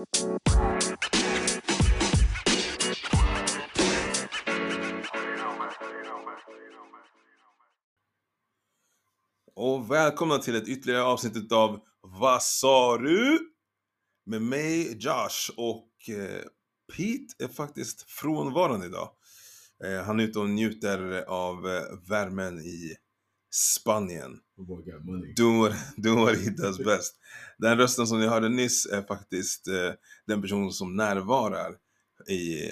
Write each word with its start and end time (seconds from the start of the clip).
Och 0.00 0.06
välkomna 9.90 10.38
till 10.38 10.56
ett 10.56 10.68
ytterligare 10.68 11.02
avsnitt 11.02 11.52
av 11.52 11.80
Vad 12.00 12.42
sa 12.42 12.98
du? 12.98 13.38
Med 14.26 14.42
mig 14.42 14.96
Josh 14.98 15.50
och 15.56 15.90
eh, 16.08 16.42
Pete 16.96 17.44
är 17.44 17.48
faktiskt 17.48 18.10
frånvarande 18.10 18.86
idag. 18.86 19.08
Eh, 19.84 20.02
han 20.02 20.20
är 20.20 20.24
ute 20.24 20.38
och 20.38 20.50
njuter 20.50 21.24
av 21.28 21.68
eh, 21.68 21.82
värmen 22.08 22.58
i 22.58 22.96
Spanien. 23.50 24.38
Doing 25.36 25.60
what, 25.60 25.72
doing 25.96 26.20
what 26.20 26.36
he 26.38 26.50
does 26.50 26.78
best. 26.78 27.14
Den 27.58 27.78
rösten 27.78 28.06
som 28.06 28.20
ni 28.20 28.26
hörde 28.26 28.48
nyss 28.48 28.86
är 28.86 29.02
faktiskt 29.02 29.68
eh, 29.68 29.92
den 30.26 30.42
person 30.42 30.72
som 30.72 30.96
närvarar 30.96 31.74
i 32.28 32.70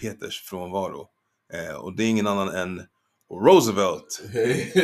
Peters 0.00 0.42
frånvaro. 0.42 1.08
Eh, 1.52 1.74
och 1.76 1.96
det 1.96 2.04
är 2.04 2.08
ingen 2.08 2.26
annan 2.26 2.48
än 2.48 2.82
Roosevelt. 3.44 4.22
Det- 4.32 4.74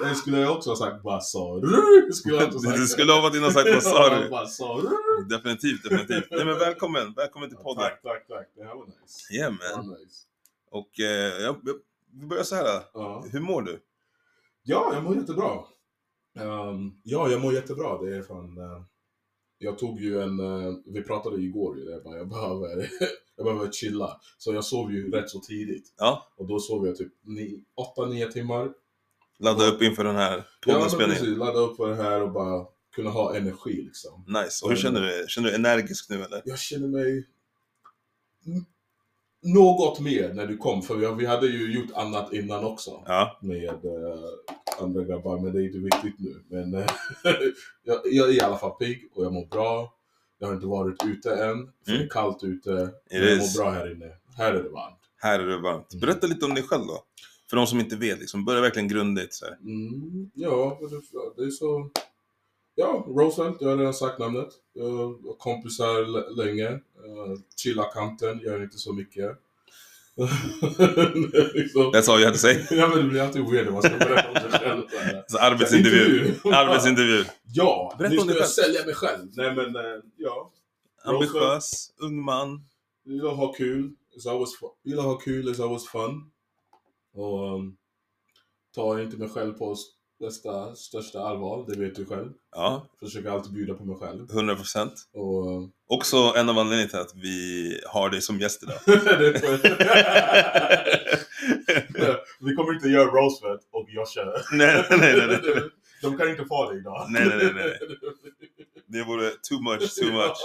det 0.02 0.14
skulle 0.14 0.38
jag 0.40 0.56
också 0.56 0.70
ha 0.70 0.76
sagt 0.76 1.04
vad 1.04 1.24
sa 1.24 1.60
du? 1.60 2.12
Skulle 2.12 2.36
jag 2.36 2.46
också 2.46 2.58
sagt. 2.68 2.76
Du 2.76 2.86
skulle 2.86 3.12
ha 3.12 3.20
varit 3.20 3.36
inne 3.36 3.46
och 3.46 3.52
sagt 3.52 3.68
vad 4.30 4.50
sa 4.50 4.80
du? 4.80 5.24
Definitivt, 5.36 5.82
definitivt. 5.82 6.26
Nej 6.30 6.44
men 6.44 6.58
välkommen, 6.58 7.12
välkommen 7.16 7.48
till 7.48 7.58
podden. 7.58 7.82
Tack, 7.82 8.02
tack, 8.02 8.26
tack. 8.28 8.46
Det 8.56 8.62
här 8.64 8.74
var 8.74 8.86
nice. 8.86 9.34
Yeah 9.34 9.52
man. 9.76 9.88
nice. 9.88 10.24
Och 10.70 11.00
eh, 11.00 11.42
jag, 11.42 11.56
vi 12.12 12.26
börjar 12.26 12.44
så 12.44 12.54
här. 12.54 12.82
Ja. 12.94 13.24
Hur 13.32 13.40
mår 13.40 13.62
du? 13.62 13.80
Ja, 14.62 14.90
jag 14.94 15.04
mår 15.04 15.16
jättebra. 15.16 15.50
Ehm, 16.38 16.92
ja, 17.02 17.30
jag 17.30 17.40
mår 17.40 17.54
jättebra. 17.54 18.02
Det 18.02 18.16
är 18.16 18.22
fan... 18.22 18.58
eh, 18.58 18.82
jag 19.58 19.78
tog 19.78 20.00
ju 20.00 20.20
en... 20.22 20.40
eh, 20.40 20.72
vi 20.86 21.02
pratade 21.02 21.42
igår 21.42 21.78
ju, 21.78 21.84
jag, 21.84 22.02
bara, 22.04 22.16
jag, 22.16 22.28
behöver, 22.28 22.88
jag 23.36 23.46
behöver 23.46 23.72
chilla. 23.72 24.20
Så 24.38 24.54
jag 24.54 24.64
sov 24.64 24.92
ju 24.92 25.10
rätt 25.10 25.30
så 25.30 25.40
tidigt. 25.40 25.94
Ja. 25.96 26.26
Och 26.36 26.46
då 26.48 26.58
sov 26.60 26.86
jag 26.86 26.96
typ 26.96 27.12
8-9 27.96 28.30
timmar. 28.30 28.72
Ladda 29.38 29.66
upp 29.66 29.82
inför 29.82 30.04
den 30.04 30.16
här 30.16 30.36
Ja, 30.66 30.74
poddinspelningen. 30.74 31.22
precis. 31.22 31.38
Ladda 31.38 31.58
upp 31.58 31.76
för 31.76 31.88
det 31.88 31.94
här 31.96 32.22
och 32.22 32.32
bara 32.32 32.66
kunna 32.94 33.10
ha 33.10 33.36
energi 33.36 33.82
liksom. 33.82 34.24
nice. 34.42 34.64
Och 34.64 34.70
hur 34.70 34.76
känner 34.76 35.00
du? 35.00 35.24
Känner 35.28 35.48
du 35.50 35.56
dig 35.58 35.72
energisk 35.72 36.10
nu 36.10 36.22
eller? 36.22 36.42
Jag 36.44 36.58
känner 36.58 36.88
mig 36.88 37.26
något 39.42 40.00
mer 40.00 40.34
när 40.34 40.46
du 40.46 40.56
kom, 40.56 40.82
för 40.82 41.14
vi, 41.14 41.26
hade 41.26 41.46
ju 41.46 41.72
gjort 41.74 41.90
annat 41.94 42.32
innan 42.32 42.64
också 42.64 42.90
Ja. 43.06 43.38
med 43.42 43.68
eh, 43.68 44.20
andra 44.80 45.04
grabbar, 45.04 45.38
men 45.38 45.52
det 45.52 45.58
är 45.62 45.66
inte 45.66 45.78
viktigt 45.78 46.14
nu. 46.18 46.44
Men 46.48 46.74
eh, 46.74 46.86
jag, 47.84 47.98
jag 48.04 48.28
är 48.28 48.32
i 48.34 48.40
alla 48.40 48.58
fall 48.58 48.70
pigg 48.70 49.10
och 49.14 49.24
jag 49.24 49.32
mår 49.32 49.46
bra. 49.46 49.94
Jag 50.38 50.46
har 50.46 50.54
inte 50.54 50.66
varit 50.66 51.04
ute 51.06 51.30
än, 51.30 51.36
för 51.84 51.92
det 51.92 51.92
Mm. 51.92 52.02
är 52.04 52.08
kallt 52.08 52.44
ute. 52.44 52.70
Men 52.70 52.88
jag 53.28 53.38
mår 53.38 53.58
bra 53.62 53.70
här 53.70 53.92
inne. 53.92 54.06
Här 54.36 54.54
är 54.54 54.62
det 54.62 54.68
varmt. 54.68 54.96
Här 55.16 55.40
är 55.40 55.46
det 55.46 55.58
varmt. 55.58 55.92
Mm. 55.92 56.00
Berätta 56.00 56.26
lite 56.26 56.44
om 56.44 56.54
dig 56.54 56.62
själv 56.64 56.86
då. 56.86 57.04
För 57.50 57.56
de 57.56 57.66
som 57.66 57.80
inte 57.80 57.96
vet, 57.96 58.20
liksom, 58.20 58.44
börja 58.44 58.60
verkligen 58.60 58.88
grundligt. 58.88 59.34
Så. 59.34 59.46
Mm, 59.46 60.30
ja, 60.34 60.78
det, 60.80 61.42
det 61.42 61.46
är 61.46 61.50
så... 61.50 61.90
Ja, 62.74 63.04
Roosevelt, 63.08 63.56
jag 63.60 63.68
har 63.68 63.76
redan 63.76 63.94
sagt 63.94 64.18
namnet. 64.18 64.48
Jag 64.72 64.84
har 64.84 65.38
kompisar 65.38 66.34
länge. 66.36 66.68
Uh, 66.70 67.38
chilla 67.56 67.84
kanten, 67.84 68.38
gör 68.38 68.62
inte 68.62 68.78
så 68.78 68.92
mycket. 68.92 69.38
liksom. 71.54 71.92
That's 71.92 72.10
all 72.10 72.18
you 72.18 72.24
had 72.24 72.34
to 72.34 72.38
say. 72.38 72.66
Ja 72.70 72.88
men 72.88 72.98
det 72.98 73.04
blir 73.04 73.20
alltid 73.20 73.50
weird 73.50 73.64
när 73.64 73.72
man 73.72 73.82
ska 73.82 73.96
berätta 73.96 74.28
om 74.28 74.50
sig 74.50 74.60
själv. 74.60 74.82
så 75.28 75.38
arbetsintervju. 75.38 76.18
Intervju. 76.18 76.34
Arbetsintervju. 76.54 77.24
Ja, 77.52 77.94
Berätta 77.98 78.14
nu 78.14 78.20
ska 78.20 78.28
dig 78.28 78.38
jag 78.38 78.48
sälja 78.48 78.84
mig 78.84 78.94
själv. 78.94 79.28
Nej 79.32 79.54
men, 79.54 79.76
eh, 79.76 80.00
ja. 80.16 80.50
Ambitiös, 81.04 81.92
ung 81.98 82.24
man. 82.24 82.64
Gillar 83.04 83.30
att 83.30 83.36
ha 83.36 83.52
kul. 83.52 83.92
Gillar 84.84 85.02
att 85.02 85.08
ha 85.08 85.18
kul, 85.18 85.48
it's 85.48 85.62
always 85.62 85.88
fun. 85.88 86.30
Och 87.14 87.54
um, 87.54 87.76
tar 88.74 89.00
inte 89.00 89.16
mig 89.16 89.28
själv 89.28 89.52
på 89.52 89.76
största, 90.30 90.74
största 90.74 91.20
allvar, 91.20 91.64
det 91.68 91.78
vet 91.80 91.94
du 91.94 92.06
själv. 92.06 92.32
Ja, 92.52 92.86
Försöker 93.00 93.30
alltid 93.30 93.52
bjuda 93.52 93.74
på 93.74 93.84
mig 93.84 93.96
själv. 93.96 94.30
100 94.30 94.56
procent. 94.56 94.92
Och, 95.14 95.50
eh, 95.52 95.62
Också 95.86 96.16
en 96.36 96.48
av 96.48 96.58
anledningarna 96.58 96.88
till 96.90 96.98
att 96.98 97.14
vi 97.14 97.80
har 97.88 98.10
dig 98.10 98.20
som 98.20 98.40
gäst 98.40 98.62
idag. 98.62 98.76
Vi 102.40 102.54
kommer 102.54 102.74
inte 102.74 102.88
göra 102.88 103.10
Roosevelt 103.10 103.68
och 103.70 103.86
Joshua. 103.90 104.24
nej, 104.52 104.86
nej, 104.90 104.98
nej, 105.16 105.26
nej. 105.26 105.40
De 106.02 106.16
kan 106.16 106.30
inte 106.30 106.44
få 106.44 106.70
det 106.72 106.78
idag. 106.78 107.06
Nej, 107.10 107.26
nej, 107.28 107.52
nej. 107.54 107.78
Det 108.86 109.04
vore 109.04 109.30
too 109.30 109.60
much, 109.62 109.94
too 109.94 110.12
much. 110.12 110.36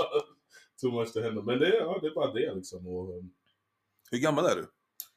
too 0.82 0.92
much 0.92 1.14
to 1.14 1.22
handle. 1.22 1.44
Men 1.44 1.60
det, 1.60 1.68
är- 1.68 1.80
ja, 1.82 1.98
det 2.02 2.08
är 2.08 2.14
bara 2.16 2.34
det 2.34 2.54
liksom. 2.56 2.88
Och, 2.88 3.18
um, 3.18 3.30
Hur 4.12 4.18
gammal 4.18 4.46
är 4.46 4.56
du? 4.56 4.68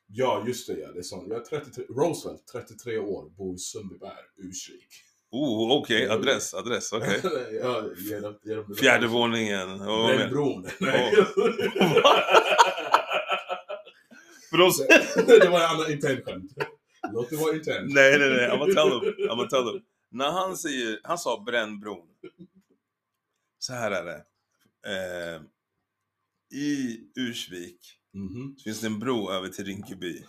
Ja, 0.08 0.44
just 0.46 0.66
det. 0.66 0.78
Ja, 0.78 0.92
det 0.92 0.98
är 0.98 1.02
sånt. 1.02 1.28
Jag 1.28 1.40
är 1.40 1.44
33, 1.44 1.84
Roosevelt, 1.84 2.46
33 2.52 2.98
år, 2.98 3.30
bor 3.30 3.54
i 3.54 3.58
Sundbyberg, 3.58 4.24
Ursvik. 4.36 5.04
Oh, 5.30 5.78
okej. 5.82 6.08
Adress, 6.08 6.54
adress. 6.54 6.92
Okej. 6.92 7.20
ja, 7.62 7.84
ge 7.96 8.20
dem 8.20 8.74
Fjärde 8.80 9.06
våningen. 9.06 9.78
Brännbron. 9.78 10.66
Nej. 10.80 11.14
För 14.50 14.58
de 14.58 14.70
det 15.40 15.48
var 15.48 15.60
en 15.60 15.66
annan 15.66 16.00
skämt. 16.00 16.52
Låt 17.12 17.30
det 17.30 17.36
vara 17.36 17.54
intern. 17.54 17.86
Nej, 17.88 18.18
nej, 18.18 18.30
nej. 18.30 18.48
I'm 18.50 18.58
gonna 18.58 18.74
tell 18.74 19.00
them. 19.00 19.14
I'm 19.30 19.36
gonna 19.36 19.48
tell 19.48 19.72
them. 19.72 19.82
När 20.10 20.30
han 20.30 20.56
säger, 20.56 21.00
han 21.02 21.18
sa 21.18 21.42
brännbron. 21.46 22.06
Så 23.58 23.72
här 23.72 23.90
är 23.90 24.04
det. 24.04 24.24
Eh, 24.86 25.40
I 26.60 27.00
Ursvik 27.16 27.97
Mhm. 28.14 28.54
så 28.56 28.62
finns 28.62 28.80
det 28.80 28.86
en 28.86 28.98
bro 28.98 29.30
över 29.30 29.48
till 29.48 29.64
Rinkeby. 29.64 30.24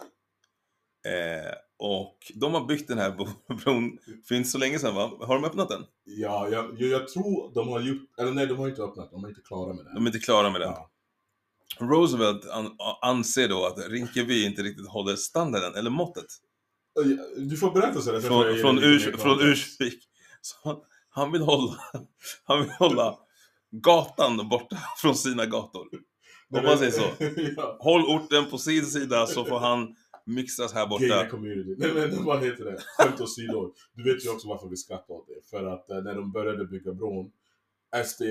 Eh, 1.06 1.54
och 1.80 2.18
de 2.36 2.54
har 2.54 2.66
byggt 2.66 2.88
den 2.88 2.98
här 2.98 3.12
bron 3.64 3.98
för 4.28 4.36
inte 4.36 4.50
så 4.50 4.58
länge 4.58 4.80
sedan 4.80 4.96
va? 4.96 5.12
Har 5.20 5.36
de 5.36 5.46
öppnat 5.46 5.70
den? 5.70 5.86
Ja, 6.04 6.50
jag, 6.50 6.82
jag, 6.82 7.08
tror 7.08 7.54
de 7.54 7.68
har 7.68 7.80
gjort, 7.80 8.20
eller 8.20 8.32
nej 8.32 8.48
de 8.48 8.58
har 8.58 8.70
inte 8.70 8.82
öppnat, 8.82 9.12
de 9.12 9.24
är 9.24 9.30
inte 9.30 9.42
klara 9.42 9.74
med 9.74 9.86
det. 9.86 9.94
De 9.94 10.04
är 10.06 10.10
inte 10.10 10.20
klara 10.20 10.50
med 10.50 10.62
den. 10.62 10.70
ja. 10.70 10.92
Roosevelt 11.80 12.46
an, 12.50 12.76
anser 13.02 13.48
då 13.48 13.66
att 13.66 13.90
Rinkeby 13.90 14.46
inte 14.46 14.62
riktigt 14.62 14.88
håller 14.88 15.16
standarden, 15.16 15.76
eller 15.76 15.90
måttet. 15.90 16.26
Du 17.38 17.58
får 17.58 17.72
berätta 17.72 18.02
så 18.02 18.22
Från, 18.22 18.58
från, 18.58 18.80
Urs, 18.80 19.04
från 19.18 19.40
Ursvik. 19.42 20.04
Han, 20.64 20.78
han, 21.10 21.32
vill 21.32 21.42
hålla, 21.42 21.78
han 22.44 22.62
vill 22.62 22.70
hålla 22.70 23.18
gatan 23.72 24.50
borta 24.50 24.78
från 24.98 25.16
sina 25.16 25.46
gator. 25.46 25.88
Om 26.54 26.64
man 26.64 26.78
säger 26.78 26.92
så. 26.92 27.04
ja. 27.58 27.78
Håll 27.80 28.02
orten 28.02 28.50
på 28.50 28.58
sin 28.58 28.86
sida 28.86 29.28
så 29.28 29.46
får 29.46 29.60
han 29.60 29.96
mixas 30.26 30.74
här 30.74 30.88
borta. 30.88 31.28
community. 31.30 31.76
Nej 31.78 31.94
men 31.94 32.26
vad 32.26 32.44
heter 32.44 32.66
det? 32.66 32.78
Skämt 32.98 33.22
åsido. 33.22 33.74
Du 33.94 34.04
vet 34.14 34.26
ju 34.26 34.30
också 34.30 34.48
varför 34.48 34.68
vi 34.68 34.78
skrattar 34.78 35.14
åt 35.14 35.28
det. 35.28 35.50
För 35.50 35.66
att 35.66 35.90
eh, 35.90 35.98
när 35.98 36.16
de 36.16 36.32
började 36.32 36.66
bygga 36.66 36.94
bron, 36.94 37.32
SD, 38.06 38.22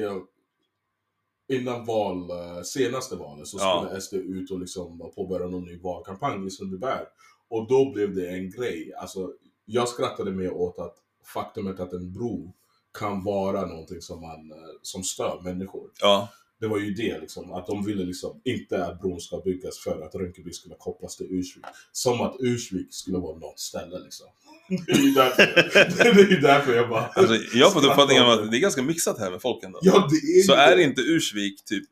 innan 1.49 1.85
val, 1.85 2.31
eh, 2.31 2.63
senaste 2.63 3.17
valet, 3.17 3.47
så 3.49 3.59
Ja. 3.61 3.83
skulle 3.85 4.01
SD 4.01 4.15
ut 4.15 4.51
och 4.51 4.61
liksom 4.61 5.13
påbörja 5.15 5.47
någon 5.47 5.65
ny 5.65 5.79
valkampanj 5.79 6.47
i 6.47 6.51
Sundbyberg. 6.51 7.05
Och 7.49 7.69
då 7.69 7.93
blev 7.93 8.15
det 8.15 8.29
en 8.29 8.51
grej. 8.51 8.93
Alltså, 9.01 9.33
jag 9.65 9.89
skrattade 9.89 10.31
mer 10.31 10.53
åt 10.53 10.79
att 10.79 10.95
faktumet 11.35 11.81
att 11.81 11.93
en 11.93 12.13
bro 12.13 12.55
kan 12.99 13.25
vara 13.25 13.67
någonting 13.67 14.01
som, 14.01 14.21
man, 14.21 14.51
eh, 14.53 14.69
som 14.83 15.03
stör 15.03 15.41
människor. 15.45 15.91
Ja, 16.01 16.29
Det 16.61 16.69
var 16.69 16.79
ju 16.79 16.95
det 16.95 17.21
liksom, 17.21 17.53
att 17.53 17.67
de 17.67 17.85
ville 17.85 18.05
liksom 18.05 18.41
inte 18.45 18.85
att 18.87 19.01
bron 19.01 19.21
ska 19.21 19.41
byggas 19.41 19.79
för 19.79 20.03
att 20.03 20.15
Rinkeby 20.15 20.53
skulle 20.53 20.75
kopplas 20.79 21.17
till 21.17 21.27
Ursvik. 21.31 21.65
Som 21.93 22.21
att 22.21 22.37
Ursvik 22.41 22.87
skulle 22.91 23.19
vara 23.19 23.39
något 23.39 23.61
ställe 23.61 23.99
liksom. 23.99 24.27
Det 24.69 24.93
är 24.93 25.03
ju 25.03 25.11
därför, 25.11 25.47
det 26.15 26.21
är 26.21 26.31
ju 26.31 26.41
därför 26.41 26.75
jag 26.75 26.89
bara... 26.89 27.07
alltså, 27.07 27.35
jag 27.55 27.67
har 27.67 27.73
fått 27.73 27.85
uppfattningen 27.85 28.25
att 28.25 28.51
det 28.51 28.57
är 28.57 28.61
ganska 28.61 28.83
mixat 28.83 29.19
här 29.19 29.31
med 29.31 29.43
folken 29.43 29.73
då. 29.73 29.79
Ja, 29.83 30.09
det 30.11 30.17
är 30.17 30.43
Så 30.43 30.53
ju 30.53 30.59
är 30.59 30.77
inte 30.79 31.01
Ursvik 31.01 31.65
typ, 31.65 31.85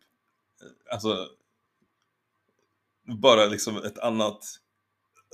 alltså, 0.91 1.29
bara 3.23 3.47
liksom 3.47 3.77
ett 3.77 3.99
annat... 3.99 4.45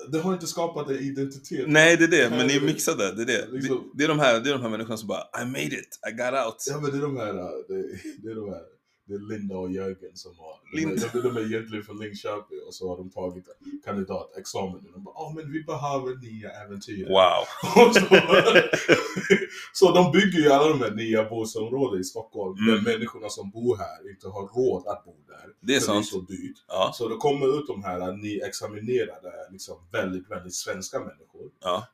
Det 0.09 0.19
har 0.19 0.33
inte 0.33 0.47
skapat 0.47 0.91
en 0.91 0.99
identitet. 0.99 1.65
Nej, 1.69 1.97
det 1.97 2.05
är 2.05 2.09
det, 2.09 2.31
men 2.31 2.47
ni 2.47 2.57
är 2.57 2.61
mixade. 2.61 3.13
Det 3.13 3.23
är 3.23 3.27
det. 3.27 3.47
Det, 3.47 3.53
Liksom- 3.53 3.93
det, 3.95 4.05
är 4.05 4.09
de 4.09 4.19
här, 4.19 4.41
det 4.41 4.51
är 4.51 4.53
de 4.53 4.63
här 4.63 4.69
människorna 4.69 4.97
som 4.97 5.09
bara 5.09 5.43
I 5.43 5.45
made 5.45 5.65
it, 5.65 5.99
I 6.09 6.13
got 6.13 6.47
out. 6.47 6.65
Ja 6.67 6.81
men 6.81 6.91
det 6.91 6.97
är 6.97 7.03
de 7.03 7.17
här, 7.17 7.33
det, 7.69 7.83
det 8.23 8.31
är 8.31 8.35
de 8.35 8.49
här, 8.49 8.63
det 9.13 9.19
är 9.35 9.39
Linda 9.39 9.57
och 9.57 9.71
Jörgen 9.73 10.17
som 10.17 10.33
har, 10.39 10.55
de, 10.73 10.79
Linda. 10.81 11.07
de, 11.13 11.21
de 11.21 11.37
är 11.37 11.47
egentligen 11.47 11.85
från 11.85 11.99
Linköping 11.99 12.59
och 12.67 12.75
så 12.75 12.89
har 12.89 12.97
de 12.97 13.11
tagit 13.11 13.45
kandidatexamen. 13.85 14.81
De 14.95 15.05
bara, 15.05 15.15
ah 15.15 15.33
men 15.37 15.53
vi 15.53 15.63
behöver 15.63 16.15
nya 16.17 16.51
äventyr. 16.51 17.09
Wow. 17.09 17.43
Och 17.87 17.95
så, 17.95 18.05
så 19.73 19.93
de 19.93 20.13
bygger 20.13 20.39
ju 20.39 20.49
alla 20.53 20.69
de 20.69 20.81
här 20.81 20.91
nya 20.91 21.25
bostadsområden 21.25 22.01
i 22.01 22.05
Stockholm, 22.05 22.57
Mm. 22.59 22.85
där 22.85 22.93
människorna 22.93 23.29
som 23.29 23.51
bor 23.51 23.77
här 23.77 24.11
inte 24.11 24.29
har 24.29 24.43
råd 24.43 24.87
att 24.87 25.05
bo 25.05 25.15
där. 25.27 25.47
Det 25.61 25.75
är 25.75 25.81
sant. 25.81 26.11
Det 26.13 26.17
är 26.17 26.21
så 26.21 26.21
dyrt. 26.21 26.57
Ja, 26.69 26.91
Så 26.95 27.09
det 27.09 27.17
kommer 27.17 27.59
ut 27.59 27.67
de 27.67 27.85
här 27.85 28.13
nyexaminerade, 28.13 29.33
liksom 29.51 29.77
väldigt, 29.93 30.31
väldigt 30.31 30.55
svenska 30.55 30.99
människor. 30.99 31.51
ja. 31.61 31.87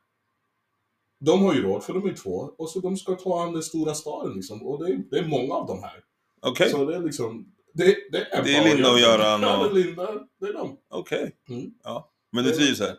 De 1.25 1.41
har 1.43 1.53
ju 1.53 1.61
råd, 1.63 1.83
för 1.83 1.93
de 1.93 2.05
är 2.09 2.13
två, 2.13 2.51
och 2.57 2.69
så 2.69 2.79
de 2.79 2.97
ska 2.97 3.15
ta 3.15 3.43
an 3.43 3.53
den 3.53 3.63
stora 3.63 3.93
staden 3.93 4.33
liksom. 4.35 4.63
Och 4.67 4.83
det 4.85 4.91
är, 4.93 4.97
det 5.11 5.17
är 5.17 5.25
många 5.27 5.53
av 5.53 5.67
de 5.67 5.83
här. 5.83 6.03
Okej, 6.41 6.69
Så 6.69 6.85
det 6.85 6.95
är 6.95 6.99
liksom, 6.99 7.51
det, 7.73 7.83
det 8.11 8.17
är 8.17 8.43
Det 8.43 8.55
är 8.55 8.61
bara 8.63 8.73
Linda 8.73 8.87
jag. 8.87 8.93
och 8.93 8.99
Göran 8.99 9.41
Ja, 9.41 9.57
och- 9.67 9.73
det 9.75 9.81
är 9.81 9.83
Linda, 9.85 10.13
det 10.39 10.45
är 10.47 10.53
dem. 10.53 10.77
okej. 10.89 11.35
Mm. 11.49 11.71
Ja. 11.83 12.11
Men 12.31 12.43
du 12.43 12.51
trivs 12.51 12.79
här? 12.79 12.95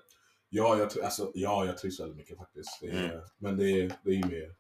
Ja, 0.49 0.77
jag, 0.79 1.05
alltså, 1.05 1.31
ja, 1.35 1.65
jag 1.67 1.79
trivs 1.79 2.01
väldigt 2.01 2.17
mycket 2.17 2.37
faktiskt. 2.39 2.79
Det 2.81 2.87
är, 2.89 3.05
Mm. 3.11 3.21
Men 3.39 3.57
det 3.57 3.71
är, 3.71 3.93
det 4.05 4.11
är 4.11 4.15
ju 4.15 4.27
mer... 4.27 4.55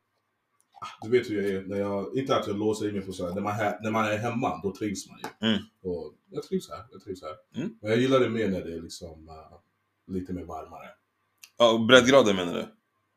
Ah, 0.82 0.86
Du 1.06 1.10
vet 1.10 1.30
hur 1.30 1.42
jag 1.42 1.52
är. 1.52 1.62
När 1.62 1.76
jag, 1.76 2.16
inte 2.16 2.36
att 2.36 2.46
jag 2.46 2.58
låser 2.58 2.88
in 2.88 2.94
mig 2.94 3.02
på 3.06 3.12
så 3.12 3.26
här, 3.28 3.34
när 3.34 3.40
man, 3.42 3.60
är- 3.60 3.78
när 3.82 3.90
man 3.90 4.04
är 4.04 4.16
hemma, 4.18 4.60
då 4.62 4.74
trivs 4.74 5.08
man 5.08 5.18
ju. 5.18 5.48
Mm. 5.48 5.62
Och 5.82 6.14
jag 6.30 6.42
trivs 6.42 6.70
här. 6.70 6.84
Jag 6.92 7.02
trivs 7.02 7.22
här. 7.22 7.34
Mm. 7.56 7.74
Men 7.82 7.90
jag 7.90 8.00
gillar 8.00 8.20
det 8.20 8.28
mer 8.28 8.48
när 8.48 8.60
det 8.64 8.74
är 8.74 8.80
liksom 8.82 9.28
eh, 9.28 10.14
lite 10.14 10.32
mer 10.32 10.44
varmare. 10.44 10.88
Ja, 11.58 11.84
breddgraden 11.88 12.36
menar 12.36 12.54
du? 12.54 12.66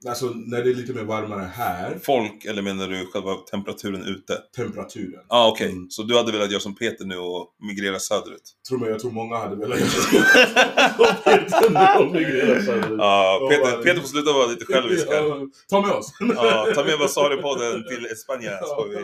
Alltså 0.07 0.25
när 0.25 0.63
det 0.63 0.69
är 0.69 0.73
lite 0.75 0.93
mer 0.93 1.03
varmare 1.03 1.49
här, 1.53 1.99
Folk, 2.03 2.45
eller 2.45 2.61
menar 2.61 2.87
du 2.87 3.05
själva 3.05 3.35
temperaturen 3.35 4.03
ute? 4.03 4.37
temperaturen. 4.55 5.13
Ja, 5.13 5.25
ah, 5.37 5.51
okej. 5.51 5.71
Mm. 5.71 5.89
Så 5.89 6.03
du 6.03 6.17
hade 6.17 6.31
velat 6.31 6.51
göra 6.51 6.59
som 6.61 6.75
Peter 6.75 7.05
nu 7.05 7.17
och 7.17 7.55
migrera 7.59 7.99
söderut? 7.99 8.41
Tror 8.69 8.79
mig, 8.79 8.89
jag 8.89 8.99
tror 8.99 9.11
många 9.11 9.37
hade 9.37 9.55
velat 9.55 9.79
göra 9.79 9.89
som 9.89 11.15
Peter 11.23 11.69
nu 11.69 12.05
och 12.05 12.11
migrera 12.11 12.61
söderut. 12.61 12.97
Ja, 12.97 13.39
Och 13.43 13.49
Peter, 13.49 13.63
bara- 13.71 13.83
Peter 13.83 14.01
får 14.01 14.07
sluta 14.07 14.33
vara 14.33 14.47
lite 14.47 14.65
självisk 14.65 15.07
här. 15.09 15.15
Ja, 15.23 15.47
Ta 15.69 15.81
med 15.81 15.91
oss! 15.91 16.13
Ja, 16.19 16.67
ta 16.75 16.83
med 16.83 16.97
Vasari-podden 16.99 17.87
till 17.87 18.17
Spanien 18.17 18.53
så 18.61 18.75
får 18.75 18.87
vi 18.89 18.97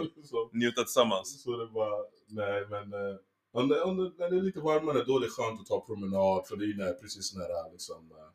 njuta 0.60 0.82
tillsammans. 0.84 1.44
så 1.44 1.52
det 1.58 1.66
var, 1.66 1.92
nej 2.30 2.66
men 2.70 2.94
eh, 2.94 3.16
om 3.54 3.68
det, 3.68 3.82
om 3.82 3.98
det, 3.98 4.12
när 4.20 4.30
det 4.30 4.38
är 4.38 4.42
lite 4.42 4.60
varmare 4.60 5.04
då 5.08 5.18
är 5.18 5.22
det 5.22 5.28
skönt 5.30 5.60
att 5.62 5.66
ta 5.66 5.86
promenad 5.86 6.48
för 6.48 6.56
det 6.58 6.66
är 6.66 6.78
när, 6.78 6.94
precis 6.94 7.36
nära 7.36 7.62
liksom, 7.72 7.96
eh, 8.18 8.30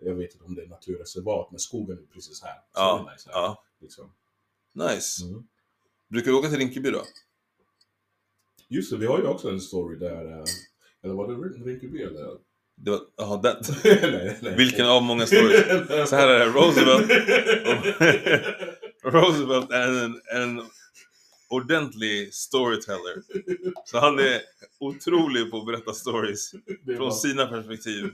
jag 0.00 0.14
vet 0.14 0.32
inte 0.32 0.44
om 0.44 0.54
det 0.54 0.62
är 0.62 0.66
naturreservat 0.66 1.50
men 1.50 1.60
skogen 1.60 1.98
är 1.98 2.14
precis 2.14 2.42
här. 2.42 2.52
Så 2.54 2.60
Ja, 2.74 3.04
det 3.06 3.10
är 3.10 3.14
nice 3.14 3.30
här, 3.32 3.40
Ja, 3.40 3.64
liksom. 3.80 4.12
nice. 4.72 5.24
mm. 5.24 5.46
Brukar 6.08 6.30
du 6.30 6.36
åka 6.36 6.48
till 6.48 6.58
Rinkeby 6.58 6.90
då? 6.90 7.02
Just 8.68 8.90
det, 8.90 8.96
vi 8.96 9.06
har 9.06 9.18
ju 9.18 9.26
också 9.26 9.48
en 9.50 9.60
story 9.60 9.98
där, 9.98 10.24
eh, 10.38 10.44
eller 11.02 11.14
var 11.14 11.28
det 11.28 11.34
Rin- 11.34 11.64
Rinkeby 11.64 12.02
eller? 12.02 12.38
Det 12.74 12.90
var, 12.90 13.00
aha, 13.18 13.36
den. 13.42 13.56
nej, 13.84 14.38
nej. 14.42 14.56
Vilken 14.56 14.86
av 14.86 15.02
många 15.02 15.26
stories? 15.26 15.66
Så 16.10 16.16
här 16.16 16.28
är 16.28 16.38
det, 16.38 16.46
Roosevelt. 16.46 17.10
Roosevelt 19.02 19.70
är 19.70 20.04
en, 20.04 20.20
en 20.32 20.66
ordentlig 21.48 22.34
storyteller. 22.34 23.22
Så 23.84 23.98
han 23.98 24.18
är 24.18 24.40
otrolig 24.78 25.50
på 25.50 25.56
att 25.58 25.66
berätta 25.66 25.92
stories 25.92 26.52
från 26.96 27.12
sina 27.12 27.46
perspektiv. 27.46 28.10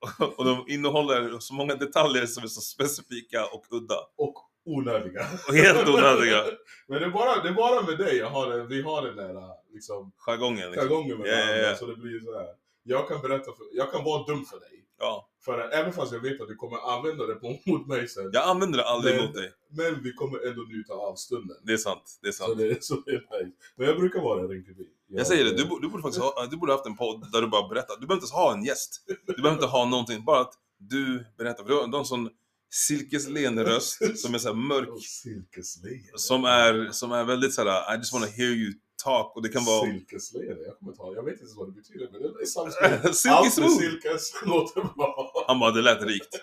Och 0.36 0.44
de 0.44 0.64
innehåller 0.68 1.38
så 1.38 1.54
många 1.54 1.74
detaljer 1.74 2.26
som 2.26 2.44
är 2.44 2.48
så 2.48 2.60
specifika 2.60 3.46
och 3.46 3.64
udda. 3.70 3.98
och 4.16 4.34
onödiga. 4.64 5.26
Och 5.48 5.54
helt 5.54 5.88
onödiga. 5.88 6.44
Men 6.88 7.00
det 7.00 7.06
är, 7.06 7.10
bara, 7.10 7.42
det 7.42 7.48
är 7.48 7.52
bara 7.52 7.82
med 7.82 7.98
dig 7.98 8.16
jag 8.16 8.30
har 8.30 8.50
den, 8.50 8.68
vi 8.68 8.82
har 8.82 9.02
den 9.06 9.16
där 9.16 9.34
liksom, 9.72 10.12
Jargongen 10.26 10.70
liksom. 10.70 10.88
jargongen 10.88 11.18
med 11.18 11.28
ja, 11.28 11.36
varandra. 11.36 11.70
ja. 11.70 11.76
Så 11.76 11.86
det 11.86 11.96
blir 11.96 12.20
så 12.20 12.38
här. 12.38 12.48
Jag 12.82 13.08
kan 13.08 13.20
berätta, 13.20 13.44
för, 13.44 13.66
jag 13.72 13.92
kan 13.92 14.04
vara 14.04 14.26
dum 14.26 14.44
för 14.44 14.60
dig. 14.60 14.79
Ja. 15.00 15.26
För 15.44 15.58
att, 15.58 15.72
även 15.72 15.92
fast 15.92 16.12
jag 16.12 16.20
vet 16.20 16.40
att 16.40 16.48
du 16.48 16.56
kommer 16.56 16.78
använda 16.96 17.26
det 17.26 17.34
på, 17.34 17.58
mot 17.70 17.86
mig 17.86 18.08
sen. 18.08 18.30
Jag 18.32 18.48
använder 18.48 18.78
det 18.78 18.84
aldrig 18.84 19.16
Men- 19.16 19.24
mot 19.24 19.34
dig. 19.34 19.52
Men 19.72 20.02
vi 20.02 20.12
kommer 20.12 20.48
ändå 20.48 20.62
njuta 20.62 20.92
av 20.94 21.14
stunden. 21.16 21.56
Det 21.62 21.72
är 21.72 21.76
sant. 21.76 22.18
Det 22.22 22.28
är 22.28 22.32
Så 22.32 22.44
sant. 22.44 22.58
så 22.84 22.94
det 23.06 23.10
är 23.10 23.44
nice. 23.44 23.56
Men 23.76 23.86
jag 23.86 23.96
brukar 23.98 24.20
vara 24.20 24.40
en 24.40 24.48
Rinkeby. 24.48 24.84
Jag 25.08 25.26
säger 25.26 25.44
det, 25.44 25.50
du, 25.50 25.56
du 25.80 25.88
borde 25.88 26.02
faktiskt 26.02 26.22
ha, 26.22 26.46
du 26.50 26.56
borde 26.56 26.72
haft 26.72 26.86
en 26.86 26.96
podd 26.96 27.32
där 27.32 27.40
du 27.40 27.46
bara 27.46 27.68
berättar. 27.68 27.94
Du 28.00 28.06
behöver 28.06 28.14
inte 28.14 28.24
ens 28.24 28.32
ha 28.32 28.52
en 28.54 28.64
gäst. 28.64 29.04
Du 29.26 29.34
behöver 29.42 29.52
inte 29.52 29.66
ha 29.66 29.84
någonting, 29.84 30.24
bara 30.24 30.40
att 30.40 30.54
du 30.78 31.24
berättar. 31.38 31.62
För 31.64 31.70
du 31.70 31.76
har 31.76 31.86
du 31.86 31.92
har 31.92 31.98
en 31.98 32.04
sån 32.04 32.30
silkesleende 32.70 33.64
röst 33.64 33.98
som 34.18 34.34
är 34.34 34.38
så 34.38 34.54
mörk. 34.54 34.88
Silkesleende. 35.02 36.08
Som 36.14 36.44
är, 36.44 36.88
som 36.92 37.12
är 37.12 37.24
väldigt 37.24 37.54
såhär, 37.54 37.94
I 37.94 37.96
just 37.98 38.12
wanna 38.12 38.26
hear 38.26 38.50
you 38.50 38.72
talk. 39.04 39.36
Och 39.36 39.42
det 39.42 39.48
kan 39.48 39.64
vara... 39.64 39.84
Silkesleende, 39.86 40.62
jag 40.66 40.78
kommer 40.78 40.92
ta, 40.92 41.14
jag 41.14 41.22
vet 41.24 41.32
inte 41.32 41.42
ens 41.44 41.56
vad 41.56 41.68
det 41.68 41.72
betyder 41.72 42.08
men 42.12 42.22
det 42.22 42.28
är 42.28 42.46
samspel. 42.46 42.92
Allt 43.32 43.58
med 43.58 43.70
silkes 43.70 44.32
låter 44.46 44.80
bra. 44.96 45.44
Han 45.46 45.60
bara, 45.60 45.70
det 45.70 45.82
lät 45.82 46.02
rikt. 46.02 46.34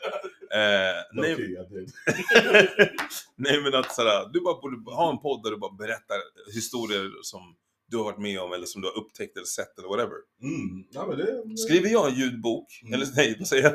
Eh, 0.53 0.97
nej, 1.13 1.35
nej 3.35 3.61
men 3.63 3.73
att 3.75 3.95
såhär, 3.95 4.29
du 4.33 4.41
bara 4.41 4.61
borde 4.61 4.95
ha 4.95 5.11
en 5.11 5.19
podd 5.19 5.43
där 5.43 5.51
du 5.51 5.57
bara 5.57 5.73
berättar 5.73 6.17
historier 6.55 7.11
som 7.21 7.41
du 7.89 7.97
har 7.97 8.03
varit 8.03 8.19
med 8.19 8.39
om 8.41 8.53
eller 8.53 8.65
som 8.65 8.81
du 8.81 8.87
har 8.87 8.97
upptäckt 8.97 9.37
eller 9.37 9.45
sett 9.45 9.77
eller 9.79 9.87
whatever. 9.87 10.17
Mm. 10.41 10.83
Ja, 10.91 11.05
men 11.07 11.17
det, 11.17 11.57
Skriver 11.57 11.89
jag 11.89 12.07
en 12.09 12.15
ljudbok, 12.15 12.67
Mm. 12.83 12.93
eller 12.93 13.07
nej, 13.15 13.35
vad 13.39 13.47
säger 13.47 13.63
jag? 13.63 13.73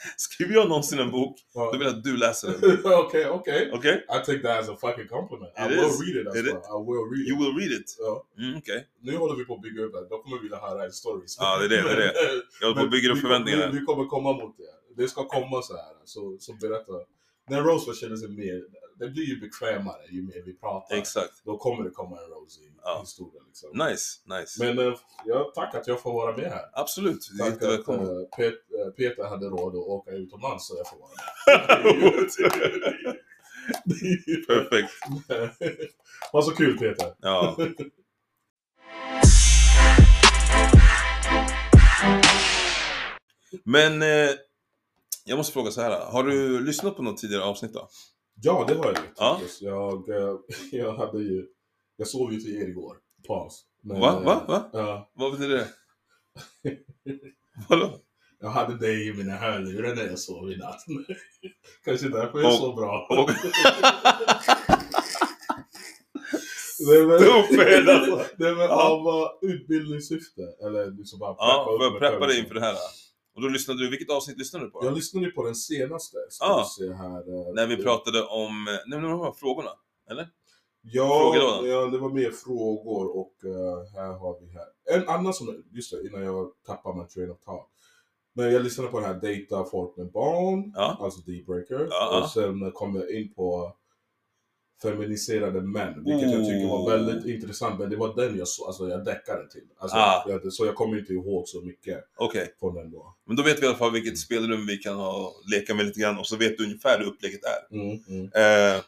Skriver 0.16 0.54
jag 0.54 0.68
någonsin 0.68 0.98
en 0.98 1.10
bok, 1.10 1.36
Ja. 1.54 1.64
då 1.72 1.78
vill 1.78 1.86
jag 1.86 1.96
att 1.96 2.04
du 2.04 2.16
läser 2.16 2.48
den. 2.48 2.78
Okej, 3.04 3.26
okej. 3.30 3.70
Okej? 3.72 4.04
I 4.08 4.18
take 4.26 4.38
that 4.42 4.58
as 4.62 4.68
a 4.68 4.76
fucking 4.80 5.08
compliment. 5.08 5.52
I 5.58 5.62
It 5.62 5.70
will 5.70 5.90
is. 5.90 6.00
read 6.04 6.16
it 6.22 6.26
as 6.28 6.36
It 6.36 6.44
well. 6.46 6.62
I 6.76 6.78
will 6.88 7.04
read 7.12 7.22
it. 7.22 7.28
You 7.30 7.36
will 7.42 7.54
read 7.60 7.72
it. 7.80 7.88
Ja. 7.98 8.12
Mm, 8.38 8.56
okej. 8.58 8.80
Nu 9.06 9.16
håller 9.16 9.36
vi 9.40 9.44
på 9.44 9.54
att 9.54 9.62
bygga 9.62 9.82
upp 9.84 9.92
det. 9.92 10.08
Då 10.12 10.16
kommer 10.22 10.36
vi 10.36 10.42
vilja 10.42 10.58
höra 10.66 10.84
en 10.84 10.92
story. 10.92 11.24
Ja, 11.38 11.58
det 11.58 11.64
är 11.64 11.68
det, 11.68 11.82
det 11.82 11.92
är 11.92 11.96
det. 11.96 12.12
Jag 12.60 12.66
håller 12.68 12.80
på 12.80 12.84
att 12.84 12.90
bygga 12.96 13.12
upp 13.12 13.20
förväntningarna. 13.26 13.66
Vi, 13.72 13.78
vi 13.78 13.84
kommer 13.84 14.04
komma 14.06 14.32
mot 14.32 14.54
det. 14.62 14.72
Det 15.02 15.08
ska 15.08 15.20
komma 15.36 15.62
så 15.62 15.72
här. 15.76 15.94
Så, 16.04 16.36
så 16.40 16.52
berätta. 16.52 16.92
När 17.50 17.62
Rose 17.62 17.94
känner 18.00 18.16
sig 18.16 18.28
mer, 18.28 18.58
det 18.98 19.08
blir 19.08 19.24
ju 19.24 19.40
bekvämare 19.40 20.06
ju 20.10 20.22
mer 20.22 20.42
vi 20.44 20.56
pratar. 20.56 20.96
Exakt. 20.96 21.44
Då 21.44 21.56
kommer 21.56 21.84
det 21.84 21.90
komma 21.90 22.16
en 22.16 22.24
i 22.24 22.72
Ja. 22.82 23.04
Liksom. 23.46 23.70
Nice, 23.72 24.20
nice. 24.24 24.64
Men 24.64 24.78
eh, 24.86 24.94
ja, 25.24 25.52
tack 25.54 25.74
att 25.74 25.86
jag 25.86 26.02
får 26.02 26.12
vara 26.12 26.36
med 26.36 26.50
här. 26.50 26.64
Absolut, 26.72 27.30
Tack 27.38 27.62
att 27.62 27.88
eh, 27.88 28.06
Pet, 28.36 28.54
eh, 28.54 28.90
Peter 28.96 29.24
hade 29.28 29.46
råd 29.46 29.74
att 29.74 29.74
åka 29.74 30.10
utomlands 30.10 30.68
så 30.68 30.76
jag 30.76 30.88
får 30.88 30.98
vara 30.98 31.10
med. 31.10 31.18
Perfekt. 34.46 34.92
Var 36.32 36.42
så 36.42 36.50
kul 36.50 36.78
Peter. 36.78 37.14
Ja. 37.20 37.56
Men 43.64 44.02
eh, 44.02 44.30
jag 45.24 45.36
måste 45.36 45.52
fråga 45.52 45.70
så 45.70 45.80
här. 45.80 46.04
Har 46.04 46.22
du 46.22 46.60
lyssnat 46.60 46.96
på 46.96 47.02
något 47.02 47.18
tidigare 47.18 47.44
avsnitt 47.44 47.72
då? 47.72 47.88
Ja, 48.42 48.64
det 48.68 48.74
har 48.74 48.84
jag 48.84 48.92
gjort. 48.94 49.12
Ja. 49.16 49.34
faktiskt. 49.38 49.62
Jag, 49.62 50.08
eh, 50.08 50.34
jag 50.72 50.92
hade 50.96 51.18
ju... 51.22 51.46
Jag 51.96 52.08
sov 52.08 52.32
ju 52.32 52.40
till 52.40 52.56
er 52.62 52.68
igår. 52.68 52.96
Paus. 53.28 53.64
Men, 53.82 54.00
Va? 54.00 54.08
eh, 54.12 54.24
Va? 54.24 54.44
Va? 54.48 54.70
Ja. 54.72 55.10
Vad 55.14 55.32
betyder 55.32 55.56
det? 55.56 55.68
Vadå? 57.68 57.98
Jag 58.40 58.48
hade 58.48 58.78
dig 58.78 59.08
i 59.08 59.12
mina 59.12 59.32
hörlurar 59.36 59.94
när 59.94 60.06
jag 60.06 60.18
sov 60.18 60.50
i 60.52 60.56
natt. 60.56 60.84
Kanske 61.84 62.08
därför 62.08 62.40
jag 62.40 62.52
sov 62.54 62.74
bra. 62.74 63.06
och- 63.10 63.30
Nej, 66.80 67.06
men. 67.06 67.20
Nej, 68.38 68.54
men 68.54 68.58
Ja. 68.58 68.90
av 68.90 69.06
uh, 69.06 69.28
utbildningssyfte. 69.54 70.42
Eller 70.66 70.90
liksom 70.90 71.18
bara 71.18 71.34
Ja, 71.38 71.68
upp 71.72 71.80
för 71.80 71.86
att 71.86 71.98
preppa 72.12 72.26
dig 72.26 72.38
inför 72.38 72.54
det 72.54 72.60
här. 72.60 72.76
Och 73.36 73.42
då 73.42 73.48
lyssnade 73.48 73.80
du, 73.82 73.90
vilket 73.90 74.10
avsnitt 74.10 74.38
lyssnade 74.38 74.64
du 74.64 74.70
på? 74.70 74.84
Jag 74.84 74.94
lyssnade 74.94 75.26
på 75.30 75.44
den 75.44 75.54
senaste. 75.54 76.16
Ska 76.30 76.44
Ah. 76.46 76.64
se 76.64 76.92
här. 76.92 77.18
eh, 77.48 77.54
När 77.54 77.66
vi 77.66 77.76
pratade 77.82 78.22
om, 78.22 78.68
eh, 78.68 78.74
nej 78.86 79.00
men 79.00 79.10
de 79.10 79.20
här 79.20 79.32
frågorna, 79.32 79.70
eller? 80.10 80.28
Ja, 80.82 81.36
ja, 81.66 81.86
det 81.86 81.98
var 81.98 82.10
mer 82.10 82.30
frågor 82.30 83.16
och 83.16 83.34
eh, 83.44 83.92
här 83.94 84.12
har 84.12 84.40
vi 84.40 84.46
här. 84.52 84.98
En 85.02 85.08
annan 85.08 85.34
som, 85.34 85.64
just 85.72 85.90
det, 85.90 86.08
innan 86.08 86.22
jag 86.22 86.50
tappar 86.66 86.94
min 86.94 87.06
train 87.08 87.30
of 87.30 87.40
thought. 87.40 87.66
Men 88.34 88.52
jag 88.52 88.62
lyssnade 88.64 88.90
på 88.90 89.00
den 89.00 89.08
här 89.08 89.14
Data 89.50 89.64
folk 89.70 89.96
med 89.96 90.10
barn, 90.12 90.72
Ja. 90.76 90.96
alltså 91.00 91.20
Deepbreaker. 91.20 91.86
Ja, 91.90 92.20
och 92.22 92.30
sen 92.30 92.70
kom 92.72 92.96
jag 92.96 93.10
in 93.10 93.34
på 93.34 93.76
feminiserade 94.82 95.60
män, 95.60 96.04
vilket 96.04 96.30
jag 96.32 96.44
tycker 96.44 96.68
var 96.68 96.78
Oh. 96.82 96.90
väldigt 96.90 97.26
intressant. 97.26 97.80
Men 97.80 97.90
det 97.90 97.96
var 97.96 98.16
den 98.16 98.38
jag, 98.38 98.48
så, 98.48 98.66
alltså, 98.66 98.88
jag 98.88 99.04
däckade 99.04 99.50
till. 99.50 99.68
Alltså, 99.78 99.96
Ah. 99.96 100.24
jag, 100.28 100.52
så 100.52 100.66
jag 100.66 100.74
kommer 100.74 100.98
inte 100.98 101.12
ihåg 101.12 101.48
så 101.48 101.60
mycket 101.62 102.04
Okej. 102.16 102.54
från 102.60 102.74
den 102.74 102.90
då. 102.90 103.16
Men 103.26 103.36
då 103.36 103.42
vet 103.42 103.58
vi 103.60 103.64
i 103.64 103.68
alla 103.68 103.78
fall 103.78 103.92
vilket 103.92 104.18
spelrum 104.18 104.66
vi 104.66 104.76
kan 104.76 104.96
ha, 104.96 105.32
leka 105.52 105.74
med 105.74 105.86
lite 105.86 106.00
grann 106.00 106.18
och 106.18 106.26
så 106.26 106.36
vet 106.36 106.58
du 106.58 106.64
ungefär 106.64 106.98
hur 106.98 107.06
upplägget 107.06 107.40
är. 107.44 107.74
Mm, 107.76 107.98
mm. 108.08 108.24
Eh, 108.24 108.82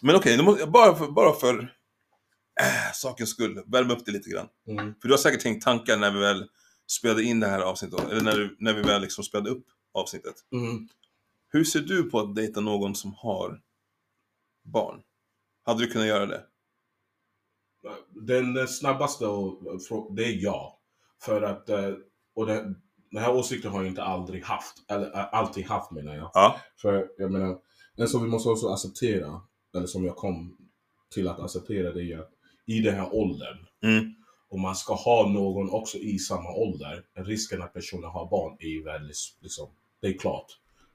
men 0.00 0.16
okej, 0.16 0.40
okay, 0.42 0.66
bara 0.66 0.94
för, 0.96 1.06
bara 1.06 1.32
för 1.32 1.58
eh, 2.60 2.92
sakens 2.94 3.30
skull, 3.30 3.62
värma 3.66 3.92
upp 3.92 4.06
det 4.06 4.12
lite 4.12 4.30
grann. 4.30 4.48
Mm. 4.68 4.94
För 5.00 5.08
du 5.08 5.14
har 5.14 5.18
säkert 5.18 5.40
tänkt 5.42 5.64
tankar 5.64 5.96
när 5.96 6.10
vi 6.10 6.18
väl 6.20 6.44
spelade 6.86 7.22
in 7.22 7.40
det 7.40 7.46
här 7.46 7.60
avsnittet, 7.60 8.00
eller 8.10 8.20
när, 8.22 8.50
när 8.58 8.74
vi 8.74 8.82
väl 8.82 9.02
liksom 9.02 9.24
spelade 9.24 9.50
upp 9.50 9.64
avsnittet. 9.94 10.34
Mm. 10.52 10.88
Hur 11.48 11.64
ser 11.64 11.80
du 11.80 12.02
på 12.10 12.20
att 12.20 12.34
dejta 12.36 12.60
någon 12.60 12.94
som 12.94 13.14
har 13.14 13.60
barn? 14.64 15.00
Hade 15.66 15.80
du 15.84 15.90
kunnat 15.90 16.06
göra 16.08 16.26
det? 16.26 16.42
Den 18.10 18.56
eh, 18.56 18.66
snabbaste, 18.66 19.24
det 20.10 20.24
är 20.24 20.42
ja. 20.42 20.80
För 21.22 21.42
att, 21.42 21.68
eh, 21.68 21.92
och 22.34 22.46
den, 22.46 22.76
den 23.10 23.22
här 23.22 23.34
åsikten 23.34 23.70
har 23.70 23.78
jag 23.78 23.88
inte 23.90 24.02
aldrig 24.02 24.44
haft. 24.44 24.90
Eller 24.90 25.06
eh, 25.14 25.34
alltid 25.34 25.66
haft 25.66 25.90
menar 25.90 26.14
jag. 26.14 26.30
Ja. 26.34 26.60
För 26.82 27.08
jag 27.18 27.32
menar, 27.32 27.58
en 27.96 28.08
som 28.08 28.22
vi 28.22 28.28
måste 28.28 28.48
också 28.48 28.68
acceptera, 28.68 29.40
eller 29.76 29.86
som 29.86 30.04
jag 30.04 30.16
kom 30.16 30.56
till 31.14 31.28
att 31.28 31.40
acceptera, 31.40 31.92
det 31.92 32.12
är 32.12 32.18
att 32.18 32.30
i 32.66 32.80
den 32.80 32.94
här 32.94 33.14
åldern, 33.14 33.66
Mm. 33.82 34.14
om 34.48 34.60
man 34.60 34.76
ska 34.76 34.94
ha 34.94 35.28
någon 35.28 35.70
också 35.70 35.98
i 35.98 36.18
samma 36.18 36.52
ålder, 36.54 37.04
risken 37.14 37.62
att 37.62 37.72
personen 37.72 38.10
har 38.10 38.30
barn 38.30 38.56
är 38.60 38.68
ju 38.68 38.82
väldigt, 38.82 39.16
liksom, 39.40 39.68
det 40.00 40.06
är 40.06 40.18
klart. 40.18 40.46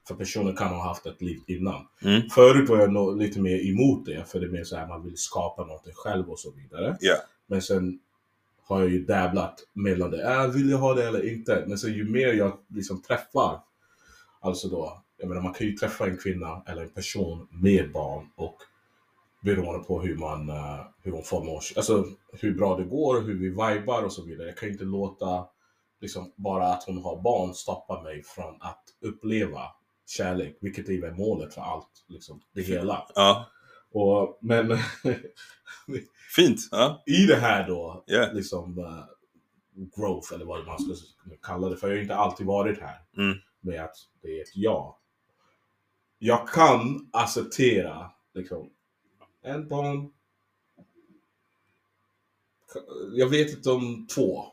För 0.08 0.14
personen 0.14 0.56
kan 0.56 0.68
ha 0.68 0.82
haft 0.88 1.06
ett 1.06 1.22
liv 1.22 1.40
innan. 1.46 1.86
Mm. 2.02 2.22
Förut 2.28 2.68
var 2.68 2.78
jag 2.78 2.92
nog 2.92 3.16
lite 3.16 3.40
mer 3.40 3.70
emot 3.70 4.06
det, 4.06 4.28
för 4.28 4.40
det 4.40 4.46
är 4.46 4.50
mer 4.50 4.64
så 4.64 4.76
här 4.76 4.86
man 4.86 5.04
vill 5.04 5.16
skapa 5.16 5.64
någonting 5.64 5.92
själv 5.94 6.30
och 6.30 6.38
så 6.38 6.50
vidare. 6.50 6.96
Ja. 7.00 7.16
Men 7.46 7.62
sen 7.62 7.98
har 8.64 8.80
jag 8.80 8.90
ju 8.90 9.04
dabblat 9.04 9.60
mellan 9.72 10.10
det. 10.10 10.32
Äh, 10.32 10.46
vill 10.46 10.70
jag 10.70 10.78
ha 10.78 10.94
det 10.94 11.08
eller 11.08 11.32
inte? 11.32 11.64
Men 11.66 11.78
sen 11.78 11.92
ju 11.92 12.04
mer 12.10 12.32
jag 12.32 12.58
liksom 12.68 13.02
träffar, 13.02 13.60
alltså 14.40 14.68
då, 14.68 15.02
jag 15.18 15.28
menar 15.28 15.42
man 15.42 15.54
kan 15.54 15.66
ju 15.66 15.72
träffa 15.72 16.06
en 16.06 16.16
kvinna 16.16 16.62
eller 16.66 16.82
en 16.82 16.90
person 16.90 17.48
med 17.50 17.92
barn 17.92 18.26
och 18.36 18.56
beroende 19.42 19.84
på 19.84 20.00
hur 20.00 20.16
man, 20.16 20.48
eh, 20.48 20.80
hur 21.02 21.12
hon 21.12 21.24
får 21.24 21.44
mår, 21.44 21.62
alltså 21.76 22.06
hur 22.32 22.54
bra 22.54 22.76
det 22.76 22.84
går, 22.84 23.20
hur 23.20 23.34
vi 23.34 23.48
vibar 23.48 24.02
och 24.02 24.12
så 24.12 24.24
vidare. 24.24 24.46
Jag 24.46 24.56
kan 24.56 24.68
ju 24.68 24.72
inte 24.72 24.84
låta 24.84 25.46
liksom 26.00 26.32
bara 26.36 26.66
att 26.66 26.84
hon 26.84 26.98
har 26.98 27.22
barn 27.22 27.54
stoppa 27.54 28.02
mig 28.02 28.22
från 28.22 28.54
att 28.60 28.82
uppleva 29.00 29.60
kärlek, 30.12 30.56
vilket 30.60 30.88
är 30.88 31.10
målet 31.10 31.54
för 31.54 31.60
allt, 31.60 32.04
liksom 32.06 32.40
det 32.52 32.62
hela. 32.62 33.06
Ja. 33.14 33.46
Och, 33.92 34.38
men 34.40 34.70
Fint. 36.36 36.60
Ja. 36.70 37.02
i 37.06 37.26
det 37.26 37.36
här 37.36 37.68
då, 37.68 38.04
Yeah. 38.08 38.34
liksom 38.34 38.78
eh, 38.78 39.04
growth 39.96 40.34
eller 40.34 40.44
vad 40.44 40.66
man 40.66 40.78
ska 40.80 40.94
kalla 41.42 41.68
det, 41.68 41.76
för 41.76 41.88
jag 41.88 41.96
har 41.96 42.02
inte 42.02 42.14
alltid 42.16 42.46
varit 42.46 42.80
här 42.80 42.98
Mm. 43.16 43.38
med 43.60 43.84
att 43.84 43.96
det 44.22 44.38
är 44.38 44.42
ett 44.42 44.50
ja. 44.56 44.98
Jag 46.18 46.48
kan 46.48 47.10
acceptera 47.12 48.10
liksom 48.34 48.70
en 49.42 49.68
barn. 49.68 50.12
Jag 53.12 53.28
vet 53.28 53.50
inte 53.56 53.70
om 53.70 54.06
två. 54.14 54.44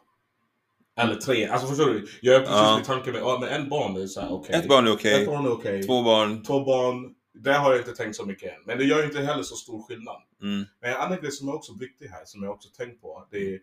Eller 1.00 1.16
tre. 1.16 1.48
Alltså 1.48 1.68
förstår 1.68 1.86
du? 1.86 2.08
Jag 2.22 2.36
är 2.36 2.40
precis 2.40 2.56
Ja. 2.56 2.80
i 2.82 2.84
tanken 2.84 3.14
med, 3.14 3.22
ja 3.22 3.38
men 3.42 3.50
en 3.50 3.70
barn 3.70 3.94
det 3.94 4.02
är 4.04 4.08
såhär 4.08 4.32
okej. 4.34 4.56
Ett 4.56 4.68
barn 4.68 4.88
är 4.88 4.92
okej. 4.94 5.22
Ett 5.22 5.28
barn 5.28 5.46
är 5.46 5.52
okej. 5.52 5.84
Två 5.84 6.04
barn. 6.04 6.44
Två 6.44 6.66
barn. 6.66 7.16
Där 7.34 7.60
har 7.60 7.72
jag 7.72 7.80
inte 7.82 7.92
tänkt 7.92 8.16
så 8.16 8.26
mycket 8.26 8.54
än. 8.54 8.64
Men 8.66 8.78
det 8.78 8.84
gör 8.84 8.98
ju 9.00 9.06
inte 9.06 9.22
heller 9.22 9.44
så 9.44 9.56
stor 9.56 9.82
skillnad. 9.84 10.22
Mm. 10.42 10.66
Men 10.82 10.92
en 10.92 10.98
annan 10.98 11.18
grej 11.22 11.32
som 11.32 11.48
är 11.48 11.56
också 11.56 11.74
viktig 11.80 12.08
här, 12.08 12.22
som 12.26 12.44
jag 12.44 12.52
också 12.52 12.70
tänkt 12.70 13.02
på, 13.02 13.28
det 13.32 13.54
är 13.54 13.60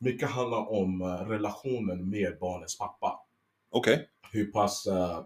mycket 0.00 0.30
handlar 0.30 0.70
om 0.70 1.02
eh, 1.02 1.06
relationen 1.28 2.10
med 2.10 2.38
barnets 2.40 2.78
pappa. 2.78 3.20
Okej. 3.70 4.08
Hur 4.32 4.52
pass, 4.52 4.86
eh, 4.86 5.20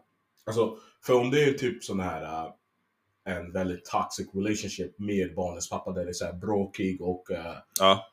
alltså, 0.46 0.76
för 1.06 1.14
om 1.14 1.30
det 1.30 1.44
är 1.44 1.52
typ 1.52 1.84
sån 1.84 2.00
här 2.00 2.22
eh, 2.22 2.50
en 3.26 3.52
väldigt 3.52 3.84
toxic 3.84 4.28
relationship 4.34 4.98
med 4.98 5.34
barnets 5.34 5.70
pappa 5.70 5.92
där 5.92 6.04
det 6.04 6.10
är 6.10 6.12
så 6.12 6.24
här 6.24 6.32
bråkig 6.32 7.00
och 7.02 7.24
Ja. 7.80 8.06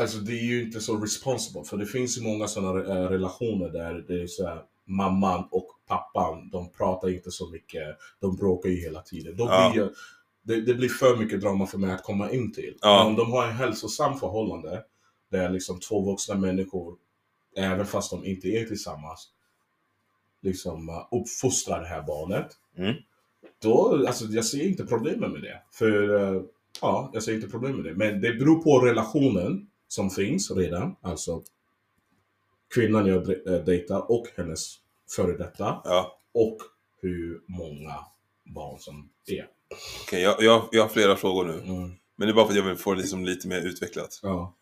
Alltså 0.00 0.18
det 0.18 0.32
är 0.32 0.44
ju 0.44 0.62
inte 0.62 0.80
så 0.80 0.96
responsible, 0.96 1.64
för 1.64 1.76
det 1.76 1.86
finns 1.86 2.18
ju 2.18 2.22
många 2.22 2.48
sådana 2.48 2.80
eh, 2.80 3.08
relationer 3.08 3.68
där 3.68 4.04
det 4.08 4.22
är 4.22 4.26
så 4.26 4.46
här, 4.46 4.62
mamman 4.84 5.48
och 5.50 5.66
pappan, 5.88 6.50
de 6.50 6.72
pratar 6.72 7.10
inte 7.10 7.30
så 7.30 7.50
mycket, 7.50 7.96
de 8.20 8.36
bråkar 8.36 8.68
ju 8.68 8.76
hela 8.80 9.02
tiden. 9.02 9.36
Då 9.36 9.44
Ja. 9.44 9.70
blir 9.72 9.90
det, 10.42 10.60
det 10.60 10.74
blir 10.74 10.88
för 10.88 11.16
mycket 11.16 11.40
drama 11.40 11.66
för 11.66 11.78
mig 11.78 11.92
att 11.92 12.02
komma 12.02 12.30
in 12.30 12.52
till. 12.52 12.78
Ja. 12.80 12.98
Men 12.98 13.06
om 13.06 13.16
de 13.16 13.32
har 13.32 13.46
en 13.46 13.54
hälsosam 13.54 14.18
förhållande, 14.18 14.82
där 15.30 15.50
liksom 15.50 15.80
två 15.80 16.10
vuxna 16.10 16.34
människor, 16.34 16.96
även 17.56 17.86
fast 17.86 18.10
de 18.10 18.24
inte 18.24 18.48
är 18.48 18.64
tillsammans, 18.64 19.28
liksom 20.42 20.88
uh, 20.88 21.20
uppfostrar 21.20 21.80
det 21.80 21.86
här 21.86 22.02
barnet. 22.02 22.46
Mm. 22.76 22.94
Då, 23.62 24.06
alltså 24.06 24.24
jag 24.24 24.44
ser 24.44 24.68
inte 24.68 24.84
problemen 24.84 25.32
med 25.32 25.42
det. 25.42 25.62
För, 25.72 26.14
eh, 26.34 26.42
ja, 26.80 27.10
jag 27.12 27.22
ser 27.22 27.34
inte 27.34 27.48
problem 27.48 27.76
med 27.76 27.84
det. 27.84 27.94
Men 27.94 28.20
det 28.20 28.32
beror 28.32 28.62
på 28.62 28.78
relationen 28.78 29.66
som 29.92 30.10
finns 30.10 30.50
redan. 30.50 30.96
Alltså 31.00 31.42
kvinnan 32.74 33.06
jag 33.06 33.28
äh, 33.46 33.64
dejtar 33.64 34.10
och 34.10 34.26
hennes 34.36 34.76
före 35.16 35.36
detta. 35.36 35.80
Ja. 35.84 36.18
Och 36.34 36.56
hur 37.02 37.40
många 37.46 37.94
barn 38.54 38.78
som 38.78 39.10
är. 39.26 39.46
Okej, 40.02 40.22
jag, 40.22 40.42
jag, 40.42 40.68
jag 40.72 40.82
har 40.82 40.88
flera 40.88 41.16
frågor 41.16 41.44
nu. 41.44 41.52
Mm. 41.52 41.90
Men 42.16 42.28
det 42.28 42.32
är 42.32 42.34
bara 42.34 42.44
för 42.44 42.52
att 42.52 42.56
jag 42.56 42.64
vill 42.64 42.76
få 42.76 42.94
det 42.94 43.00
liksom 43.00 43.24
lite 43.24 43.48
mer 43.48 43.60
utvecklat. 43.60 44.20
Ja. 44.22 44.56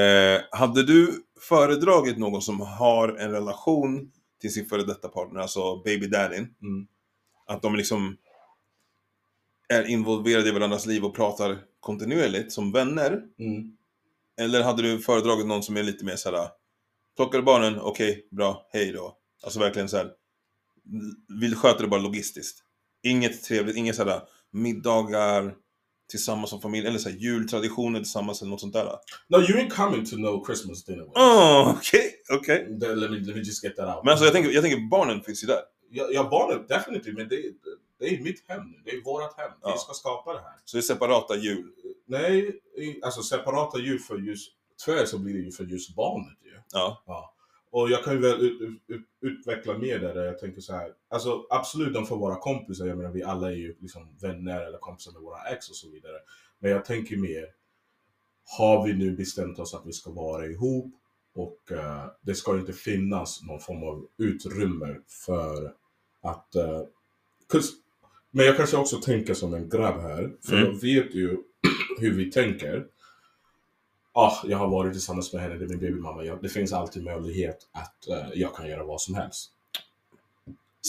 Eh, 0.00 0.40
hade 0.50 0.82
du 0.82 1.24
föredragit 1.40 2.18
någon 2.18 2.42
som 2.42 2.60
har 2.60 3.08
en 3.08 3.30
relation 3.30 4.12
till 4.40 4.52
sin 4.52 4.66
före 4.66 4.82
detta 4.82 5.08
partner, 5.08 5.40
alltså 5.40 5.76
baby 5.76 6.06
daddyn, 6.06 6.54
Mm. 6.62 6.86
att 7.46 7.62
de 7.62 7.76
liksom 7.76 8.16
är 9.68 9.90
involverade 9.90 10.48
i 10.48 10.52
varandras 10.52 10.86
liv 10.86 11.04
och 11.04 11.14
pratar 11.16 11.58
kontinuerligt 11.80 12.52
som 12.52 12.72
vänner? 12.72 13.22
Mm. 13.38 13.75
Eller 14.40 14.62
hade 14.62 14.82
du 14.82 14.98
föredragit 14.98 15.46
någon 15.46 15.62
som 15.62 15.76
är 15.76 15.82
lite 15.82 16.04
mer 16.04 16.16
såhär, 16.16 16.48
plockar 17.16 17.38
du 17.38 17.44
barnen, 17.44 17.80
okej, 17.80 18.28
bra, 18.30 18.68
hej 18.72 18.92
då. 18.92 19.16
Alltså 19.44 19.60
verkligen 19.60 19.88
såhär, 19.88 20.10
vill 21.40 21.56
sköta 21.56 21.82
det 21.82 21.88
bara 21.88 22.00
logistiskt. 22.00 22.58
Inget 23.02 23.44
trevligt, 23.44 23.76
inga 23.76 23.92
såhär 23.92 24.20
middagar 24.52 25.54
tillsammans 26.10 26.50
som 26.50 26.60
familj, 26.60 26.86
eller 26.86 26.98
såhär 26.98 27.16
jultraditioner 27.16 27.98
tillsammans 27.98 28.42
eller 28.42 28.50
något 28.50 28.60
sånt 28.60 28.72
där. 28.72 28.84
No, 29.28 29.36
you 29.36 29.58
ain't 29.58 29.70
coming 29.70 30.06
to 30.06 30.16
no 30.16 30.44
Christmas 30.46 30.84
dinner 30.84 31.02
with 31.02 31.08
us. 31.08 31.22
Åh, 31.22 31.74
okej, 31.78 32.14
okej. 32.30 32.78
Then 32.80 33.00
Let, 33.00 33.10
me, 33.10 33.18
let 33.18 33.36
me 33.36 33.42
just 33.42 33.64
get 33.64 33.76
that 33.76 33.96
out. 33.96 34.04
Men 34.04 34.10
alltså 34.10 34.24
jag 34.24 34.34
tänker, 34.34 34.50
jag 34.50 34.62
tänker 34.62 34.90
barnen 34.90 35.22
finns 35.22 35.42
ju 35.42 35.46
där. 35.46 35.60
Ja, 35.90 36.08
ja 36.12 36.28
barnen, 36.30 36.66
definitivt. 36.68 37.16
Men 37.16 37.28
det, 37.28 37.36
det 37.98 38.06
är 38.06 38.22
mitt 38.22 38.48
hem 38.48 38.70
nu. 38.70 38.80
Det 38.84 38.90
är 38.90 39.02
vårt 39.04 39.36
hem. 39.38 39.50
Ja. 39.62 39.72
Vi 39.72 39.78
ska 39.78 39.92
skapa 39.92 40.32
det 40.32 40.40
här. 40.40 40.52
Så 40.64 40.76
det 40.76 40.80
är 40.80 40.82
separata 40.82 41.36
jul. 41.36 41.72
Nej, 42.04 42.60
alltså 43.02 43.22
separata 43.22 43.78
djur 43.78 43.98
för 43.98 44.18
just, 44.18 44.52
tyvärr 44.84 45.04
så 45.06 45.18
blir 45.18 45.34
det 45.34 45.40
ju 45.40 45.52
för 45.52 45.64
just 45.64 45.94
barnet 45.94 46.38
ju. 46.42 46.60
Ja. 46.72 47.02
Ja. 47.06 47.32
Och 47.70 47.90
jag 47.90 48.04
kan 48.04 48.12
ju 48.12 48.18
väl 48.20 48.40
ut, 48.40 48.60
ut, 48.60 48.82
ut, 48.86 49.06
utveckla 49.20 49.78
mer 49.78 49.98
där, 49.98 50.14
där 50.14 50.24
jag 50.24 50.38
tänker 50.38 50.60
så 50.60 50.72
här. 50.72 50.92
Alltså 51.08 51.46
absolut, 51.50 51.94
de 51.94 52.06
får 52.06 52.16
vara 52.16 52.36
kompisar. 52.36 52.86
Jag 52.86 52.96
menar, 52.96 53.10
vi 53.10 53.22
alla 53.22 53.46
är 53.50 53.56
ju 53.56 53.76
liksom 53.80 54.16
vänner 54.20 54.60
eller 54.66 54.78
kompisar 54.78 55.12
med 55.12 55.22
våra 55.22 55.42
ex 55.42 55.70
och 55.70 55.76
så 55.76 55.90
vidare. 55.90 56.16
Men 56.58 56.70
jag 56.70 56.84
tänker 56.84 57.16
mer, 57.16 57.46
har 58.58 58.86
vi 58.86 58.94
nu 58.94 59.16
bestämt 59.16 59.58
oss 59.58 59.74
att 59.74 59.86
vi 59.86 59.92
ska 59.92 60.10
vara 60.10 60.46
ihop 60.46 60.94
och 61.34 61.72
eh, 61.72 62.04
det 62.20 62.34
ska 62.34 62.58
inte 62.58 62.72
finnas 62.72 63.42
någon 63.42 63.60
form 63.60 63.82
av 63.82 64.06
utrymme 64.16 64.96
för 65.26 65.74
att... 66.22 66.54
'cause- 67.52 67.72
men 68.36 68.46
jag 68.46 68.56
kanske 68.56 68.76
också 68.76 68.96
tänker 68.96 69.34
som 69.34 69.54
en 69.54 69.68
grabb 69.68 70.00
här, 70.00 70.32
för 70.46 70.52
Mm. 70.56 70.64
jag 70.64 70.80
vet 70.80 71.14
ju 71.14 71.36
hur 72.00 72.14
vi 72.14 72.30
tänker. 72.30 72.86
Ah, 74.12 74.32
jag 74.44 74.58
har 74.58 74.68
varit 74.68 74.92
tillsammans 74.92 75.32
med 75.32 75.42
henne, 75.42 75.54
det 75.54 75.64
är 75.64 75.68
min 75.68 75.78
babymamma. 75.80 76.24
Jag, 76.24 76.42
det 76.42 76.48
finns 76.48 76.72
alltid 76.72 77.04
möjlighet 77.04 77.58
att 77.72 78.08
eh, 78.08 78.28
jag 78.34 78.54
kan 78.54 78.68
göra 78.68 78.84
vad 78.84 79.00
som 79.00 79.14
helst. 79.14 79.50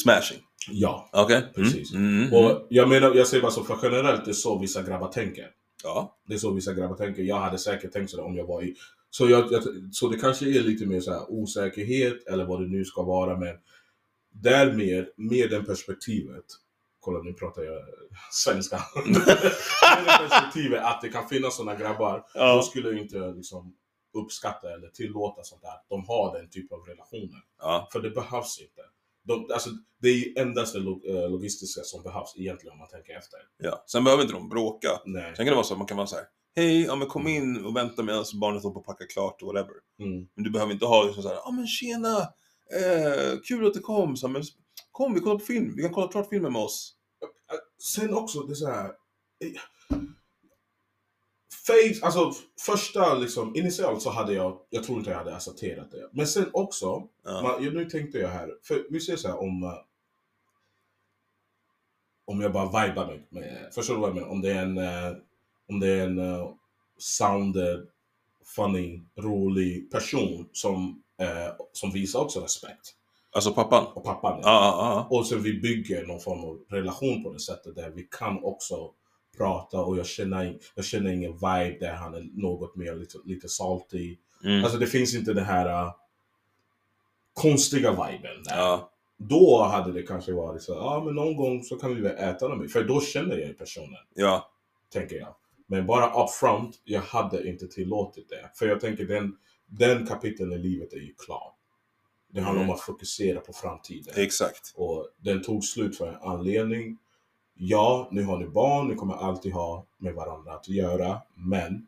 Smashing. 0.03 0.39
Ja. 0.71 1.09
Okej. 1.13 1.51
Precis. 1.55 1.93
Mm, 1.93 2.07
mm, 2.07 2.27
mm. 2.27 2.33
Och 2.45 2.67
jag 2.69 2.89
menar, 2.89 3.15
jag 3.15 3.27
säger 3.27 3.41
bara 3.41 3.51
så, 3.51 3.63
för 3.63 3.79
generellt 3.83 4.25
det 4.25 4.31
är 4.31 4.33
så 4.33 4.59
vissa 4.59 4.83
grabbar 4.83 5.11
tänker. 5.11 5.49
Ja. 5.83 6.17
Det 6.27 6.33
är 6.33 6.37
så 6.37 6.51
vissa 6.51 6.73
grabbar 6.73 6.95
tänker. 6.95 7.23
Jag 7.23 7.39
hade 7.39 7.57
säkert 7.57 7.91
tänkt 7.91 8.09
sådär 8.11 8.23
om 8.25 8.35
jag 8.35 8.47
var 8.47 8.63
i... 8.63 8.75
Så, 9.09 9.29
jag, 9.29 9.51
jag, 9.51 9.63
så 9.91 10.09
det 10.09 10.17
kanske 10.19 10.45
är 10.45 10.61
lite 10.61 10.85
mer 10.85 10.99
så 10.99 11.11
här 11.11 11.31
osäkerhet 11.31 12.27
eller 12.27 12.45
vad 12.45 12.61
det 12.61 12.67
nu 12.67 12.85
ska 12.85 13.03
vara, 13.03 13.37
men 13.37 13.55
därmed, 14.33 15.07
med 15.17 15.49
det 15.49 15.63
perspektivet, 15.63 16.45
kolla 17.07 17.23
nu 17.23 17.33
pratar 17.33 17.61
jag 17.63 17.81
svenska, 18.31 18.75
det 19.05 19.19
perspektivet 20.29 20.83
att 20.83 21.01
det 21.01 21.09
kan 21.09 21.27
finnas 21.27 21.55
sådana 21.57 21.75
grabbar, 21.79 22.17
då 22.17 22.23
Ja. 22.39 22.61
skulle 22.61 22.89
jag 22.89 22.99
inte 22.99 23.17
liksom 23.17 23.75
uppskatta 24.17 24.73
eller 24.73 24.87
tillåta 24.87 25.43
sånt 25.43 25.61
där. 25.61 25.77
De 25.89 26.05
har 26.07 26.37
den 26.37 26.49
typen 26.49 26.77
av 26.77 26.83
relationer. 26.85 27.41
ja. 27.59 27.87
För 27.91 27.99
det 28.01 28.09
behövs 28.09 28.59
inte. 28.61 28.81
De, 29.23 29.47
alltså, 29.53 29.69
det 30.01 30.07
är 30.09 30.41
endast 30.41 30.73
det 30.73 30.79
eh, 30.79 31.29
logistiska 31.29 31.81
som 31.83 32.03
behövs 32.03 32.33
egentligen 32.37 32.71
om 32.71 32.79
man 32.79 32.87
tänker 32.87 33.17
efter. 33.17 33.39
ja. 33.57 33.83
Sen 33.87 34.03
behöver 34.03 34.23
inte 34.23 34.33
de 34.35 34.49
bråka. 34.49 34.89
Nej. 35.05 35.23
Sen 35.35 35.35
kan 35.35 35.45
det 35.45 35.55
vara 35.55 35.63
så 35.63 35.73
att 35.73 35.77
man 35.77 35.87
kan 35.87 35.97
vara 35.97 36.07
så 36.07 36.15
här. 36.15 36.25
Hej, 36.55 36.81
ja 36.85 36.95
men 36.95 37.07
kom 37.07 37.27
in 37.27 37.65
och 37.65 37.75
vänta 37.75 38.03
medan 38.03 38.25
barnet 38.41 38.63
håller 38.63 38.73
på 38.73 38.79
att 38.79 38.85
packa 38.85 39.05
klart 39.13 39.41
och 39.41 39.47
whatever. 39.47 39.73
Mm. 39.99 40.27
Men 40.35 40.43
du 40.43 40.49
behöver 40.49 40.73
inte 40.73 40.85
ha 40.85 41.03
liksom 41.03 41.23
så 41.23 41.29
här, 41.29 41.35
ja 41.35 41.51
men 41.51 41.67
tjena, 41.67 42.17
eh, 42.81 43.39
kul 43.47 43.67
att 43.67 43.73
du 43.73 43.79
kom, 43.79 44.17
så, 44.17 44.27
men 44.27 44.43
kom 44.91 45.13
vi 45.13 45.19
kollar 45.19 45.39
på 45.39 45.45
film, 45.45 45.73
vi 45.75 45.81
kan 45.81 45.93
kolla 45.93 46.07
klart 46.07 46.29
filmen 46.29 46.53
med 46.53 46.61
oss. 46.61 46.93
Sen 47.79 48.13
också, 48.13 48.39
det 48.43 48.53
är 48.53 48.55
så 48.55 48.67
här. 48.67 48.85
eh, 48.85 49.61
Face, 51.67 52.05
alltså 52.05 52.31
första 52.65 53.13
liksom, 53.13 53.55
initialt 53.55 54.01
så 54.01 54.09
hade 54.09 54.33
jag, 54.33 54.59
jag 54.69 54.83
tror 54.83 54.97
inte 54.97 55.09
jag 55.09 55.17
hade 55.17 55.35
accepterat 55.35 55.91
det. 55.91 56.09
Men 56.13 56.27
sen 56.27 56.49
också, 56.53 57.07
Ja. 57.23 57.41
man, 57.41 57.63
nu 57.73 57.89
tänkte 57.89 58.17
jag 58.17 58.29
här, 58.29 58.53
för 58.63 58.87
vi 58.89 58.99
säger 58.99 59.17
så 59.17 59.27
här 59.27 59.39
om 59.39 59.63
eh, 59.63 59.73
om 62.25 62.41
jag 62.41 62.53
bara 62.53 62.87
vibar 62.87 63.07
med, 63.07 63.23
med 63.29 63.71
förstår 63.75 63.93
du 63.93 63.99
vad 63.99 64.09
jag 64.09 64.15
menar? 64.15 64.27
Om 64.29 64.41
det 64.41 64.51
är 64.51 64.61
en, 64.63 64.77
eh, 64.77 65.17
om 65.69 65.79
det 65.79 65.87
är 65.87 66.03
en 66.07 66.19
uh, 66.19 66.53
sounded, 66.97 67.87
funny, 68.55 69.03
rolig 69.15 69.91
person 69.91 70.49
som, 70.53 71.03
eh, 71.21 71.53
som 71.73 71.91
visar 71.91 72.19
också 72.19 72.39
respekt. 72.39 72.95
Alltså 73.37 73.53
pappan? 73.53 73.85
Och 73.93 74.03
pappan. 74.03 74.39
Ja, 74.43 74.49
ja, 74.49 75.07
ja. 75.09 75.17
Och 75.17 75.27
sen 75.27 75.43
vi 75.43 75.53
bygger 75.59 76.05
någon 76.05 76.19
form 76.19 76.39
av 76.39 76.59
relation 76.69 77.23
på 77.23 77.33
det 77.33 77.39
sättet 77.39 77.75
där 77.75 77.89
vi 77.89 78.03
kan 78.19 78.43
också 78.43 78.75
prata 79.37 79.79
och 79.79 79.97
jag 79.97 80.05
känner, 80.05 80.57
jag 80.75 80.85
känner 80.85 81.11
ingen 81.11 81.33
vibe 81.33 81.77
där 81.79 81.93
han 81.93 82.13
är 82.13 82.41
något 82.41 82.75
mer 82.75 82.95
lite, 82.95 83.17
lite 83.25 83.49
salty. 83.49 84.17
Mm. 84.43 84.63
Alltså 84.63 84.79
det 84.79 84.87
finns 84.87 85.15
inte 85.15 85.33
den 85.33 85.45
här 85.45 85.85
uh, 85.85 85.91
konstiga 87.33 87.91
viben 87.91 88.43
där. 88.43 88.57
ja. 88.57 88.91
Då 89.17 89.63
hade 89.63 89.91
det 89.91 90.01
kanske 90.01 90.33
varit 90.33 90.61
så 90.61 90.71
ja 90.71 91.03
men 91.05 91.15
någon 91.15 91.35
gång 91.35 91.63
så 91.63 91.75
kan 91.75 91.95
vi 91.95 92.01
väl 92.01 92.17
äta 92.17 92.47
dem. 92.47 92.67
För 92.69 92.83
då 92.83 93.01
känner 93.01 93.37
jag 93.37 93.57
personen, 93.57 93.99
Ja, 94.15 94.51
tänker 94.93 95.15
jag. 95.15 95.35
Men 95.67 95.85
bara 95.85 96.23
upfront, 96.23 96.81
jag 96.83 97.01
hade 97.01 97.49
inte 97.49 97.67
tillåtit 97.67 98.29
det. 98.29 98.51
För 98.55 98.67
jag 98.67 98.79
tänker 98.79 99.05
den, 99.05 99.35
den 99.65 100.07
kapiteln 100.07 100.53
i 100.53 100.57
livet 100.57 100.93
är 100.93 100.97
ju 100.97 101.13
klar. 101.25 101.56
Det 102.37 102.43
handlar 102.43 102.61
Mm. 102.63 102.69
om 102.69 102.75
att 102.75 102.81
fokusera 102.81 103.39
på 103.39 103.53
framtiden. 103.53 104.13
exakt. 104.17 104.73
Och 104.75 105.07
den 105.17 105.43
tog 105.43 105.63
slut 105.63 105.97
för 105.97 106.07
en 106.07 106.15
anledning. 106.21 106.97
Ja, 107.55 108.07
nu 108.11 108.23
har 108.23 108.37
ni 108.37 108.47
barn, 108.47 108.87
ni 108.87 108.95
kommer 108.95 109.13
alltid 109.15 109.53
ha 109.53 109.85
med 109.97 110.13
varandra 110.13 110.53
att 110.53 110.67
göra. 110.69 111.21
Men 111.35 111.87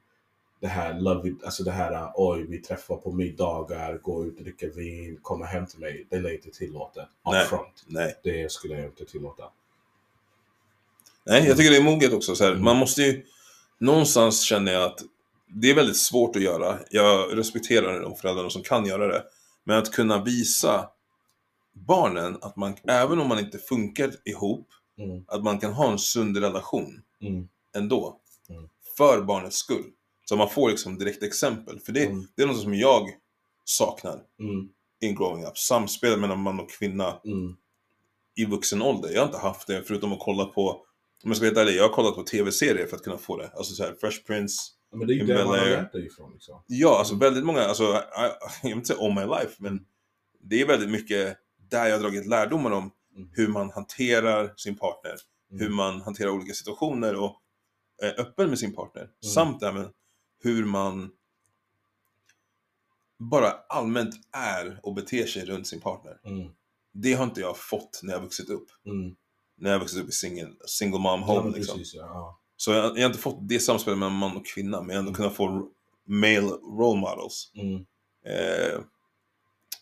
det 0.60 0.68
här 0.68 1.00
love 1.00 1.29
it, 1.29 1.44
alltså 1.44 1.63
det 1.63 1.72
här 1.72 2.12
oj, 2.15 2.46
vi 2.50 2.58
träffar 2.62 2.96
på 2.96 3.12
middagar, 3.12 3.98
går 3.98 4.27
ut 4.27 4.38
och 4.38 4.44
dricker 4.44 4.70
vin, 4.70 5.20
kommer 5.22 5.46
hem 5.46 5.65
till 5.65 5.79
mig. 5.79 6.08
Det 6.10 6.15
är 6.15 6.34
inte 6.34 6.51
tillåtet. 6.51 7.08
Nej. 7.25 7.44
Upfront. 7.44 7.84
Nej. 7.88 8.15
Det 8.24 8.51
skulle 8.51 8.74
jag 8.75 8.86
inte 8.86 9.06
tillåta. 9.06 9.44
Nej, 11.25 11.48
jag 11.48 11.58
tycker 11.58 11.72
det 11.72 11.77
är 11.77 11.84
moget 11.84 12.13
också. 12.13 12.36
Så 12.36 12.46
Mm. 12.48 12.63
Man 12.63 12.77
måste 12.77 13.01
ju... 13.01 13.25
Någonstans 13.77 14.41
känner 14.41 14.72
jag 14.74 14.84
att 14.84 15.00
det 15.48 15.70
är 15.70 15.75
väldigt 15.75 15.98
svårt 15.98 16.36
att 16.36 16.41
göra. 16.41 16.79
Jag 16.91 17.38
respekterar 17.38 18.01
de 18.01 18.15
föräldrarna 18.15 18.50
som 18.50 18.62
kan 18.63 18.86
göra 18.86 19.08
det. 19.08 19.24
Men 19.70 19.78
att 19.78 19.92
kunna 19.92 20.24
visa 20.24 20.90
barnen 21.74 22.38
att 22.42 22.56
man, 22.56 22.76
även 22.88 23.20
om 23.20 23.28
man 23.28 23.40
inte 23.40 23.58
funkar 23.58 24.12
ihop, 24.26 24.68
Mm, 25.00 25.24
att 25.28 25.44
man 25.44 25.60
kan 25.60 25.74
ha 25.74 25.92
en 25.92 26.00
sund 26.00 26.38
relation 26.38 27.02
mm, 27.22 27.48
ändå. 27.76 28.20
Mm. 28.50 28.70
För 28.98 29.22
barnets 29.22 29.58
skull. 29.58 29.92
Så 30.26 30.36
man 30.36 30.50
får 30.50 30.70
liksom 30.70 30.98
direkt 30.98 31.24
exempel. 31.24 31.80
För 31.80 31.92
det, 31.92 32.06
Mm. 32.06 32.28
det 32.36 32.44
är 32.44 32.48
något 32.48 32.62
som 32.62 32.74
jag 32.74 33.10
saknar 33.66 34.24
mm, 34.40 34.70
in 35.02 35.16
growing 35.16 35.46
up. 35.46 35.58
Samspel 35.58 36.20
mellan 36.20 36.40
man 36.40 36.60
och 36.60 36.70
kvinna 36.70 37.20
mm, 37.26 37.56
i 38.36 38.46
vuxen 38.46 38.82
ålder. 38.82 39.10
Jag 39.10 39.22
har 39.22 39.26
inte 39.26 39.38
haft 39.38 39.68
det 39.68 39.84
förutom 39.84 40.14
att 40.14 40.20
kolla 40.20 40.46
på, 40.46 40.70
om 40.72 40.82
jag 41.24 41.36
ska 41.36 41.46
vara 41.46 41.50
helt 41.50 41.70
ärlig, 41.70 41.80
jag 41.80 41.88
har 41.88 41.94
kollat 41.94 42.16
på 42.16 42.24
tv-serier 42.24 42.88
för 42.88 42.96
att 42.96 43.04
kunna 43.04 43.18
få 43.18 43.38
det. 43.38 43.52
Alltså 43.56 43.74
så 43.74 43.84
här, 43.84 43.96
Fresh 44.02 44.24
Prince. 44.28 44.58
Men 44.91 45.08
det 45.08 45.13
är 45.13 45.15
ju 45.15 45.25
det 45.25 45.34
man 45.34 45.48
har 45.48 45.58
Bel-Air. 45.58 45.69
lärt 45.81 45.91
dig 45.91 46.05
ifrån. 46.05 46.34
Liksom. 46.34 46.63
Ja, 46.67 47.00
alltså 47.00 47.15
väldigt 47.15 47.46
många, 47.46 47.62
alltså, 47.62 47.84
jag 47.84 48.34
vill 48.63 48.72
inte 48.72 48.88
säga 48.88 49.00
all 49.00 49.15
my 49.15 49.22
life, 49.39 49.55
men 49.58 49.86
det 50.41 50.62
är 50.62 50.67
väldigt 50.67 50.89
mycket 50.89 51.38
där 51.69 51.86
jag 51.86 51.96
har 51.96 52.01
dragit 52.01 52.27
lärdomar 52.27 52.72
om 52.72 52.91
Mm. 53.15 53.29
hur 53.34 53.48
man 53.48 53.69
hanterar 53.72 54.53
sin 54.58 54.75
partner, 54.77 55.15
Mm. 55.51 55.62
hur 55.63 55.69
man 55.69 56.01
hanterar 56.01 56.29
olika 56.29 56.53
situationer 56.53 57.15
och 57.15 57.36
är 58.01 58.19
öppen 58.19 58.50
med 58.50 58.60
sin 58.60 58.75
partner. 58.75 59.01
Mm. 59.01 59.13
Samt 59.34 59.63
även 59.63 59.89
hur 60.43 60.65
man 60.65 61.12
bara 63.19 63.50
allmänt 63.69 64.15
är 64.31 64.79
och 64.84 64.93
beter 64.93 65.25
sig 65.25 65.46
runt 65.46 65.67
sin 65.67 65.81
partner. 65.81 66.19
Mm, 66.24 66.50
Det 66.91 67.13
har 67.13 67.24
inte 67.24 67.41
jag 67.41 67.58
fått 67.58 68.00
när 68.03 68.13
jag 68.13 68.22
vuxit 68.22 68.50
upp. 68.50 68.67
mm. 68.86 69.15
När 69.58 69.72
jag 69.72 69.79
vuxit 69.79 70.00
upp 70.03 70.10
i 70.10 70.12
single, 70.12 70.53
single 70.65 71.00
mom 71.00 71.19
Ja, 71.19 71.25
home 71.25 71.43
men 71.43 71.51
liksom. 71.51 71.77
precis, 71.77 71.96
ja. 71.96 72.39
Ja. 72.60 72.63
Så 72.63 72.72
jag, 72.72 72.86
jag 72.98 73.01
har 73.01 73.06
inte 73.10 73.20
fått 73.20 73.50
det 73.50 73.60
samspelet 73.60 74.00
mellan 74.00 74.13
man 74.16 74.38
och 74.38 74.46
kvinna, 74.46 74.82
men 74.82 74.89
jag 74.89 74.96
har 74.96 75.00
ändå 75.08 75.13
kunnat 75.13 75.36
få 75.36 75.68
male 76.08 76.50
role 76.80 77.00
models 77.00 77.51
Mm, 77.56 77.75
eh, 78.25 78.80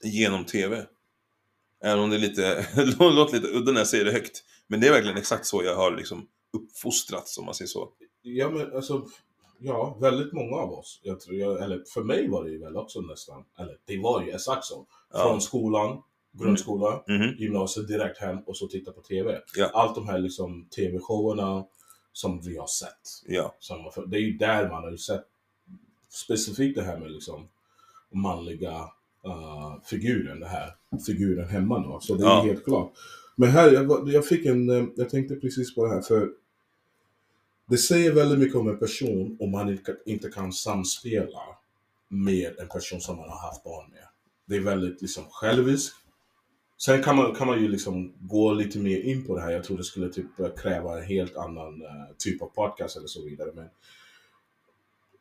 genom 0.04 0.46
TV. 0.46 0.86
Även 1.84 2.00
om 2.04 2.10
det 2.10 2.16
är 2.16 2.20
lite, 2.20 2.68
låter 3.00 3.34
lite 3.36 3.48
udda 3.54 3.72
när 3.72 3.80
jag 3.80 3.88
säger 3.88 4.06
det 4.06 4.12
högt. 4.12 4.44
Men 4.68 4.80
det 4.82 4.88
är 4.88 4.92
verkligen 4.92 5.18
exakt 5.18 5.46
så 5.46 5.64
jag 5.64 5.76
har 5.76 5.92
liksom 5.92 6.28
uppfostrats, 6.58 7.38
om 7.38 7.46
man 7.46 7.54
säger 7.54 7.70
så. 7.70 7.90
Ja, 8.22 8.50
men 8.50 8.76
alltså, 8.76 9.06
ja, 9.60 9.98
väldigt 10.02 10.34
många 10.34 10.56
av 10.56 10.72
oss. 10.72 11.00
Jag 11.04 11.20
tror 11.20 11.36
jag, 11.38 11.64
eller 11.64 11.84
för 11.94 12.04
mig 12.04 12.28
var 12.30 12.44
det 12.44 12.50
ju 12.52 12.60
väl 12.60 12.78
också 12.78 13.02
nästan, 13.02 13.44
eller 13.60 13.78
det 13.86 14.00
var 14.00 14.24
ju 14.24 14.32
exakt 14.32 14.66
så. 14.66 14.86
Ja. 15.14 15.20
Från 15.24 15.42
skolan, 15.42 16.02
grundskola, 16.40 17.04
Mhm. 17.08 17.36
gymnasiet 17.38 17.88
direkt 17.88 18.18
hem 18.18 18.38
och 18.46 18.58
så 18.58 18.68
titta 18.68 18.92
på 18.92 19.02
TV. 19.02 19.40
Ja. 19.56 19.70
Allt 19.74 19.96
de 19.96 20.08
här 20.08 20.20
liksom 20.20 20.68
TV-showerna 20.76 21.66
som 22.18 22.42
vi 22.42 22.58
har 22.58 22.68
sett. 22.68 23.02
Ja, 23.26 23.56
Som, 23.60 23.92
det 24.08 24.18
är 24.18 24.22
ju 24.22 24.38
där 24.38 24.70
man 24.70 24.84
har 24.84 24.92
ju 24.92 24.98
sett 24.98 25.26
specifikt 26.10 26.76
det 26.76 26.84
här 26.84 26.98
med 27.00 27.12
liksom 27.12 27.48
manliga 28.12 28.74
uh, 29.26 29.82
figuren, 29.86 30.40
det 30.40 30.48
här 30.48 30.76
figuren 31.06 31.50
hemma 31.50 31.80
då. 31.80 32.00
Så 32.00 32.16
det 32.16 32.24
är 32.24 32.28
Ja. 32.28 32.42
helt 32.44 32.66
klart. 32.66 32.92
Men 33.36 33.50
här, 33.50 33.72
jag, 33.72 34.10
jag 34.10 34.26
fick 34.28 34.46
en, 34.46 34.70
eh, 34.70 34.86
jag 34.96 35.10
tänkte 35.10 35.36
precis 35.36 35.76
på 35.76 35.86
det 35.86 35.94
här 35.94 36.02
för 36.02 36.30
det 37.70 37.78
säger 37.78 38.12
väldigt 38.14 38.40
mycket 38.40 38.56
om 38.56 38.70
en 38.70 38.80
person 38.80 39.38
om 39.40 39.52
man 39.52 39.70
inte, 39.70 39.98
inte 40.06 40.30
kan 40.30 40.54
samspela 40.54 41.42
med 42.08 42.60
en 42.60 42.68
person 42.68 43.02
som 43.02 43.18
man 43.18 43.30
har 43.30 43.40
haft 43.40 43.64
barn 43.64 43.90
med. 43.92 44.08
Det 44.46 44.56
är 44.56 44.62
väldigt 44.62 45.02
liksom 45.02 45.24
själviskt. 45.30 45.96
Sen 46.78 47.04
kan 47.04 47.16
man, 47.16 47.36
kan 47.36 47.48
man 47.48 47.62
ju 47.62 47.68
liksom 47.68 48.14
gå 48.20 48.54
lite 48.54 48.80
mer 48.80 49.02
in 49.02 49.26
på 49.26 49.36
det 49.36 49.42
här. 49.42 49.52
Jag 49.52 49.64
tror 49.64 49.78
det 49.78 49.84
skulle 49.84 50.10
typ 50.10 50.40
eh, 50.40 50.50
kräva 50.62 50.98
en 50.98 51.06
helt 51.06 51.38
annan 51.38 51.82
eh, 51.82 52.16
typ 52.18 52.42
av 52.42 52.48
podcast 52.48 52.98
eller 52.98 53.08
så 53.08 53.24
vidare. 53.24 53.52
Men 53.56 53.70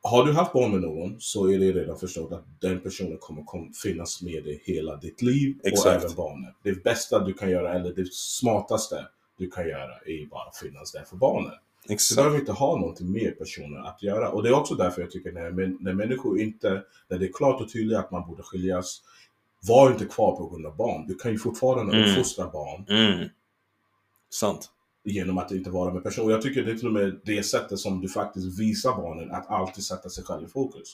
har 0.03 0.25
du 0.25 0.33
haft 0.33 0.53
barn 0.53 0.71
med 0.71 0.81
någon 0.81 1.17
så 1.21 1.51
är 1.51 1.59
det 1.59 1.73
redan 1.73 1.99
förstått 1.99 2.33
att 2.33 2.61
den 2.61 2.81
personen 2.81 3.19
kommer 3.19 3.43
kom, 3.45 3.73
finnas 3.73 4.23
med 4.23 4.45
dig 4.45 4.63
hela 4.65 4.97
ditt 4.97 5.23
liv 5.23 5.57
och 5.61 5.69
Exakt. 5.69 6.05
även 6.05 6.17
barnet. 6.17 6.55
Det 6.63 6.85
bästa 6.85 7.25
du 7.25 7.33
kan 7.33 7.51
göra, 7.51 7.75
eller 7.75 7.93
det 7.93 8.13
smartaste 8.13 9.07
du 9.39 9.51
kan 9.51 9.69
göra, 9.69 9.95
är 10.07 10.27
bara 10.27 10.49
att 10.49 10.57
finnas 10.57 10.93
där 10.93 11.05
för 11.05 11.17
barnen. 11.17 11.53
Du 11.87 11.95
exakt. 11.95 12.17
behöver 12.17 12.39
inte 12.39 12.53
ha 12.53 12.79
någonting 12.79 13.13
med 13.13 13.39
personen 13.39 13.87
att 13.87 14.03
göra. 14.03 14.31
Och 14.31 14.43
det 14.43 14.49
är 14.49 14.53
också 14.53 14.75
därför 14.75 15.03
jag 15.03 15.11
tycker 15.11 15.33
när, 15.33 15.83
när 15.85 15.93
människor 15.93 16.41
inte, 16.41 16.83
när 17.09 17.19
det 17.19 17.27
är 17.27 17.33
klart 17.33 17.61
och 17.61 17.73
tydligt 17.73 17.99
att 17.99 18.11
man 18.11 18.27
borde 18.29 18.43
skiljas, 18.43 19.03
var 19.61 19.91
inte 19.91 20.05
kvar 20.05 20.37
på 20.37 20.49
grund 20.49 20.67
av 20.67 20.77
barn. 20.77 21.07
Du 21.07 21.15
kan 21.15 21.33
ju 21.33 21.39
fortfarande 21.39 21.97
Mm. 21.97 22.11
uppfostra 22.11 22.51
barn 22.51 22.85
Mm. 22.89 23.29
Sant. 24.31 24.71
genom 25.05 25.39
att 25.39 25.51
inte 25.53 25.71
vara 25.71 25.93
med 25.95 26.03
personen. 26.03 26.31
Jag 26.31 26.43
tycker 26.43 26.63
det 26.63 26.71
är 26.73 26.77
till 26.77 26.87
och 26.87 26.93
med 26.93 27.21
det 27.25 27.43
sättet 27.43 27.79
som 27.79 28.01
du 28.01 28.09
faktiskt 28.09 28.61
visar 28.61 28.97
barnen 28.97 29.31
att 29.31 29.51
alltid 29.51 29.85
sätta 29.85 30.09
sig 30.09 30.25
själv 30.25 30.45
i 30.45 30.49
fokus. 30.51 30.89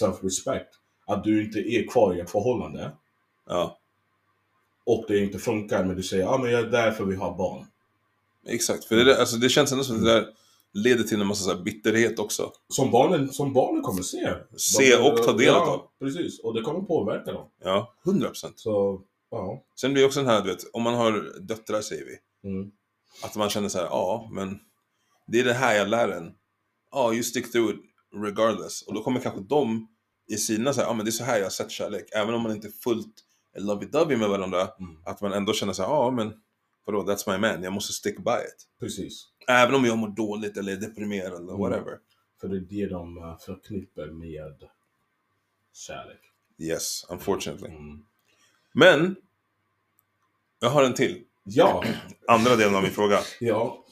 Self-respect. 0.00 0.66
Att 1.06 1.24
du 1.24 1.44
inte 1.44 1.58
är 1.58 1.86
kvar 1.88 2.14
i 2.14 2.20
ett 2.20 2.30
förhållande 2.30 2.92
Ja, 3.46 3.78
och 4.86 5.04
det 5.08 5.18
inte 5.18 5.38
funkar 5.38 5.84
men 5.84 5.96
du 5.96 6.02
säger 6.02 6.22
ja 6.22 6.38
men 6.38 6.50
jag 6.50 6.60
är 6.60 6.66
där 6.70 6.90
för 6.90 7.04
vi 7.04 7.16
har 7.16 7.34
barn. 7.36 7.66
exakt. 8.46 8.84
För 8.84 8.96
det, 8.96 9.04
där, 9.04 9.16
alltså, 9.20 9.36
det 9.36 9.48
känns 9.48 9.72
ändå 9.72 9.84
som 9.84 10.04
det 10.04 10.12
där 10.12 10.26
leder 10.72 11.04
till 11.04 11.20
en 11.20 11.26
massa 11.26 11.50
så 11.50 11.62
bitterhet 11.62 12.18
också. 12.18 12.52
Som 12.68 12.90
barnen, 12.90 13.32
som 13.32 13.52
barnen 13.52 13.82
kommer 13.82 14.02
se. 14.02 14.34
Se 14.56 14.96
och 14.96 15.16
ta 15.16 15.32
del 15.32 15.46
ja, 15.46 15.70
av. 15.70 15.82
Precis, 16.00 16.40
och 16.40 16.54
det 16.54 16.62
kommer 16.62 16.80
påverka 16.80 17.32
dem. 17.32 17.48
Ja, 17.64 17.94
100 18.06 18.28
procent. 18.28 18.60
Så, 18.60 19.02
ja. 19.30 19.64
Sen 19.80 19.92
blir 19.92 20.02
det 20.02 20.06
också 20.06 20.20
den 20.20 20.28
här, 20.28 20.42
du 20.42 20.48
vet, 20.48 20.64
om 20.72 20.82
man 20.82 20.94
har 20.94 21.40
döttrar 21.40 21.80
säger 21.80 22.04
vi. 22.04 22.48
Mm. 22.48 22.70
Att 23.22 23.36
man 23.36 23.50
känner 23.50 23.68
så 23.68 23.78
här, 23.78 23.84
ja, 23.84 24.28
men 24.32 24.58
det 25.26 25.40
är 25.40 25.44
det 25.44 25.52
här 25.52 25.76
jag 25.76 25.88
lär 25.88 26.08
en. 26.08 26.32
Ja, 26.90 27.12
you 27.12 27.22
stick 27.22 27.52
through 27.52 27.74
it 27.74 27.80
regardless. 28.24 28.82
Och 28.82 28.94
då 28.94 29.02
kommer 29.02 29.20
kanske 29.20 29.40
de 29.40 29.88
i 30.28 30.36
sina 30.36 30.72
så 30.72 30.80
här, 30.80 30.88
ja 30.88 30.94
men 30.94 31.04
det 31.04 31.10
är 31.10 31.12
så 31.12 31.24
här 31.24 31.36
jag 31.36 31.44
har 31.44 31.50
sett 31.50 31.70
kärlek. 31.70 32.08
Även 32.12 32.34
om 32.34 32.42
man 32.42 32.52
inte 32.52 32.68
är 32.68 32.72
fullt 32.72 33.14
lovey-dovey 33.58 34.16
med 34.16 34.28
varandra. 34.28 34.60
Mm. 34.60 35.02
Att 35.04 35.20
man 35.20 35.32
ändå 35.32 35.52
känner 35.52 35.72
så 35.72 35.82
här, 35.82 35.90
ja 35.90 36.10
men 36.10 36.32
vadå, 36.86 37.02
that's 37.02 37.30
my 37.30 37.38
man, 37.38 37.62
jag 37.62 37.72
måste 37.72 37.92
stick 37.92 38.16
by 38.16 38.30
it. 38.30 38.66
Precis. 38.80 39.28
Även 39.48 39.74
om 39.74 39.84
jag 39.84 39.98
mår 39.98 40.08
dåligt 40.08 40.56
eller 40.56 40.72
är 40.72 40.76
deprimerad 40.76 41.32
eller 41.32 41.54
Mm. 41.54 41.58
whatever. 41.60 41.98
För 42.40 42.48
det 42.48 42.56
är 42.56 42.60
det 42.60 42.86
de 42.88 43.18
eh, 43.18 43.38
förknippar 43.38 44.06
med 44.06 44.54
kärlek. 45.74 46.20
Yes, 46.58 47.06
unfortunately. 47.10 47.68
Mm. 47.68 48.04
Men, 48.74 49.16
jag 50.60 50.70
har 50.70 50.82
en 50.84 50.94
till. 50.94 51.22
Ja, 51.44 51.84
Andra 52.28 52.56
delen 52.56 52.74
av 52.74 52.82
min 52.82 52.92
fråga. 52.92 53.20
ja. 53.40 53.84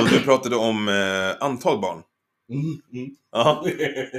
Och 0.00 0.08
du 0.10 0.20
pratade 0.20 0.56
om 0.56 0.88
eh, 0.88 1.36
antal 1.46 1.80
barn. 1.80 2.02
Mm, 2.48 2.82
mm. 2.92 3.16
Ja, 3.32 3.64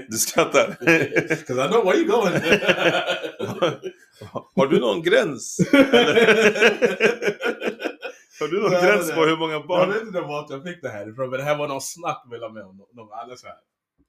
du 0.09 0.17
skrattar. 0.17 0.67
Cause 1.45 1.65
I 1.65 1.69
know 1.69 1.85
where 1.85 1.97
you 1.97 2.07
going. 2.07 2.33
Har 4.55 4.67
du 4.67 4.79
någon 4.79 5.01
gräns? 5.01 5.57
Har 8.39 8.47
du 8.47 8.61
någon 8.61 8.71
Nej, 8.71 8.81
gräns 8.83 9.11
på 9.11 9.21
hur 9.25 9.37
många 9.37 9.53
jag 9.53 9.67
barn? 9.67 9.89
vet 9.93 10.01
inte 10.01 10.21
vart 10.21 10.49
jag 10.49 10.63
fick 10.63 10.81
det 10.81 10.89
här 10.89 11.09
ifrån, 11.11 11.29
men 11.29 11.39
det 11.39 11.43
här 11.45 11.57
var 11.57 11.67
någon 11.67 11.81
snack 11.81 12.23
mellan 12.29 12.53
mig 12.53 12.63
och 12.63 12.75
någon- 12.75 13.11
annan. 13.13 13.37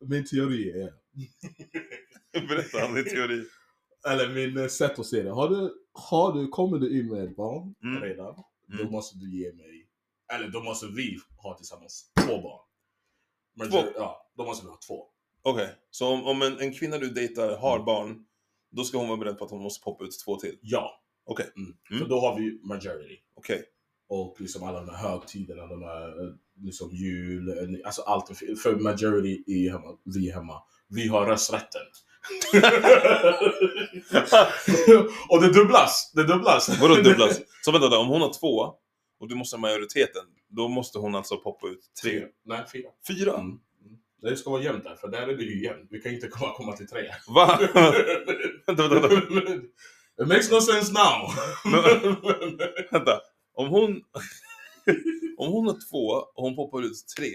Min 0.00 0.24
teori 0.26 0.70
är, 0.82 0.92
Berätta 2.48 2.86
om 2.86 2.94
din 2.94 3.04
teori. 3.04 3.44
eller 4.08 4.28
min 4.34 4.58
eh, 4.58 4.66
sätt 4.66 4.98
att 4.98 5.06
se 5.06 5.22
det. 5.22 5.30
Har 5.30 5.48
du, 5.48 5.74
har 5.92 6.32
du, 6.32 6.48
kommer 6.48 6.78
du 6.78 7.00
in 7.00 7.08
med 7.08 7.24
ett 7.24 7.36
barn 7.36 7.74
Mm. 7.84 8.02
redan, 8.02 8.34
då 8.66 8.80
Mm. 8.80 8.92
måste 8.92 9.18
du 9.18 9.38
ge 9.38 9.52
mig, 9.52 9.88
eller 10.32 10.48
då 10.48 10.60
måste 10.62 10.86
vi 10.86 11.18
ha 11.42 11.56
tillsammans 11.56 12.12
två 12.26 12.42
barn. 12.42 12.64
Men, 13.56 13.70
Två? 13.70 13.78
Ja, 13.96 14.30
då 14.36 14.44
måste 14.44 14.66
vi 14.66 14.70
ha 14.70 14.78
två. 14.88 15.06
Okej, 15.42 15.68
så 15.90 16.08
om, 16.08 16.24
om 16.26 16.42
en, 16.42 16.58
en 16.60 16.72
kvinna 16.74 16.98
du 16.98 17.10
dejtar 17.10 17.56
har 17.56 17.74
Mm. 17.74 17.84
barn, 17.86 18.24
då 18.70 18.84
ska 18.84 18.98
hon 18.98 19.08
vara 19.08 19.18
beredd 19.18 19.38
på 19.38 19.44
att 19.44 19.50
hon 19.50 19.62
måste 19.62 19.84
poppa 19.84 20.04
ut 20.04 20.18
två 20.24 20.36
till? 20.36 20.58
Ja. 20.62 21.02
Okej. 21.24 21.46
Mm. 21.56 21.76
Mm. 21.90 22.02
För 22.02 22.08
då 22.08 22.20
har 22.20 22.36
vi 22.40 22.60
majority. 22.64 23.16
Okej. 23.34 23.64
Och 24.08 24.36
liksom 24.38 24.62
alla 24.62 24.80
de 24.80 24.94
här 24.94 25.08
högtiderna, 25.08 25.66
de 25.66 25.82
här 25.82 26.08
eh, 26.08 26.34
liksom 26.56 26.90
jul, 26.90 27.48
eh, 27.48 27.54
alltså 27.84 28.02
allt. 28.02 28.38
För 28.62 28.76
majority 28.76 29.44
är 29.46 29.70
hemma, 29.70 29.98
vi 30.04 30.30
är 30.30 30.34
hemma. 30.34 30.62
Vi 30.88 31.08
har 31.08 31.26
rösträtten. 31.26 31.82
och 35.28 35.42
det 35.42 35.52
dubblas! 35.52 36.12
Det 36.14 36.24
dubblas! 36.24 36.78
Vadå 36.80 36.94
dubblas? 36.94 37.40
Så 37.64 37.72
vänta 37.72 37.88
då, 37.88 37.98
om 37.98 38.08
hon 38.08 38.20
har 38.20 38.32
två 38.40 38.74
och 39.20 39.28
du 39.28 39.34
måste 39.34 39.56
ha 39.56 39.60
majoriteten, 39.60 40.22
då 40.48 40.68
måste 40.68 40.98
hon 40.98 41.14
alltså 41.14 41.36
poppa 41.36 41.68
ut 41.68 41.80
tre? 42.02 42.24
Nej, 42.44 42.64
fyra. 42.72 42.88
Fyra? 43.08 43.34
Mm. 43.34 43.58
Det 44.22 44.36
ska 44.36 44.50
vara 44.50 44.62
jämnt 44.62 44.84
där, 44.84 44.94
för 44.94 45.08
där 45.08 45.22
är 45.22 45.36
det 45.36 45.42
ju 45.42 45.64
jämnt. 45.64 45.88
Vi 45.90 46.00
kan 46.00 46.12
inte 46.12 46.28
komma, 46.28 46.54
komma 46.54 46.72
till 46.72 46.88
tre. 46.88 47.10
Va? 47.28 47.58
vänta, 48.66 48.88
vänta, 48.88 49.08
vänta. 49.08 49.52
It 50.22 50.28
makes 50.28 50.50
no 50.50 50.60
sense 50.60 50.92
now! 50.92 51.30
vänta. 52.90 53.20
Om 53.58 53.68
hon... 53.68 53.90
om 55.38 55.52
hon 55.52 55.66
har 55.66 55.78
två 55.90 56.06
och 56.34 56.42
hon 56.44 56.56
poppar 56.56 56.82
ut 56.82 57.04
tre, 57.18 57.28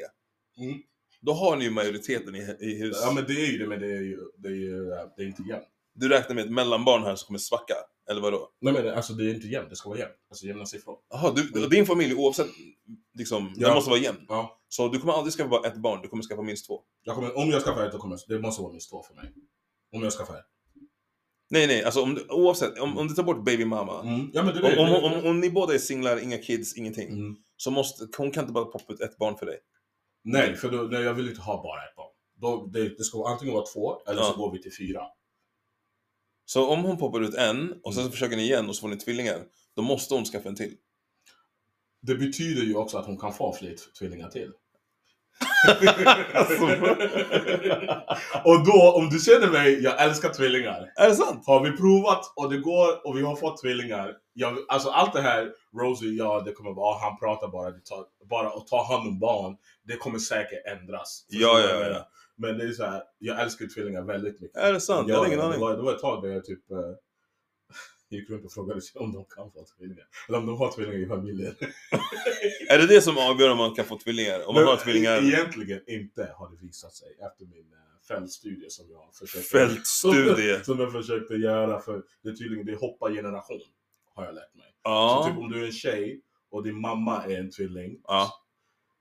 Mm. 0.57 0.79
då 1.21 1.33
har 1.33 1.55
ni 1.57 1.63
ju 1.65 1.71
majoriteten 1.71 2.35
i, 2.35 2.39
i 2.59 2.79
hus. 2.79 2.97
Ja 3.01 3.11
men 3.11 3.23
det 3.27 3.33
är 3.33 3.51
ju 3.51 3.57
det, 3.57 3.67
men 3.67 3.79
det 3.79 3.87
är 3.91 4.01
ju 4.01 4.17
det 4.37 4.47
är, 4.47 4.53
ju, 4.53 4.85
det 5.17 5.23
är 5.23 5.27
inte 5.27 5.43
jämnt. 5.43 5.67
Du 5.95 6.09
räknar 6.09 6.35
med 6.35 6.45
ett 6.45 6.51
mellanbarn 6.51 7.03
här 7.03 7.15
som 7.15 7.25
kommer 7.27 7.39
svacka? 7.39 7.73
Eller 8.09 8.21
vadå? 8.21 8.49
Nej 8.61 8.73
men 8.73 8.87
alltså 8.93 9.13
det 9.13 9.23
är 9.29 9.33
inte 9.33 9.47
jämnt, 9.47 9.69
det 9.69 9.75
ska 9.75 9.89
vara 9.89 9.99
jämnt. 9.99 10.15
Alltså 10.29 10.45
jämna 10.45 10.65
siffror. 10.65 10.97
Jaha, 11.09 11.33
du, 11.53 11.67
din 11.67 11.85
familj 11.85 12.13
oavsett, 12.15 12.47
liksom, 13.17 13.53
Ja. 13.55 13.67
den 13.67 13.75
måste 13.75 13.89
vara 13.89 13.99
jämn? 13.99 14.25
Ja. 14.27 14.61
Så 14.67 14.87
du 14.87 14.99
kommer 14.99 15.13
aldrig 15.13 15.33
skaffa 15.33 15.49
bara 15.49 15.67
ett 15.67 15.77
barn, 15.77 16.01
du 16.01 16.07
kommer 16.07 16.23
skaffa 16.23 16.41
minst 16.41 16.67
två? 16.67 16.81
Jag 17.03 17.15
kommer, 17.15 17.37
om 17.37 17.49
jag 17.49 17.61
skaffar 17.61 17.85
ett, 17.85 17.91
då 17.91 17.97
kommer 17.97 18.17
det 18.27 18.39
måste 18.39 18.61
vara 18.61 18.71
minst 18.71 18.89
två 18.89 19.03
för 19.03 19.13
mig. 19.15 19.33
Om 19.95 20.03
jag 20.03 20.13
skaffar 20.13 20.33
ett. 20.37 20.45
Nej, 21.53 21.67
nej, 21.67 21.83
alltså 21.83 22.01
om 22.01 22.15
du, 22.15 22.27
oavsett, 22.29 22.79
om, 22.79 22.97
om 22.97 23.07
du 23.07 23.13
tar 23.15 23.23
bort 23.23 23.45
baby 23.45 23.65
mama, 23.65 24.01
Mm. 24.01 24.29
Ja 24.33 24.43
men 24.43 24.55
det 24.55 24.77
om, 24.79 24.89
om, 25.03 25.13
om, 25.13 25.25
om 25.25 25.39
ni 25.39 25.49
båda 25.51 25.73
är 25.73 25.77
singlar, 25.77 26.17
inga 26.23 26.37
kids, 26.37 26.77
ingenting, 26.77 27.07
Mm. 27.09 27.35
så 27.57 27.71
måste, 27.71 28.07
hon 28.17 28.31
kan 28.31 28.43
inte 28.43 28.53
bara 28.53 28.65
poppa 28.65 28.93
ut 28.93 29.01
ett 29.01 29.17
barn 29.17 29.37
för 29.37 29.45
dig. 29.45 29.59
Nej, 30.23 30.55
för 30.55 30.71
då, 30.71 30.77
nej, 30.81 31.01
jag 31.03 31.13
vill 31.13 31.29
inte 31.29 31.41
ha 31.41 31.63
bara 31.63 31.83
ett 31.89 31.95
barn. 31.95 32.11
Då, 32.41 32.65
det, 32.73 32.97
det 32.97 33.03
ska 33.03 33.17
vara 33.17 33.31
antingen 33.33 33.53
vara 33.53 33.65
två, 33.65 34.01
eller 34.07 34.21
Ja. 34.21 34.31
så 34.33 34.37
går 34.37 34.51
vi 34.51 34.61
till 34.61 34.75
fyra. 34.77 35.01
Så 36.45 36.67
om 36.69 36.83
hon 36.83 36.97
poppar 36.97 37.21
ut 37.21 37.33
en, 37.35 37.73
och 37.83 37.93
sen 37.93 38.01
Mm. 38.01 38.11
så 38.11 38.11
försöker 38.11 38.37
ni 38.37 38.43
igen 38.43 38.69
och 38.69 38.75
så 38.75 38.81
får 38.81 38.87
ni 38.87 38.97
tvillingar, 38.97 39.39
då 39.75 39.81
måste 39.81 40.13
hon 40.13 40.25
skaffa 40.25 40.49
en 40.49 40.55
till. 40.55 40.75
Det 42.01 42.15
betyder 42.15 42.61
ju 42.63 42.75
också 42.75 42.97
att 42.97 43.05
hon 43.05 43.17
kan 43.17 43.33
få 43.33 43.53
fler 43.53 43.75
tvillingar 43.99 44.29
till. 44.29 44.51
Alltså. 46.33 46.65
och 48.43 48.65
då, 48.65 48.93
om 48.95 49.09
du 49.09 49.19
känner 49.19 49.47
mig, 49.51 49.83
jag 49.83 50.01
älskar 50.03 50.29
tvillingar. 50.29 50.91
Är 50.95 51.09
det 51.09 51.15
sant? 51.15 51.43
Har 51.47 51.59
vi 51.63 51.71
provat 51.77 52.33
och 52.35 52.49
det 52.51 52.57
går 52.57 53.07
och 53.07 53.17
vi 53.17 53.21
har 53.21 53.35
fått 53.35 53.61
tvillingar. 53.61 54.13
Jag, 54.33 54.57
alltså 54.67 54.89
allt 54.89 55.13
det 55.13 55.21
här, 55.21 55.51
Rosie, 55.81 56.09
ja 56.11 56.41
det 56.45 56.51
kommer 56.51 56.71
vara, 56.73 56.99
han 56.99 57.19
pratar 57.19 57.47
bara, 57.47 57.71
tar, 57.71 58.27
bara 58.29 58.47
att 58.47 58.67
ta 58.67 58.83
hand 58.93 59.07
om 59.07 59.19
barn, 59.19 59.57
det 59.87 59.95
kommer 59.97 60.19
säkert 60.19 60.65
ändras. 60.65 61.25
Ja, 61.27 61.59
ja, 61.59 61.69
jag 61.69 61.75
ja. 61.75 61.83
menar? 61.83 62.03
Men 62.37 62.57
det 62.57 62.63
är 62.63 62.71
så 62.71 62.83
här, 62.85 63.01
jag 63.19 63.41
älskar 63.41 63.65
tvillingar 63.75 64.01
väldigt 64.01 64.41
mycket. 64.41 64.57
Är 64.57 64.73
det 64.73 64.81
sant? 64.81 65.07
Jag 65.07 65.15
Ja, 65.15 65.19
hade 65.19 65.27
ingen 65.33 65.39
det, 65.39 65.45
aning. 65.45 65.61
var, 65.61 65.75
det 65.75 65.81
var 65.81 65.93
ett 65.93 66.01
tag 66.01 66.23
där 66.23 66.29
jag 66.29 66.45
typ 66.45 66.71
eh, 66.71 66.77
gick 68.15 68.29
runt 68.29 68.45
och 68.45 68.51
frågade 68.51 68.81
sig 68.81 68.99
om 69.01 69.11
de 69.13 69.25
kan 69.25 69.51
få 69.51 69.65
tvillingar. 69.77 70.07
Eller 70.27 70.37
om 70.37 70.45
de 70.45 70.57
har 70.57 70.71
tvillingar 70.71 70.99
i 70.99 71.07
familjen. 71.07 71.55
Är 72.69 72.77
det 72.77 72.87
det 72.87 73.01
som 73.01 73.17
avgör 73.17 73.51
om 73.51 73.57
man 73.57 73.75
kan 73.75 73.85
få 73.85 73.99
tvillingar? 73.99 74.47
Om 74.49 74.55
man 74.55 74.63
har 74.63 74.77
tvillingar? 74.77 75.17
e- 75.17 75.25
Egentligen 75.27 75.81
inte 75.87 76.33
har 76.37 76.49
det 76.51 76.57
visat 76.65 76.93
sig 76.93 77.07
efter 77.31 77.45
min 77.45 77.73
uh, 77.73 78.01
fältstudie 78.07 78.69
som 78.69 78.85
jag 78.89 79.15
försökte, 79.15 79.49
Fältstudie. 79.49 80.59
som 80.63 80.79
jag 80.79 80.91
försökte 80.91 81.33
göra. 81.33 81.79
För 81.79 82.03
det 82.23 82.29
är 82.29 82.33
tydligen 82.33 82.65
det 82.65 82.75
hoppar 82.75 83.11
generation, 83.11 83.61
har 84.13 84.25
jag 84.25 84.35
lärt 84.35 84.55
mig. 84.55 84.65
Så 84.67 84.79
Ja. 84.83 85.25
typ 85.29 85.37
om 85.39 85.51
du 85.51 85.61
är 85.61 85.65
en 85.65 85.71
tjej 85.71 86.21
och 86.49 86.63
din 86.63 86.81
mamma 86.81 87.23
är 87.25 87.39
en 87.39 87.51
tvilling. 87.51 87.99
Ja. 88.07 88.31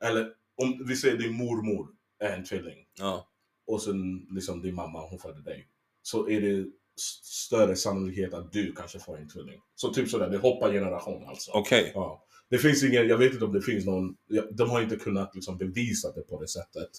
Eller 0.05 0.33
om 0.62 0.85
vi 0.88 0.96
säger 0.96 1.16
din 1.16 1.33
mormor 1.35 1.88
är 2.18 2.37
en 2.37 2.44
tvilling. 2.44 2.87
Ja. 2.98 3.29
och 3.66 3.83
sen 3.83 4.27
liksom 4.31 4.62
din 4.62 4.75
mamma, 4.75 5.01
hon 5.11 5.18
födde 5.18 5.42
dig. 5.42 5.68
Så 6.03 6.29
är 6.29 6.40
det 6.40 6.66
större 6.97 7.77
sannolikhet 7.77 8.35
att 8.35 8.53
du 8.53 8.73
kanske 8.73 8.99
får 8.99 9.19
en 9.19 9.29
tvilling. 9.29 9.61
Så 9.75 9.93
typ 9.93 10.09
sådär, 10.09 10.31
det 10.31 10.39
hoppar 10.39 10.73
generation 10.73 11.25
alltså. 11.29 11.51
Okej. 11.55 11.93
Ja. 11.95 12.25
Det 12.51 12.59
finns 12.59 12.85
ingen, 12.85 13.09
jag 13.09 13.19
vet 13.19 13.33
inte 13.33 13.45
om 13.45 13.53
det 13.53 13.63
finns 13.63 13.87
någon, 13.87 14.17
de 14.51 14.71
har 14.71 14.83
inte 14.83 14.97
kunnat 14.97 15.35
liksom 15.35 15.59
bevisa 15.59 16.13
det 16.13 16.21
på 16.21 16.41
det 16.41 16.49
sättet. 16.49 16.91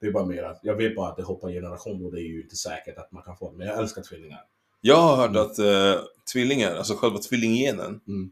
Det 0.00 0.06
är 0.06 0.12
bara 0.12 0.26
mer 0.26 0.42
att, 0.42 0.60
jag 0.62 0.76
vet 0.76 0.96
bara 0.96 1.10
att 1.10 1.16
det 1.16 1.22
hoppar 1.22 1.50
generation 1.50 2.04
och 2.04 2.12
det 2.12 2.20
är 2.20 2.28
ju 2.28 2.42
inte 2.42 2.56
säkert 2.56 2.98
att 2.98 3.12
man 3.12 3.22
kan 3.22 3.36
få 3.36 3.50
det. 3.50 3.56
Men 3.58 3.66
jag 3.66 3.78
älskar 3.78 4.02
tvillingar. 4.02 4.40
Jag 4.80 4.96
har 4.96 5.16
hört 5.16 5.36
att 5.36 5.58
eh, 5.58 6.00
tvillingar, 6.32 6.74
alltså 6.74 6.94
själva 6.94 7.18
tvillinggenen, 7.18 8.00
Mm. 8.08 8.30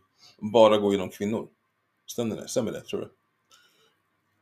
bara 0.53 0.79
går 0.79 0.93
genom 0.93 1.09
kvinnor. 1.09 1.49
Stämmer 2.07 2.37
det? 2.37 2.49
Stämmer 2.49 2.73
det, 2.73 2.81
tror 2.81 3.01
du? 3.01 3.11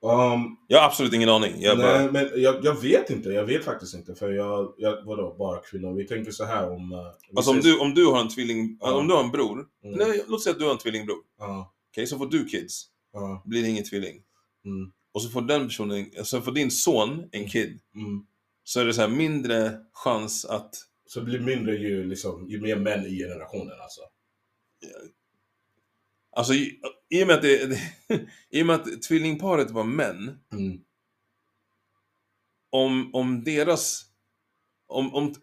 Um, 0.05 0.57
Jag 0.69 0.79
har 0.81 0.87
absolut 0.87 1.13
ingen 1.13 1.29
aning. 1.29 1.53
Jag 1.59 1.79
nej, 1.79 1.87
bara... 2.09 2.13
men 2.13 2.43
jag, 2.43 2.65
jag 2.65 2.81
vet 2.83 3.11
inte, 3.11 3.29
jag 3.29 3.45
vet 3.45 3.65
faktiskt 3.65 3.95
inte. 3.95 4.15
För 4.15 4.31
jag, 4.33 4.75
jag 4.79 5.05
vadå, 5.05 5.35
bara 5.39 5.61
kvinnor? 5.61 5.95
Vi 5.95 6.07
tänker 6.07 6.31
så 6.33 6.45
här 6.45 6.71
om... 6.71 6.93
eh, 6.93 6.99
Alltså 7.37 7.51
om 7.51 7.61
du, 7.61 7.79
om 7.79 7.95
du 7.95 8.07
har 8.07 8.21
en 8.21 8.29
tvilling, 8.29 8.79
Ja. 8.81 8.93
om 8.95 9.09
du 9.09 9.15
har 9.15 9.25
en 9.25 9.31
bror, 9.31 9.67
Mm. 9.85 9.99
nej, 9.99 10.25
låt 10.29 10.43
säga 10.43 10.53
att 10.53 10.59
du 10.59 10.65
har 10.65 10.73
en 10.73 10.79
tvillingbror. 10.79 11.17
Ja, 11.39 11.73
Okej, 11.93 12.07
så 12.07 12.19
får 12.19 12.27
du 12.27 12.45
kids, 12.45 12.87
ja, 13.13 13.43
blir 13.45 13.63
det 13.63 13.69
ingen 13.69 13.85
tvilling. 13.85 14.23
mm, 14.65 14.93
Och 15.13 15.23
så 15.23 15.29
får 15.29 15.43
den 15.43 15.67
personen, 15.67 16.11
så 16.25 16.41
får 16.41 16.53
din 16.53 16.71
son 16.71 17.29
en 17.33 17.49
kid. 17.49 17.81
mm. 17.95 18.27
Så 18.65 18.81
är 18.81 18.85
det 18.85 18.95
så 18.95 19.01
här 19.01 19.09
mindre 19.09 19.79
chans 19.93 20.45
att... 20.45 20.75
Så 21.07 21.21
det 21.21 21.27
blir 21.27 21.41
mindre 21.41 21.77
ju, 21.77 22.05
liksom, 22.05 22.49
ju 22.49 22.61
mer 22.61 22.77
män 22.77 23.07
i 23.07 23.19
generationen 23.19 23.81
alltså. 23.83 24.01
Alltså 26.37 26.53
i, 27.09 27.23
och 27.23 27.27
med 27.27 27.37
att 27.37 27.43
det, 27.43 27.67
det, 27.67 27.81
i 28.51 28.63
och 28.63 28.67
med 28.67 28.77
att 28.77 29.03
tvillingparet 29.03 29.71
var 29.71 29.85
män, 29.85 30.39
Mm. 30.53 30.81
om, 32.71 33.15
om 33.15 33.45
deras... 33.45 34.05
Om, 34.87 35.15
om... 35.15 35.35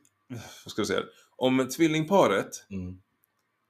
Vad 0.65 0.71
ska 0.71 0.79
jag 0.79 0.87
säga? 0.87 1.03
Om 1.35 1.69
tvillingparet 1.75 2.65
Mm. 2.69 3.01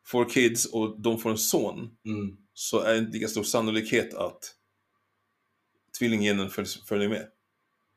får 0.08 0.30
kids 0.30 0.66
och 0.66 1.02
de 1.02 1.20
får 1.20 1.30
en 1.30 1.38
son, 1.38 1.98
Mm. 2.06 2.38
så 2.54 2.80
är 2.80 2.94
det 2.94 3.00
inte 3.00 3.12
lika 3.12 3.28
stor 3.28 3.44
sannolikhet 3.44 4.14
att 4.14 4.56
tvillinggenen 6.00 6.50
föl- 6.50 6.66
följer 6.66 7.10
med. 7.10 7.28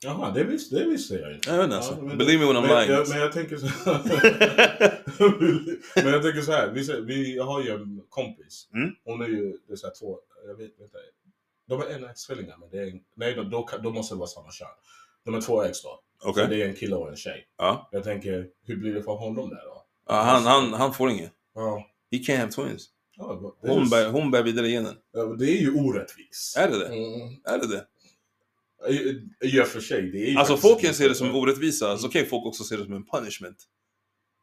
Jaha, 0.02 0.30
det 0.30 0.44
visste, 0.44 0.74
det 0.78 0.84
visste 0.84 1.14
jag 1.14 1.34
inte. 1.34 1.50
Jag 1.50 1.56
vet 1.56 1.64
inte 1.64 1.76
alltså. 1.76 2.02
men- 2.02 2.18
Believe 2.18 2.38
me 2.46 2.52
when 2.52 2.62
I'm 2.62 2.66
men, 2.66 2.78
lying. 2.80 2.92
jag, 2.92 3.08
men 3.08 3.18
jag 3.18 3.32
tänker 3.32 3.56
så 3.56 3.66
Men 5.96 6.12
jag 6.12 6.22
tänker 6.22 6.40
så 6.40 6.52
här, 6.52 6.70
vi, 6.70 7.00
vi 7.02 7.38
har 7.38 7.62
ju 7.62 7.70
en 7.70 8.02
kompis. 8.08 8.68
Mm. 8.74 8.90
Hon 9.04 9.22
är 9.22 9.26
ju, 9.28 9.58
det 9.66 9.72
är 9.72 9.76
så 9.76 9.86
här 9.86 9.94
två, 9.94 10.18
jag 10.46 10.54
vet 10.54 10.80
inte. 10.80 10.98
De 11.68 11.80
är 11.80 11.90
enäggstvillingar, 11.96 12.56
men 12.60 12.68
det 12.70 12.78
är, 12.78 12.86
en- 12.90 13.00
nej 13.16 13.34
då, 13.34 13.42
då, 13.42 13.68
då 13.82 13.90
måste 13.90 14.14
det 14.14 14.18
vara 14.18 14.28
samma 14.28 14.50
kön. 14.50 14.66
De 15.24 15.34
är 15.34 15.40
två 15.40 15.62
äggs 15.64 15.82
då. 15.82 16.00
Okej. 16.24 16.44
Så 16.44 16.50
det 16.50 16.62
är 16.62 16.68
en 16.68 16.74
kille 16.74 16.96
och 16.96 17.08
en 17.10 17.16
tjej. 17.16 17.46
Ja. 17.58 17.88
Jag 17.92 18.04
tänker, 18.04 18.46
hur 18.66 18.76
blir 18.76 18.94
det 18.94 19.02
för 19.02 19.12
honom 19.12 19.48
där 19.48 19.62
då? 19.64 19.84
Ja, 20.08 20.14
han, 20.14 20.42
han, 20.42 20.72
han 20.72 20.94
får 20.94 21.10
inget. 21.10 21.32
Ja. 21.54 21.86
He 22.10 22.18
can't 22.18 22.38
have 22.38 22.52
twins. 22.52 22.88
Ja, 23.16 23.54
Hon 23.60 23.90
bär, 23.90 24.10
hon 24.10 24.30
bär 24.30 24.42
vidare 24.42 24.68
genen. 24.68 24.94
ja, 25.12 25.24
det 25.24 25.44
är 25.44 25.60
ju 25.60 25.74
orättvist. 25.80 26.56
Är 26.56 26.70
det 26.70 26.78
det? 26.78 26.86
Mm. 26.86 27.36
Är 27.44 27.58
det 27.58 27.66
det? 27.66 27.84
Och 28.86 29.68
för 29.68 29.80
sig, 29.80 30.10
det 30.10 30.30
är 30.30 30.38
Alltså 30.38 30.56
folk 30.56 30.80
kan 30.80 30.94
se 30.94 31.08
det 31.08 31.14
som 31.14 31.34
orättvisa, 31.34 31.98
så 31.98 32.08
kan 32.08 32.26
folk 32.26 32.46
också 32.46 32.64
se 32.64 32.76
det 32.76 32.84
som 32.84 32.92
en 32.94 33.04
punishment. 33.06 33.56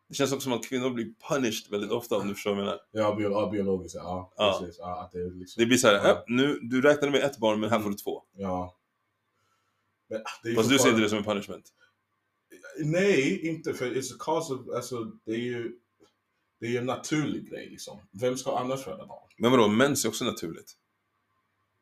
Det 0.09 0.15
känns 0.15 0.31
också 0.31 0.43
som 0.43 0.53
att 0.53 0.65
kvinnor 0.65 0.89
blir 0.89 1.13
punished 1.29 1.71
väldigt 1.71 1.91
ofta 1.91 2.15
om 2.17 2.27
du 2.27 2.33
förstår 2.33 2.49
vad 2.51 2.59
jag 2.59 2.65
menar. 2.65 2.79
Ja, 2.91 3.15
bio, 3.15 3.29
ja 3.31 3.49
biologiskt, 3.51 3.95
ja. 3.95 4.33
Ja. 4.37 4.59
Precis. 4.61 4.79
Ja, 4.79 5.01
att 5.03 5.11
det, 5.11 5.29
liksom, 5.29 5.61
Det 5.61 5.65
blir 5.65 5.77
så 5.77 5.87
här, 5.87 5.93
Ja. 5.93 6.09
"Äh, 6.09 6.17
nu, 6.27 6.59
du 6.61 6.81
räknade 6.81 7.11
med 7.11 7.21
ett 7.23 7.37
barn 7.37 7.59
men 7.59 7.69
här 7.69 7.79
får 7.79 7.89
du 7.89 7.95
två. 7.95 8.23
Ja. 8.33 8.77
Men, 10.09 10.19
ah, 10.21 10.23
det 10.43 10.55
Fast 10.55 10.69
du 10.69 10.79
ser 10.79 10.89
inte 10.89 11.01
det 11.01 11.09
som 11.09 11.17
en 11.17 11.23
punishment. 11.23 11.65
Nej, 12.79 13.47
inte 13.47 13.73
för 13.73 13.85
it's 13.85 14.13
a 14.13 14.17
cause 14.19 14.53
of, 14.53 14.75
alltså 14.75 15.03
det 15.25 15.31
är 15.31 15.37
ju 15.37 15.77
det 16.59 16.65
är 16.65 16.69
ju 16.69 16.77
en 16.77 16.85
naturlig 16.85 17.49
grej 17.49 17.69
liksom. 17.69 17.99
Vem 18.11 18.37
ska 18.37 18.57
annars 18.57 18.83
föda 18.83 19.05
barn? 19.05 19.29
Men 19.37 19.51
vadå, 19.51 19.67
mens 19.67 20.05
är 20.05 20.09
också 20.09 20.25
naturligt. 20.25 20.73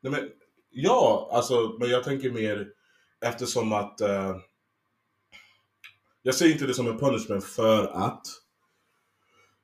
Nej, 0.01 0.11
men, 0.11 0.29
ja, 0.71 1.29
alltså, 1.31 1.75
men 1.79 1.89
jag 1.89 2.03
tänker 2.03 2.31
mer 2.31 2.67
eftersom 3.25 3.73
att 3.73 4.01
eh, 4.01 4.35
jag 6.21 6.35
ser 6.35 6.51
inte 6.51 6.67
det 6.67 6.73
som 6.73 6.87
en 6.87 6.97
punishment 6.97 7.43
för 7.43 7.87
att 7.87 8.21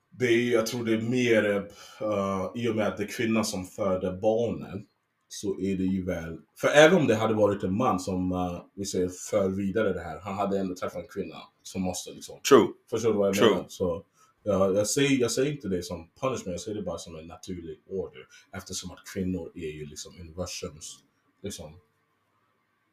det 0.10 0.26
är, 0.26 0.54
jag 0.54 0.68
tror 0.68 0.86
det 0.86 0.94
är 0.94 1.02
mer 1.02 1.56
eh, 2.02 2.64
i 2.64 2.70
och 2.70 2.76
med 2.76 2.88
att 2.88 2.98
det 2.98 3.04
är 3.04 3.08
kvinnan 3.18 3.46
som 3.46 3.66
föder 3.66 4.12
barnen 4.22 4.86
så 5.28 5.60
är 5.60 5.78
det 5.78 5.84
ju 5.84 6.06
väl, 6.06 6.38
för 6.62 6.68
även 6.68 6.98
om 6.98 7.08
det 7.08 7.16
hade 7.16 7.34
varit 7.34 7.64
en 7.64 7.78
man 7.78 8.00
som 8.00 8.32
uh, 8.32 8.62
vi 8.76 8.86
säger 8.86 9.10
för 9.30 9.50
vidare 9.50 9.94
det 9.94 10.00
här, 10.00 10.20
han 10.20 10.36
hade 10.36 10.60
ändå 10.60 10.76
träffat 10.76 11.02
en 11.02 11.08
kvinna 11.08 11.36
som 11.64 11.82
måste 11.82 12.12
liksom 12.12 12.40
True. 12.50 12.68
Förstår 12.90 13.12
du 13.12 13.18
vad 13.18 13.28
jag 13.28 13.36
True. 13.36 13.50
menar? 13.50 13.66
Så, 13.68 14.04
ja, 14.46 14.72
jag, 14.74 14.88
säger, 14.88 15.20
jag 15.22 15.32
säger 15.32 15.52
inte 15.52 15.68
det 15.68 15.84
som 15.84 16.10
punishment, 16.22 16.54
jag 16.54 16.60
säger 16.62 16.78
det 16.78 16.84
bara 16.84 16.98
som 16.98 17.16
en 17.16 17.28
naturlig 17.28 17.80
order. 17.90 18.28
Eftersom 18.52 18.92
att 18.92 19.00
kvinnor 19.14 19.52
är 19.56 19.72
ju 19.72 19.86
liksom 19.86 20.14
universums, 20.20 20.98
liksom, 21.44 21.74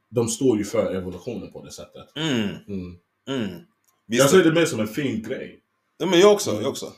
de 0.08 0.28
står 0.28 0.58
ju 0.58 0.64
för 0.64 0.94
evolutionen 0.94 1.52
på 1.52 1.64
det 1.64 1.70
sättet. 1.72 2.16
Mm, 2.16 2.48
Mm. 2.68 2.98
mm. 3.28 3.60
Jag 4.06 4.30
ser 4.30 4.44
det 4.44 4.52
mer 4.52 4.66
som 4.66 4.80
en 4.80 4.88
fin 4.88 5.22
grej. 5.22 5.60
ja, 5.98 6.06
men 6.06 6.20
jag 6.20 6.32
också, 6.32 6.50
jag 6.60 6.70
också. 6.70 6.92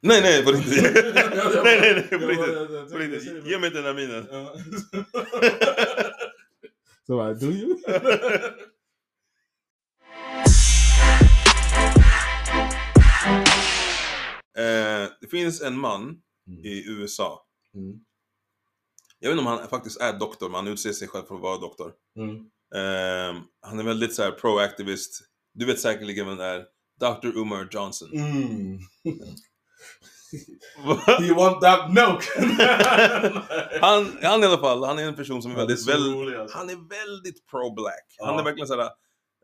Nej, 0.00 0.20
nej, 0.22 0.44
på 0.44 0.52
riktigt. 0.52 0.82
nej, 1.64 1.80
nej, 1.80 2.06
nej, 2.10 2.20
på 2.20 2.26
riktigt. 2.26 2.92
På 2.92 2.98
riktigt. 2.98 3.46
Ge 3.46 3.58
mig 3.58 3.70
den 3.70 3.84
här 3.84 3.94
minen. 3.94 4.26
Så 7.06 7.16
bara, 7.16 7.34
do 7.34 7.46
you? 7.46 7.78
Finns 15.30 15.62
en 15.62 15.78
man 15.78 16.20
Mm. 16.48 16.64
i 16.64 16.84
USA. 16.88 17.46
Mm. 17.74 18.00
Jag 19.18 19.30
vet 19.30 19.38
inte 19.38 19.50
om 19.50 19.58
han 19.58 19.68
faktiskt 19.68 20.00
är 20.00 20.18
doktor, 20.18 20.48
men 20.48 20.54
han 20.54 20.68
utser 20.68 20.92
sig 20.92 21.08
själv 21.08 21.24
för 21.24 21.34
att 21.34 21.40
vara 21.40 21.58
doktor. 21.58 21.92
Mm. 22.16 22.34
Ehm, 22.74 23.42
han 23.60 23.78
är 23.78 23.82
väldigt 23.82 24.14
så 24.14 24.22
här 24.22 24.30
pro-activist. 24.30 25.22
Du 25.54 25.66
vet 25.66 25.80
säkerligen 25.80 26.26
vem 26.26 26.36
det 26.36 26.44
är. 26.44 26.64
Dr. 27.00 27.38
Umar 27.38 27.68
Johnson. 27.70 28.08
Mm. 28.12 28.78
You 31.20 31.34
want 31.34 31.60
that 31.60 31.88
milk? 31.88 32.24
han, 33.80 34.18
han 34.22 34.42
i 34.42 34.46
alla 34.46 34.58
fall, 34.58 34.84
han 34.84 34.98
är 34.98 35.02
en 35.02 35.16
person 35.16 35.42
som 35.42 35.50
är 35.50 35.56
väldigt, 35.56 35.80
så 35.80 35.90
väl, 35.90 36.14
rolig, 36.14 36.36
alltså. 36.36 36.58
han 36.58 36.70
är 36.70 36.88
väldigt 36.88 37.46
pro-black. 37.50 38.16
Han 38.18 38.38
är 38.38 38.44
verkligen 38.44 38.68
såhär, 38.68 38.90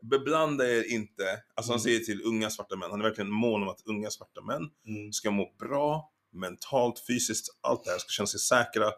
beblanda 0.09 0.69
er 0.69 0.91
inte. 0.91 1.23
Alltså 1.55 1.71
han 1.71 1.79
Mm. 1.79 1.83
säger 1.83 1.99
till 1.99 2.21
unga 2.25 2.49
svarta 2.49 2.75
män, 2.75 2.91
han 2.91 2.99
är 2.99 3.03
verkligen 3.05 3.31
mån 3.31 3.61
om 3.63 3.69
att 3.69 3.81
unga 3.85 4.09
svarta 4.09 4.41
män 4.41 4.69
Mm. 4.87 5.13
ska 5.13 5.31
må 5.31 5.53
bra, 5.59 6.11
mentalt, 6.31 7.03
fysiskt, 7.07 7.47
allt 7.61 7.83
det 7.83 7.91
här 7.91 7.97
ska 7.99 8.09
känna 8.09 8.27
sig 8.27 8.39
säkra 8.39 8.91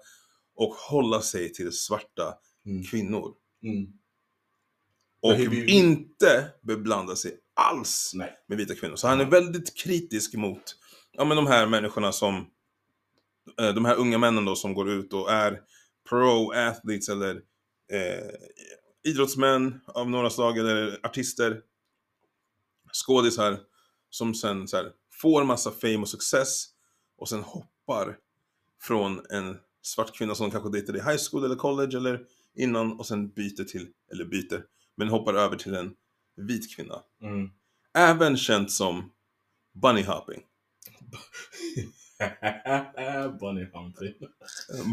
och 0.56 0.74
hålla 0.74 1.22
sig 1.22 1.54
till 1.54 1.72
svarta 1.72 2.38
Mm. 2.66 2.84
kvinnor. 2.84 3.34
Och 5.22 5.34
inte 5.70 6.50
beblanda 6.62 7.16
sig 7.16 7.40
alls 7.54 8.12
Nej. 8.16 8.34
med 8.48 8.58
vita 8.58 8.76
kvinnor. 8.76 8.96
Så 8.96 9.08
han 9.08 9.22
är 9.22 9.26
väldigt 9.26 9.78
kritisk 9.78 10.34
mot 10.34 10.76
ja, 11.12 11.26
men 11.26 11.38
de 11.38 11.48
här 11.48 11.68
människorna 11.68 12.12
som, 12.12 12.48
eh, 13.62 13.74
de 13.74 13.86
här 13.86 13.96
unga 13.96 14.18
männen 14.18 14.46
då 14.46 14.56
som 14.56 14.74
går 14.74 14.90
ut 14.90 15.14
och 15.14 15.32
är 15.32 15.62
pro-athletes 16.10 17.10
eller 17.12 17.36
eh, 17.92 18.30
idrottsmän 19.08 19.82
av 19.88 20.10
några 20.10 20.30
slag 20.30 20.58
eller 20.58 21.00
artister, 21.04 21.62
skådisar 22.94 23.60
som 24.10 24.36
sen 24.36 24.68
så 24.68 24.78
här, 24.78 24.92
får 25.22 25.44
massa 25.44 25.72
fame 25.72 25.98
och 25.98 26.10
success 26.10 26.66
och 27.18 27.30
sen 27.30 27.44
hoppar 27.44 28.18
från 28.82 29.22
en 29.30 29.58
svart 29.82 30.16
kvinna 30.16 30.36
som 30.36 30.52
kanske 30.52 30.70
dejtade 30.70 30.98
i 30.98 31.02
high 31.02 31.20
school 31.32 31.46
eller 31.46 31.56
college 31.56 31.98
eller 31.98 32.26
innan 32.56 33.00
och 33.00 33.06
sen 33.06 33.30
byter 33.30 33.64
till, 33.64 33.88
eller 34.12 34.26
byter, 34.26 34.64
men 34.96 35.10
hoppar 35.10 35.34
över 35.34 35.56
till 35.56 35.74
en 35.74 35.96
vit 36.36 36.76
kvinna. 36.76 37.02
Mm. 37.22 37.50
Även 37.94 38.38
känt 38.38 38.72
som 38.72 39.12
bunny 39.74 40.04
hopping. 40.04 40.42
Bunny 43.40 43.66
humping. 43.74 44.14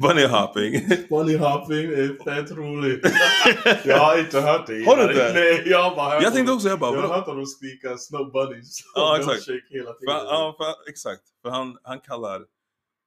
Bunny 0.02 0.26
hopping. 0.26 0.72
Bunny 1.10 1.36
hopping 1.36 1.84
är 1.86 2.24
fett 2.24 2.50
roligt. 2.50 3.04
jag 3.84 3.98
har 3.98 4.18
inte 4.18 4.40
hört 4.40 4.66
det 4.66 4.84
Har 4.84 4.96
du 4.96 5.02
inte? 5.02 5.32
Nej, 5.34 5.62
jag 5.66 5.82
har 5.82 5.96
bara 5.96 6.14
hört 6.14 6.22
Jag 6.22 6.34
tänkte 6.34 6.52
också, 6.52 6.68
jag 6.68 6.78
bara, 6.80 6.94
Jag 6.96 7.02
har 7.08 7.14
hört 7.16 7.26
dem 7.26 7.46
skrika 7.46 7.98
snow 7.98 8.32
bunnies. 8.32 8.78
Ja, 8.94 9.16
exakt. 9.18 9.48
hela 9.70 9.86
För, 9.92 9.98
tiden. 10.00 10.14
ja, 10.26 10.54
för, 10.58 10.90
exakt. 10.90 11.22
För 11.42 11.50
han, 11.50 11.78
han 11.82 12.00
kallar 12.00 12.36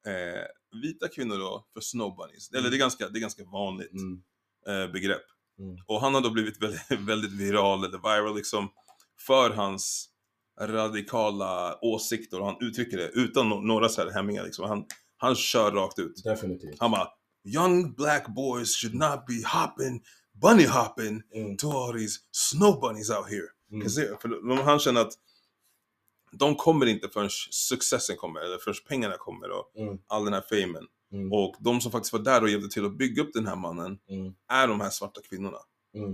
eh, 0.08 0.44
vita 0.84 1.08
kvinnor 1.08 1.38
då 1.38 1.66
för 1.74 1.82
snow 1.82 2.16
bunnies. 2.16 2.52
Eller 2.54 2.70
det 2.70 2.76
är 2.76 2.80
ganska, 2.80 3.10
det 3.10 3.20
är 3.20 3.22
ganska 3.22 3.44
vanligt 3.44 3.92
Mm. 3.92 4.22
eh, 4.68 4.92
begrepp. 4.92 5.26
Mm. 5.60 5.76
Och 5.88 6.02
han 6.02 6.14
har 6.14 6.22
då 6.22 6.30
blivit 6.30 6.62
väldigt, 6.62 6.92
väldigt 7.00 7.32
viral, 7.32 7.84
eller 7.86 7.98
viral 7.98 8.36
liksom, 8.36 8.70
för 9.28 9.50
hans 9.50 10.10
radikala 10.62 11.78
åsikter 11.82 12.40
och 12.40 12.46
han 12.46 12.58
uttrycker 12.62 12.98
det 12.98 13.08
utan 13.10 13.54
no- 13.54 13.62
några 13.62 13.90
så 13.90 14.02
här 14.02 14.12
hämningar 14.12 14.44
liksom. 14.44 14.70
Han, 14.70 14.86
han 15.18 15.36
kör 15.36 15.72
rakt 15.72 16.00
ut. 16.00 16.24
Definitivt. 16.24 16.80
Han 16.80 16.92
bara 16.92 17.08
Young 17.56 17.94
black 17.94 18.28
boys 18.28 18.76
should 18.76 18.96
not 18.96 19.26
be 19.28 19.48
hopping, 19.60 20.04
bunny 20.42 20.66
hopping 20.66 21.22
Mm. 21.36 21.58
to 21.58 21.72
all 21.72 21.94
these 21.94 22.20
snow 22.32 22.80
bunnies 22.82 23.10
out 23.10 23.30
here. 23.30 23.48
Mm. 23.72 23.88
För 24.22 24.64
han 24.64 24.80
känner 24.80 25.02
att 25.02 25.14
de 26.32 26.56
kommer 26.56 26.86
inte 26.86 27.10
förrän 27.10 27.30
successen 27.52 28.16
kommer, 28.18 28.40
eller 28.40 28.58
förrän 28.58 28.76
pengarna 28.88 29.18
kommer 29.18 29.50
och 29.52 29.72
Mm. 29.78 29.98
all 30.08 30.26
den 30.26 30.34
här 30.34 30.44
famen. 30.50 30.84
Mm. 31.12 31.34
Och 31.34 31.56
de 31.60 31.82
som 31.82 31.92
faktiskt 31.92 32.14
var 32.14 32.20
där 32.20 32.42
och 32.44 32.50
hjälpte 32.50 32.70
till 32.70 32.86
att 32.86 32.98
bygga 32.98 33.24
upp 33.24 33.34
den 33.34 33.48
här 33.48 33.56
mannen 33.56 33.98
Mm. 34.10 34.34
är 34.48 34.68
de 34.68 34.82
här 34.82 34.90
svarta 34.90 35.22
kvinnorna. 35.30 35.58
Mm. 35.96 36.12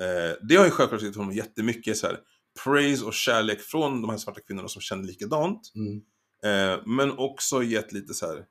Eh, 0.00 0.36
det 0.48 0.56
har 0.56 0.64
ju 0.64 0.70
självklart 0.70 1.02
gett 1.02 1.16
honom 1.16 1.32
jättemycket 1.32 1.96
så 1.96 2.06
här, 2.06 2.20
praise 2.64 3.04
och 3.04 3.14
kärlek 3.14 3.60
från 3.60 4.02
de 4.02 4.10
här 4.10 4.18
svarta 4.18 4.40
kvinnorna 4.40 4.68
som 4.68 4.82
känner 4.82 5.04
likadant. 5.04 5.72
Mm. 5.74 6.02
Eh, 6.42 6.82
men 6.86 7.18
också 7.18 7.62
gett 7.62 7.92
lite 7.92 8.14
så 8.14 8.26
här. 8.26 8.46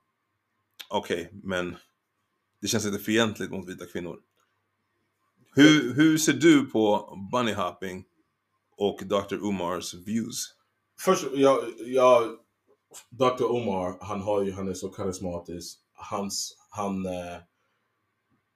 okej, 0.90 1.32
men 1.44 1.78
det 2.62 2.68
känns 2.68 2.86
lite 2.86 3.04
fientligt 3.04 3.52
mot 3.52 3.70
vita 3.70 3.86
kvinnor. 3.86 4.20
Hur, 5.56 5.94
hur 5.94 6.18
ser 6.18 6.34
du 6.34 6.66
på 6.66 7.16
bunny 7.32 7.54
hopping 7.54 8.06
och 8.78 9.00
Dr. 9.06 9.36
Umars 9.36 9.94
views? 9.94 10.54
Först, 11.00 11.26
jag, 11.34 11.60
jag, 11.86 12.38
Dr. 13.10 13.44
Omar, 13.44 13.98
han, 14.02 14.22
har 14.22 14.44
ju, 14.44 14.52
han 14.52 14.68
är 14.68 14.74
så 14.74 14.90
karismatisk. 14.90 15.80
Hans, 15.94 16.58
han, 16.70 17.06
eh, 17.06 17.38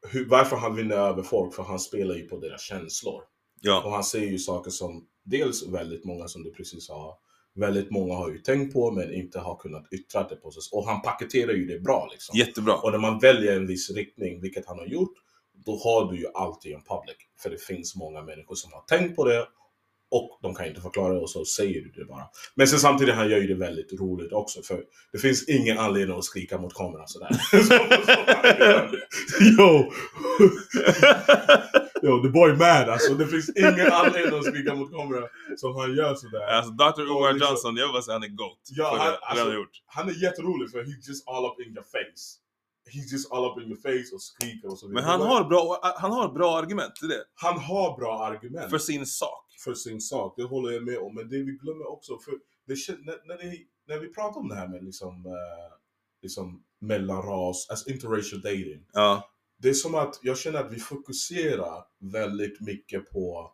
hur, 0.07 0.29
varför 0.29 0.55
han 0.55 0.75
vinner 0.75 0.95
över 0.95 1.23
folk? 1.23 1.55
För 1.55 1.63
han 1.63 1.79
spelar 1.79 2.15
ju 2.15 2.27
på 2.27 2.39
deras 2.39 2.61
känslor. 2.61 3.23
Ja, 3.61 3.83
Och 3.83 3.91
han 3.91 4.03
säger 4.03 4.31
ju 4.31 4.37
saker 4.39 4.71
som 4.71 5.07
dels 5.23 5.67
väldigt 5.67 6.05
många 6.05 6.27
som 6.27 6.43
du 6.43 6.51
precis 6.51 6.85
sa, 6.85 7.17
väldigt 7.55 7.91
många 7.91 8.13
har 8.13 8.29
ju 8.29 8.37
tänkt 8.37 8.73
på 8.73 8.91
men 8.91 9.13
inte 9.13 9.39
har 9.39 9.55
kunnat 9.55 9.93
yttra 9.93 10.27
det 10.27 10.35
på 10.35 10.51
sig. 10.51 10.61
Och 10.71 10.85
han 10.87 11.01
paketerar 11.01 11.53
ju 11.53 11.65
det 11.65 11.79
bra 11.79 12.07
liksom. 12.11 12.37
jättebra. 12.37 12.75
Och 12.75 12.91
när 12.91 12.99
man 12.99 13.19
väljer 13.19 13.55
en 13.55 13.67
viss 13.67 13.89
riktning, 13.91 14.41
vilket 14.41 14.65
han 14.67 14.79
har 14.79 14.85
gjort, 14.85 15.13
då 15.65 15.77
har 15.83 16.11
du 16.11 16.19
ju 16.19 16.27
alltid 16.33 16.73
en 16.73 16.83
public. 16.83 17.15
För 17.43 17.49
det 17.49 17.61
finns 17.61 17.95
många 17.95 18.21
människor 18.21 18.55
som 18.55 18.71
har 18.73 18.81
tänkt 18.81 19.15
på 19.15 19.25
det 19.25 19.47
och 20.13 20.39
de 20.41 20.55
kan 20.55 20.65
inte 20.67 20.81
förklara 20.81 21.13
det 21.13 21.19
och 21.19 21.29
så 21.29 21.45
säger 21.45 21.81
du 21.81 21.91
det 21.91 22.05
bara. 22.05 22.23
Men 22.55 22.67
sen 22.67 22.79
samtidigt, 22.79 23.15
han 23.15 23.29
gör 23.29 23.37
ju 23.37 23.47
det 23.47 23.55
väldigt 23.55 23.93
roligt 23.93 24.33
också 24.33 24.61
för 24.61 24.83
det 25.11 25.17
finns 25.17 25.49
ingen 25.49 25.77
anledning 25.77 26.17
att 26.17 26.23
skrika 26.23 26.57
mot 26.57 26.73
kameran 26.73 27.07
sådär. 27.07 27.29
Så- 27.51 27.63
så 29.37 29.43
gör 29.43 29.81
det. 29.81 31.70
Yo! 32.03 32.21
The 32.23 32.29
boy 32.29 32.51
mad 32.53 32.89
alltså. 32.89 33.13
Det 33.13 33.27
finns 33.27 33.49
ingen 33.57 33.91
anledning 33.91 34.39
att 34.39 34.45
skrika 34.45 34.75
mot 34.75 34.91
kameran 34.91 35.27
som 35.57 35.75
han 35.75 35.95
gör 35.95 36.15
sådär. 36.15 36.41
Alltså 36.57 36.71
Dr. 36.71 37.01
Umar 37.01 37.33
liksom- 37.33 37.49
Johnson, 37.49 37.75
jag 37.77 37.85
vill 37.87 37.93
bara 37.93 38.01
säga 38.01 38.13
han 38.15 38.23
är 38.23 38.27
GOAT. 38.27 38.59
Ja, 38.69 38.89
för 38.91 38.97
han- 38.97 39.05
det, 39.07 39.11
det 39.11 39.19
han 39.21 39.37
alltså- 39.39 39.53
gjort. 39.53 39.75
Han 39.85 40.09
är 40.09 40.23
jätterolig 40.23 40.71
för 40.71 40.79
he's 40.83 41.07
just 41.09 41.27
all 41.27 41.45
up 41.45 41.59
in 41.65 41.73
your 41.73 41.83
face. 41.95 42.23
He's 42.93 43.07
just 43.13 43.31
all 43.31 43.45
up 43.51 43.57
in 43.63 43.67
your 43.71 43.81
face 43.87 44.15
och 44.15 44.21
skriker 44.21 44.67
och 44.71 44.77
så 44.79 44.85
Men 44.87 44.95
vidare. 44.95 45.11
han 45.11 45.21
har 45.21 45.43
bra, 45.43 45.79
han 46.03 46.11
har 46.11 46.33
bra 46.33 46.57
argument 46.57 46.95
till 46.95 47.07
det. 47.07 47.23
Han 47.35 47.57
har 47.59 47.97
bra 47.99 48.25
argument 48.25 48.63
För 48.63 48.69
för, 48.69 48.77
sin 48.77 49.05
sak. 49.05 49.45
sin 49.85 50.01
sak, 50.01 50.33
det 50.37 50.43
håller 50.43 50.71
jag 50.71 50.83
med 50.83 50.97
om. 50.97 51.15
Men 51.15 51.29
det 51.29 51.37
vi 51.37 51.51
glömmer 51.63 51.91
också, 51.91 52.17
för 52.25 52.31
det, 52.67 52.75
när, 53.05 53.27
när, 53.27 53.37
det, 53.37 53.57
när 53.87 53.97
vi 53.99 54.13
pratar 54.13 54.39
om 54.41 54.47
det 54.49 54.55
här 54.55 54.67
med 54.67 54.83
liksom, 54.83 55.25
eh, 55.25 55.73
liksom 56.21 56.63
mellanras, 56.81 57.69
alltså 57.69 57.89
interracial 57.89 58.41
dating. 58.41 58.85
Ja. 58.93 59.29
Det 59.61 59.69
är 59.69 59.73
som 59.73 59.95
att 59.95 60.19
jag 60.21 60.37
känner 60.37 60.59
att 60.59 60.73
vi 60.73 60.79
fokuserar 60.79 61.83
väldigt 61.99 62.61
mycket 62.61 63.09
på 63.11 63.51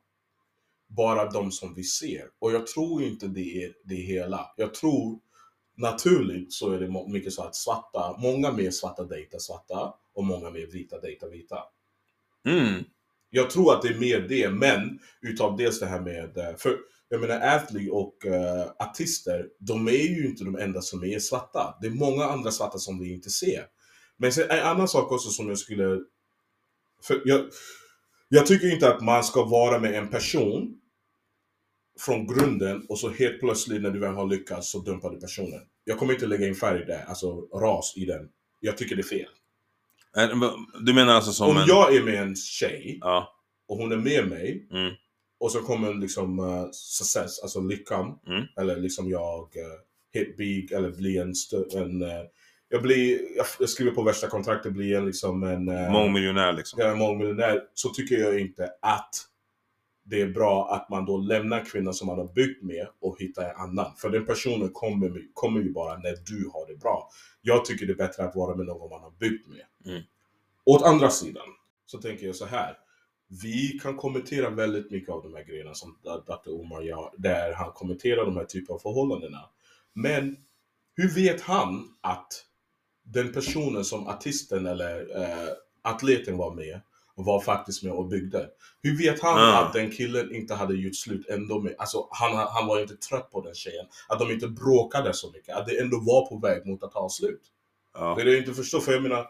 bara 0.87 1.29
de 1.29 1.51
som 1.51 1.73
vi 1.73 1.83
ser. 1.83 2.23
Och 2.39 2.51
jag 2.51 2.67
tror 2.67 3.03
inte 3.03 3.27
det 3.27 3.63
är 3.63 3.73
det 3.83 3.95
hela. 3.95 4.51
Jag 4.57 4.73
tror 4.73 5.19
naturligt 5.75 6.53
så 6.53 6.71
är 6.71 6.79
det 6.79 7.11
mycket 7.11 7.33
så 7.33 7.43
att 7.43 7.55
svarta, 7.55 8.17
många 8.19 8.51
mer 8.51 8.71
svarta 8.71 9.03
dejtar 9.03 9.39
svarta 9.39 9.93
och 10.13 10.25
många 10.25 10.49
mer 10.49 10.67
vita 10.67 10.99
dejtar 10.99 11.29
vita. 11.29 11.59
Mm. 12.45 12.83
Jag 13.29 13.49
tror 13.49 13.73
att 13.73 13.81
det 13.81 13.87
är 13.87 13.99
mer 13.99 14.19
det, 14.19 14.49
men 14.49 14.99
utav 15.21 15.57
dels 15.57 15.79
det 15.79 15.85
här 15.85 16.01
med, 16.01 16.37
eh, 16.37 16.55
för 16.57 16.77
jag 17.09 17.21
menar 17.21 17.41
athlete 17.41 17.91
och 17.91 18.25
uh, 18.25 18.87
artister, 18.87 19.47
de 19.59 19.87
är 19.87 19.91
ju 19.91 20.27
inte 20.27 20.43
de 20.43 20.55
enda 20.55 20.81
som 20.81 21.03
är 21.03 21.19
svarta. 21.19 21.77
Det 21.81 21.87
är 21.87 21.91
många 21.91 22.25
andra 22.25 22.51
svarta 22.51 22.77
som 22.77 22.99
vi 22.99 23.13
inte 23.13 23.29
ser. 23.29 23.65
Men 24.17 24.31
sen 24.31 24.49
en 24.51 24.65
annan 24.65 24.87
sak 24.87 25.11
också 25.11 25.29
som 25.29 25.49
jag 25.49 25.57
skulle, 25.57 25.99
för 27.03 27.21
jag, 27.25 27.45
jag 28.29 28.45
tycker 28.45 28.73
inte 28.73 28.89
att 28.93 29.01
man 29.01 29.23
ska 29.23 29.45
vara 29.45 29.79
med 29.79 29.95
en 29.95 30.07
person 30.07 30.81
från 31.99 32.27
grunden 32.27 32.85
och 32.89 32.99
så 32.99 33.09
helt 33.09 33.39
plötsligt 33.39 33.81
när 33.81 33.91
du 33.91 33.99
väl 33.99 34.13
har 34.13 34.27
lyckats 34.27 34.71
så 34.71 34.79
dumpar 34.79 35.09
du 35.11 35.19
personen. 35.19 35.61
Jag 35.83 35.97
kommer 35.97 36.13
inte 36.13 36.27
lägga 36.27 36.47
in 36.47 36.55
färg 36.55 36.85
där, 36.85 37.05
alltså 37.07 37.41
ras 37.41 37.93
i 37.97 38.05
den. 38.05 38.29
Jag 38.59 38.77
tycker 38.77 38.95
det 38.95 39.01
är 39.01 39.03
fel. 39.03 39.29
Du 40.79 40.93
menar 40.93 41.13
alltså 41.13 41.31
som 41.31 41.49
Om 41.49 41.57
en... 41.57 41.67
jag 41.67 41.95
är 41.95 42.03
med 42.03 42.21
en 42.23 42.35
tjej 42.35 42.97
Ja. 43.01 43.35
och 43.67 43.77
hon 43.77 43.91
är 43.91 43.97
med 43.97 44.27
mig 44.27 44.67
Mm. 44.71 44.93
och 45.39 45.51
så 45.51 45.59
kommer 45.61 45.93
liksom 45.93 46.39
uh, 46.39 46.69
success, 46.71 47.39
alltså 47.39 47.61
lyckan. 47.61 48.19
Mm. 48.27 48.43
Eller 48.59 48.77
liksom 48.77 49.09
jag 49.09 49.41
uh, 49.41 49.63
hit 50.13 50.37
big 50.37 50.71
eller 50.71 50.91
bli 50.91 51.17
en, 51.17 51.33
en 51.73 52.01
uh, 52.01 52.09
jag 52.69 52.81
blir, 52.81 53.19
jag, 53.59 53.69
skriver 53.69 53.91
på 53.91 54.03
värsta 54.03 54.27
kontraktet, 54.27 54.73
blir 54.73 54.97
en 54.97 55.05
liksom 55.05 55.43
en 55.43 55.69
uh, 55.69 55.91
Mångmiljonär 55.91 56.53
liksom. 56.53 56.79
jag 56.79 56.91
är 56.91 56.95
mångmiljonär. 56.95 57.63
Så 57.73 57.89
tycker 57.89 58.15
jag 58.15 58.39
inte 58.39 58.71
att 58.81 59.15
det 60.09 60.21
är 60.21 60.27
bra 60.27 60.69
att 60.71 60.89
man 60.89 61.05
då 61.05 61.17
lämnar 61.17 61.65
kvinnan 61.65 61.93
som 61.93 62.07
man 62.07 62.17
har 62.17 62.33
byggt 62.33 62.63
med 62.63 62.87
och 62.99 63.15
hittar 63.19 63.49
en 63.49 63.55
annan. 63.55 63.91
För 63.97 64.09
den 64.09 64.25
personen 64.25 64.69
kommer, 64.73 65.33
kommer 65.33 65.61
ju 65.61 65.71
bara 65.71 65.97
när 65.97 66.15
du 66.25 66.49
har 66.53 66.67
det 66.67 66.75
bra. 66.75 67.09
Jag 67.41 67.65
tycker 67.65 67.85
det 67.85 67.93
är 67.93 67.97
bättre 67.97 68.23
att 68.23 68.35
vara 68.35 68.55
med 68.55 68.65
någon 68.65 68.89
man 68.89 69.01
har 69.01 69.11
byggt 69.11 69.47
med. 69.47 69.91
Mm. 69.93 70.03
Åt 70.65 70.83
andra 70.83 71.09
sidan 71.09 71.47
så 71.85 71.97
tänker 71.97 72.25
jag 72.25 72.35
så 72.35 72.45
här. 72.45 72.77
Vi 73.43 73.79
kan 73.83 73.97
kommentera 73.97 74.49
väldigt 74.49 74.91
mycket 74.91 75.09
av 75.09 75.23
de 75.23 75.33
här 75.33 75.43
grejerna 75.43 75.73
som 75.73 75.97
Dr. 76.03 76.51
Omar 76.61 76.81
gör, 76.81 77.11
där 77.17 77.53
han 77.53 77.71
kommenterar 77.71 78.25
de 78.25 78.37
här 78.37 78.45
typen 78.45 78.75
av 78.75 78.79
förhållandena. 78.79 79.49
Men 79.93 80.37
hur 80.95 81.15
vet 81.15 81.41
han 81.41 81.95
att 82.01 82.46
den 83.13 83.33
personen 83.33 83.85
som 83.85 84.07
artisten 84.07 84.65
eller 84.65 85.21
eh, 85.21 85.49
atleten 85.83 86.37
var 86.37 86.53
med 86.53 86.81
var 87.15 87.41
faktiskt 87.41 87.83
med 87.83 87.91
och 87.93 88.07
byggde. 88.07 88.49
Hur 88.81 88.97
vet 88.97 89.21
han 89.21 89.37
Ah. 89.39 89.57
att 89.57 89.73
den 89.73 89.91
killen 89.91 90.35
inte 90.35 90.53
hade 90.53 90.75
gjort 90.75 90.95
slut 90.95 91.27
ändå 91.29 91.59
med, 91.61 91.75
alltså 91.77 92.07
han, 92.11 92.35
han 92.35 92.67
var 92.67 92.81
inte 92.81 92.95
trött 92.95 93.31
på 93.31 93.41
den 93.41 93.55
tjejen. 93.55 93.85
Att 94.09 94.19
de 94.19 94.31
inte 94.31 94.47
bråkade 94.47 95.13
så 95.13 95.31
mycket, 95.31 95.55
att 95.55 95.67
det 95.67 95.79
ändå 95.79 95.97
var 95.99 96.29
på 96.29 96.37
väg 96.39 96.65
mot 96.65 96.83
att 96.83 96.91
ta 96.91 97.09
slut. 97.09 97.41
Ja. 97.93 98.15
Det 98.15 98.21
är 98.21 98.25
det 98.25 98.31
jag 98.31 98.39
inte 98.39 98.53
förstår, 98.53 98.79
för 98.79 98.91
jag 98.91 99.03
menar, 99.03 99.27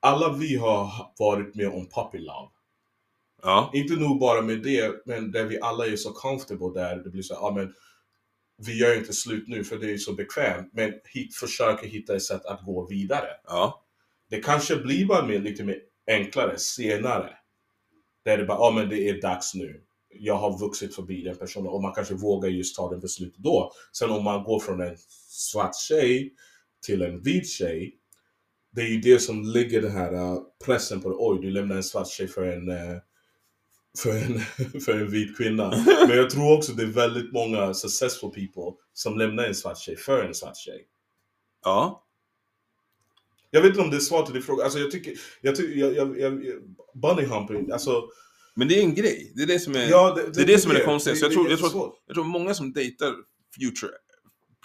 alla 0.00 0.32
vi 0.32 0.56
har 0.56 0.90
varit 1.18 1.54
med 1.54 1.68
om 1.68 1.88
puppy 1.88 2.18
love. 2.18 2.50
Ja. 3.42 3.70
Inte 3.74 3.94
nog 3.94 4.20
bara 4.20 4.42
med 4.42 4.62
det, 4.62 5.06
men 5.06 5.32
där 5.32 5.44
vi 5.44 5.60
alla 5.60 5.86
är 5.86 5.96
så 5.96 6.12
comfortable 6.12 6.80
där 6.80 6.96
det 6.96 7.10
blir 7.10 7.22
så 7.22 7.34
ja 7.34 7.52
men 7.56 7.74
vi 8.58 8.78
gör 8.78 8.96
inte 8.96 9.12
slut 9.12 9.48
nu 9.48 9.64
för 9.64 9.78
det 9.78 9.92
är 9.92 9.98
så 9.98 10.12
bekvämt, 10.12 10.70
men 10.72 10.92
hit, 11.04 11.34
försöker 11.34 11.86
hitta 11.86 12.16
ett 12.16 12.22
sätt 12.22 12.44
att 12.44 12.64
gå 12.64 12.86
vidare. 12.86 13.28
Ja. 13.44 13.84
Det 14.30 14.40
kanske 14.40 14.76
blir 14.76 15.06
bara 15.06 15.26
mer, 15.26 15.38
lite 15.38 15.64
mer 15.64 15.80
enklare 16.06 16.58
senare. 16.58 17.30
Där 18.24 18.38
det 18.38 18.44
bara, 18.44 18.58
ja 18.58 18.70
men 18.70 18.88
det 18.88 19.08
är 19.08 19.20
dags 19.20 19.54
nu. 19.54 19.82
Jag 20.08 20.34
har 20.34 20.58
vuxit 20.58 20.94
förbi 20.94 21.22
den 21.22 21.36
personen 21.36 21.66
och 21.66 21.82
man 21.82 21.94
kanske 21.94 22.14
vågar 22.14 22.48
just 22.48 22.76
ta 22.76 22.90
den 22.90 23.00
beslutet 23.00 23.38
då. 23.38 23.72
Sen 23.92 24.10
om 24.10 24.24
man 24.24 24.44
går 24.44 24.60
från 24.60 24.80
en 24.80 24.96
svart 25.28 25.76
tjej 25.76 26.34
till 26.86 27.02
en 27.02 27.22
vit 27.22 27.48
tjej. 27.48 27.98
Det 28.72 28.80
är 28.80 28.88
ju 28.88 29.00
det 29.00 29.18
som 29.18 29.42
ligger 29.42 29.82
den 29.82 29.92
här 29.92 30.14
uh, 30.14 30.38
pressen 30.64 31.00
på 31.00 31.16
Oj, 31.18 31.38
du 31.42 31.50
lämnar 31.50 31.76
en 31.76 31.82
svart 31.82 32.08
tjej 32.08 32.28
för 32.28 32.46
en, 32.46 32.68
uh, 32.68 32.98
för 33.98 34.10
en, 34.16 34.40
för 34.80 34.92
en 35.00 35.10
vit 35.10 35.36
kvinna. 35.36 35.70
Men 36.08 36.16
jag 36.16 36.30
tror 36.30 36.56
också 36.58 36.72
det 36.72 36.82
är 36.82 36.86
väldigt 36.86 37.32
många 37.32 37.74
successful 37.74 38.30
people 38.30 38.72
som 38.92 39.18
lämnar 39.18 39.44
en 39.44 39.54
svart 39.54 39.78
tjej 39.78 39.96
för 39.96 40.24
en 40.24 40.34
svart 40.34 40.56
tjej. 40.56 40.86
Ja. 41.64 42.02
Jag 43.50 43.62
vet 43.62 43.68
inte 43.68 43.80
om 43.80 43.90
det 43.90 43.96
är 43.96 44.00
svar 44.00 44.22
till 44.24 44.34
din 44.34 44.42
fråga. 44.42 44.64
Alltså 44.64 44.78
jag 44.78 44.90
tycker, 44.90 45.12
jag 45.40 45.56
tycker, 45.56 45.76
jag, 45.80 45.94
jag, 45.96 46.20
jag, 46.20 46.40
bunny 46.94 47.22
humping, 47.24 47.70
alltså. 47.70 48.08
Men 48.54 48.68
det 48.68 48.78
är 48.78 48.82
en 48.82 48.94
grej. 48.94 49.32
Det 49.36 49.42
är 49.42 49.46
det 49.46 49.58
som 49.58 49.74
är, 49.76 49.88
Ja, 49.90 50.14
det, 50.34 50.42
är 50.42 50.46
det 50.46 50.58
som 50.58 50.70
är 50.70 50.74
det 50.74 50.84
konstiga. 50.84 51.16
Så 51.16 51.24
jag, 51.24 51.30
det- 51.30 51.34
tror, 51.34 51.44
det 51.44 51.50
jag, 51.50 51.70
tror, 51.70 51.92
jag 52.06 52.14
tror 52.14 52.24
många 52.24 52.54
som 52.54 52.72
dejtar 52.72 53.14
future 53.58 53.92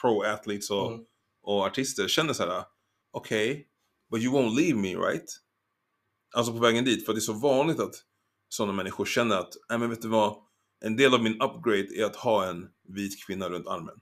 pro 0.02 0.22
athletes 0.24 0.70
och, 0.72 0.92
Mm. 0.92 1.06
och 1.44 1.66
artister 1.66 2.08
känner 2.08 2.34
så 2.34 2.44
här: 2.46 2.64
okej, 3.12 3.68
but 4.12 4.22
you 4.22 4.34
won't 4.34 4.56
leave 4.60 4.80
me 4.80 4.96
right? 4.96 5.26
Alltså 6.36 6.52
på 6.54 6.60
vägen 6.60 6.86
dit, 6.86 7.06
för 7.06 7.14
det 7.14 7.20
är 7.20 7.22
så 7.22 7.34
vanligt 7.34 7.80
att 7.80 7.96
sådana 8.54 8.74
människor 8.74 9.06
känner 9.06 9.36
att, 9.38 9.54
nej 9.70 9.78
men 9.80 9.90
vet 9.90 10.02
du 10.02 10.08
vad, 10.08 10.36
en 10.86 10.96
del 10.96 11.14
av 11.14 11.24
min 11.24 11.42
upgrade 11.42 11.88
är 11.96 12.06
att 12.06 12.16
ha 12.16 12.46
en 12.46 12.68
vit 12.88 13.26
kvinna 13.26 13.50
runt 13.50 13.68
armen. 13.68 13.96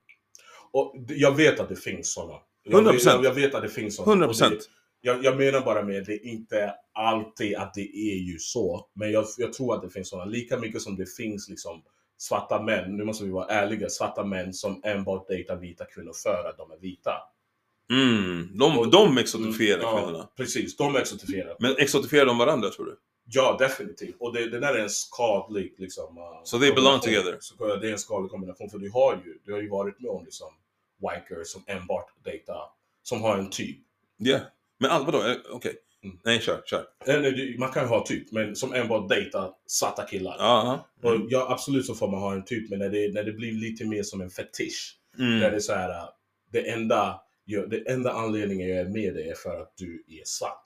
Och 0.71 0.95
jag 1.09 1.35
vet 1.35 1.59
att 1.59 1.69
det 1.69 1.75
finns 1.75 2.13
sådana. 2.13 2.39
Jag, 2.63 2.83
100%. 2.83 2.91
vet- 2.93 3.03
jag, 3.05 3.25
jag 3.25 3.33
vet 3.33 3.55
att 3.55 3.62
det 3.62 3.69
finns 3.69 3.95
sådana. 3.95 4.25
100%. 4.27 4.45
Och 4.45 4.49
det- 4.51 4.59
Jag, 5.01 5.23
jag 5.23 5.38
menar 5.38 5.62
bara 5.62 5.83
med 5.83 6.05
det 6.05 6.13
är 6.13 6.25
inte 6.25 6.73
alltid 6.93 7.55
att 7.55 7.73
det 7.73 7.81
är 7.97 8.15
ju 8.17 8.39
så. 8.39 8.88
Men 8.95 9.12
jag, 9.12 9.25
jag 9.38 9.53
tror 9.53 9.75
att 9.75 9.81
det 9.81 9.89
finns 9.89 10.09
sådana. 10.09 10.25
Lika 10.31 10.57
mycket 10.59 10.81
som 10.81 10.95
det 10.95 11.05
finns 11.17 11.49
liksom 11.49 11.83
svarta 12.17 12.62
män, 12.62 12.97
nu 12.97 13.03
måste 13.05 13.23
vi 13.25 13.31
vara 13.31 13.45
ärliga, 13.47 13.89
svarta 13.89 14.23
män 14.25 14.53
som 14.53 14.81
enbart 14.83 15.27
dejtar 15.27 15.55
vita 15.55 15.85
kvinnor 15.85 16.13
för 16.23 16.49
att 16.49 16.57
de 16.57 16.71
är 16.71 16.77
vita. 16.77 17.12
Mm, 17.91 18.57
de, 18.57 18.77
Och- 18.79 18.91
de 18.91 19.17
exotifierar 19.17 19.81
ja, 19.81 19.97
kvinnorna. 19.97 20.29
Precis, 20.38 20.77
de 20.77 20.95
är 20.95 20.99
exotifierade. 20.99 21.55
Men 21.59 21.75
exotifierar 21.77 22.25
de 22.25 22.38
varandra 22.38 22.69
tror 22.69 22.85
du? 22.85 22.97
Ja, 23.31 23.55
definitivt. 23.59 24.15
Och 24.19 24.33
det, 24.33 24.49
det 24.49 24.59
där 24.59 24.73
är 24.75 24.79
en 24.79 24.89
skadlig 24.89 25.75
liksom... 25.77 26.17
uh, 26.17 26.23
So 26.43 26.59
they 26.59 26.71
belong 26.73 26.99
together? 26.99 27.37
Så 27.39 27.75
det 27.75 27.87
är 27.87 27.91
en 27.91 27.99
skadlig 27.99 28.31
kombination. 28.31 28.69
För 28.69 28.77
du 28.77 28.89
har 28.91 29.21
ju, 29.25 29.39
du 29.45 29.53
har 29.53 29.61
ju 29.61 29.69
varit 29.69 29.99
med 29.99 30.11
om 30.11 30.25
liksom 30.25 30.47
wankers 31.01 31.47
som 31.47 31.63
enbart 31.67 32.07
dejtar, 32.23 32.63
som 33.03 33.21
har 33.21 33.37
en 33.37 33.49
typ. 33.49 33.77
Ja. 34.17 34.39
Men 34.79 34.91
all, 34.91 35.05
vadå? 35.05 35.17
Eh, 35.27 35.35
Okej. 35.51 35.75
Mm. 36.03 36.19
Nej, 36.23 36.39
kör, 36.39 36.61
kör. 36.65 36.85
Eller 37.05 37.31
du- 37.31 37.57
man 37.59 37.71
kan 37.71 37.83
ju 37.83 37.89
ha 37.89 38.05
typ, 38.05 38.31
men 38.31 38.55
som 38.55 38.73
enbart 38.73 39.09
dejtar 39.09 39.53
svarta 39.67 40.05
killar. 40.05 40.35
Ja. 40.39 40.85
Och 41.03 41.11
Mm. 41.15 41.27
ja, 41.29 41.47
absolut 41.51 41.85
så 41.85 41.95
får 41.95 42.07
man 42.11 42.19
ha 42.19 42.33
en 42.33 42.45
typ, 42.45 42.69
men 42.69 42.79
när 42.79 42.89
det, 42.89 43.13
när 43.13 43.23
det 43.23 43.31
blir 43.31 43.51
lite 43.51 43.85
mer 43.85 44.03
som 44.03 44.21
en 44.21 44.29
fetisch. 44.29 44.99
Där 45.17 45.25
det 45.25 45.45
Mm. 45.45 45.53
är 45.55 45.59
så 45.59 45.73
här, 45.73 45.89
uh, 45.89 46.09
det 46.51 46.69
enda, 46.69 47.21
det 47.69 47.89
enda 47.91 48.11
anledningen 48.11 48.69
jag 48.69 48.77
är 48.79 48.85
med 48.89 49.13
dig 49.13 49.29
är 49.29 49.35
för 49.35 49.61
att 49.61 49.73
du 49.77 50.03
är 50.07 50.21
svart. 50.25 50.61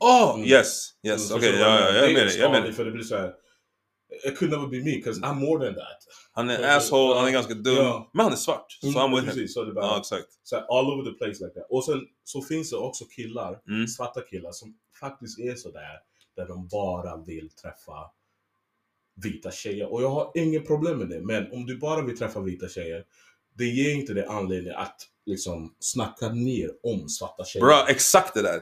Ja, 0.00 0.34
Mm. 0.34 0.46
yes. 0.48 0.90
Yes, 1.02 1.30
Mm, 1.30 1.38
okej. 1.38 1.52
du 1.52 1.58
ja, 1.58 1.80
ja, 1.80 1.86
jag 1.96 2.10
är 2.10 2.14
med 2.14 2.26
dig. 2.26 2.36
Jag 2.38 2.46
är 2.48 2.52
med 2.52 2.62
dig. 2.62 2.72
För 2.72 2.84
det 2.84 2.90
blir 2.90 3.04
så 3.04 3.16
här, 3.16 3.34
it 4.24 4.38
could 4.38 4.50
never 4.50 4.66
be 4.66 4.76
me, 4.76 4.96
because 4.96 5.20
I'm 5.20 5.34
more 5.34 5.66
than 5.66 5.74
that. 5.74 5.98
Han 6.32 6.50
är 6.50 6.60
Ja. 6.62 6.76
asshole, 6.76 7.14
han 7.18 7.28
är 7.28 7.32
ganska 7.32 7.54
dum. 7.54 7.76
Ja. 7.76 8.10
Men 8.14 8.24
han 8.24 8.32
är 8.32 8.36
svart. 8.36 8.72
Så 8.80 8.86
I'm 8.86 9.10
with 9.10 9.16
him. 9.16 9.24
precis, 9.26 9.54
så 9.54 9.64
det 9.64 9.72
bara, 9.72 9.84
Ja, 9.86 9.98
exakt. 10.00 10.26
så 10.42 10.56
all 10.56 10.86
over 10.92 11.10
the 11.10 11.18
place 11.18 11.44
like 11.44 11.54
that. 11.60 11.66
Och 11.70 11.84
sen 11.84 12.00
så 12.24 12.42
finns 12.42 12.70
det 12.70 12.76
också 12.76 13.04
killar, 13.04 13.60
Mm. 13.68 13.88
svarta 13.88 14.20
killar, 14.20 14.52
som 14.52 14.78
faktiskt 15.00 15.38
är 15.38 15.54
sådär, 15.54 15.98
där 16.36 16.46
de 16.46 16.68
bara 16.68 17.16
vill 17.16 17.50
träffa 17.50 18.10
vita 19.22 19.50
tjejer. 19.50 19.92
Och 19.92 20.02
jag 20.02 20.10
har 20.10 20.32
inget 20.34 20.66
problem 20.66 20.98
med 20.98 21.08
det, 21.08 21.20
men 21.20 21.52
om 21.52 21.66
du 21.66 21.78
bara 21.78 22.02
vill 22.02 22.18
träffa 22.18 22.40
vita 22.40 22.68
tjejer, 22.68 23.04
det 23.54 23.64
ger 23.64 23.94
inte 23.94 24.14
det 24.14 24.28
anledning 24.28 24.72
att 24.76 24.96
liksom 25.26 25.74
snacka 25.78 26.28
ner 26.28 26.70
om 26.82 27.08
svarta 27.08 27.44
tjejer. 27.44 27.66
Bra, 27.66 27.86
exakt 27.88 28.34
det 28.34 28.42
där. 28.42 28.60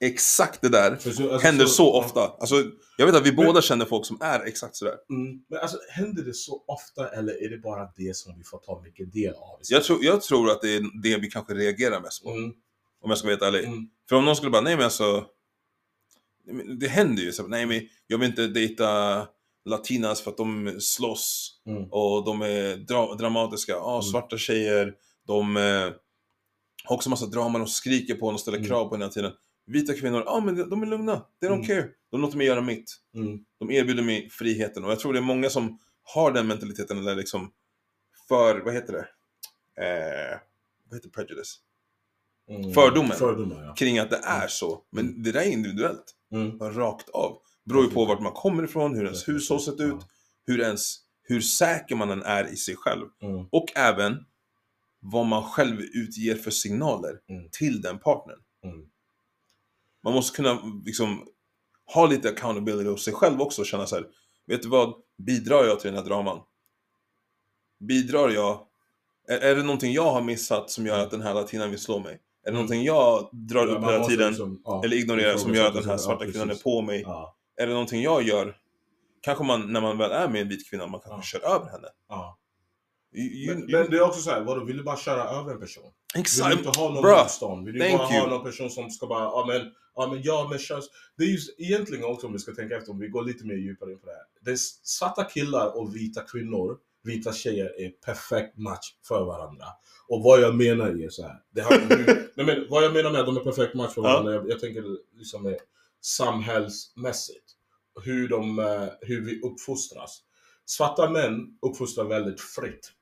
Exakt 0.00 0.60
det 0.62 0.68
där. 0.68 0.96
Så- 0.96 1.08
alltså, 1.08 1.38
Händer 1.46 1.66
så 1.66 1.82
ja. 1.82 2.04
ofta. 2.04 2.20
Alltså, 2.40 2.54
jag 2.96 3.06
vet 3.06 3.14
att 3.14 3.26
vi 3.26 3.32
Men- 3.32 3.46
båda 3.46 3.62
känner 3.62 3.84
folk 3.84 4.06
som 4.06 4.18
är 4.20 4.40
exakt 4.40 4.76
sådär. 4.76 4.94
Mm, 5.10 5.42
men 5.48 5.58
alltså, 5.58 5.78
händer 5.90 6.22
det 6.22 6.34
så 6.34 6.64
ofta 6.66 7.08
eller 7.08 7.44
är 7.44 7.48
det 7.50 7.58
bara 7.58 7.88
det 7.96 8.16
som 8.16 8.38
vi 8.38 8.44
får 8.44 8.58
ta 8.58 8.80
mycket 8.84 9.12
del 9.12 9.34
av? 9.34 9.58
Jag 9.68 9.84
tror, 9.84 10.04
jag 10.04 10.22
tror 10.22 10.50
att 10.50 10.60
det 10.62 10.76
är 10.76 11.02
det 11.02 11.16
vi 11.16 11.30
kanske 11.30 11.54
reagerar 11.54 12.00
mest 12.00 12.22
på. 12.24 12.30
Mm, 12.30 12.52
Om 13.02 13.10
jag 13.10 13.18
ska 13.18 13.26
vara 13.28 13.32
helt 13.32 13.42
ärlig. 13.42 13.64
mm, 13.64 13.88
För 14.08 14.16
om 14.16 14.24
någon 14.24 14.36
skulle 14.36 14.50
bara, 14.50 14.62
nej 14.62 14.76
men 14.76 14.84
alltså. 14.84 15.24
Det 16.80 16.88
händer 16.88 17.22
ju. 17.22 17.32
Så, 17.32 17.46
nej 17.46 17.66
men 17.66 17.80
jag 18.06 18.18
vill 18.18 18.28
inte 18.28 18.46
dejta 18.46 19.26
latinas 19.64 20.20
för 20.20 20.30
att 20.30 20.36
de 20.36 20.76
slåss. 20.80 21.60
mm, 21.66 21.84
Och 21.90 22.24
de 22.24 22.42
är 22.42 22.76
dra 22.76 23.14
dramatiska. 23.14 23.76
Mm. 23.76 24.02
svarta 24.02 24.38
tjejer. 24.38 24.94
De 25.26 25.56
eh, 25.56 25.62
har 26.84 26.96
också 26.96 27.10
massa 27.10 27.26
drama. 27.26 27.58
De 27.58 27.66
skriker 27.66 28.14
på 28.14 28.28
en 28.28 28.34
och 28.34 28.40
ställer 28.40 28.58
Mm. 28.58 28.68
krav 28.68 28.88
på 28.88 28.94
en 28.94 29.00
hela 29.00 29.12
tiden. 29.12 29.32
Vita 29.72 29.94
kvinnor, 29.94 30.22
ja 30.26 30.40
men 30.40 30.68
de 30.70 30.82
är 30.82 30.86
lugna. 30.86 31.24
They 31.40 31.48
don't 31.50 31.54
Mm. 31.54 31.66
care. 31.66 31.88
De 32.10 32.20
låter 32.20 32.36
mig 32.36 32.46
göra 32.46 32.60
mitt. 32.60 32.96
mm, 33.14 33.44
De 33.58 33.70
erbjuder 33.70 34.02
mig 34.02 34.30
friheten. 34.30 34.84
Och 34.84 34.90
jag 34.90 35.00
tror 35.00 35.12
det 35.12 35.18
är 35.18 35.22
många 35.22 35.50
som 35.50 35.78
har 36.02 36.32
den 36.32 36.46
mentaliteten. 36.46 36.98
Eller 36.98 37.16
liksom 37.16 37.52
för, 38.28 38.60
vad 38.60 38.74
heter 38.74 38.92
det? 38.92 39.08
Eh, 39.84 40.38
vad 40.90 40.96
heter 40.98 41.08
prejudice? 41.10 41.58
mm. 42.50 42.72
Fördomen. 42.72 43.16
Fördomar, 43.16 43.62
ja. 43.64 43.74
Kring 43.74 43.98
att 43.98 44.10
det 44.10 44.20
är 44.24 44.48
så. 44.48 44.82
Men 44.90 45.22
det 45.22 45.32
där 45.32 45.40
är 45.40 45.50
individuellt. 45.50 46.14
Mm. 46.32 46.58
Rakt 46.58 47.08
av. 47.08 47.38
Beror 47.64 47.84
ju 47.84 47.90
på 47.90 48.04
vart 48.04 48.20
man 48.20 48.32
kommer 48.32 48.62
ifrån, 48.64 48.94
hur 48.94 49.04
ens 49.04 49.28
hushåll 49.28 49.60
sett 49.60 49.80
ut, 49.80 49.96
hur 50.46 50.60
ens, 50.60 50.96
hur 51.22 51.40
säker 51.40 51.96
man 51.96 52.10
än 52.10 52.22
är 52.22 52.52
i 52.52 52.56
sig 52.56 52.76
själv. 52.76 53.06
Mm. 53.22 53.46
Och 53.52 53.66
även 53.76 54.16
vad 55.00 55.26
man 55.26 55.42
själv 55.42 55.80
utger 55.80 56.34
för 56.34 56.50
signaler 56.50 57.20
Mm. 57.28 57.48
till 57.52 57.80
den 57.80 57.98
partnern. 57.98 58.38
Man 60.04 60.12
måste 60.14 60.36
kunna 60.36 60.58
liksom 60.84 61.26
ha 61.94 62.06
lite 62.06 62.28
accountability 62.28 62.88
hos 62.90 63.04
sig 63.04 63.14
själv 63.14 63.40
också 63.42 63.60
och 63.62 63.66
känna 63.66 63.86
så 63.86 63.94
här. 63.96 64.06
Vet 64.46 64.62
du 64.62 64.68
vad? 64.68 64.94
Bidrar 65.18 65.64
jag 65.64 65.80
till 65.80 65.90
den 65.92 65.98
här 66.02 66.04
draman? 66.10 66.40
Bidrar 67.80 68.28
jag? 68.30 68.60
Är, 69.28 69.38
är 69.38 69.54
det 69.56 69.62
någonting 69.62 69.92
jag 69.92 70.12
har 70.12 70.22
missat 70.22 70.70
som 70.70 70.86
gör 70.86 70.98
att 70.98 71.10
den 71.10 71.20
här 71.22 71.34
latinan 71.34 71.70
vill 71.70 71.78
slå 71.78 71.98
mig? 71.98 72.12
Är 72.12 72.16
det 72.44 72.48
Mm. 72.50 72.54
någonting 72.54 72.82
jag 72.84 73.28
drar 73.32 73.66
Ja, 73.66 73.74
upp 73.74 73.84
hela 73.84 74.04
tiden? 74.06 74.28
liksom, 74.28 74.62
ja, 74.64 74.82
Eller 74.84 74.96
ignorerar 74.96 75.36
som 75.36 75.54
gör 75.54 75.66
att 75.66 75.74
den 75.74 75.84
här 75.84 75.96
svarta 75.96 76.24
sig. 76.24 76.32
kvinnan 76.32 76.50
är 76.50 76.54
på 76.54 76.82
mig? 76.82 77.00
Ja, 77.06 77.36
Är 77.56 77.66
det 77.66 77.72
någonting 77.72 78.02
jag 78.02 78.22
gör? 78.22 78.56
Kanske 79.20 79.44
man, 79.44 79.72
när 79.72 79.80
man 79.80 79.98
väl 79.98 80.10
är 80.10 80.28
med 80.28 80.40
en 80.42 80.48
vit 80.48 80.70
kvinna, 80.70 80.86
man 80.86 81.00
kanske 81.00 81.38
kör 81.38 81.46
över 81.54 81.66
henne. 81.70 81.88
ja. 82.08 82.36
You, 83.16 83.26
you, 83.26 83.54
Men, 83.54 83.66
men 83.70 83.90
det 83.90 83.96
är 83.96 84.02
också 84.02 84.20
så 84.20 84.30
här, 84.30 84.40
vadå, 84.40 84.64
vill 84.64 84.76
du 84.76 84.82
bara 84.82 84.96
köra 84.96 85.22
över 85.24 85.52
en 85.52 85.60
person? 85.60 85.82
Vill 86.14 86.20
exakt! 86.20 86.50
du 86.50 86.58
inte 86.68 86.80
ha 86.80 86.88
någon 86.90 87.10
motstånd? 87.10 87.66
Vill 87.66 87.74
du 87.74 87.80
bara 87.80 87.90
you. 88.12 88.20
ha 88.20 88.26
någon 88.26 88.44
person 88.44 88.70
som 88.70 88.90
ska 88.90 89.06
bara, 89.06 89.24
ja 89.24 89.44
men, 89.48 89.72
ja 89.94 90.08
men, 90.12 90.22
ja 90.22 90.46
men 90.50 90.58
kör. 90.58 90.82
Det 91.16 91.24
är 91.24 91.28
ju 91.28 91.38
egentligen 91.58 92.04
också 92.04 92.26
om 92.26 92.32
vi 92.32 92.38
ska 92.38 92.54
tänka 92.54 92.76
efter, 92.76 92.92
om 92.92 92.98
vi 92.98 93.08
går 93.08 93.24
lite 93.24 93.44
mer 93.46 93.54
djupare 93.54 93.92
in 93.92 93.98
på 93.98 94.06
det 94.06 94.12
här. 94.12 94.22
Det 94.40 94.58
svarta 94.82 95.24
killar 95.24 95.78
och 95.78 95.96
vita 95.96 96.20
kvinnor, 96.22 96.78
vita 97.02 97.32
tjejer 97.32 97.80
är 97.80 97.90
perfekt 97.90 98.56
match 98.56 98.94
för 99.08 99.24
varandra. 99.24 99.66
Och 100.06 100.22
vad 100.22 100.40
jag 100.40 100.54
menar 100.54 101.04
är 101.04 101.08
så 101.08 101.22
här. 101.22 101.42
Det 101.50 101.60
har, 101.60 101.70
nej 102.36 102.46
men, 102.46 102.66
vad 102.70 102.84
jag 102.84 102.92
menar 102.92 103.10
med 103.10 103.20
att 103.20 103.26
de 103.26 103.36
är 103.36 103.40
perfekt 103.40 103.74
match 103.74 103.94
för 103.94 104.02
Ja. 104.02 104.08
varandra, 104.08 104.34
jag, 104.34 104.50
jag 104.50 104.60
tänker 104.60 104.84
liksom 105.18 105.56
samhällsmässigt. 106.00 107.44
Hur, 108.02 108.28
de, 108.28 108.58
eh, 108.58 108.88
hur 109.00 109.20
vi 109.24 109.40
uppfostras. 109.42 110.22
Svarta 110.64 111.10
män 111.10 111.58
uppfostrar 111.62 112.04
väldigt 112.04 112.40
fritt. 112.40 112.92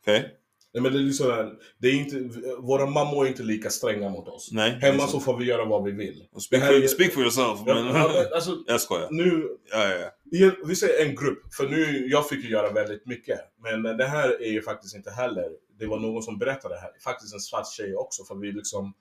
Okej? 0.00 0.38
Nej, 0.74 0.82
men 0.82 0.92
det 0.92 0.98
är 0.98 1.02
liksom, 1.02 1.58
det 1.78 1.88
är 1.88 1.94
inte, 1.94 2.40
våra 2.58 2.86
mammor 2.86 3.24
är 3.24 3.28
inte 3.28 3.42
lika 3.42 3.70
stränga 3.70 4.08
mot 4.08 4.28
oss. 4.28 4.48
Nej. 4.52 4.70
Hemma 4.70 5.06
så 5.06 5.20
får 5.20 5.36
vi 5.36 5.44
göra 5.44 5.64
vad 5.64 5.84
vi 5.84 5.92
vill. 5.92 6.24
Speak 6.40 6.62
här 6.62 6.80
for, 6.80 6.86
speak 6.86 7.12
for 7.12 7.22
yourself. 7.22 7.60
Ja, 7.66 7.74
Men, 7.74 7.86
alltså, 8.34 8.58
jag 8.66 8.80
skojar. 8.80 9.08
nu, 9.10 9.48
Ja, 9.70 9.88
ja, 9.88 10.10
ja. 10.24 10.50
vi 10.66 10.76
säger 10.76 11.06
en 11.06 11.14
grupp, 11.14 11.54
för 11.54 11.68
nu, 11.68 12.06
jag 12.08 12.28
fick 12.28 12.44
ju 12.44 12.50
göra 12.50 12.72
väldigt 12.72 13.06
mycket. 13.06 13.38
Men 13.62 13.82
det 13.82 14.06
här 14.06 14.42
är 14.42 14.52
ju 14.52 14.62
faktiskt 14.62 14.96
inte 14.96 15.10
heller, 15.10 15.48
det 15.78 15.86
var 15.86 15.98
någon 15.98 16.22
som 16.22 16.38
berättade 16.38 16.74
det 16.74 16.80
här, 16.80 16.90
faktiskt 17.04 17.34
en 17.34 17.40
svart 17.40 17.72
tjej 17.72 17.94
också, 17.96 18.24
för 18.24 18.34
vi 18.34 18.52
liksom 18.52 18.94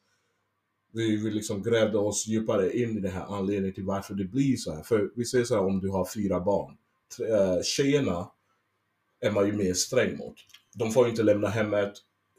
vi, 0.93 1.17
vi 1.17 1.31
liksom 1.31 1.63
grävde 1.63 1.97
oss 1.97 2.27
djupare 2.27 2.77
in 2.77 2.97
i 2.97 3.01
det 3.01 3.09
här 3.09 3.25
anledningen 3.37 3.73
till 3.75 3.85
varför 3.85 4.13
det 4.13 4.23
blir 4.25 4.57
så 4.57 4.73
här. 4.75 4.83
För 4.83 5.11
vi 5.15 5.25
säger 5.25 5.45
så 5.45 5.55
här 5.55 5.65
om 5.65 5.79
du 5.79 5.89
har 5.89 6.05
fyra 6.05 6.39
barn. 6.39 6.77
Eh, 7.29 7.61
Tjejerna 7.63 8.31
är 9.21 9.31
man 9.31 9.45
ju 9.45 9.53
mer 9.53 9.73
sträng 9.73 10.17
mot. 10.17 10.35
De 10.75 10.91
får 10.91 11.09
inte 11.09 11.23
lämna 11.23 11.47
hemmet, 11.47 11.93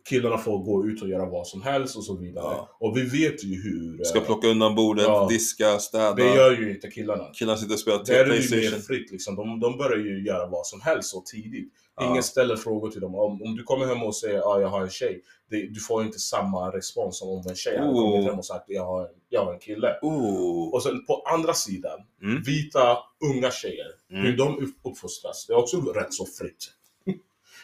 killarna 0.09 0.39
får 0.39 0.59
gå 0.59 0.87
ut 0.87 1.03
och 1.03 1.09
göra 1.09 1.26
vad 1.30 1.47
som 1.47 1.62
helst 1.62 1.97
och 1.97 2.05
så 2.05 2.16
vidare. 2.16 2.45
Ja. 2.45 2.76
Och 2.80 2.97
vi 2.97 3.03
vet 3.03 3.45
ju 3.45 3.62
hur... 3.62 4.01
eh, 4.01 4.05
Ska 4.05 4.20
plocka 4.20 4.47
undan 4.49 4.74
bordet, 4.74 5.05
Ja. 5.05 5.26
diska, 5.30 5.78
städa. 5.78 6.14
det 6.14 6.35
gör 6.35 6.51
ju 6.61 6.74
inte 6.74 6.91
killarna. 6.91 7.24
Killarna 7.39 7.59
sitter 7.59 7.74
och 7.74 7.80
spelar 7.80 8.05
Där 8.05 8.14
är 8.24 8.28
det 8.28 8.37
ju 8.37 8.57
mer 8.70 8.78
fritt 8.78 9.11
liksom. 9.12 9.37
De, 9.37 9.61
de 9.61 9.78
börjar 9.78 9.99
ju 9.99 10.24
göra 10.26 10.47
vad 10.47 10.66
som 10.66 10.80
helst 10.80 11.09
så 11.11 11.20
tidigt. 11.20 11.72
Ja. 11.97 12.11
Ingen 12.11 12.22
ställer 12.22 12.57
frågor 12.57 12.91
till 12.91 13.01
dem. 13.01 13.14
Om, 13.14 13.43
om 13.43 13.57
du 13.57 13.62
kommer 13.62 13.87
hem 13.87 14.03
och 14.03 14.16
säger 14.16 14.39
att 14.39 14.45
ah, 14.47 14.61
jag 14.61 14.68
har 14.68 14.80
en 14.83 14.91
tjej, 14.91 15.22
det, 15.51 15.66
du 15.74 15.80
får 15.80 16.03
inte 16.03 16.18
samma 16.18 16.70
respons 16.76 17.18
som 17.18 17.28
om 17.28 17.45
en 17.49 17.55
tjej 17.55 17.78
hade 17.78 17.91
Oh. 17.91 18.11
kommit 18.12 18.26
hem 18.26 18.39
och 18.39 18.45
sagt 18.45 18.64
jag 18.68 18.85
har 18.87 19.09
jag 19.28 19.45
har 19.45 19.53
en 19.55 19.61
kille. 19.61 19.99
Oh. 20.03 20.74
Och 20.74 20.83
sen 20.83 21.05
på 21.07 21.22
andra 21.35 21.55
sidan, 21.55 21.99
Mm. 22.22 22.43
vita 22.43 22.99
unga 23.35 23.51
tjejer, 23.51 23.87
Mm. 24.11 24.22
hur 24.24 24.37
de 24.37 24.59
upp- 24.59 24.78
uppfostras, 24.85 25.47
det 25.47 25.53
är 25.53 25.57
också 25.59 25.76
rätt 25.80 26.14
så 26.14 26.26
fritt. 26.26 26.70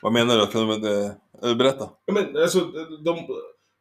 Vad 0.03 0.13
menar 0.13 0.37
du? 0.39 0.47
Kan 0.47 0.81
du 0.81 1.05
eh, 1.51 1.55
berätta? 1.57 1.91
Ja, 2.05 2.13
Men 2.15 2.37
alltså, 2.37 2.61
de, 3.05 3.27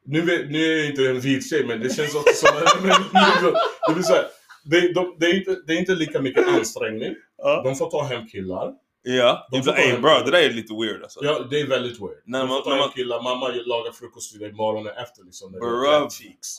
nu, 0.06 0.48
nu 0.50 0.64
är 0.74 0.78
jag 0.78 0.86
inte 0.90 1.10
en 1.10 1.20
vit 1.20 1.50
tjej, 1.50 1.66
men 1.66 1.80
det 1.80 1.96
känns 1.96 2.16
också 2.16 2.34
som... 2.34 2.50
det, 3.88 3.94
vill 3.94 4.04
säga, 4.04 4.24
det, 4.64 4.94
de, 4.94 5.16
det, 5.20 5.26
är 5.26 5.36
inte, 5.36 5.58
det 5.68 5.74
är 5.74 5.80
inte 5.80 5.96
lika 5.96 6.22
mycket 6.22 6.48
ansträngning. 6.48 7.16
Ja. 7.38 7.62
De 7.64 7.76
får 7.76 7.90
ta 7.90 8.04
hem 8.04 8.28
killar. 8.28 8.74
Ja. 9.04 9.48
De 9.52 9.64
får 9.64 10.02
bro, 10.02 10.26
det 10.26 10.32
där 10.32 10.42
är 10.44 10.50
lite 10.50 10.74
weird 10.74 11.04
alltså. 11.04 11.20
Ja, 11.24 11.40
det 11.50 11.60
är 11.62 11.68
väldigt 11.68 12.02
weird. 12.02 12.22
När 12.26 12.40
de 12.40 12.48
man- 12.50 12.64
ta 12.64 12.70
hem 12.70 12.80
man- 12.80 12.90
killar, 12.90 13.22
mamma 13.22 13.48
lagar 13.48 13.92
frukost 13.92 14.32
till 14.32 14.40
dig 14.40 14.52
morgonen 14.54 14.92
efter 15.04 15.24
liksom. 15.24 15.52
Bruv. 15.52 15.62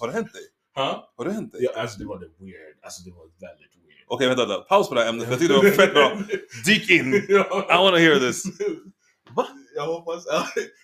har 0.00 0.06
det 0.08 0.12
hänt 0.14 0.32
dig? 0.32 0.42
Ha? 0.74 1.12
Har 1.16 1.24
det 1.24 1.32
hänt 1.32 1.52
dig? 1.52 1.60
Ja, 1.64 1.80
alltså 1.82 1.98
det 1.98 2.06
var 2.06 2.18
det 2.18 2.26
weird. 2.44 2.76
Alltså 2.82 3.02
det 3.02 3.10
var 3.10 3.24
väldigt 3.24 3.74
weird. 3.86 4.04
Okej, 4.06 4.28
vänta, 4.28 4.46
vänta. 4.46 4.64
Paus 4.64 4.88
på 4.88 4.94
det 4.94 5.00
här 5.00 5.08
ämnet, 5.08 5.24
för 5.24 5.32
jag 5.32 5.40
tyckte 5.40 5.54
det 5.54 5.62
var 5.62 5.70
fett 5.70 5.94
bra. 5.94 6.22
Dyk 6.66 6.90
in! 6.90 7.14
I 7.14 7.76
wanna 7.84 7.96
hear 7.96 8.18
this. 8.18 8.42
Va? 9.36 9.46
Jag 9.74 9.86
hoppas... 9.86 10.24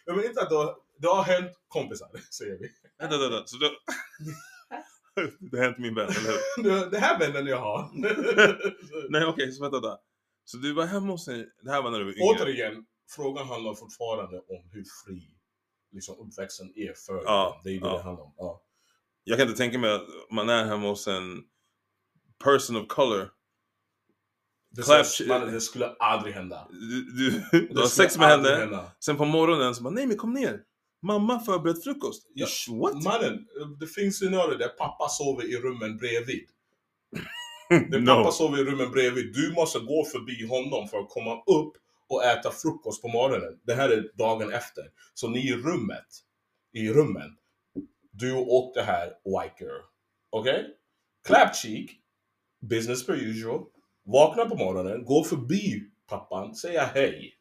Jag 0.04 0.16
menar 0.16 0.28
inte 0.28 0.40
att 0.40 0.48
det 0.48 0.56
har, 0.56 0.76
det 0.98 1.08
har 1.08 1.22
hänt 1.22 1.52
kompisar, 1.68 2.08
säger 2.38 2.58
vi. 2.58 2.68
Vänta, 2.98 3.18
vänta. 3.18 3.46
Så 3.46 3.56
det... 3.56 3.70
det 5.50 5.56
har 5.56 5.64
hänt 5.64 5.78
min 5.78 5.94
vän, 5.94 6.08
eller 6.08 6.62
hur? 6.62 6.90
Det, 6.90 6.98
här 6.98 7.18
vännen 7.18 7.46
jag 7.46 7.60
har. 7.60 7.90
Nej, 9.10 9.24
okej, 9.24 9.52
så 9.52 9.62
vänta 9.62 9.80
där. 9.80 9.96
Så 10.44 10.56
du 10.56 10.72
var 10.72 10.86
hemma 10.86 11.12
hos 11.12 11.28
en... 11.28 11.46
Det 11.62 11.70
här 11.70 11.82
var 11.82 11.90
när 11.90 11.98
du 11.98 12.04
var 12.04 12.12
yngre? 12.12 12.42
Återigen, 12.42 12.86
frågan 13.10 13.48
handlar 13.48 13.74
fortfarande 13.74 14.38
om 14.38 14.70
hur 14.72 14.84
fri 15.04 15.30
liksom, 15.94 16.18
uppväxten 16.18 16.72
är 16.76 16.94
för 17.06 17.22
Ja. 17.24 17.60
Det 17.64 17.70
är 17.70 17.80
det 17.80 17.86
ja. 17.86 17.96
det 17.96 18.02
handlar 18.02 18.24
om. 18.24 18.34
Ja. 18.36 18.62
Jag 19.24 19.38
kan 19.38 19.48
inte 19.48 19.58
tänka 19.58 19.78
mig 19.78 19.94
att 19.94 20.06
man 20.30 20.48
är 20.48 20.64
hemma 20.64 20.88
hos 20.88 21.08
en 21.08 21.44
person 22.44 22.76
of 22.76 22.88
color. 22.88 23.30
Det, 24.76 24.82
Clap- 24.82 25.28
man, 25.28 25.52
det 25.52 25.60
skulle 25.60 25.86
aldrig 25.86 26.34
hända. 26.34 26.68
Du, 26.70 27.02
du, 27.02 27.68
du 27.68 27.80
har 27.80 27.86
sex 27.86 28.18
med 28.18 28.28
henne, 28.28 28.48
hända. 28.48 28.92
sen 29.04 29.16
på 29.16 29.24
morgonen 29.24 29.74
så 29.74 29.82
bara 29.82 29.90
nej 29.94 30.06
men 30.06 30.16
kom 30.16 30.32
ner. 30.32 30.60
Mamma 31.02 31.40
förberett 31.40 31.84
frukost. 31.84 32.30
Ja. 32.34 32.46
What? 32.70 33.04
Mannen, 33.04 33.46
det 33.80 33.86
finns 33.86 34.16
scenarier 34.16 34.58
där 34.58 34.68
pappa 34.68 35.08
sover 35.08 35.44
i 35.44 35.56
rummen 35.56 35.96
bredvid. 35.96 36.48
Där 37.90 38.00
no. 38.00 38.06
pappa 38.06 38.32
sover 38.32 38.58
i 38.58 38.64
rummen 38.64 38.90
bredvid. 38.90 39.32
Du 39.34 39.52
måste 39.52 39.78
gå 39.78 40.04
förbi 40.04 40.46
honom 40.46 40.88
för 40.88 40.98
att 40.98 41.08
komma 41.08 41.34
upp 41.34 41.72
och 42.08 42.24
äta 42.24 42.50
frukost 42.50 43.02
på 43.02 43.08
morgonen. 43.08 43.60
Det 43.62 43.74
här 43.74 43.88
är 43.88 44.10
dagen 44.14 44.52
efter. 44.52 44.84
Så 45.14 45.28
ni 45.28 45.48
i 45.48 45.54
rummet, 45.54 46.06
i 46.72 46.88
rummen, 46.88 47.30
du 48.12 48.32
och 48.32 48.72
det 48.74 48.82
här 48.82 49.06
white 49.06 49.64
girl. 49.64 49.82
Okej? 50.30 50.66
Clap 51.26 51.56
cheek, 51.56 51.90
business 52.70 53.06
per 53.06 53.14
usual. 53.14 53.64
Vakna 54.06 54.44
på 54.46 54.56
morgonen, 54.56 55.04
gå 55.04 55.24
förbi 55.24 55.82
pappan, 56.08 56.54
säga 56.54 56.84
hej. 56.84 57.34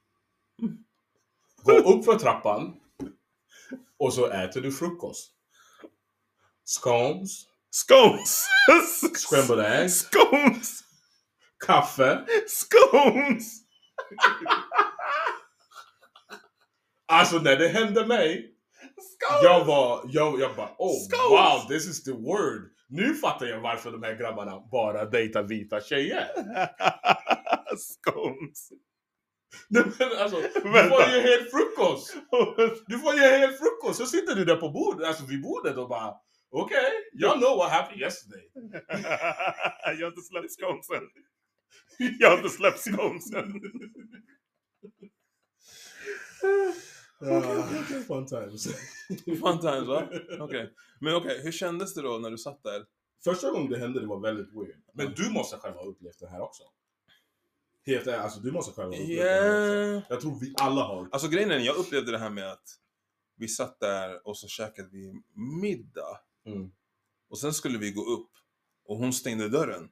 Gå 1.63 1.71
upp 1.71 2.05
för 2.05 2.15
trappan 2.19 2.73
och 3.99 4.13
så 4.13 4.27
äter 4.27 4.61
du 4.61 4.71
frukost. 4.71 5.31
Scones, 6.65 7.45
Scones! 7.71 8.45
scrambled 9.15 9.65
eggs, 9.65 9.99
Scones! 9.99 10.79
kaffe. 11.65 12.25
Scones! 12.47 13.59
Alltså 17.05 17.39
när 17.39 17.55
det 17.55 17.67
hände 17.67 18.05
mig, 18.05 18.55
Scones! 18.97 19.43
jag 19.43 19.65
var, 19.65 20.01
jag, 20.07 20.39
jag 20.39 20.55
bara 20.55 20.75
oh 20.77 20.99
Scones! 21.07 21.29
wow, 21.31 21.67
this 21.67 21.87
is 21.87 22.03
the 22.03 22.11
word. 22.11 22.72
Nu 22.87 23.15
fattar 23.15 23.45
jag 23.45 23.61
varför 23.61 23.91
de 23.91 24.03
här 24.03 24.15
grabbarna 24.15 24.59
bara 24.71 25.05
dejtar 25.05 25.43
vita 25.43 25.81
tjejer. 25.81 26.27
Nej, 29.69 29.83
men 29.99 30.17
alltså, 30.17 30.41
du 30.53 30.61
får 30.61 31.01
ju 31.01 31.21
hel 31.21 31.43
frukost! 31.43 32.15
Du 32.87 32.99
får 32.99 33.13
ju 33.13 33.19
hel 33.19 33.51
frukost, 33.51 33.99
så 33.99 34.05
sitter 34.05 34.35
du 34.35 34.45
där 34.45 34.55
på 34.55 34.69
bordet, 34.69 35.07
alltså 35.07 35.25
vid 35.25 35.41
bordet 35.41 35.77
och 35.77 35.89
bara 35.89 36.13
okej, 36.51 36.77
okay, 36.77 36.91
y'all 37.13 37.39
know 37.39 37.57
what 37.57 37.71
happened 37.71 38.01
yesterday. 38.01 38.51
jag 39.99 40.05
har 40.05 40.07
inte 40.07 40.21
släppt 40.21 40.51
sconesen. 40.51 41.09
Jag 42.19 42.29
har 42.29 42.37
inte 42.37 42.49
släppt 42.49 42.79
sconesen. 42.79 43.61
Ah, 47.25 47.63
Fun 48.07 48.25
times. 48.25 48.67
Fun 49.41 49.59
times 49.59 49.87
va? 49.87 50.07
Okej. 50.39 50.73
Men 50.99 51.15
okej, 51.15 51.41
hur 51.43 51.51
kändes 51.51 51.93
det 51.93 52.01
då 52.01 52.17
när 52.17 52.31
du 52.31 52.37
satt 52.37 52.63
där? 52.63 52.85
Första 53.23 53.51
gången 53.51 53.71
det 53.71 53.77
hände 53.77 53.99
det 53.99 54.07
var 54.07 54.19
väldigt 54.19 54.53
weird. 54.53 54.75
Men 54.93 55.13
du 55.15 55.29
måste 55.29 55.57
själv 55.57 55.75
ha 55.75 55.83
upplevt 55.83 56.19
det 56.19 56.27
här 56.27 56.41
också. 56.41 56.63
Helt 57.85 58.07
ärligt, 58.07 58.19
alltså 58.21 58.39
du 58.39 58.51
måste 58.51 58.71
själv 58.81 58.89
ha 58.93 58.95
upplevt 59.01 59.17
det 59.19 59.23
här 59.23 59.43
Yeah. 59.45 59.97
också. 59.97 60.13
Jag 60.13 60.21
tror 60.21 60.39
vi 60.39 60.53
alla 60.57 60.83
har. 60.83 61.07
Alltså 61.11 61.27
grejen 61.27 61.51
är, 61.51 61.59
jag 61.59 61.75
upplevde 61.75 62.11
det 62.11 62.17
här 62.17 62.29
med 62.29 62.51
att 62.51 62.79
vi 63.37 63.47
satt 63.47 63.79
där 63.79 64.27
och 64.27 64.37
så 64.37 64.47
käkade 64.47 64.89
vi 64.91 65.13
middag. 65.61 66.19
Mm. 66.45 66.71
Och 67.29 67.37
sen 67.39 67.53
skulle 67.53 67.77
vi 67.77 67.91
gå 67.91 68.01
upp 68.01 68.29
och 68.85 68.97
hon 68.97 69.13
stängde 69.13 69.49
dörren. 69.49 69.89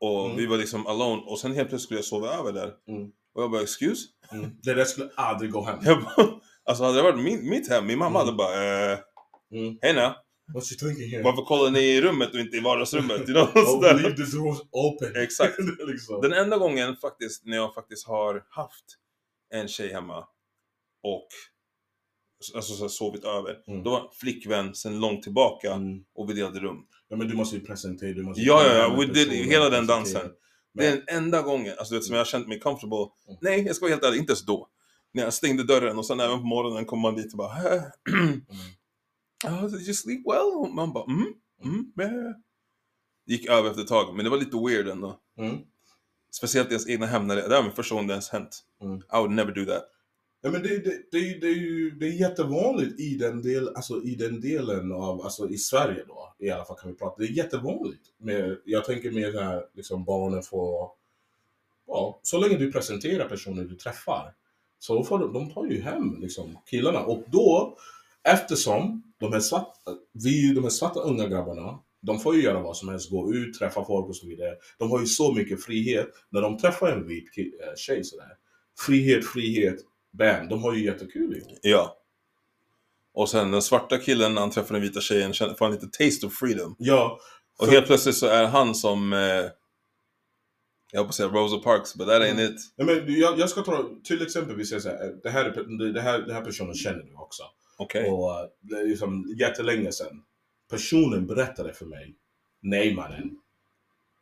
Och 0.00 0.24
Mm. 0.24 0.36
vi 0.36 0.46
var 0.46 0.56
liksom 0.58 0.86
alone 0.86 1.22
och 1.22 1.38
sen 1.38 1.52
helt 1.52 1.68
plötsligt 1.68 1.82
skulle 1.86 1.98
jag 1.98 2.04
sova 2.04 2.28
över 2.34 2.52
där. 2.52 2.76
Mm. 2.88 3.12
Och 3.38 3.44
jag 3.44 3.50
bara 3.50 3.62
excuse? 3.62 4.06
Mm. 4.32 4.50
Det 4.62 4.74
där 4.74 4.84
skulle 4.84 5.10
aldrig 5.14 5.50
gå 5.52 5.64
hem. 5.64 5.78
Jag 5.84 6.02
bara, 6.02 6.30
alltså 6.64 6.84
hade 6.84 6.96
det 6.96 7.02
varit 7.02 7.24
min, 7.24 7.48
mitt 7.50 7.68
hem, 7.70 7.86
min 7.86 7.98
mamma 7.98 8.20
Mm. 8.20 8.26
hade 8.26 8.36
bara 8.36 8.92
eh, 8.92 8.98
Mm. 9.52 9.78
Hej 9.82 9.94
nu, 9.94 10.00
What's 10.00 10.72
you 10.72 10.78
thinking 10.88 11.10
here? 11.10 11.22
varför 11.22 11.42
kollar 11.42 11.70
ni 11.70 11.80
i 11.80 12.00
rummet 12.00 12.34
och 12.34 12.40
inte 12.40 12.56
i 12.56 12.60
vardagsrummet? 12.60 13.18
You 13.28 13.32
know, 13.46 13.64
Oh, 13.64 13.80
leave 13.82 14.16
the 14.16 14.36
doors 14.36 14.58
open. 14.72 15.22
Exakt. 15.22 15.54
Liksom. 15.88 16.20
Den 16.20 16.32
enda 16.32 16.56
gången 16.58 16.96
faktiskt, 16.96 17.44
när 17.46 17.56
jag 17.56 17.74
faktiskt 17.74 18.06
har 18.06 18.44
haft 18.50 18.84
en 19.54 19.68
tjej 19.68 19.92
hemma 19.92 20.18
och 21.02 21.28
alltså, 22.54 22.72
så 22.74 22.84
här, 22.84 22.88
sovit 22.88 23.24
över. 23.24 23.56
Mm. 23.68 23.82
Då 23.82 23.90
var 23.90 24.10
flickvän 24.20 24.74
sen 24.74 25.00
långt 25.00 25.22
tillbaka 25.22 25.72
Mm. 25.72 25.98
och 26.14 26.30
vi 26.30 26.34
delade 26.34 26.60
rum. 26.60 26.78
Ja 27.08 27.16
men 27.16 27.28
du 27.28 27.34
måste 27.36 27.56
ju 27.56 27.62
presentera, 27.64 28.12
du 28.14 28.22
måste 28.22 28.42
Ja, 28.42 28.66
ja, 28.66 29.04
ja, 29.14 29.32
hela 29.32 29.70
den 29.70 29.86
dansen. 29.86 30.30
Det 30.78 30.86
är 30.86 30.96
den 30.96 31.04
enda 31.08 31.42
gången, 31.42 31.74
alltså 31.78 31.94
du 31.94 31.98
vet, 31.98 32.04
som 32.04 32.14
jag 32.14 32.20
har 32.20 32.24
känt 32.26 32.48
mig 32.48 32.60
comfortable. 32.60 33.06
Mm. 33.28 33.38
Nej, 33.40 33.66
jag 33.66 33.76
ska 33.76 33.84
vara 33.84 33.92
helt 33.92 34.04
ärlig, 34.04 34.18
inte 34.18 34.30
ens 34.32 34.46
då. 34.46 34.68
När 35.12 35.22
jag 35.22 35.32
stängde 35.34 35.62
dörren 35.64 35.98
och 35.98 36.06
sen 36.06 36.20
även 36.20 36.38
på 36.38 36.46
morgonen 36.46 36.84
kom 36.84 37.00
man 37.00 37.14
dit 37.14 37.32
och 37.32 37.38
bara 37.38 37.74
"Äh, 37.74 37.82
Mm. 38.12 38.40
oh, 39.64 39.70
did 39.70 39.80
you 39.82 39.94
sleep 39.94 40.20
well? 40.26 40.74
Man 40.74 40.92
bara 40.92 41.04
mm, 41.04 41.26
mm, 41.64 41.92
yeah. 42.00 42.34
Gick 43.26 43.46
över 43.46 43.70
efter 43.70 43.82
ett 43.82 43.88
tag, 43.88 44.14
men 44.16 44.24
det 44.24 44.30
var 44.30 44.38
lite 44.38 44.56
weird 44.56 44.88
ändå. 44.88 45.20
Mm. 45.38 45.56
Speciellt 46.30 46.68
ens 46.68 46.88
egna 46.88 47.06
hem, 47.06 47.26
när 47.26 47.36
det, 47.36 47.42
det 47.42 47.62
var 47.62 47.70
första 47.70 47.94
gången 47.94 48.08
det 48.08 48.14
ens 48.14 48.28
hänt. 48.28 48.64
Mm. 48.82 48.96
I 48.96 49.16
would 49.16 49.30
never 49.30 49.52
do 49.52 49.64
that. 49.64 49.82
Ja, 50.40 50.50
men 50.50 50.62
det, 50.62 50.68
det, 50.68 51.10
det, 51.10 51.40
det, 51.40 51.46
är 51.46 51.54
ju 51.54 51.90
det 51.90 52.06
är 52.06 52.12
jättevanligt 52.12 53.00
i 53.00 53.16
den, 53.16 53.42
del, 53.42 53.68
alltså, 53.68 54.02
i 54.02 54.14
den 54.14 54.40
delen 54.40 54.92
av, 54.92 55.22
alltså 55.22 55.48
i 55.48 55.58
Sverige 55.58 56.04
då, 56.08 56.34
i 56.38 56.50
alla 56.50 56.64
fall 56.64 56.76
kan 56.76 56.90
vi 56.90 56.96
prata, 56.96 57.14
det 57.18 57.24
är 57.24 57.32
jättevanligt. 57.32 58.02
Med, 58.18 58.58
jag 58.64 58.84
tänker 58.84 59.10
mer 59.10 59.32
när 59.32 59.64
liksom 59.74 60.04
barnen 60.04 60.42
får, 60.42 60.90
ja, 61.86 62.20
så 62.22 62.38
länge 62.38 62.56
du 62.56 62.72
presenterar 62.72 63.28
personer 63.28 63.64
du 63.64 63.74
träffar, 63.74 64.34
så 64.78 65.04
får 65.04 65.18
de, 65.18 65.32
de 65.32 65.50
tar 65.50 65.66
ju 65.66 65.80
hem 65.80 66.20
liksom, 66.20 66.58
killarna. 66.66 67.00
Och 67.00 67.24
då, 67.26 67.76
eftersom 68.22 69.02
de 69.18 69.32
här 69.32 69.40
svarta, 69.40 69.96
vi, 70.12 70.54
de 70.54 70.62
här 70.62 70.70
svarta 70.70 71.00
unga 71.00 71.28
grabbarna, 71.28 71.78
de 72.00 72.20
får 72.20 72.36
ju 72.36 72.42
göra 72.42 72.60
vad 72.60 72.76
som 72.76 72.88
helst, 72.88 73.10
gå 73.10 73.34
ut, 73.34 73.58
träffa 73.58 73.84
folk 73.84 74.08
och 74.08 74.16
så 74.16 74.26
vidare. 74.26 74.56
De 74.78 74.90
har 74.90 75.00
ju 75.00 75.06
så 75.06 75.32
mycket 75.32 75.64
frihet 75.64 76.08
när 76.30 76.42
de 76.42 76.58
träffar 76.58 76.92
en 76.92 77.06
vit 77.06 77.38
eh, 77.38 77.74
tjej 77.76 78.04
sådär. 78.04 78.36
Frihet, 78.86 79.26
frihet, 79.26 79.76
bam, 80.18 80.48
de 80.48 80.62
har 80.62 80.74
ju 80.74 80.84
jättekul 80.84 81.34
ju. 81.34 81.70
Ja. 81.70 81.94
Och 83.14 83.28
sen 83.30 83.50
den 83.50 83.62
svarta 83.62 83.98
killen, 83.98 84.34
när 84.34 84.40
han 84.40 84.50
träffar 84.50 84.72
den 84.74 84.82
vita 84.82 85.00
tjejen, 85.00 85.34
får 85.34 85.60
han 85.64 85.72
lite 85.72 85.86
taste 85.86 86.26
of 86.26 86.34
freedom. 86.34 86.76
Ja, 86.78 87.18
Och 87.58 87.66
helt 87.68 87.86
plötsligt 87.86 88.16
så 88.16 88.26
är 88.26 88.46
han 88.46 88.74
som... 88.74 89.12
Eh, 89.12 89.44
Jag 90.92 91.00
hoppas 91.00 91.16
säga 91.16 91.28
Rosa 91.28 91.58
Parks, 91.58 91.94
but 91.94 92.06
that 92.08 92.22
Mm. 92.22 92.36
ain't 92.38 92.50
it. 92.50 92.60
Nej, 92.76 92.86
men 92.86 93.14
jag, 93.14 93.38
jag 93.38 93.50
ska 93.50 93.62
ta, 93.62 93.90
till 94.04 94.22
exempel, 94.22 94.56
vi 94.56 94.64
säger 94.64 94.80
så 94.82 94.88
här, 94.88 95.14
det 95.22 95.30
här, 95.30 95.44
är, 95.44 95.92
det 95.92 96.00
här, 96.00 96.18
det 96.18 96.34
här 96.34 96.44
personen 96.44 96.74
känner 96.74 97.02
du 97.02 97.14
också. 97.14 97.42
Okej. 97.78 98.10
Och 98.10 98.30
eh, 98.40 98.46
det 98.60 98.76
är 98.80 98.84
liksom 98.86 99.34
jättelänge 99.40 99.92
sedan. 99.92 100.22
Personen 100.70 101.26
berättade 101.26 101.72
för 101.72 101.86
mig, 101.86 102.14
nej 102.60 102.94
mannen, 102.94 103.30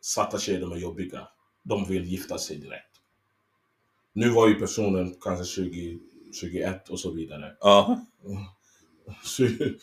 svarta 0.00 0.38
tjejer 0.38 0.60
de 0.60 0.72
är 0.72 0.76
jobbiga. 0.76 1.28
De 1.64 1.84
vill 1.84 2.04
gifta 2.04 2.38
sig 2.38 2.56
direkt. 2.56 2.95
Nu 4.16 4.30
var 4.30 4.48
ju 4.48 4.54
personen 4.54 5.14
kanske 5.20 5.44
20, 5.44 5.98
21 6.40 6.88
och 6.88 7.00
så 7.00 7.10
vidare. 7.10 7.52
Ja, 7.60 8.00
20, 9.24 9.74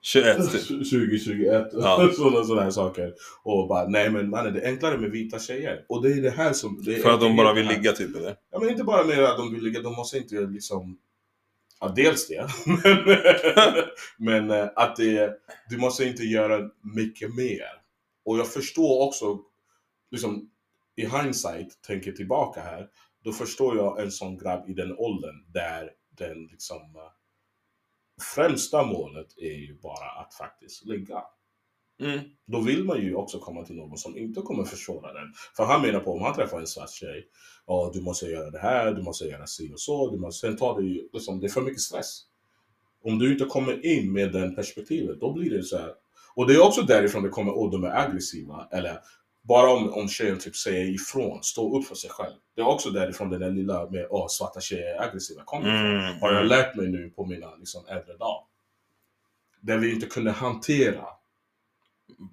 21 0.00 0.52
typ. 0.52 0.68
2021 0.68 1.68
Ja. 1.72 2.10
sådana, 2.16 2.44
sådana 2.44 2.62
här 2.62 2.70
saker. 2.70 3.14
Och 3.42 3.68
bara, 3.68 3.88
nej 3.88 4.10
men 4.10 4.30
mannen 4.30 4.54
det 4.54 4.60
är 4.60 4.68
enklare 4.68 4.98
med 4.98 5.10
vita 5.10 5.38
tjejer. 5.38 5.84
Och 5.88 6.02
det 6.02 6.12
är 6.12 6.22
det 6.22 6.30
här 6.30 6.52
som... 6.52 6.82
Det 6.84 6.94
För 6.94 7.10
att 7.10 7.20
de 7.20 7.36
bara 7.36 7.54
vill 7.54 7.66
ligga 7.66 7.92
typ 7.92 8.16
eller? 8.16 8.36
Ja 8.52 8.58
men 8.58 8.68
inte 8.68 8.84
bara 8.84 9.04
med 9.04 9.24
att 9.24 9.36
de 9.36 9.54
vill 9.54 9.62
ligga, 9.62 9.82
de 9.82 9.96
måste 9.96 10.18
inte 10.18 10.40
liksom... 10.40 10.98
Ja, 11.80 11.92
dels 11.96 12.28
det. 12.28 12.48
Men, 12.84 13.84
men 14.18 14.50
eh, 14.50 14.68
att 14.76 14.96
det, 14.96 15.34
du 15.70 15.78
måste 15.78 16.04
inte 16.04 16.22
göra 16.22 16.70
mycket 16.94 17.34
mer. 17.34 17.68
Och 18.24 18.38
jag 18.38 18.48
förstår 18.48 19.06
också, 19.06 19.38
liksom 20.10 20.50
i 21.00 21.06
hindsight, 21.06 21.82
tänker 21.82 22.12
tillbaka 22.12 22.60
här, 22.60 22.88
då 23.24 23.32
förstår 23.32 23.76
jag 23.76 24.00
en 24.00 24.10
sån 24.10 24.38
grabb 24.38 24.68
i 24.68 24.72
den 24.74 24.96
åldern 24.98 25.52
där 25.52 25.90
den 26.18 26.46
liksom 26.46 26.76
eh, 26.76 27.12
främsta 28.34 28.86
målet 28.86 29.38
är 29.38 29.56
ju 29.56 29.80
bara 29.80 30.10
att 30.20 30.34
faktiskt 30.34 30.84
ligga. 30.84 31.22
Mm. 32.00 32.20
Då 32.46 32.60
vill 32.60 32.84
man 32.84 33.00
ju 33.00 33.14
också 33.14 33.38
komma 33.38 33.64
till 33.64 33.76
någon 33.76 33.98
som 33.98 34.16
inte 34.16 34.40
kommer 34.40 34.64
försvåra 34.64 35.12
den. 35.12 35.32
För 35.56 35.64
han 35.64 35.82
menar 35.82 36.00
på 36.00 36.12
om 36.12 36.22
han 36.22 36.34
träffar 36.34 36.60
en 36.60 36.66
svart 36.66 36.90
tjej, 36.90 37.26
ja 37.66 37.90
du 37.94 38.02
måste 38.02 38.26
göra 38.26 38.50
det 38.50 38.58
här, 38.58 38.92
du 38.92 39.02
måste 39.02 39.24
göra 39.24 39.46
si 39.46 39.72
och 39.74 39.80
så, 39.80 40.10
du 40.10 40.18
måste, 40.18 40.46
sen 40.46 40.56
tar 40.56 40.80
det 40.80 40.86
ju, 40.86 41.08
liksom, 41.12 41.40
det 41.40 41.46
är 41.46 41.48
för 41.48 41.62
mycket 41.62 41.80
stress. 41.80 42.22
Om 43.04 43.18
du 43.18 43.32
inte 43.32 43.44
kommer 43.44 43.86
in 43.86 44.12
med 44.12 44.32
den 44.32 44.54
perspektivet, 44.54 45.20
då 45.20 45.32
blir 45.32 45.50
det 45.50 45.62
så 45.62 45.78
här. 45.78 45.94
Och 46.34 46.46
det 46.46 46.54
är 46.54 46.66
också 46.66 46.82
därifrån 46.82 47.22
det 47.22 47.28
kommer, 47.28 47.52
åh 47.52 47.70
de 47.70 47.84
är 47.84 47.96
aggressiva, 47.96 48.68
eller 48.72 48.98
bara 49.50 49.70
om, 49.70 49.92
om 49.94 50.08
tjejen 50.08 50.38
typ 50.38 50.56
säger 50.56 50.94
ifrån, 50.94 51.42
stå 51.42 51.78
upp 51.78 51.86
för 51.86 51.94
sig 51.94 52.10
själv. 52.10 52.34
Det 52.54 52.60
är 52.60 52.66
också 52.66 52.90
därifrån 52.90 53.30
det 53.30 53.38
där 53.38 53.50
lilla 53.50 53.90
med, 53.90 54.06
åh 54.10 54.26
svarta 54.28 54.60
tjejer 54.60 54.94
är 54.94 55.02
aggressiva 55.02 55.42
kommer 55.44 55.68
Mm. 55.70 56.20
har 56.20 56.32
jag 56.32 56.46
lärt 56.46 56.76
mig 56.76 56.88
nu 56.88 57.10
på 57.10 57.26
mina 57.26 57.54
liksom, 57.56 57.86
äldre 57.86 58.16
dagar. 58.16 58.44
Där 59.60 59.78
vi 59.78 59.94
inte 59.94 60.06
kunde 60.06 60.30
hantera. 60.30 61.04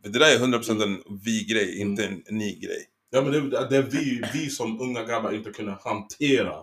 Det 0.03 0.09
där 0.09 0.36
är 0.36 0.39
100% 0.39 0.84
en 0.84 1.20
vi-grej, 1.26 1.80
inte 1.80 2.05
en 2.05 2.24
ni-grej. 2.30 2.86
Ja, 3.09 3.22
men 3.22 3.32
det, 3.32 3.70
det 3.70 3.78
är 3.78 3.82
vi, 3.82 4.24
vi 4.34 4.49
som 4.49 4.82
unga 4.82 5.03
grabbar 5.03 5.32
inte 5.32 5.49
kunde 5.49 5.78
hantera 5.84 6.55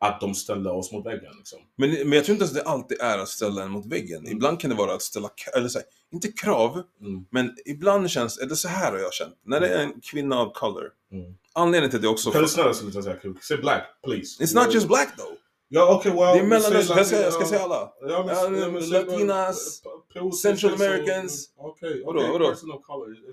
att 0.00 0.20
de 0.20 0.34
ställde 0.34 0.70
oss 0.70 0.92
mot 0.92 1.06
väggen. 1.06 1.32
Liksom. 1.38 1.58
Men, 1.78 1.90
men 1.90 2.12
jag 2.12 2.24
tror 2.24 2.32
inte 2.34 2.44
ens 2.44 2.52
det 2.54 2.62
alltid 2.62 3.00
är 3.00 3.18
att 3.18 3.28
ställa 3.28 3.62
en 3.62 3.70
mot 3.70 3.86
väggen. 3.86 4.18
Mm. 4.20 4.32
Ibland 4.32 4.60
kan 4.60 4.70
det 4.70 4.76
vara 4.76 4.92
att 4.94 5.02
ställa, 5.02 5.30
eller 5.56 5.68
så 5.68 5.78
här, 5.78 5.86
inte 6.12 6.28
krav, 6.32 6.82
Mm. 7.00 7.24
men 7.30 7.54
ibland 7.66 8.10
känns, 8.10 8.38
eller 8.38 8.54
så 8.54 8.68
här 8.68 8.92
har 8.92 8.98
jag 8.98 9.14
känt, 9.14 9.34
när 9.44 9.60
det 9.60 9.68
är 9.68 9.82
en 9.82 10.00
kvinna 10.00 10.36
av 10.38 10.52
color. 10.52 10.88
Mm. 11.12 11.34
Anledningen 11.52 11.90
till 11.90 11.96
att 11.98 12.02
det 12.02 12.08
också... 12.08 12.30
Kan 12.30 12.42
du 12.42 12.48
snälla 12.48 12.74
sluta 12.74 13.02
säga 13.02 13.16
kul? 13.16 13.38
Say 13.42 13.56
black, 13.56 13.82
please. 14.04 14.44
It's 14.44 14.54
not 14.64 14.74
just 14.74 14.88
black 14.88 15.16
though. 15.16 15.32
Ja, 15.72 15.94
okej, 15.94 16.12
well... 16.12 16.20
Det 16.20 16.30
är 16.30 16.34
säg 16.38 16.46
mellanöstern, 16.46 17.18
jag 17.18 17.26
jag 17.26 17.32
ska 17.32 17.44
säga 17.46 17.60
alla. 17.62 17.92
Ja, 18.00 18.24
men, 18.26 18.36
Ja, 18.36 18.58
ja, 18.60 18.70
men, 18.70 18.82
säg 18.82 18.90
latinas, 19.04 19.82
p- 20.14 20.32
Central 20.42 20.74
Americans. 20.74 21.48
Okej, 21.56 22.02
Vadå, 22.06 22.20
okej, 22.20 22.32
vadå? 22.32 22.54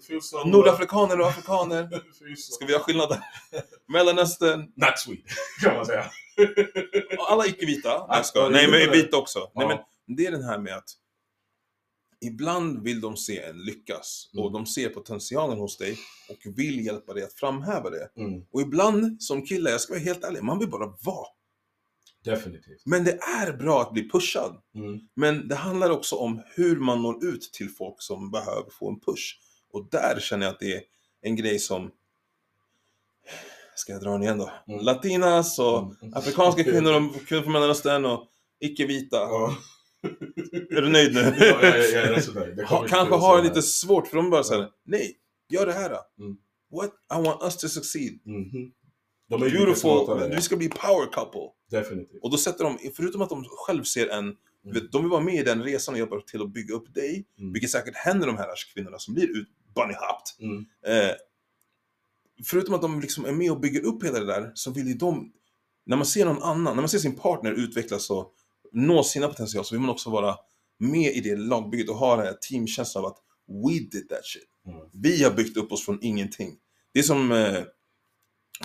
feels 0.08 0.30
so... 0.30 0.44
Nordafrikaner 0.44 1.20
och 1.22 1.28
afrikaner. 1.28 1.84
So- 1.94 2.36
Ska 2.36 2.66
vi 2.66 2.74
ha 2.74 2.80
skillnad 2.80 3.10
där? 3.10 3.20
Mellanöstern, 3.94 4.60
Not 4.60 5.00
sweet, 5.00 5.20
kan 5.64 5.76
man 5.76 5.86
säga. 5.86 6.06
Alla 7.30 7.46
icke-vita. 7.46 7.90
Ja, 7.90 8.50
Nej, 8.50 8.68
men 8.72 8.92
vita 8.92 9.18
också. 9.18 9.52
Nej, 9.56 9.68
men 9.68 10.16
det 10.18 10.26
är 10.26 10.32
den 10.32 10.44
här 10.44 10.58
med 10.60 10.76
att 10.78 10.90
ibland 12.22 12.84
vill 12.84 13.02
de 13.02 13.18
se 13.18 13.42
en 13.42 13.58
lyckas 13.62 14.30
och 14.34 14.40
Mm. 14.40 14.54
de 14.54 14.66
ser 14.66 14.90
potentialen 14.90 15.58
hos 15.58 15.78
dig 15.78 15.98
och 16.30 16.38
vill 16.58 16.86
hjälpa 16.86 17.14
dig 17.14 17.24
att 17.24 17.34
framhäva 17.34 17.90
det. 17.90 18.10
Mm, 18.18 18.42
Och 18.52 18.62
ibland 18.62 19.24
som 19.24 19.46
kille, 19.46 19.70
jag 19.70 19.82
ska 19.82 19.94
vara 19.94 20.04
helt 20.04 20.24
ärlig, 20.24 20.44
man 20.44 20.60
vill 20.60 20.70
bara 20.70 20.88
vara. 21.04 21.28
definitivt. 22.24 22.82
Men 22.86 23.04
det 23.04 23.20
är 23.22 23.54
bra 23.54 23.82
att 23.82 23.94
bli 23.94 24.10
pushad. 24.10 24.62
Mm. 24.76 25.00
Men 25.16 25.48
det 25.48 25.56
handlar 25.56 25.90
också 25.90 26.16
om 26.16 26.42
hur 26.56 26.76
man 26.80 27.02
når 27.02 27.26
ut 27.26 27.42
till 27.54 27.70
folk 27.70 28.02
som 28.02 28.32
behöver 28.32 28.70
få 28.72 28.90
en 28.90 29.00
push. 29.00 29.36
Och 29.72 29.88
där 29.92 30.20
känner 30.20 30.46
jag 30.46 30.54
att 30.54 30.60
det 30.60 30.74
är 30.76 30.82
en 31.22 31.36
grej 31.36 31.60
som... 31.60 31.92
Ska 33.78 33.92
jag 33.94 34.02
dra 34.02 34.12
den 34.12 34.24
igen 34.24 34.38
då? 34.38 34.52
Mm. 34.68 34.86
Latinas 34.86 35.60
och 35.60 35.80
Mm. 35.80 36.14
afrikanska 36.14 36.64
kvinnor 36.72 36.94
och 36.94 37.28
kvinnor 37.28 37.44
från 37.44 37.52
Mellanöstern 37.54 38.06
och 38.06 38.24
icke-vita. 38.60 39.18
Ja. 39.18 39.58
Är 40.70 40.82
du 40.82 40.90
nöjd 40.90 41.14
nu? 41.14 41.20
Ja, 41.40 41.46
jag, 41.46 41.64
jag, 41.64 41.78
jag 41.78 42.04
är 42.04 42.14
rätt 42.14 42.26
så 42.26 42.32
nöjd. 42.34 42.66
Kanske 42.88 43.16
har 43.16 43.44
lite 43.44 43.62
svårt 43.62 44.08
för 44.08 44.18
de 44.18 44.30
bara 44.30 44.44
säger 44.44 44.70
nej, 44.86 45.16
gör 45.50 45.66
det 45.66 45.74
här. 45.74 45.90
då. 45.90 46.24
Mm. 46.24 46.38
What? 46.72 46.92
I 47.20 47.24
want 47.28 47.44
us 47.44 47.58
to 47.58 47.68
succeed. 47.70 48.20
Mhm. 48.26 48.72
De 49.30 49.44
är 49.44 49.50
Beautiful, 49.50 50.30
vi 50.36 50.42
ska 50.42 50.56
bli 50.58 50.70
power 50.70 51.06
couple. 51.12 51.50
Definitivt. 51.72 52.24
Och 52.24 52.32
då 52.32 52.38
sätter 52.38 52.64
de, 52.64 52.78
förutom 52.96 53.22
att 53.22 53.30
de 53.30 53.44
själv 53.50 53.84
ser 53.84 54.08
en, 54.08 54.36
vet, 54.74 54.92
de 54.92 55.02
vill 55.02 55.12
vara 55.12 55.22
med 55.22 55.36
i 55.36 55.44
den 55.44 55.64
resan 55.64 55.94
och 55.94 56.00
hjälpa 56.00 56.22
till 56.22 56.42
att 56.42 56.54
bygga 56.54 56.76
upp 56.76 56.94
dig, 56.94 57.26
Mm. 57.40 57.54
vilket 57.54 57.70
säkert 57.70 57.96
händer 57.96 58.28
de 58.28 58.38
här 58.38 58.48
kvinnorna 58.74 59.00
som 59.00 59.14
blir 59.14 59.38
ut 59.38 59.48
bunny-hopped. 59.76 60.40
Mm. 60.42 60.66
Eh, 60.88 61.16
förutom 62.44 62.74
att 62.74 62.82
de 62.82 63.00
liksom 63.00 63.26
är 63.26 63.32
med 63.32 63.52
och 63.52 63.60
bygger 63.60 63.86
upp 63.86 64.04
hela 64.04 64.20
det 64.20 64.26
där, 64.26 64.52
så 64.54 64.72
vill 64.72 64.88
ju 64.88 64.94
de, 64.94 65.32
när 65.86 65.98
man 65.98 66.06
ser 66.06 66.26
någon 66.26 66.44
annan, 66.44 66.76
när 66.76 66.82
man 66.82 66.90
ser 66.90 67.00
sin 67.00 67.16
partner 67.16 67.52
utvecklas 67.52 68.10
och 68.10 68.34
nå 68.72 69.04
sina 69.04 69.28
potential, 69.28 69.66
så 69.66 69.76
vill 69.76 69.82
man 69.82 69.90
också 69.90 70.10
vara 70.10 70.36
med 70.80 71.16
i 71.16 71.22
det 71.22 71.36
lagbygget 71.36 71.90
och 71.90 71.96
ha 71.96 72.16
den 72.16 72.26
här 72.26 72.38
teamkänslan 72.50 73.06
av 73.06 73.12
att 73.12 73.18
we 73.48 73.74
did 73.74 74.10
that 74.10 74.26
shit. 74.26 74.44
Mm. 74.68 74.80
Vi 74.94 75.24
har 75.24 75.32
byggt 75.32 75.58
upp 75.58 75.72
oss 75.72 75.86
från 75.86 76.00
ingenting. 76.02 76.56
Det 76.94 77.00
är 77.00 77.04
som, 77.04 77.32
eh, 77.32 77.64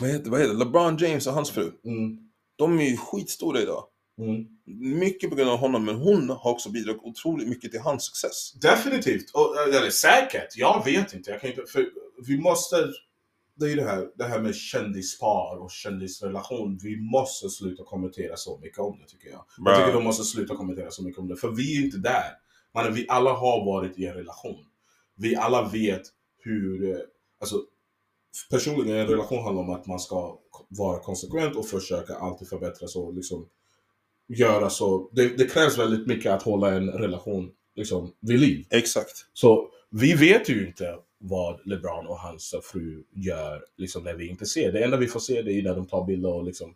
vad, 0.01 0.11
heter, 0.11 0.31
vad 0.31 0.41
heter? 0.41 0.55
LeBron 0.55 0.97
James 0.97 1.27
och 1.27 1.33
hans 1.33 1.51
fru. 1.51 1.73
Mm. 1.85 2.19
De 2.57 2.81
är 2.81 2.85
ju 2.85 2.97
skitstora 2.97 3.61
idag. 3.61 3.85
Mm. 4.21 4.47
Mycket 5.01 5.31
på 5.31 5.37
grund 5.37 5.51
av 5.51 5.59
honom, 5.59 5.85
men 5.85 5.95
hon 5.95 6.31
har 6.31 6.51
också 6.51 6.71
bidragit 6.71 7.03
otroligt 7.03 7.49
mycket 7.49 7.71
till 7.71 7.81
hans 7.81 8.05
success. 8.05 8.53
Definitivt. 8.53 9.31
Och, 9.31 9.57
eller 9.59 9.91
säkert. 9.91 10.57
Jag 10.57 10.85
vet 10.85 11.15
inte. 11.15 11.31
Jag 11.31 11.41
kan 11.41 11.51
inte 11.51 11.63
för 11.67 11.87
vi 12.27 12.41
måste... 12.41 12.77
Det 13.55 13.65
är 13.65 13.69
ju 13.71 13.77
det 13.77 13.85
här, 13.85 14.09
det 14.15 14.25
här 14.25 14.41
med 14.41 14.55
kändispar 14.55 15.63
och 15.63 15.71
kändisrelation. 15.71 16.79
Vi 16.83 16.97
måste 17.01 17.49
sluta 17.49 17.85
kommentera 17.85 18.37
så 18.37 18.59
mycket 18.59 18.79
om 18.79 18.99
det 18.99 19.07
tycker 19.09 19.29
jag. 19.31 19.45
Jag 19.59 19.77
tycker 19.79 19.93
de 19.93 20.05
måste 20.05 20.25
sluta 20.25 20.57
kommentera 20.57 20.91
så 20.91 21.03
mycket 21.05 21.19
om 21.19 21.29
det. 21.29 21.37
För 21.37 21.51
vi 21.51 21.79
är 21.79 21.85
inte 21.85 21.99
där. 21.99 22.31
Man, 22.75 22.95
vi 22.95 23.07
alla 23.09 23.33
har 23.33 23.65
varit 23.65 23.99
i 23.99 24.07
en 24.07 24.15
relation. 24.15 24.65
Vi 25.17 25.37
alla 25.37 25.69
vet 25.69 26.03
hur... 26.39 26.91
eh, 26.91 26.97
Alltså, 27.41 27.57
personligen, 28.51 28.97
en 28.99 29.07
relation 29.07 29.45
handlar 29.45 29.63
om 29.63 29.71
att 29.71 29.87
man 29.87 30.01
ska 30.01 30.39
vara 30.69 31.01
konsekvent 31.01 31.57
och 31.57 31.67
försöka 31.69 32.15
alltid 32.15 32.49
förbättras 32.49 32.97
och 32.97 33.15
liksom 33.15 33.49
göra 34.29 34.71
så. 34.71 35.11
Det, 35.13 35.37
det 35.39 35.47
krävs 35.47 35.79
väldigt 35.79 36.07
mycket 36.07 36.33
att 36.33 36.43
hålla 36.43 36.75
en 36.75 36.91
relation 36.91 37.51
liksom, 37.77 38.13
vid 38.21 38.41
liv. 38.41 38.67
Exakt. 38.71 39.27
Så 39.33 39.69
vi 39.91 40.15
vet 40.15 40.49
ju 40.49 40.67
inte 40.67 40.95
vad 41.25 41.61
LeBron 41.65 42.07
och 42.07 42.19
hans 42.19 42.55
fru 42.63 43.05
gör 43.11 43.65
liksom, 43.77 44.05
när 44.05 44.15
vi 44.15 44.29
inte 44.29 44.47
ser. 44.47 44.73
Det 44.73 44.85
enda 44.85 44.97
vi 44.97 45.07
får 45.07 45.21
se 45.21 45.43
det 45.43 45.53
är 45.53 45.63
när 45.63 45.75
de 45.75 45.87
tar 45.87 46.05
bilder 46.05 46.35
och 46.35 46.45
liksom, 46.45 46.75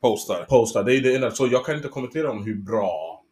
Postar. 0.00 0.46
postar. 0.48 0.84
Det 0.84 0.96
är 0.96 1.00
det 1.00 1.14
enda. 1.14 1.30
Så 1.30 1.46
jag 1.46 1.66
kan 1.66 1.76
inte 1.76 1.88
kommentera 1.88 2.30
om 2.30 2.44
hur 2.44 2.54
bra 2.54 3.24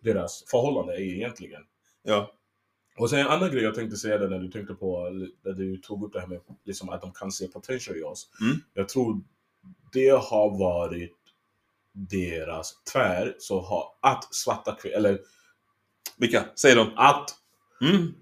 deras 0.00 0.44
förhållande 0.50 0.94
är 0.94 1.00
egentligen. 1.00 1.62
Ja. 2.02 2.32
Och 2.98 3.10
sen 3.10 3.18
en 3.18 3.26
annan 3.26 3.50
grej 3.50 3.62
jag 3.62 3.74
tänkte 3.74 3.96
säga 3.96 4.18
det 4.18 4.28
när 4.28 4.38
du 4.38 4.50
tänkte 4.50 4.74
på, 4.74 5.10
när 5.44 5.52
du 5.52 5.76
tog 5.76 6.04
upp 6.04 6.12
det 6.12 6.20
här 6.20 6.26
med 6.26 6.40
liksom, 6.64 6.88
att 6.88 7.00
de 7.00 7.12
kan 7.12 7.32
se 7.32 7.48
potential 7.48 7.96
i 7.96 8.02
oss. 8.02 8.30
Mm. 8.40 8.56
Jag 8.74 8.88
tror 8.88 9.20
det 9.92 10.08
har 10.08 10.58
varit 10.58 11.16
deras 11.92 12.82
tvär, 12.92 13.36
så 13.38 13.60
har 13.60 13.84
att 14.00 14.34
svarta 14.34 14.76
kvinnor, 14.80 14.96
eller 14.96 15.20
Vilka? 16.16 16.44
Säg 16.54 16.74
dem. 16.74 16.92
att 16.96 17.34
Mm. 17.80 18.14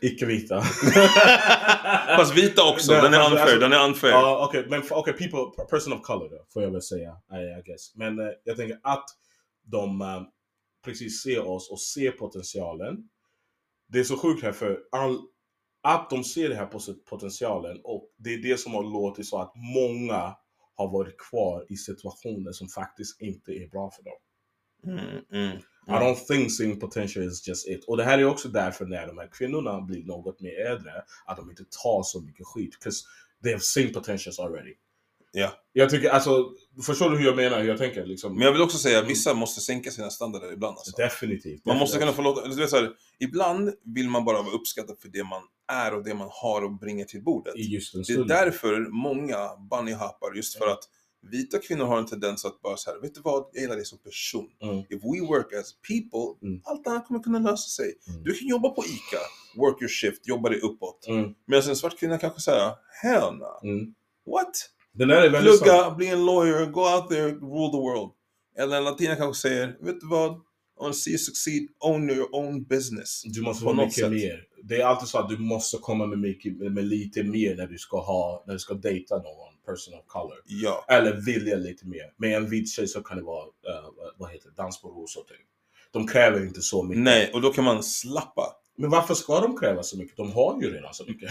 Icke-vita. 0.00 0.60
Fast 2.16 2.36
vita 2.36 2.72
också, 2.72 2.92
Nej, 2.92 3.02
den 3.02 3.14
är 3.14 3.18
alltså- 3.18 3.30
unfair, 3.32 3.42
alltså- 3.42 3.58
den 3.60 3.72
är 3.72 3.84
unfair. 3.88 4.10
Ja, 4.12 4.46
okej, 4.48 4.66
men 4.70 4.82
för- 4.82 4.94
okej, 4.96 5.12
people, 5.12 5.64
person 5.70 5.92
of 5.92 6.02
color 6.02 6.28
då, 6.30 6.46
får 6.52 6.62
jag 6.62 6.70
väl 6.70 6.82
säga, 6.82 7.10
I, 7.32 7.36
I 7.60 7.62
guess. 7.66 7.94
Men 7.94 8.18
eh, 8.18 8.26
jag 8.44 8.56
tänker 8.56 8.80
att 8.82 9.04
de 9.64 10.00
eh, 10.00 10.22
precis 10.84 11.22
ser 11.22 11.46
oss 11.48 11.70
och 11.70 11.80
ser 11.80 12.10
potentialen. 12.10 12.96
Det 13.88 13.98
är 13.98 14.04
så 14.04 14.16
sjukt 14.18 14.42
här 14.42 14.52
för 14.52 14.78
all, 14.92 15.18
att 15.82 16.10
de 16.10 16.24
ser 16.24 16.48
det 16.48 16.54
här 16.54 16.66
pot- 16.66 17.04
potentialen 17.10 17.80
och 17.84 18.10
det 18.16 18.34
är 18.34 18.38
det 18.42 18.60
som 18.60 18.74
har 18.74 18.82
låtit 18.82 19.26
så 19.28 19.40
att 19.40 19.52
många 19.74 20.36
har 20.74 20.92
varit 20.92 21.18
kvar 21.18 21.66
i 21.68 21.76
situationer 21.76 22.52
som 22.52 22.68
faktiskt 22.68 23.20
inte 23.20 23.52
är 23.52 23.68
bra 23.68 23.90
för 23.90 24.02
dem. 24.04 24.16
Mm, 24.86 25.24
mm. 25.32 25.58
I 25.88 25.92
don't 25.92 26.26
think 26.26 26.52
seeing 26.52 26.80
potential 26.80 27.24
is 27.26 27.48
just 27.48 27.68
it. 27.68 27.84
Och 27.84 27.96
det 27.96 28.04
här 28.04 28.18
är 28.18 28.24
också 28.24 28.48
därför 28.48 28.86
när 28.86 29.06
de 29.06 29.18
här 29.18 29.28
kvinnorna 29.32 29.80
blir 29.80 30.04
något 30.04 30.40
mer 30.40 30.66
äldre, 30.66 30.92
att 31.26 31.36
de 31.36 31.50
inte 31.50 31.64
tar 31.82 32.02
så 32.02 32.20
mycket 32.20 32.46
skit. 32.46 32.78
'Cause 32.80 33.04
they 33.42 33.52
have 33.52 33.62
seen 33.62 33.92
potentials 33.92 34.38
already. 34.38 34.74
Ja. 35.32 35.52
Jag 35.72 35.90
tycker, 35.90 36.10
alltså, 36.10 36.50
förstår 36.86 37.10
du 37.10 37.18
hur 37.18 37.24
jag 37.24 37.36
menar, 37.36 37.60
hur 37.60 37.68
jag 37.68 37.78
tänker? 37.78 38.06
Liksom, 38.06 38.34
Men 38.34 38.42
jag 38.42 38.52
vill 38.52 38.62
också 38.62 38.78
säga 38.78 38.98
att 38.98 39.10
vissa 39.10 39.34
måste 39.34 39.60
sänka 39.60 39.90
sina 39.90 40.10
standarder 40.10 40.52
ibland. 40.52 40.76
Alltså. 40.78 40.96
Definitivt. 40.96 41.64
Man 41.64 41.76
måste 41.78 41.98
kunna 41.98 42.10
definitivt. 42.10 42.34
få 42.34 42.40
låta, 42.42 42.56
du 42.56 42.62
vet 42.62 42.70
så 42.70 42.76
här, 42.76 42.90
ibland 43.18 43.74
vill 43.94 44.08
man 44.08 44.24
bara 44.24 44.42
vara 44.42 44.54
uppskattad 44.54 44.98
för 45.00 45.08
det 45.08 45.24
man 45.24 45.42
är 45.72 45.94
och 45.94 46.04
det 46.04 46.14
man 46.14 46.28
har 46.32 46.62
och 46.64 46.72
bringar 46.78 47.04
till 47.04 47.22
bordet. 47.22 47.56
I 47.56 47.62
just 47.62 47.92
den 47.92 48.02
Det 48.06 48.12
är 48.12 48.24
därför 48.24 48.80
många 48.90 49.56
bunnyhoppar, 49.70 50.34
just 50.36 50.58
för 50.58 50.66
att 50.66 50.84
vita 51.22 51.58
kvinnor 51.58 51.84
har 51.84 51.98
en 51.98 52.06
tendens 52.06 52.44
att 52.44 52.62
bara 52.62 52.76
här, 52.86 53.00
vet 53.00 53.14
du 53.14 53.20
vad, 53.20 53.46
jag 53.52 53.62
gillar 53.62 53.76
dig 53.76 53.84
som 53.84 53.98
person. 53.98 54.48
Mm. 54.62 54.78
If 54.78 55.02
we 55.04 55.26
work 55.28 55.52
as 55.52 55.74
people, 55.88 56.48
Mm. 56.48 56.60
allt 56.64 56.86
annat 56.86 57.06
kommer 57.06 57.20
kunna 57.20 57.38
lösa 57.38 57.68
sig. 57.68 57.94
Mm. 58.08 58.22
Du 58.24 58.34
kan 58.34 58.48
jobba 58.48 58.68
på 58.70 58.84
ICA, 58.84 59.22
work 59.56 59.82
your 59.82 59.88
shift, 59.88 60.28
jobba 60.28 60.48
dig 60.48 60.60
uppåt. 60.60 61.06
Mm. 61.08 61.34
Medan 61.46 61.68
en 61.68 61.76
svart 61.76 61.98
kvinna 61.98 62.18
kanske 62.18 62.40
säger, 62.40 62.70
hell 63.02 63.34
no. 63.34 63.68
Mm. 63.68 63.94
What? 64.26 64.50
Den 64.92 65.08
där 65.08 65.16
är 65.22 65.30
väldigt 65.30 65.58
sant. 65.58 65.62
Plugga, 65.70 65.90
bli 65.94 66.06
en 66.06 66.26
lawyer, 66.26 66.66
go 66.66 66.80
out 66.80 67.08
there, 67.08 67.30
rule 67.30 67.70
the 67.72 67.78
world. 67.78 68.10
Eller 68.58 68.76
en 68.76 68.84
latina 68.84 69.16
kanske 69.16 69.48
säger, 69.48 69.66
vet 69.80 70.00
du 70.00 70.06
vad? 70.08 70.32
I 70.32 70.80
want 70.80 70.94
to 70.94 70.98
see 70.98 71.10
you 71.10 71.18
succeed, 71.18 71.68
own 71.80 72.10
your 72.10 72.34
own 72.34 72.64
business. 72.64 73.22
Du 73.24 73.42
måste 73.42 73.64
vara 73.64 73.76
mycket 73.76 73.94
sätt. 73.94 74.10
mer. 74.12 74.44
Det 74.64 74.80
är 74.80 74.84
alltid 74.86 75.08
så 75.08 75.18
att 75.18 75.28
du 75.28 75.38
måste 75.38 75.76
komma 75.80 76.06
med, 76.06 76.18
mycket, 76.18 76.56
med 76.72 76.84
lite 76.84 77.22
mer 77.22 77.56
när 77.56 77.66
du 77.66 77.78
ska 77.78 78.00
ha, 78.00 78.44
när 78.46 78.52
du 78.54 78.58
ska 78.58 78.74
dejta 78.74 79.16
någon 79.16 79.54
person 79.70 79.94
of 79.94 80.06
color. 80.06 80.38
Ja. 80.46 80.84
Eller 80.88 81.12
vilja 81.12 81.56
lite 81.56 81.86
mer. 81.86 82.06
Med 82.16 82.36
en 82.36 82.50
vit 82.50 82.68
tjej 82.70 82.88
så 82.88 83.02
kan 83.02 83.16
det 83.16 83.22
vara, 83.22 83.44
eh, 83.44 83.84
vad 84.16 84.30
heter 84.30 84.48
det, 84.48 84.54
dans 84.62 84.80
på 84.82 84.88
rosor 84.88 85.22
typ. 85.22 85.36
De 85.92 86.06
kräver 86.08 86.40
inte 86.46 86.60
så 86.62 86.82
mycket. 86.82 87.02
Nej, 87.02 87.30
och 87.34 87.40
då 87.40 87.52
kan 87.52 87.64
man 87.64 87.82
slappa. 87.82 88.54
Men 88.80 88.90
varför 88.90 89.14
ska 89.14 89.40
de 89.40 89.56
kräva 89.58 89.82
så 89.82 89.98
mycket? 89.98 90.16
De 90.16 90.32
har 90.32 90.62
ju 90.62 90.74
redan 90.74 90.94
så 90.94 91.04
mycket. 91.04 91.30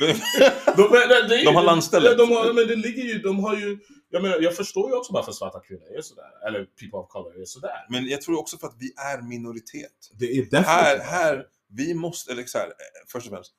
de, 0.76 0.82
det, 0.92 1.28
det 1.28 1.36
ju- 1.36 1.44
De 1.44 1.54
har 1.56 1.62
landstället. 1.62 2.18
De 2.18 2.30
har, 2.30 2.52
men 2.52 2.66
det 2.68 2.76
ligger 2.76 3.02
ju, 3.02 3.18
de 3.18 3.38
har 3.44 3.56
ju, 3.56 3.78
jag 4.10 4.22
menar, 4.22 4.38
jag 4.40 4.56
förstår 4.56 4.90
ju 4.90 4.96
också 4.96 5.12
varför 5.12 5.32
svarta 5.32 5.60
kvinnor 5.60 5.96
är 5.98 6.02
sådär. 6.02 6.46
Eller 6.48 6.64
people 6.64 6.98
of 6.98 7.08
color 7.08 7.40
är 7.40 7.44
sådär. 7.44 7.86
Men 7.90 8.06
jag 8.06 8.20
tror 8.22 8.38
också 8.38 8.58
för 8.58 8.66
att 8.66 8.76
vi 8.78 8.92
är 9.12 9.22
minoritet. 9.22 9.92
Det 10.18 10.26
är 10.26 10.36
definitivt. 10.36 10.66
Här, 10.66 10.98
här, 10.98 11.44
vi 11.70 11.94
måste, 11.94 12.32
eller 12.32 12.44
så 12.44 12.58
här, 12.58 12.66
eh, 12.66 12.72
först 13.12 13.26
och 13.26 13.32
främst, 13.32 13.52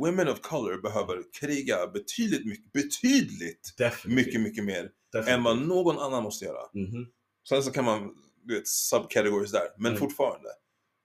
women 0.00 0.28
of 0.28 0.40
color 0.40 0.82
behöver 0.82 1.22
kriga 1.40 1.86
betydligt 1.86 2.46
mycket, 2.46 2.72
betydligt 2.72 3.74
mycket, 4.06 4.40
mycket 4.40 4.64
mer 4.64 4.88
definitivt. 5.12 5.34
än 5.34 5.42
vad 5.42 5.58
någon 5.58 5.98
annan 5.98 6.22
måste 6.22 6.44
göra. 6.44 6.62
Mhm. 6.74 7.06
Sen 7.48 7.62
så 7.62 7.70
kan 7.70 7.84
man, 7.84 8.14
du 8.44 8.54
vet, 8.54 8.68
subcategories 8.68 9.52
där, 9.52 9.68
men 9.78 9.86
Mm. 9.92 10.00
fortfarande. 10.00 10.48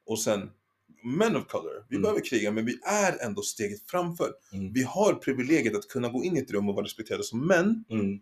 Och 0.05 0.19
sen, 0.19 0.49
men 1.03 1.35
of 1.35 1.47
color, 1.47 1.85
vi 1.89 1.95
Mm. 1.95 2.01
behöver 2.03 2.25
kriga, 2.25 2.51
men 2.51 2.65
vi 2.65 2.79
är 2.83 3.25
ändå 3.25 3.41
steget 3.41 3.81
framför. 3.89 4.33
Mm. 4.53 4.73
Vi 4.73 4.83
har 4.83 5.13
privilegiet 5.13 5.75
att 5.75 5.87
kunna 5.87 6.09
gå 6.09 6.23
in 6.23 6.37
i 6.37 6.39
ett 6.39 6.51
rum 6.51 6.69
och 6.69 6.75
vara 6.75 6.85
respekterade 6.85 7.23
som 7.23 7.47
män, 7.47 7.83
Mm. 7.89 8.19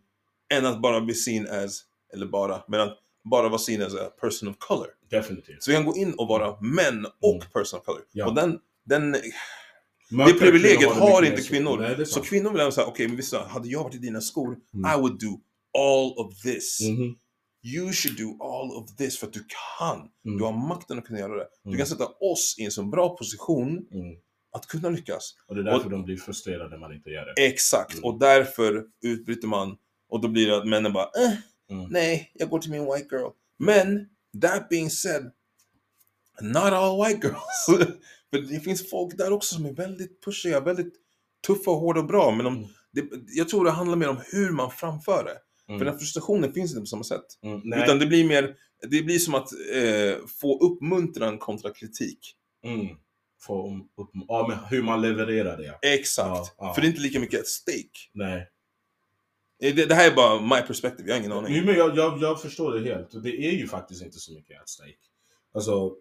än 0.54 0.66
att 0.66 0.82
bara 0.82 1.02
bli 1.02 1.14
seen 1.14 1.48
as, 1.48 1.82
eller 2.14 2.26
bara, 2.26 2.64
men 2.68 2.80
att 2.80 2.98
bara 3.24 3.50
vara 3.50 3.60
seen 3.60 3.82
as 3.82 3.94
a 3.94 4.10
person 4.22 4.50
of 4.50 4.56
color. 4.60 4.88
Definitivt. 5.10 5.64
Så 5.64 5.72
vi 5.72 5.76
kan 5.78 5.86
gå 5.86 5.96
in 5.98 6.14
och 6.14 6.28
vara 6.28 6.62
män 6.62 7.06
och 7.22 7.36
Mm. 7.36 7.48
person 7.54 7.80
of 7.80 7.86
color. 7.86 8.02
Ja. 8.12 8.28
Och 8.28 8.36
den, 8.36 8.60
den, 8.84 9.16
det 10.10 10.16
Mörkare 10.16 10.40
privilegiet 10.40 10.80
det 10.82 10.88
har 11.00 11.24
inte 11.24 11.42
kvinnor. 11.42 11.78
Nej, 11.80 11.96
det 11.96 12.06
så 12.06 12.22
kvinnor 12.22 12.52
vill 12.52 12.60
ändå 12.60 12.72
säga, 12.72 12.88
okej, 12.88 13.08
men 13.08 13.18
visst, 13.18 13.34
hade 13.36 13.68
jag 13.70 13.84
varit 13.84 13.96
i 13.96 13.98
dina 13.98 14.22
skor, 14.22 14.58
Mm. 14.74 14.92
I 14.92 15.02
would 15.02 15.20
do 15.20 15.40
all 15.78 16.14
of 16.26 16.42
this. 16.42 16.80
Mhm. 16.82 17.16
You 17.76 17.94
should 17.94 18.18
do 18.18 18.44
all 18.44 18.72
of 18.84 18.96
this 18.96 19.18
för 19.20 19.28
att 19.28 19.34
du 19.34 19.46
kan. 19.80 19.98
Mm. 20.26 20.38
Du 20.38 20.44
har 20.44 20.68
makten 20.68 20.98
att 21.00 21.06
kunna 21.06 21.20
göra 21.20 21.36
det. 21.36 21.48
Du 21.64 21.70
Mm. 21.70 21.78
kan 21.78 21.88
sätta 21.88 22.06
oss 22.06 22.56
i 22.60 22.64
en 22.66 22.72
så 22.72 22.84
bra 22.84 23.18
position 23.18 23.70
Mm. 23.70 24.16
att 24.52 24.68
kunna 24.68 24.90
lyckas. 24.90 25.34
Och 25.48 25.56
det 25.56 25.62
är 25.62 25.66
därför 25.66 25.90
de 25.90 26.04
blir 26.04 26.18
frustrerade 26.18 26.70
när 26.70 26.78
man 26.78 26.94
inte 26.94 27.10
gör 27.10 27.26
det. 27.36 27.46
Exakt, 27.46 27.94
Mm. 27.94 28.04
och 28.04 28.20
därför 28.20 28.84
utbryter 29.04 29.48
man 29.48 29.78
och 30.10 30.22
då 30.22 30.28
blir 30.28 30.48
det 30.48 30.58
att 30.58 30.68
männen 30.68 30.94
bara 30.94 31.04
eh, 31.06 31.32
Mm. 31.70 31.86
nej, 31.90 32.32
jag 32.34 32.50
går 32.50 32.60
till 32.60 32.72
min 32.72 32.86
white 32.86 33.08
girl. 33.16 33.30
Men, 33.60 34.06
that 34.42 34.70
being 34.70 34.90
said, 34.90 35.32
not 36.42 36.56
all 36.74 37.06
white 37.06 37.28
girls. 37.28 37.88
För 38.36 38.54
det 38.54 38.60
finns 38.60 38.90
folk 38.90 39.18
där 39.18 39.32
också 39.34 39.56
som 39.56 39.66
är 39.66 39.74
väldigt 39.74 40.24
pushiga, 40.26 40.60
väldigt 40.60 40.94
tuffa, 41.48 41.72
hårda 41.72 42.00
och 42.00 42.08
bra. 42.08 42.32
Men 42.32 42.46
de, 42.46 42.56
Mm. 42.58 42.70
det, 42.92 43.06
jag 43.28 43.50
tror 43.50 43.66
det 43.66 43.72
handlar 43.72 43.98
mer 43.98 44.10
om 44.10 44.20
hur 44.32 44.50
man 44.52 44.72
framför 44.72 45.24
det. 45.24 45.38
Mm. 45.70 45.80
För 45.80 45.86
den 45.86 46.00
frustrationen 46.00 46.54
finns 46.54 46.72
inte 46.72 46.82
på 46.82 46.86
samma 46.86 47.04
sätt. 47.04 47.26
Mm. 47.44 47.74
Utan 47.84 48.00
det 48.00 48.06
blir 48.06 48.26
mer, 48.28 48.56
det 48.90 49.02
blir 49.02 49.20
som 49.20 49.36
att 49.36 49.52
eh, 49.74 50.26
få 50.42 50.60
uppmuntran 50.60 51.38
kontra 51.38 51.74
kritik. 51.74 52.20
Mm. 52.66 52.88
Få 53.42 53.68
upp, 53.98 54.10
ja, 54.28 54.48
men 54.50 54.58
hur 54.70 54.84
man 54.84 55.02
levererar 55.02 55.58
det. 55.58 55.94
Exakt. 55.94 56.54
Ja, 56.58 56.66
ja. 56.68 56.74
För 56.74 56.82
det 56.82 56.88
är 56.88 56.90
inte 56.90 57.02
lika 57.02 57.20
mycket 57.20 57.48
stake. 57.48 58.00
Nej. 58.14 58.50
Eh, 59.64 59.76
Det, 59.76 59.86
det 59.86 59.96
här 59.96 60.12
är 60.12 60.16
bara 60.16 60.42
my 60.42 60.68
perspective, 60.68 61.10
jag 61.10 61.16
har 61.16 61.20
ingen 61.20 61.32
aning. 61.32 61.66
Men 61.66 61.76
jag, 61.76 61.98
jag, 61.98 62.22
jag 62.22 62.42
förstår 62.42 62.74
det 62.74 62.90
helt. 62.94 63.24
Det 63.24 63.30
är 63.48 63.52
ju 63.52 63.68
faktiskt 63.68 64.02
inte 64.04 64.20
så 64.20 64.34
mycket 64.34 64.62
at 64.62 64.70
stake. 64.70 64.96
Alltså, 65.54 65.96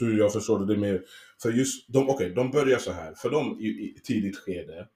hur 0.00 0.18
jag 0.18 0.32
förstår 0.32 0.58
det, 0.58 0.66
det 0.66 0.72
är 0.72 0.78
mer... 0.78 1.02
För 1.42 1.50
just, 1.50 1.88
de, 1.88 2.08
okej, 2.08 2.30
de 2.30 2.50
börjar 2.50 2.78
så 2.78 2.92
här. 2.92 3.14
För 3.14 3.30
dem 3.30 3.60
i, 3.60 3.66
i 3.66 4.00
tidigt 4.04 4.36
skede, 4.36 4.88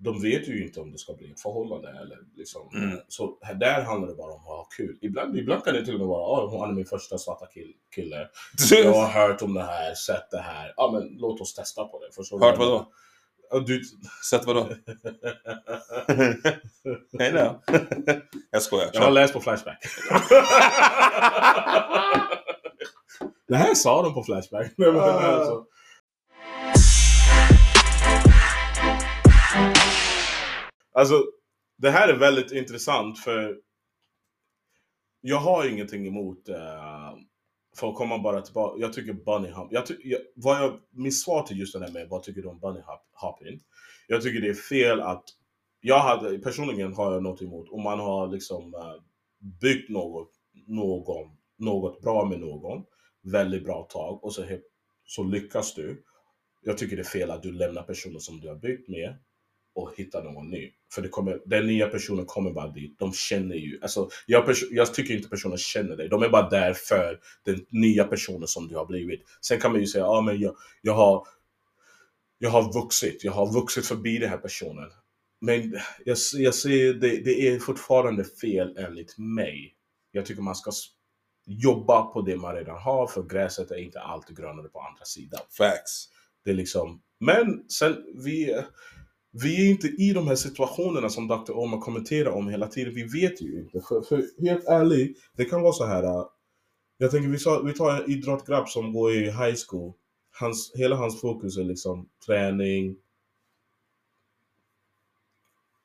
de 0.00 0.22
vet 0.22 0.48
ju 0.48 0.62
inte 0.64 0.80
om 0.80 0.92
det 0.92 0.98
ska 0.98 1.12
bli 1.12 1.30
ett 1.30 1.40
förhållande 1.40 1.88
eller 1.88 2.18
liksom. 2.36 2.70
Mm. 2.74 2.98
Så 3.08 3.38
här, 3.42 3.54
där 3.54 3.82
handlar 3.82 4.08
det 4.08 4.14
bara 4.14 4.32
om 4.32 4.40
att 4.40 4.46
ha 4.46 4.68
kul. 4.76 4.98
Ibland, 5.00 5.36
ibland 5.36 5.64
kan 5.64 5.74
det 5.74 5.84
till 5.84 5.94
och 5.94 6.00
med 6.00 6.08
vara, 6.08 6.52
ja, 6.52 6.60
han 6.60 6.70
är 6.70 6.74
min 6.74 6.86
första 6.86 7.18
svarta 7.18 7.46
kill, 7.46 7.72
kille. 7.94 8.28
Jag 8.70 8.92
har 8.92 9.08
hört 9.08 9.42
om 9.42 9.54
det 9.54 9.62
här, 9.62 9.94
sett 9.94 10.30
det 10.30 10.40
här. 10.40 10.74
Ja, 10.76 10.90
men 10.92 11.08
låt 11.18 11.40
oss 11.40 11.54
testa 11.54 11.84
på 11.84 12.00
det. 12.00 12.14
Förstår 12.14 12.40
Hört 12.40 12.58
vadå? 12.58 12.92
du... 13.66 13.82
Sett 14.30 14.46
vadå? 14.46 14.68
Nej, 17.12 17.32
nej. 17.32 17.50
Jag 18.50 18.62
skojar. 18.62 18.90
Jag 18.92 19.00
har 19.00 19.10
läst 19.10 19.32
på 19.32 19.40
Flashback 19.40 19.78
det 23.48 23.56
här 23.56 23.74
sa 23.74 24.02
de 24.02 24.14
på 24.14 24.22
Flashback. 24.22 24.72
Uh. 24.78 24.96
alltså. 24.96 25.64
Alltså, 30.92 31.24
det 31.76 31.90
här 31.90 32.08
är 32.08 32.18
väldigt 32.18 32.52
intressant 32.52 33.18
för 33.18 33.56
jag 35.20 35.38
har 35.38 35.68
ingenting 35.68 36.06
emot, 36.06 36.48
uh, 36.48 36.54
för 37.76 37.88
att 37.88 37.94
komma 37.94 38.18
bara 38.18 38.40
tillbaka, 38.40 38.80
jag 38.80 38.92
tycker 38.92 39.12
bunny 39.12 39.50
hop, 39.50 39.68
jag 39.70 39.86
ty, 39.86 39.94
jag, 40.04 40.20
vad 40.34 40.56
jag, 40.62 40.80
mitt 40.90 41.18
svar 41.18 41.42
till 41.42 41.58
just 41.58 41.72
det 41.72 41.80
här 41.80 41.92
med 41.92 42.08
vad 42.08 42.22
tycker 42.22 42.42
du 42.42 42.48
om 42.48 42.58
bunny 42.58 42.80
hop, 42.80 43.00
hopping? 43.12 43.60
Jag 44.08 44.22
tycker 44.22 44.40
det 44.40 44.48
är 44.48 44.54
fel 44.54 45.00
att, 45.00 45.24
jag 45.80 45.98
hade, 45.98 46.38
personligen 46.38 46.94
har 46.94 47.12
jag 47.12 47.22
något 47.22 47.42
emot 47.42 47.68
om 47.70 47.82
man 47.82 48.00
har 48.00 48.28
liksom 48.28 48.74
uh, 48.74 48.94
byggt 49.60 49.90
något, 49.90 50.30
någon, 50.66 51.28
något 51.58 52.00
bra 52.02 52.24
med 52.24 52.40
någon, 52.40 52.84
väldigt 53.30 53.64
bra 53.64 53.82
tag 53.82 54.24
och 54.24 54.34
så, 54.34 54.44
så 55.04 55.24
lyckas 55.24 55.74
du. 55.74 56.02
Jag 56.62 56.78
tycker 56.78 56.96
det 56.96 57.02
är 57.02 57.04
fel 57.04 57.30
att 57.30 57.42
du 57.42 57.52
lämnar 57.52 57.82
personen 57.82 58.20
som 58.20 58.40
du 58.40 58.48
har 58.48 58.56
byggt 58.56 58.88
med 58.88 59.16
och 59.74 59.92
hittar 59.96 60.22
någon 60.22 60.50
ny. 60.50 60.72
För 60.92 61.02
det 61.02 61.08
kommer, 61.08 61.42
den 61.46 61.66
nya 61.66 61.88
personen 61.88 62.26
kommer 62.26 62.50
bara 62.50 62.68
dit. 62.68 62.98
De 62.98 63.12
känner 63.12 63.56
ju, 63.56 63.78
alltså, 63.82 64.08
jag, 64.26 64.54
jag 64.70 64.94
tycker 64.94 65.14
inte 65.14 65.28
personen 65.28 65.58
känner 65.58 65.96
dig. 65.96 66.08
De 66.08 66.22
är 66.22 66.28
bara 66.28 66.48
där 66.48 66.72
för 66.74 67.20
den 67.44 67.66
nya 67.70 68.04
personen 68.04 68.48
som 68.48 68.68
du 68.68 68.76
har 68.76 68.86
blivit. 68.86 69.22
Sen 69.40 69.60
kan 69.60 69.72
man 69.72 69.80
ju 69.80 69.86
säga, 69.86 70.04
ja 70.04 70.18
ah, 70.18 70.20
men 70.20 70.40
jag, 70.40 70.56
jag 70.82 70.94
har 70.94 71.26
jag 72.38 72.50
har 72.50 72.72
vuxit, 72.72 73.24
jag 73.24 73.32
har 73.32 73.52
vuxit 73.52 73.86
förbi 73.86 74.18
den 74.18 74.30
här 74.30 74.38
personen. 74.38 74.90
Men 75.40 75.72
jag, 76.04 76.16
jag 76.34 76.54
ser, 76.54 76.94
det, 76.94 77.24
det 77.24 77.48
är 77.48 77.58
fortfarande 77.58 78.24
fel 78.24 78.76
enligt 78.78 79.18
mig. 79.18 79.74
Jag 80.12 80.26
tycker 80.26 80.42
man 80.42 80.54
ska 80.54 80.70
jobba 81.48 82.02
på 82.02 82.20
det 82.20 82.36
man 82.36 82.54
redan 82.54 82.78
har, 82.78 83.06
för 83.06 83.22
gräset 83.22 83.70
är 83.70 83.76
inte 83.76 84.00
alltid 84.00 84.36
grönare 84.36 84.68
på 84.68 84.80
andra 84.80 85.04
sidan. 85.04 85.40
Facts. 85.58 86.08
Det 86.44 86.50
är 86.50 86.54
liksom, 86.54 87.00
men 87.20 87.68
sen, 87.68 87.96
vi, 88.14 88.62
vi 89.30 89.66
är 89.66 89.70
inte 89.70 89.86
i 89.86 90.12
de 90.12 90.28
här 90.28 90.34
situationerna 90.34 91.08
som 91.08 91.28
Dr. 91.28 91.52
Omar 91.52 91.80
kommenterar 91.80 92.30
om 92.30 92.48
hela 92.48 92.66
tiden. 92.66 92.94
Vi 92.94 93.02
vet 93.20 93.42
ju 93.42 93.60
inte. 93.60 93.80
För, 93.80 94.00
för 94.00 94.24
helt 94.40 94.64
ärligt, 94.64 95.18
det 95.36 95.44
kan 95.44 95.62
vara 95.62 95.72
så 95.72 95.84
här. 95.84 96.02
Äh, 96.02 96.24
jag 96.98 97.10
tänker, 97.10 97.28
vi, 97.28 97.38
sa, 97.38 97.62
vi 97.62 97.74
tar 97.74 97.90
en 97.90 98.10
idrottgrabb 98.10 98.68
som 98.68 98.92
går 98.92 99.12
i 99.12 99.24
high 99.24 99.56
school. 99.68 99.92
Hans, 100.40 100.72
hela 100.74 100.96
hans 100.96 101.20
fokus 101.20 101.56
är 101.56 101.64
liksom 101.64 102.08
träning, 102.26 102.96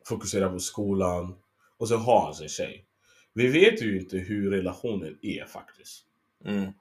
fokusera 0.05 0.49
på 0.49 0.59
skolan 0.59 1.35
och 1.77 1.87
så 1.87 1.97
har 1.97 2.25
han 2.25 2.33
sin 2.33 2.49
tjej. 2.49 2.85
Vi 3.33 3.47
vet 3.47 3.81
ju 3.81 3.99
inte 3.99 4.17
hur 4.17 4.51
relationen 4.51 5.17
är 5.21 5.45
faktiskt. 5.45 6.05
Mm. 6.45 6.71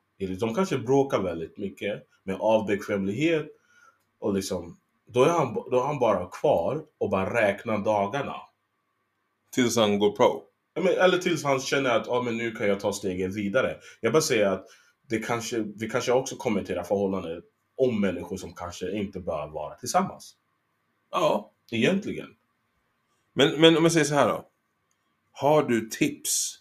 De 0.40 0.54
kanske 0.54 0.78
bråkar 0.78 1.22
väldigt 1.22 1.58
mycket 1.58 2.02
med 2.22 2.36
avbekvämlighet 2.40 3.46
och 4.18 4.34
liksom 4.34 4.78
då 5.06 5.24
är, 5.24 5.30
han, 5.30 5.54
då 5.54 5.80
är 5.80 5.86
han 5.86 5.98
bara 5.98 6.26
kvar 6.26 6.84
och 6.98 7.10
bara 7.10 7.34
räknar 7.34 7.78
dagarna. 7.78 8.36
Tills 9.50 9.76
han 9.76 9.98
går 9.98 10.16
pro. 10.16 10.42
Eller 10.74 11.18
tills 11.18 11.44
han 11.44 11.60
känner 11.60 11.90
att 11.90 12.08
ah, 12.08 12.22
men 12.22 12.36
nu 12.36 12.50
kan 12.50 12.68
jag 12.68 12.80
ta 12.80 12.92
stegen 12.92 13.32
vidare. 13.34 13.76
Jag 14.00 14.12
bara 14.12 14.22
säger 14.22 14.46
att 14.46 14.66
det 15.08 15.18
kanske, 15.18 15.64
vi 15.76 15.90
kanske 15.90 16.12
också 16.12 16.36
kommenterar 16.36 16.82
förhållanden 16.82 17.42
om 17.76 18.00
människor 18.00 18.36
som 18.36 18.54
kanske 18.54 18.92
inte 18.92 19.20
bör 19.20 19.48
vara 19.48 19.74
tillsammans. 19.74 20.36
Ja. 21.10 21.52
Egentligen. 21.70 22.28
Men, 23.32 23.60
men 23.60 23.76
om 23.76 23.82
jag 23.82 23.92
säger 23.92 24.06
så 24.06 24.14
här 24.14 24.28
då. 24.28 24.48
Har 25.32 25.62
du 25.62 25.88
tips 25.88 26.58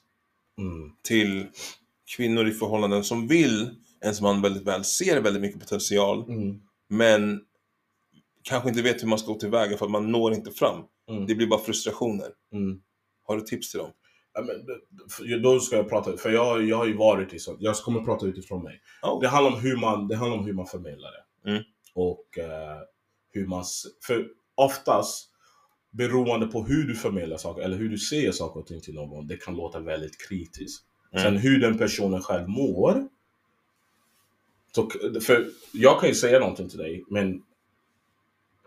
Mm. 0.57 0.91
till 1.03 1.47
kvinnor 2.17 2.47
i 2.47 2.51
förhållanden 2.51 3.03
som 3.03 3.27
vill 3.27 3.69
ens 4.03 4.21
man 4.21 4.41
väldigt 4.41 4.63
väl, 4.63 4.83
ser 4.83 5.21
väldigt 5.21 5.41
mycket 5.41 5.59
potential, 5.59 6.25
Mm. 6.29 6.61
men 6.89 7.41
kanske 8.43 8.69
inte 8.69 8.81
vet 8.81 9.03
hur 9.03 9.07
man 9.07 9.19
ska 9.19 9.31
gå 9.33 9.39
tillväga 9.39 9.77
för 9.77 9.85
att 9.85 9.91
man 9.91 10.11
når 10.11 10.33
inte 10.33 10.51
fram. 10.51 10.83
Mm. 11.09 11.25
Det 11.27 11.35
blir 11.35 11.47
bara 11.47 11.59
frustrationer. 11.59 12.27
Mm. 12.53 12.81
Har 13.23 13.35
du 13.35 13.41
tips 13.41 13.71
till 13.71 13.79
dem? 13.79 13.91
Ja, 14.33 14.41
men, 14.41 15.41
då 15.41 15.59
ska 15.59 15.75
jag 15.75 15.89
prata, 15.89 16.17
för 16.17 16.29
jag, 16.29 16.63
jag 16.67 16.77
har 16.77 16.85
ju 16.85 16.97
varit 16.97 17.33
i 17.33 17.39
sånt. 17.39 17.57
Jag 17.61 17.75
kommer 17.75 18.01
prata 18.05 18.25
utifrån 18.25 18.63
mig. 18.63 18.81
Oh. 19.03 19.21
Det 19.21 19.27
handlar 19.27 19.51
om 19.51 19.59
hur 19.59 19.77
man, 19.77 20.07
det 20.07 20.15
handlar 20.15 20.37
om 20.37 20.45
hur 20.45 20.53
man 20.53 20.67
förmedlar 20.67 21.09
det. 21.11 21.49
Mm. 21.49 21.63
Och 21.93 22.37
eh, 22.37 22.77
hur 23.31 23.47
man, 23.47 23.63
för 24.07 24.27
oftast 24.55 25.30
beroende 25.91 26.47
på 26.47 26.63
hur 26.63 26.83
du 26.83 26.95
förmedlar 26.95 27.37
saker 27.37 27.61
eller 27.61 27.77
hur 27.77 27.89
du 27.89 27.97
säger 27.97 28.31
saker 28.31 28.59
och 28.59 28.67
ting 28.67 28.81
till 28.81 28.93
någon, 28.93 29.27
det 29.27 29.37
kan 29.37 29.55
låta 29.55 29.79
väldigt 29.79 30.27
kritiskt. 30.27 30.83
Mm. 31.11 31.23
Sen 31.23 31.37
hur 31.37 31.59
den 31.59 31.77
personen 31.77 32.21
själv 32.21 32.49
mår. 32.49 33.07
Så, 34.75 34.89
för 35.21 35.47
jag 35.73 35.99
kan 35.99 36.09
ju 36.09 36.15
säga 36.15 36.39
någonting 36.39 36.69
till 36.69 36.77
dig, 36.77 37.03
men 37.09 37.41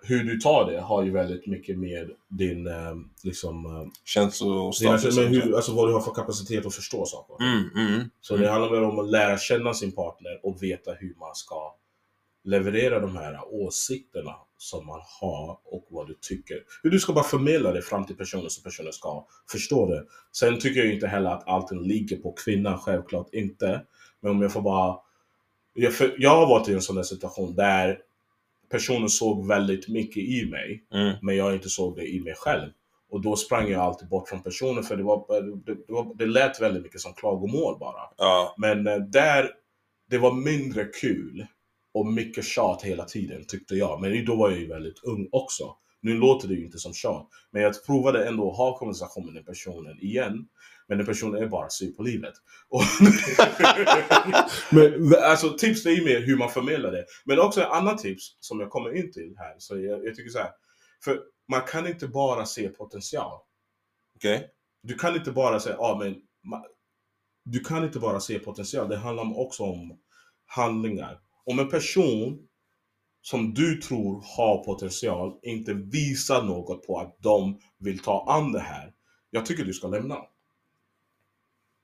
hur 0.03 0.25
du 0.25 0.41
tar 0.41 0.71
det 0.71 0.81
har 0.81 1.05
ju 1.05 1.11
väldigt 1.11 1.47
mycket 1.47 1.79
med 1.79 2.11
din, 2.29 2.67
eh, 2.67 2.95
liksom, 3.23 3.67
eh, 3.67 3.87
Känslostatus? 4.05 5.19
alltså 5.55 5.75
vad 5.75 5.89
du 5.89 5.93
har 5.93 6.01
för 6.01 6.15
kapacitet 6.15 6.67
att 6.67 6.75
förstå 6.75 7.05
saker. 7.07 7.45
Mm, 7.45 7.89
mm. 7.89 8.11
Så 8.21 8.37
det 8.37 8.51
handlar 8.51 8.71
väl 8.71 8.85
om 8.85 8.99
att 8.99 9.11
lära 9.11 9.39
känna 9.39 9.75
sin 9.75 9.93
partner 9.93 10.41
och 10.43 10.63
veta 10.63 10.93
hur 10.93 11.15
man 11.19 11.35
ska 11.35 11.75
leverera 12.45 13.01
de 13.01 13.17
här 13.17 13.41
åsikterna 13.51 14.35
som 14.65 14.87
man 14.87 15.01
har 15.21 15.59
och 15.65 15.87
vad 15.91 16.07
du 16.07 16.15
tycker. 16.21 16.57
Hur 16.83 16.91
du 16.91 17.01
ska 17.01 17.13
bara 17.13 17.25
förmedla 17.25 17.73
det 17.73 17.83
fram 17.83 18.05
till 18.07 18.17
personen 18.17 18.51
så 18.51 18.63
personen 18.63 18.93
ska 18.93 19.27
förstå 19.51 19.87
det. 19.87 20.05
Sen 20.33 20.59
tycker 20.59 20.81
jag 20.85 20.95
inte 20.95 21.07
heller 21.07 21.31
att 21.31 21.49
allting 21.49 21.81
ligger 21.83 22.17
på 22.17 22.33
kvinnan, 22.33 22.79
självklart 22.79 23.35
inte. 23.35 23.83
Men 24.21 24.31
om 24.31 24.43
jag 24.43 24.53
får 24.53 24.63
bara... 24.63 24.97
Jag, 25.75 25.93
jag 26.19 26.31
har 26.37 26.47
varit 26.47 26.69
i 26.69 26.73
en 26.75 26.83
sån 26.83 26.97
där 26.97 27.03
situation 27.03 27.55
där 27.55 27.99
personen 28.71 29.09
såg 29.09 29.47
väldigt 29.49 29.89
mycket 29.89 30.23
i 30.23 30.47
mig 30.51 30.85
Mm. 30.95 31.15
men 31.23 31.37
jag 31.37 31.55
inte 31.55 31.69
såg 31.69 31.97
det 31.97 32.07
i 32.07 32.21
mig 32.21 32.35
själv. 32.37 32.71
Och 33.11 33.21
då 33.21 33.37
sprang 33.37 33.71
jag 33.71 33.81
alltid 33.81 34.09
bort 34.09 34.29
från 34.29 34.43
personen 34.43 34.83
för 34.83 34.97
det, 34.97 35.03
var, 35.03 35.43
det, 35.67 35.75
det, 35.75 35.93
var, 35.93 36.15
det 36.15 36.27
lät 36.27 36.61
väldigt 36.61 36.83
mycket 36.83 37.01
som 37.01 37.15
klagomål 37.15 37.79
bara. 37.79 38.01
Ja. 38.17 38.55
Men 38.59 38.87
eh, 38.87 38.97
där, 38.97 39.51
det 40.11 40.19
var 40.19 40.33
mindre 40.33 40.85
kul 40.85 41.47
och 41.95 42.07
mycket 42.07 42.45
tjat 42.45 42.83
hela 42.83 43.05
tiden 43.05 43.45
tyckte 43.49 43.75
jag. 43.75 44.01
Men 44.01 44.25
då 44.25 44.37
var 44.37 44.51
jag 44.51 44.61
ju 44.61 44.67
väldigt 44.67 45.05
ung 45.05 45.29
också. 45.33 45.77
Nu 46.01 46.15
låter 46.15 46.49
det 46.49 46.55
ju 46.55 46.65
inte 46.65 46.79
som 46.79 46.93
tjat. 46.93 47.29
Men 47.51 47.63
jag 47.63 47.85
provade 47.87 48.29
ändå 48.29 48.51
att 48.51 48.57
ha 48.57 48.79
konversation 48.79 49.27
med 49.27 49.35
den 49.35 49.45
personen 49.45 50.01
igen. 50.01 50.49
Men 50.89 50.99
den 50.99 51.07
personen 51.07 51.43
är 51.43 51.47
bara 51.47 51.71
sur 51.71 51.93
på 51.93 52.03
livet. 52.03 52.35
Men 54.71 55.15
alltså 55.23 55.57
tips 55.59 55.83
det 55.83 55.91
är 55.91 55.97
ju 55.97 56.05
mer 56.05 56.21
hur 56.21 56.37
man 56.37 56.51
förmedlar 56.51 56.93
det. 56.93 57.05
Men 57.25 57.39
också 57.39 57.61
ett 57.61 57.71
annat 57.71 57.99
tips 57.99 58.37
som 58.41 58.61
jag 58.61 58.71
kommer 58.71 58.97
in 58.97 59.13
till 59.13 59.35
här. 59.39 59.55
Så 59.59 59.79
jag, 59.79 60.05
jag 60.05 60.15
tycker 60.15 60.31
så 60.31 60.39
här. 60.39 60.51
För 61.05 61.21
man 61.49 61.61
kan 61.61 61.87
inte 61.87 62.09
bara 62.09 62.47
se 62.47 62.69
potential. 62.69 63.41
Okej. 64.17 64.51
Du 64.83 64.95
kan 64.95 65.15
inte 65.15 65.33
bara 65.33 65.61
säga, 65.61 65.77
ja 65.79 65.97
men 66.03 66.15
ma- 66.53 66.65
du 67.45 67.61
kan 67.61 67.85
inte 67.85 67.99
bara 67.99 68.21
se 68.21 68.39
potential. 68.39 68.89
Det 68.89 68.97
handlar 68.97 69.39
också 69.39 69.63
om 69.63 69.99
handlingar. 70.47 71.21
Om 71.45 71.59
en 71.59 71.69
person 71.69 72.49
som 73.23 73.55
du 73.55 73.81
tror 73.81 74.25
har 74.37 74.65
potential 74.65 75.39
inte 75.43 75.75
visar 75.75 76.43
något 76.43 76.87
på 76.87 76.99
att 76.99 77.17
de 77.19 77.61
vill 77.79 77.99
ta 77.99 78.25
an 78.29 78.53
det 78.53 78.61
här. 78.61 78.93
Jag 79.31 79.47
tycker 79.47 79.65
du 79.65 79.73
ska 79.73 79.89
lämna. 79.89 80.19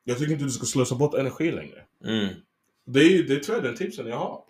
Jag 0.04 0.18
tycker 0.18 0.32
inte 0.32 0.44
du 0.44 0.50
ska 0.50 0.66
slösa 0.66 0.94
bort 0.94 1.14
energi 1.14 1.52
längre. 1.52 1.84
Mm. 2.04 2.34
Det 2.86 3.00
är, 3.00 3.22
det 3.22 3.48
är 3.48 3.52
jag 3.54 3.62
den 3.62 3.76
tipsen 3.76 4.06
jag 4.06 4.18
har. 4.18 4.44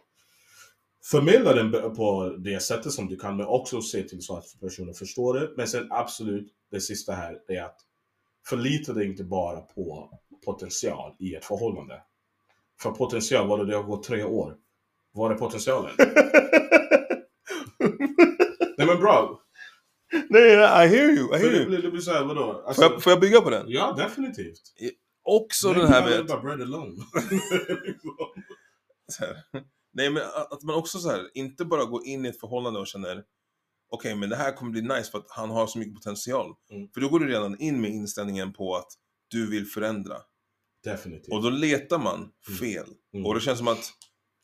Förmedla 1.04 1.54
den 1.54 1.94
på 1.94 2.36
det 2.38 2.62
sättet 2.62 2.92
som 2.92 3.08
du 3.08 3.16
kan, 3.16 3.36
men 3.36 3.46
också 3.46 3.82
se 3.82 4.02
till 4.02 4.22
så 4.22 4.36
att 4.36 4.60
personen 4.60 4.94
förstår 4.94 5.34
det. 5.34 5.50
Men 5.56 5.68
sen 5.68 5.86
absolut, 5.90 6.52
det 6.70 6.80
sista 6.80 7.12
här, 7.12 7.38
är 7.48 7.62
att 7.62 7.80
förlita 8.46 8.92
dig 8.92 9.06
inte 9.06 9.24
bara 9.24 9.60
på 9.60 10.18
potential 10.44 11.16
i 11.18 11.34
ett 11.34 11.44
förhållande. 11.44 12.02
För 12.80 12.90
potential, 12.90 13.48
vadå, 13.48 13.64
det 13.64 13.76
har 13.76 13.82
gått 13.82 14.02
tre 14.02 14.24
år. 14.24 14.56
Var 15.12 15.30
är 15.30 15.34
potentialen? 15.34 15.90
Nej 18.78 18.86
men 18.86 19.00
bra. 19.00 19.40
Nej, 20.28 20.52
I 20.52 20.56
hear 20.88 21.08
you, 21.08 21.36
I 21.36 21.38
hear 21.38 21.50
det 21.50 21.56
you. 21.56 21.66
blir, 21.68 21.82
det 21.82 21.90
blir 21.90 22.00
såhär, 22.00 22.24
vadå? 22.24 22.62
Alltså, 22.66 22.82
Får 22.82 22.92
jag, 22.92 23.02
får 23.02 23.10
jag 23.12 23.20
bygga 23.20 23.40
på 23.40 23.50
den? 23.50 23.64
Ja, 23.68 23.94
definitivt. 23.98 24.60
Också 25.22 25.68
Nej, 25.72 25.80
den 25.80 25.88
här 25.92 26.10
med... 26.10 26.26
bara 26.26 26.40
bread 26.40 26.62
alone. 26.62 26.96
Nej, 29.92 30.10
men 30.10 30.22
att 30.50 30.62
man 30.62 30.74
också 30.76 30.98
så 30.98 31.10
här, 31.10 31.30
inte 31.34 31.64
bara 31.64 31.84
går 31.84 32.06
in 32.06 32.26
i 32.26 32.28
ett 32.28 32.40
förhållande 32.40 32.80
och 32.80 32.86
känner 32.86 33.22
okej, 33.90 34.14
men 34.14 34.28
det 34.28 34.36
här 34.36 34.52
kommer 34.52 34.72
bli 34.72 34.82
nice 34.82 35.10
för 35.10 35.18
att 35.18 35.26
han 35.30 35.50
har 35.50 35.66
så 35.66 35.78
mycket 35.78 35.94
potential. 35.94 36.54
Mm. 36.70 36.88
För 36.94 37.00
då 37.00 37.08
går 37.08 37.20
du 37.20 37.26
redan 37.28 37.60
in 37.60 37.80
med 37.80 37.90
inställningen 37.90 38.52
på 38.52 38.76
att 38.76 38.92
du 39.28 39.50
vill 39.50 39.66
förändra. 39.66 40.16
definitivt. 40.84 41.32
Och 41.32 41.42
då 41.42 41.50
letar 41.50 41.98
man 41.98 42.30
fel. 42.60 42.86
Mm. 43.14 43.26
Och 43.26 43.34
det 43.34 43.40
känns 43.40 43.58
som 43.58 43.68
att 43.68 43.90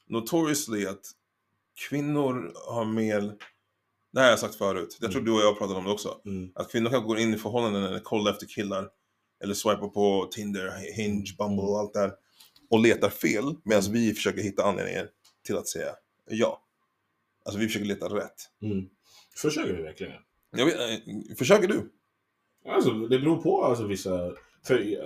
notoriously 0.08 0.86
att 0.86 1.10
kvinnor 1.88 2.52
har 2.68 2.84
mer, 2.84 3.20
det 4.12 4.20
här 4.20 4.24
har 4.24 4.30
jag 4.30 4.38
sagt 4.38 4.54
förut, 4.54 4.98
jag 5.00 5.10
tror 5.10 5.20
Mm. 5.22 5.32
du 5.32 5.40
och 5.40 5.46
jag 5.46 5.58
pratade 5.58 5.78
om 5.78 5.84
det 5.84 5.90
också. 5.90 6.20
Mm. 6.24 6.50
Att 6.54 6.70
kvinnor 6.70 6.90
kan 6.90 7.02
gå 7.06 7.18
in 7.18 7.34
i 7.34 7.38
förhållanden 7.38 7.84
eller 7.84 8.00
kolla 8.00 8.30
efter 8.30 8.46
killar. 8.46 8.88
Eller 9.42 9.54
swipa 9.54 9.88
på 9.88 10.28
Tinder, 10.32 10.70
Hinge, 10.96 11.24
Bumble 11.38 11.62
och 11.62 11.78
allt 11.78 11.92
det 11.92 12.00
här. 12.00 12.12
Och 12.70 12.80
letar 12.80 13.10
fel. 13.10 13.44
Medan 13.64 13.82
vi 13.92 14.14
försöker 14.14 14.42
hitta 14.42 14.64
anledningar 14.64 15.08
till 15.46 15.56
att 15.56 15.68
säga 15.68 15.94
ja. 16.30 16.62
Alltså 17.44 17.58
vi 17.58 17.66
försöker 17.66 17.86
leta 17.86 18.06
rätt. 18.06 18.34
Mm. 18.62 18.86
Försöker 19.36 19.72
du 19.72 19.82
verkligen? 19.82 20.12
Jag 20.50 20.66
vet, 20.66 20.74
eh, 20.74 21.36
försöker 21.38 21.68
du? 21.68 21.92
Alltså, 22.68 22.90
det 22.92 23.18
beror 23.18 23.36
på 23.42 23.64
alltså, 23.64 23.86
vissa... 23.86 24.32
För, 24.66 24.78
eh, 24.80 24.98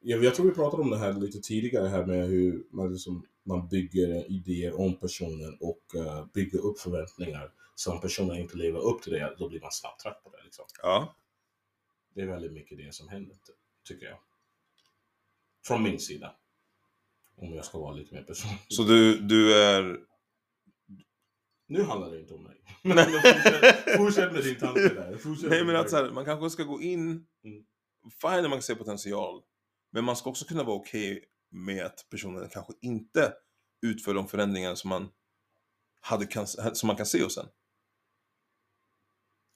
jag, 0.00 0.24
jag 0.24 0.34
tror 0.34 0.46
vi 0.46 0.52
pratade 0.54 0.82
om 0.82 0.90
det 0.90 0.98
här 0.98 1.12
lite 1.12 1.40
tidigare 1.40 1.88
här 1.88 2.06
med 2.06 2.28
hur 2.28 2.64
man, 2.70 2.92
liksom, 2.92 3.26
man 3.46 3.68
bygger 3.68 4.30
idéer 4.30 4.80
om 4.80 4.96
personen 4.96 5.58
och 5.60 5.94
eh, 5.94 6.26
bygger 6.34 6.58
upp 6.58 6.78
förväntningar. 6.80 7.52
Så 7.74 7.92
om 7.92 8.00
personen 8.00 8.36
inte 8.36 8.56
lever 8.56 8.80
upp 8.80 9.02
till 9.02 9.12
det, 9.12 9.36
då 9.38 9.48
blir 9.48 9.60
man 9.60 9.72
snabbt 9.72 10.00
trött 10.00 10.24
på 10.24 10.30
det. 10.30 10.44
Liksom. 10.44 10.64
Ja. 10.82 11.16
Det 12.14 12.20
är 12.20 12.26
väldigt 12.26 12.52
mycket 12.52 12.78
det 12.78 12.94
som 12.94 13.08
händer, 13.08 13.36
tycker 13.84 14.06
jag. 14.06 14.18
Från 15.66 15.82
min 15.82 16.00
sida. 16.00 16.34
Om 17.36 17.54
jag 17.54 17.64
ska 17.64 17.78
vara 17.78 17.92
lite 17.92 18.14
mer 18.14 18.22
personlig. 18.22 18.58
Så 18.68 18.82
du, 18.82 19.20
du 19.20 19.54
är... 19.54 20.00
Nu 21.68 21.82
handlar 21.82 22.10
det 22.10 22.20
inte 22.20 22.34
om 22.34 22.42
mig. 22.42 22.56
Men 22.82 23.06
fortsätt, 23.06 23.96
fortsätt 23.96 24.32
med 24.32 24.44
din 24.44 24.58
tanke 24.58 24.88
där. 24.88 25.16
Fortsätt 25.16 25.50
Nej 25.50 25.64
men 25.64 25.76
att 25.76 25.90
så 25.90 25.96
här, 25.96 26.10
man 26.10 26.24
kanske 26.24 26.50
ska 26.50 26.62
gå 26.62 26.82
in... 26.82 27.26
Mm. 27.44 27.64
Fine 28.20 28.42
man 28.42 28.50
kan 28.50 28.62
se 28.62 28.74
potential. 28.74 29.42
Men 29.90 30.04
man 30.04 30.16
ska 30.16 30.30
också 30.30 30.44
kunna 30.44 30.62
vara 30.62 30.76
okej 30.76 31.24
med 31.56 31.86
att 31.86 32.06
personen 32.10 32.48
kanske 32.48 32.72
inte 32.82 33.32
utför 33.82 34.14
de 34.14 34.28
förändringar 34.28 34.74
som 34.74 34.90
man, 34.90 35.08
hade, 36.00 36.46
som 36.72 36.86
man 36.86 36.96
kan 36.96 37.06
se 37.06 37.22
hos 37.22 37.38
en. 37.38 37.46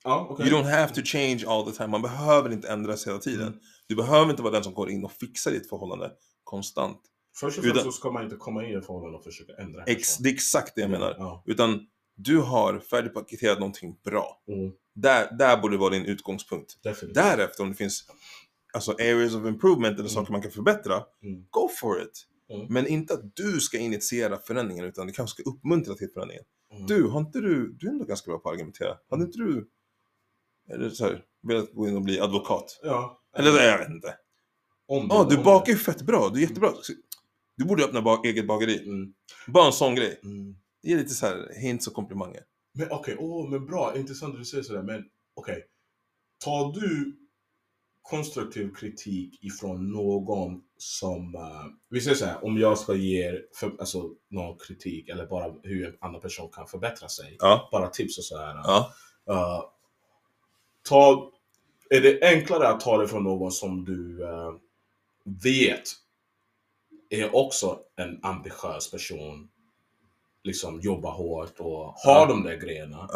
Ja, 0.03 0.27
okej. 0.29 0.47
You 0.47 0.57
don't 0.61 0.69
have 0.69 0.93
to 0.93 1.01
change 1.03 1.43
all 1.47 1.65
the 1.71 1.77
time. 1.77 1.87
Man 1.87 2.01
behöver 2.01 2.51
inte 2.51 2.69
ändras 2.69 3.07
hela 3.07 3.17
tiden. 3.19 3.47
Mm. 3.47 3.59
Du 3.87 3.95
behöver 3.95 4.31
inte 4.31 4.41
vara 4.43 4.53
den 4.53 4.63
som 4.63 4.73
går 4.73 4.89
in 4.89 5.05
och 5.05 5.11
fixar 5.11 5.51
ditt 5.51 5.69
förhållande 5.69 6.11
konstant. 6.43 7.01
Först 7.35 7.57
och 7.57 7.63
främst 7.63 7.83
så 7.83 7.91
ska 7.91 8.11
man 8.11 8.23
inte 8.23 8.35
komma 8.35 8.63
in 8.65 8.69
i 8.69 8.73
ett 8.73 8.85
förhållande 8.85 9.17
och 9.17 9.23
försöka 9.23 9.53
ändra. 9.53 9.83
Ex, 9.83 10.17
det 10.17 10.29
är 10.29 10.33
exakt 10.33 10.75
det 10.75 10.81
jag 10.81 10.89
menar. 10.89 11.15
Ja. 11.17 11.43
Utan 11.45 11.87
du 12.15 12.37
har 12.37 12.79
färdigpaketerat 12.79 13.59
någonting 13.59 13.99
bra. 14.03 14.43
Mm, 14.47 14.71
Där, 14.95 15.37
där 15.37 15.57
borde 15.57 15.77
vara 15.77 15.89
din 15.89 16.05
utgångspunkt. 16.05 16.83
definitivt. 16.83 17.15
Därefter 17.15 17.63
om 17.63 17.69
det 17.69 17.75
finns 17.75 18.07
alltså 18.73 18.91
areas 18.91 19.35
of 19.35 19.45
improvement 19.45 19.93
eller 19.93 19.99
Mm. 19.99 20.09
saker 20.09 20.31
man 20.31 20.41
kan 20.41 20.51
förbättra, 20.51 21.03
Mm. 21.23 21.45
go 21.49 21.69
for 21.79 22.01
it. 22.01 22.27
Mm. 22.53 22.67
Men 22.73 22.87
inte 22.87 23.13
att 23.13 23.35
du 23.35 23.59
ska 23.59 23.77
initiera 23.77 24.37
förändringen 24.37 24.85
utan 24.85 25.07
du 25.07 25.13
kanske 25.13 25.41
ska 25.41 25.49
uppmuntra 25.49 25.95
till 25.95 26.09
förändringen. 26.13 26.43
Du, 26.87 27.03
har 27.07 27.19
inte 27.19 27.39
du, 27.39 27.73
du 27.73 27.87
är 27.87 27.91
ändå 27.91 28.05
ganska 28.05 28.31
bra 28.31 28.39
på 28.39 28.49
att 28.49 28.53
argumentera. 28.55 28.97
Hade 29.09 29.23
inte 29.23 29.37
du, 29.37 29.69
eller 30.69 30.89
så 30.89 31.03
här, 31.05 31.23
velat 31.43 31.73
gå 31.73 31.87
in 31.87 31.95
och 31.95 32.01
bli 32.01 32.19
advokat? 32.19 32.79
Ja. 32.83 33.21
Eller 33.37 33.51
jag 33.63 33.77
vet 33.77 33.89
inte. 33.89 34.15
Om 34.87 35.07
Ja, 35.09 35.27
du 35.29 35.37
bakar 35.37 35.71
ju 35.73 35.77
fett 35.77 36.01
bra, 36.01 36.29
du 36.29 36.39
är 36.39 36.47
jättebra. 36.47 36.73
Du 37.57 37.65
borde 37.65 37.83
öppna 37.85 38.01
bak, 38.01 38.25
eget 38.25 38.47
bageri. 38.47 38.83
Mm. 38.87 39.13
Bara 39.47 39.65
en 39.65 39.73
sån 39.73 39.95
grej. 39.95 40.19
Mm. 40.23 40.55
Ge 40.83 40.95
lite 40.95 41.09
så 41.13 41.25
här 41.25 41.51
hints 41.61 41.87
och 41.87 41.93
komplimanger. 41.93 42.43
Men 42.73 42.87
okej, 42.91 43.15
åh, 43.19 43.49
men 43.49 43.65
bra. 43.65 43.97
Intressant 43.97 44.33
att 44.33 44.39
du 44.39 44.45
säger 44.45 44.63
sådär. 44.63 44.83
Men 44.83 45.03
okej. 45.35 45.65
Tar 46.43 46.73
du 46.81 47.17
konstruktiv 48.11 48.73
kritik 48.75 49.43
ifrån 49.43 49.91
någon 49.91 50.61
som... 50.77 51.35
Uh, 51.35 51.65
vi 51.89 52.01
säger 52.01 52.17
så 52.17 52.25
här, 52.25 52.45
om 52.45 52.57
jag 52.57 52.77
ska 52.77 52.95
ge 52.95 53.39
för, 53.53 53.71
alltså, 53.79 54.09
någon 54.29 54.57
kritik 54.57 55.09
eller 55.09 55.25
bara 55.25 55.53
hur 55.63 55.87
en 55.87 55.97
annan 56.01 56.21
person 56.21 56.49
kan 56.49 56.67
förbättra 56.67 57.09
sig. 57.09 57.37
Ja. 57.39 57.69
Bara 57.71 57.87
tips 57.87 58.17
och 58.17 58.23
så 58.23 58.37
här. 58.37 58.55
Ja. 58.55 58.93
Uh, 59.29 59.63
ta, 60.89 61.31
är 61.89 62.01
det 62.01 62.23
enklare 62.23 62.67
att 62.67 62.79
ta 62.79 62.97
det 62.97 63.07
från 63.07 63.23
någon 63.23 63.51
som 63.51 63.85
du 63.85 64.23
eh, 64.23 64.51
vet 65.23 65.83
är 67.09 67.35
också 67.35 67.79
en 67.95 68.19
ambitiös 68.23 68.91
person, 68.91 69.49
liksom 70.43 70.79
jobbar 70.81 71.11
hårt 71.11 71.59
och 71.59 71.85
har 71.85 71.95
Ja. 72.03 72.25
de 72.25 72.43
där 72.43 72.55
grejerna. 72.55 73.09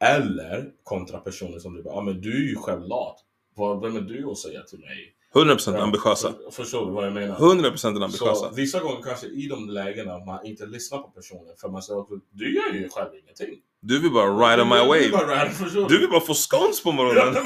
Eller 0.00 0.72
kontra 0.82 1.18
personer 1.18 1.58
som 1.58 1.74
du 1.74 1.82
bara, 1.82 1.94
ja 1.94 2.00
men 2.00 2.20
du 2.20 2.44
är 2.44 2.48
ju 2.48 2.56
själv 2.56 2.82
lat. 2.82 3.24
Vad, 3.60 3.80
vem 3.82 3.96
är 3.96 4.00
du 4.00 4.30
att 4.30 4.38
säga 4.38 4.62
till 4.62 4.78
mig? 4.78 5.14
100% 5.34 5.74
Ja, 5.76 5.82
ambitiösa. 5.82 6.32
för- 6.44 6.50
Förstår 6.50 6.86
du 6.86 6.92
vad 6.92 7.06
jag 7.06 7.12
menar? 7.12 7.36
100% 7.38 7.76
Så 7.78 8.04
ambitiösa. 8.04 8.50
vissa 8.56 8.80
gånger 8.80 9.02
kanske 9.02 9.26
i 9.26 9.46
de 9.46 9.68
lägena 9.68 10.18
man 10.18 10.46
inte 10.46 10.66
lyssnar 10.66 10.98
på 10.98 11.08
personen 11.10 11.56
för 11.60 11.68
man 11.68 11.82
säger 11.82 12.00
också, 12.00 12.14
du 12.30 12.54
gör 12.54 12.72
ju 12.74 12.88
själv 12.88 13.08
ingenting. 13.22 13.60
Du 13.80 14.00
vill 14.00 14.10
bara 14.12 14.30
ride 14.50 14.62
on 14.62 14.68
my 14.68 14.74
Du- 14.74 14.80
du 14.82 14.88
wave. 14.88 15.26
bara 15.26 15.44
ride, 15.44 15.50
förstår 15.54 15.88
Du 15.88 15.98
vill 15.98 16.08
bara 16.10 16.20
få 16.20 16.34
scones 16.34 16.82
på 16.82 16.92
morgonen. 16.92 17.34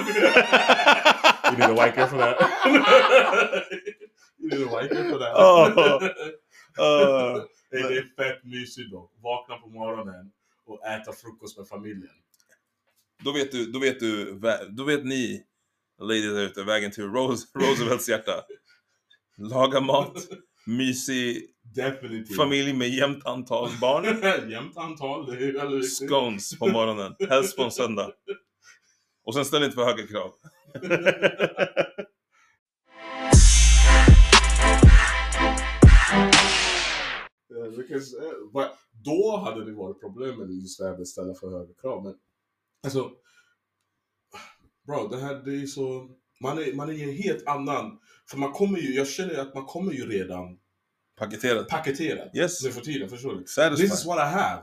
You 1.50 1.58
need 1.58 1.70
a 1.78 1.84
wiker 1.86 2.06
for 2.06 2.18
that. 2.18 2.36
you 4.38 4.48
need 4.50 4.68
a 4.68 4.80
wiker 4.82 5.10
for 5.10 5.18
that. 5.18 5.32
Ja. 5.34 5.70
Uh, 6.80 7.42
det 7.70 7.76
är 7.78 8.02
fett 8.16 8.44
mysigt 8.44 8.90
då. 8.90 9.10
Vakna 9.22 9.56
på 9.56 9.68
morgonen 9.68 10.30
och 10.66 10.86
äta 10.86 11.12
frukost 11.12 11.58
med 11.58 11.68
familjen. 11.68 12.12
då 13.24 13.32
vet 13.32 13.52
du, 13.52 13.64
då 13.72 13.78
vet 13.78 14.00
du, 14.00 14.40
då 14.70 14.84
vet 14.84 15.04
ni 15.04 15.42
ladies 16.00 16.32
där 16.32 16.42
ute 16.42 16.62
vägen 16.62 16.90
till 16.90 17.04
Rose, 17.04 17.46
Roosevelts 17.54 18.08
hjärta. 18.08 18.44
Laga 19.36 19.80
mat, 19.80 20.28
mysig 20.66 21.50
Definitivt. 21.74 22.36
familj 22.36 22.72
med 22.72 22.88
jämnt 22.88 23.26
antal 23.26 23.70
barn. 23.80 24.04
Jämnt 24.50 24.76
antal, 24.76 25.26
det 25.26 25.44
är 25.44 25.52
väldigt. 25.52 25.96
Scones 25.96 26.58
på 26.58 26.68
morgonen, 26.68 27.14
helst 27.28 27.56
på 27.56 27.62
en 27.62 27.70
söndag. 27.70 28.12
Och 29.24 29.34
sen 29.34 29.44
ställ 29.44 29.64
inte 29.64 29.74
för 29.74 29.84
höga 29.84 30.06
krav. 30.06 30.30
Because, 37.76 38.16
eh, 38.22 38.52
but 38.52 38.70
då 39.04 39.36
hade 39.36 39.64
det 39.64 39.72
varit 39.72 40.00
problem 40.00 40.38
med 40.38 40.50
just 40.50 40.78
det 40.78 40.84
här 40.88 40.96
med 40.96 41.08
ställa 41.08 41.34
för 41.34 41.50
höga 41.50 41.74
krav. 41.80 42.04
Men 42.04 42.14
alltså, 42.84 43.10
bro, 44.86 45.08
det 45.08 45.16
här 45.20 45.34
det 45.34 45.62
är 45.62 45.66
så, 45.66 46.08
man 46.40 46.58
är, 46.58 46.72
man 46.72 46.88
är 46.88 46.92
i 46.92 47.02
en 47.02 47.16
helt 47.16 47.46
annan, 47.46 47.98
för 48.30 48.38
man 48.38 48.52
kommer 48.52 48.78
ju, 48.78 48.94
jag 48.94 49.08
känner 49.08 49.38
att 49.38 49.54
man 49.54 49.64
kommer 49.64 49.92
ju 49.92 50.06
redan 50.08 50.58
Paketerat. 51.18 51.68
paketerad 51.68 52.30
Yes. 52.36 52.62
nu 52.64 52.70
för 52.72 52.80
tiden, 52.80 53.08
förstår 53.08 53.34
du? 53.34 53.76
This 53.76 53.92
is 53.94 54.06
what 54.06 54.16
I 54.18 54.30
have. 54.32 54.62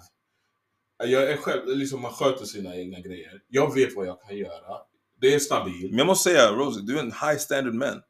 Jag 1.03 1.23
är 1.31 1.37
själv, 1.37 1.77
liksom 1.77 2.01
man 2.01 2.11
sköter 2.11 2.45
sina 2.45 2.75
egna 2.75 2.99
grejer. 2.99 3.41
Jag 3.47 3.75
vet 3.75 3.95
vad 3.95 4.07
jag 4.07 4.21
kan 4.21 4.37
göra. 4.37 4.77
Det 5.21 5.33
är 5.33 5.39
stabilt. 5.39 5.89
Men 5.89 5.97
jag 5.97 6.07
måste 6.07 6.29
säga, 6.29 6.51
Rosie, 6.51 6.81
du 6.83 6.95
är 6.97 6.99
en 6.99 7.11
high 7.11 7.37
standard 7.39 7.73
man. 7.73 8.01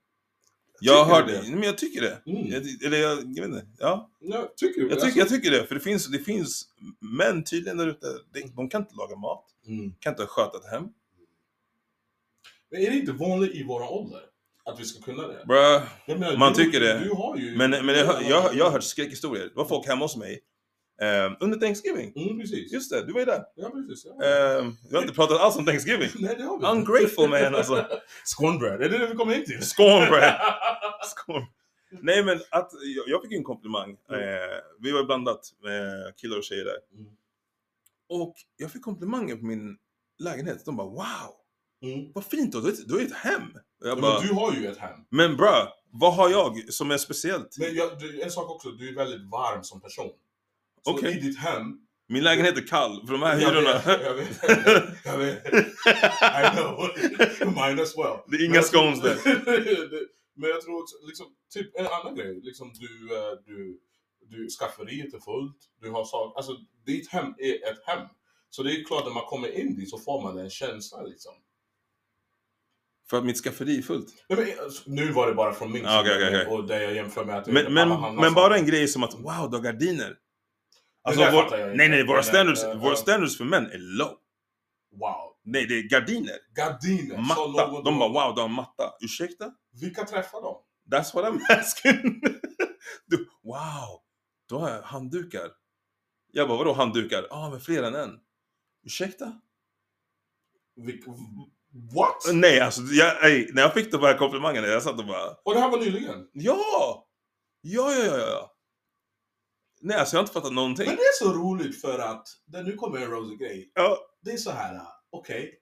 Jag 0.84 1.06
Tycker 1.06 1.16
har 1.16 1.28
det. 1.28 1.42
det? 1.42 1.50
Men 1.56 1.64
jag 1.64 1.78
tycker 1.78 2.02
det. 2.02 2.22
Mm. 2.32 2.48
Jag, 2.48 2.64
eller 2.86 2.98
jag, 2.98 3.18
jag 3.18 3.26
vet 3.36 3.46
inte. 3.46 3.68
Ja, 3.80 4.12
Ja, 4.20 4.54
tycker 4.58 4.82
jag, 4.90 5.00
tycker, 5.02 5.20
jag 5.20 5.30
tycker 5.30 5.52
det. 5.52 5.66
För 5.68 5.76
det 5.76 5.82
finns, 5.82 6.08
det 6.08 6.20
finns 6.20 6.68
män 7.18 7.44
tydligen 7.44 7.78
där 7.78 7.88
ute, 7.88 8.08
de, 8.34 8.42
de 8.56 8.70
kan 8.70 8.82
inte 8.82 8.96
laga 8.96 9.16
mat, 9.16 9.46
Mm. 9.68 9.94
kan 10.00 10.14
inte 10.14 10.26
sköta 10.26 10.58
ett 10.58 10.72
hem. 10.72 10.84
Men 12.72 12.82
är 12.82 12.90
det 12.90 12.96
inte 12.96 13.12
vanligt 13.12 13.56
i 13.56 13.64
våra 13.64 13.90
ålder? 13.90 14.22
Att 14.66 14.80
vi 14.80 14.86
ska 14.86 15.02
kunna 15.02 15.28
det? 15.28 15.46
Bruh. 15.48 15.82
Jag 16.06 16.20
menar, 16.20 16.38
Man 16.38 16.54
du, 16.54 16.64
tycker 16.64 16.80
det. 16.80 17.00
Du 17.00 17.14
har 17.14 17.38
ju... 17.38 17.58
Men, 17.58 17.72
men 17.72 17.96
jag, 17.96 18.24
jag, 18.24 18.56
jag 18.56 18.66
har 18.66 18.72
hört 18.72 18.84
skräckhistorier. 18.84 19.44
Det 19.44 19.56
var 19.56 19.66
folk 19.66 19.88
hemma 19.88 20.06
hos 20.06 20.18
mig 20.18 20.40
eh, 21.02 21.32
under 21.40 21.60
Thanksgiving. 21.60 22.14
Mm, 22.16 22.40
precis. 22.40 22.74
Just 22.74 22.92
det, 22.92 23.06
du 23.06 23.14
var 23.14 23.20
ju 23.20 23.26
där. 23.26 23.44
Ja, 23.56 23.70
precis. 23.70 24.06
Ja. 24.06 24.26
Eh, 24.26 24.68
vi 24.90 24.96
har 24.96 25.02
inte 25.02 25.14
pratat 25.14 25.42
alls 25.42 25.56
om 25.58 25.66
Thanksgiving. 25.66 26.10
Nej, 26.20 26.36
det 26.38 26.44
har 26.44 26.60
vi 26.60 26.66
Ungrateful 26.66 27.30
man 27.30 27.56
alltså. 27.56 27.88
Scornbread, 28.26 28.82
är 28.82 28.90
det 28.90 28.98
det 28.98 29.08
vi 29.08 29.16
kommer 29.16 29.36
in 29.36 29.46
till? 29.46 29.62
Scornbread. 29.62 30.36
Skål. 31.06 31.46
Nej 32.02 32.24
men 32.24 32.40
att, 32.50 32.72
jag, 32.96 33.04
jag 33.08 33.22
fick 33.22 33.32
ju 33.32 33.38
en 33.38 33.44
komplimang. 33.44 33.98
Mm. 34.10 34.22
Eh, 34.22 34.58
vi 34.80 34.92
var 34.92 35.04
blandat 35.04 35.54
med 35.64 36.14
killar 36.18 36.38
och 36.38 36.44
tjejer 36.44 36.66
där. 36.66 36.78
Mm. 37.00 37.12
Och 38.10 38.36
jag 38.58 38.72
fick 38.72 38.82
komplimanger 38.82 39.36
på 39.36 39.46
min 39.46 39.78
lägenhet. 40.20 40.66
De 40.66 40.78
bara 40.78 40.88
wow, 40.88 41.41
Mm. 41.84 42.12
vad 42.14 42.26
fint 42.26 42.52
du 42.52 42.70
ett- 42.70 42.88
du 42.88 42.94
har 42.94 43.02
ett 43.02 43.14
hem. 43.16 43.42
Jag 43.80 43.98
Ja, 43.98 44.02
bara, 44.02 44.20
men 44.20 44.28
du 44.28 44.34
har 44.34 44.54
ju 44.54 44.68
ett 44.68 44.78
hem. 44.78 45.00
men 45.10 45.38
bra, 45.38 45.74
vad 45.92 46.14
har 46.14 46.30
jag 46.30 46.74
som 46.74 46.92
är 46.92 46.98
speciellt? 46.98 47.58
Men 47.60 47.76
jag, 47.76 48.00
du, 48.00 48.22
en 48.22 48.32
sak 48.32 48.50
också, 48.50 48.72
du 48.72 48.90
är 48.90 48.94
väldigt 48.96 49.30
varm 49.32 49.64
som 49.64 49.82
person. 49.82 50.12
Så 50.86 50.92
Okej. 50.92 51.18
i 51.18 51.20
ditt 51.22 51.40
hem... 51.40 51.64
Min 52.08 52.24
lägenhet 52.24 52.58
är 52.58 52.68
kall, 52.68 53.06
för 53.08 53.14
de 53.14 53.22
här 53.22 53.40
Jag 53.40 53.50
hyrorna. 53.50 53.74
vet, 53.86 54.02
jag 54.06 54.14
vet. 54.14 55.06
Jag 55.06 55.18
vet. 55.18 55.46
I 56.44 56.58
know. 56.58 56.90
Mine 57.68 57.82
as 57.82 57.98
well. 57.98 58.18
Det 58.28 58.36
är 58.38 58.46
inga 58.46 58.62
scones 58.62 59.02
där. 59.02 59.16
Men 60.36 60.50
jag 60.50 60.62
tror 60.62 60.82
också, 60.82 60.96
liksom, 61.08 61.26
typ 61.54 61.76
en 61.80 61.88
annan 61.88 62.16
grej, 62.16 62.42
liksom 62.44 62.74
du, 62.74 63.16
eh, 63.18 63.32
du, 63.46 63.80
du, 64.30 64.50
skafferiet 64.50 65.14
är 65.14 65.20
fullt, 65.20 65.58
du 65.82 65.90
har 65.92 66.06
saker, 66.06 66.38
alltså 66.38 66.58
ditt 66.86 67.10
hem 67.10 67.34
är 67.38 67.54
ett 67.72 67.80
hem. 67.86 68.08
Så 68.50 68.64
det 68.64 68.72
är 68.72 68.84
klart 68.84 69.06
när 69.06 69.14
man 69.14 69.26
kommer 69.26 69.60
in 69.60 69.76
dit 69.76 69.90
så 69.90 69.98
får 69.98 70.22
man 70.22 70.38
en 70.38 70.50
känsla 70.50 71.02
liksom. 71.02 71.32
För 73.12 73.18
att 73.18 73.26
mitt 73.26 73.38
skafferi 73.38 73.78
är 73.78 73.82
fullt. 73.82 74.26
Nej, 74.30 74.40
men, 74.40 74.66
alltså, 74.66 74.84
nu 74.86 75.12
var 75.12 75.28
det 75.28 75.34
bara 75.34 75.54
från 75.54 75.72
min 75.72 75.86
Ah, 75.86 76.04
sida, 76.04 76.16
okej, 76.16 76.28
okej. 76.28 76.46
och 76.48 76.68
det 76.68 76.84
jag 76.84 76.96
jämför 76.96 77.26
med 77.26 77.38
att 77.38 77.48
Men, 77.48 77.74
men, 77.74 78.16
men 78.16 78.34
bara 78.34 78.58
en 78.58 78.66
grej 78.66 78.88
som 78.88 79.04
att 79.04 79.14
wow, 79.14 79.50
du 79.50 79.58
har 79.58 79.64
gardiner. 79.64 80.18
Alltså, 81.04 81.22
där 81.22 81.32
vår, 81.32 81.44
inte. 81.44 81.74
nej, 81.74 81.90
nej, 81.90 82.06
våra 82.06 82.16
Men, 82.16 82.24
standards, 82.24 82.64
eh, 82.64 82.80
våra 82.80 82.92
eh, 82.92 82.98
standards 82.98 83.38
för 83.38 83.46
män 83.46 83.66
är 83.66 83.78
low. 83.78 84.18
Wow. 84.92 85.36
Nej, 85.44 85.66
det 85.68 85.74
är 85.80 85.84
gardiner. 85.90 86.36
Gardiner. 86.56 87.18
Matta. 87.18 87.68
De 87.68 87.84
då. 87.84 88.00
bara 88.00 88.10
wow, 88.28 88.36
du 88.36 88.42
har 88.42 88.48
matta. 88.48 88.94
Ursäkta? 89.02 89.54
Vilka 89.82 90.04
träffar 90.04 90.42
dem? 90.42 90.56
That's 90.92 91.16
what 91.16 91.26
I'm 91.26 91.40
asking. 91.60 92.22
du, 93.06 93.30
wow, 93.44 94.02
du 94.50 94.56
har 94.56 94.82
handdukar. 94.82 95.52
Jag 96.32 96.48
bara, 96.48 96.58
vadå 96.58 96.74
handdukar? 96.74 97.28
Ja, 97.30 97.36
ah, 97.36 97.50
men 97.50 97.60
fler 97.60 97.84
än 97.84 97.96
en. 97.96 98.20
Ursäkta? 98.86 99.40
Vilk, 100.76 101.04
what? 101.96 102.16
Nej, 102.34 102.60
alltså, 102.60 102.82
jag, 102.82 103.26
ej, 103.26 103.50
när 103.54 103.62
jag 103.62 103.74
fick 103.74 103.92
de 103.92 104.02
här 104.02 104.18
komplimangerna, 104.18 104.68
jag 104.68 104.84
satt 104.84 105.00
och 105.00 105.06
bara, 105.06 105.30
Och 105.46 105.54
det 105.54 105.60
här 105.60 105.70
var 105.70 105.78
nyligen. 105.80 106.28
ja! 106.34 107.08
Ja, 107.62 107.94
ja, 107.94 108.06
ja, 108.06 108.18
ja. 108.18 108.52
Nej, 109.82 109.98
alltså 109.98 110.16
jag 110.16 110.20
har 110.20 110.24
inte 110.24 110.34
fattat 110.34 110.54
någonting. 110.54 110.86
Men 110.88 110.96
det 110.96 111.02
är 111.02 111.24
så 111.26 111.34
roligt 111.34 111.82
för 111.82 112.00
att, 112.00 112.28
det, 112.46 112.64
nu 112.64 112.76
kommer 112.76 112.98
en 113.02 113.10
rosy 113.12 113.36
grej. 113.38 113.72
Ja, 113.76 113.98
Det 114.22 114.32
är 114.32 114.38
så 114.38 114.52
här, 114.52 114.82
okej. 115.12 115.54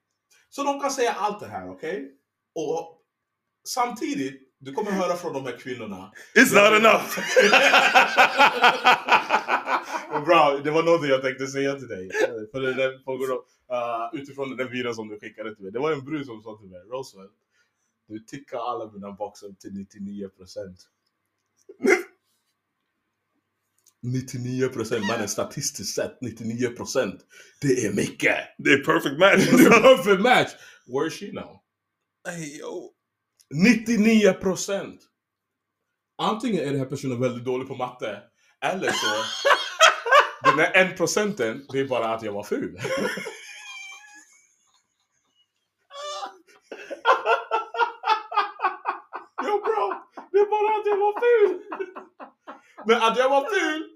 Så 0.48 0.62
de 0.62 0.80
kan 0.80 0.90
säga 0.90 1.12
allt 1.12 1.40
det 1.40 1.46
här, 1.46 1.70
okej? 1.70 2.08
Och 2.54 2.98
samtidigt, 3.68 4.40
du 4.58 4.72
kommer 4.72 4.90
höra 5.02 5.16
från 5.16 5.32
de 5.32 5.44
här 5.46 5.56
kvinnorna. 5.58 6.12
it's 6.34 6.54
not 6.54 6.80
enough! 6.80 7.18
Men 10.12 10.24
Bra, 10.24 10.60
det 10.64 10.70
var 10.70 10.82
något 10.82 11.08
jag 11.08 11.22
tänkte 11.22 11.46
säga 11.46 11.74
till 11.74 11.88
dig. 11.88 12.10
För 12.52 12.60
det 12.60 12.74
där, 12.74 12.98
på 12.98 13.12
uh, 13.12 14.20
utifrån 14.20 14.56
den 14.56 14.70
videon 14.70 14.94
som 14.94 15.08
du 15.08 15.20
skickade 15.20 15.54
till 15.54 15.64
mig. 15.64 15.72
Det 15.72 15.78
var 15.78 15.92
en 15.92 16.04
brud 16.04 16.26
som 16.26 16.42
sa 16.42 16.56
till 16.56 16.68
mig, 16.68 16.80
Roosevelt, 16.80 17.32
du 18.08 18.18
tickar 18.18 18.58
alla 18.58 18.92
mina 18.92 19.12
boxar 19.12 19.48
till 19.60 19.72
99 19.72 20.28
procent. 20.28 20.88
99 24.02 24.68
procent, 24.68 25.06
mannen 25.06 25.28
statistiskt 25.28 25.94
sett 25.94 26.20
99 26.20 26.68
procent. 26.68 27.20
Det 27.60 27.86
är 27.86 27.92
mycket! 27.92 28.36
Det 28.58 28.70
är 28.70 28.84
perfect 28.84 29.18
match. 29.18 29.50
Det 29.58 29.64
är 29.66 29.96
perfect 29.96 30.22
match! 30.22 30.50
Where 30.86 31.06
is 31.06 31.14
she 31.14 31.32
now? 31.32 31.60
Ey, 32.28 32.58
yo. 32.58 32.92
99 33.54 34.32
procent! 34.32 35.00
Antingen 36.18 36.60
är 36.62 36.66
den 36.66 36.78
här 36.78 36.86
personen 36.86 37.20
väldigt 37.20 37.44
dålig 37.44 37.68
på 37.68 37.74
matte, 37.74 38.22
eller 38.64 38.92
så 38.92 39.24
den 40.44 40.56
där 40.56 40.72
en 40.74 40.96
procenten, 40.96 41.66
det 41.72 41.80
är 41.80 41.88
bara 41.88 42.14
att 42.14 42.22
jag 42.22 42.32
var 42.32 42.42
ful. 42.42 42.80
Jo 49.42 49.60
bro, 49.64 49.94
det 50.32 50.38
är 50.38 50.46
bara 50.50 50.80
att 50.80 50.86
jag 50.86 50.96
var 50.96 51.20
ful! 51.20 51.62
Men 52.86 53.02
att 53.02 53.18
jag 53.18 53.28
var 53.28 53.60
ful, 53.60 53.90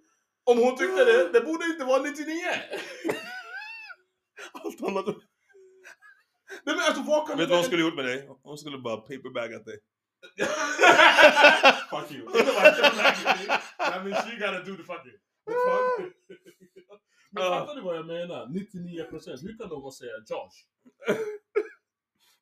om 0.45 0.59
hon 0.59 0.77
tyckte 0.77 1.05
det, 1.05 1.33
det 1.33 1.41
borde 1.41 1.65
inte 1.67 1.85
vara 1.85 2.03
99! 2.03 2.27
Allt 4.53 4.83
annat. 4.83 5.07
Nej 6.67 6.77
men 6.77 6.85
alltså 6.85 7.03
vad 7.03 7.29
kan 7.29 7.39
Vet 7.39 7.49
du 7.49 7.51
vad 7.51 7.59
hon 7.59 7.67
skulle 7.67 7.83
gjort 7.83 7.95
med 7.95 8.05
dig? 8.05 8.29
Hon 8.43 8.59
skulle 8.59 8.79
bara 8.79 8.97
paperbagat 8.97 9.65
dig. 9.65 9.79
Fuck 11.91 12.11
you. 12.12 12.27
That 13.79 14.05
means 14.05 14.16
she 14.25 14.37
gotta 14.39 14.62
do 14.64 14.77
the 14.77 14.83
fucking. 14.83 15.18
The 15.47 15.53
fuck? 15.53 16.12
Men 17.31 17.43
Ja. 17.43 17.51
fattar 17.51 17.75
du 17.75 17.81
vad 17.83 17.97
jag 17.97 18.07
menar? 18.07 18.47
99%. 18.47 19.43
Hur 19.43 19.59
kan 19.59 19.68
någon 19.68 19.93
säga 19.93 20.12
Josh? 20.29 20.66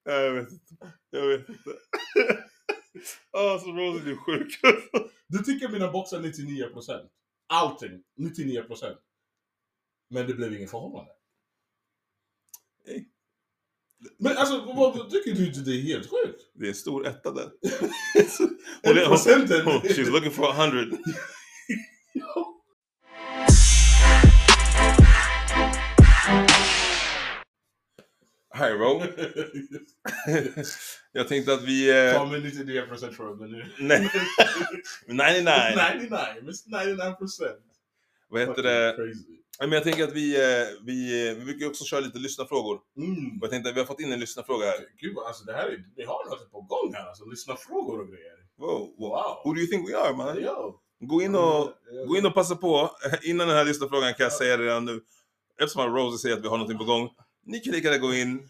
Nej, 0.05 0.25
Jag 0.25 0.33
vet 0.33 0.53
inte. 0.53 0.75
Jag 1.11 1.27
vet 1.27 1.49
inte. 1.49 1.71
Åh, 3.33 3.59
så 3.61 3.73
Rosie, 3.73 4.05
du 4.05 4.13
är 4.13 4.17
sjuk. 4.17 4.61
Du 5.29 5.39
tycker 5.39 5.69
mina 5.69 5.93
boxar 5.93 6.19
99%. 6.19 7.09
Allting. 7.47 8.03
99%. 8.19 8.97
Men 10.11 10.27
det 10.27 10.35
blev 10.35 10.55
ingen 10.55 10.69
förhållande. 10.69 11.13
Men 14.19 14.37
alltså, 14.37 14.73
vad 14.77 15.11
tycker 15.11 15.33
du 15.33 15.47
inte 15.47 15.61
det 15.61 15.71
är 15.71 15.83
helt 15.83 16.11
sjukt? 16.11 16.41
Det 16.55 16.65
är 16.65 16.69
en 16.69 16.75
stor 16.75 17.07
etta 17.07 17.33
där. 17.33 17.43
Är 18.83 18.95
hon, 18.95 19.05
procenten? 19.05 19.61
hon, 19.65 19.81
she's 19.81 20.11
looking 20.11 20.31
for 20.31 20.51
a 20.51 20.53
hundred. 20.53 20.89
Hi 28.55 28.71
Ro. 28.71 29.03
Jag 31.13 31.29
tänkte 31.29 31.53
att 31.53 31.65
vi... 31.65 31.91
Eh, 31.91 32.31
mig 32.31 32.41
99% 32.41 33.17
tror 33.17 33.29
jag, 33.29 33.41
men 33.41 33.51
nu. 33.51 33.65
nej, 33.79 34.11
99. 35.07 35.53
99, 35.95 36.19
Mr 36.41 36.71
99%. 36.71 37.17
Vad 38.29 38.41
heter 38.41 38.55
Fucking 38.55 38.71
det? 38.71 38.93
Crazy. 38.97 39.42
Men 39.69 39.73
jag 39.73 39.85
tänker 39.85 40.05
att 40.05 40.13
vi, 40.13 40.37
eh, 40.37 40.67
vi, 40.87 41.35
vi 41.39 41.45
brukar 41.45 41.67
också 41.67 41.85
köra 41.85 42.01
lite 42.01 42.19
lyssnarfrågor. 42.19 42.81
Mm. 42.97 43.39
Och 43.39 43.45
jag 43.45 43.51
tänkte 43.51 43.71
att 43.71 43.77
vi 43.77 43.81
har 43.81 43.87
fått 43.87 44.01
in 44.01 44.13
en 44.13 44.21
lyssnarfråga 44.21 44.67
här. 44.67 44.77
Gud, 45.01 45.19
alltså 45.19 45.45
det 45.45 45.53
här 45.53 45.67
är, 45.67 45.85
vi 45.97 46.05
har 46.05 46.31
något 46.31 46.53
på 46.53 46.61
gång 46.61 46.95
här 46.95 47.09
alltså. 47.09 47.25
Lyssna 47.25 47.57
frågor 47.57 48.01
och 48.01 48.09
grejer. 48.09 48.33
Wow, 48.59 48.95
Wow. 48.99 49.43
Who 49.45 49.55
do 49.55 49.61
you 49.61 49.67
think 49.67 49.89
we 49.89 49.99
are 49.99 50.17
man? 50.17 50.43
Ja. 50.43 50.81
Gå 51.01 51.23
in 51.23 51.35
och, 51.35 51.71
gå 52.09 52.17
in 52.17 52.27
och 52.27 52.35
passa 52.35 52.57
på. 52.57 52.91
Innan 53.23 53.49
den 53.49 53.57
här 53.57 53.65
lyssnarfrågan 53.65 54.15
kan 54.15 54.25
jag 54.25 54.33
säga 54.33 54.59
redan 54.59 54.85
nu. 54.85 55.01
Eftersom 55.61 55.97
Rose 55.97 56.19
säger 56.19 56.37
att 56.37 56.45
vi 56.45 56.49
har 56.49 56.57
någonting 56.57 56.79
på 56.79 56.85
gång. 56.85 57.11
Ni 57.47 57.61
kan 57.61 57.73
lika 57.73 57.89
gärna 57.89 58.07
gå 58.07 58.15
in. 58.15 58.49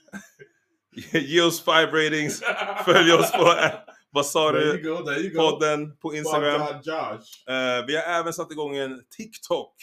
Ge 1.13 1.43
oss 1.43 1.65
five 1.65 1.87
ratings. 1.87 2.41
Följ 2.85 3.13
oss 3.13 3.33
på 3.33 3.55
Vad 4.11 4.27
sa 4.27 4.53
du? 4.53 4.85
Podden 5.37 5.97
på 5.97 6.15
Instagram. 6.15 6.61
Eh, 6.61 7.87
vi 7.87 7.97
har 7.97 8.03
även 8.03 8.33
satt 8.33 8.53
igång 8.53 8.77
en 8.77 9.03
TikTok. 9.17 9.75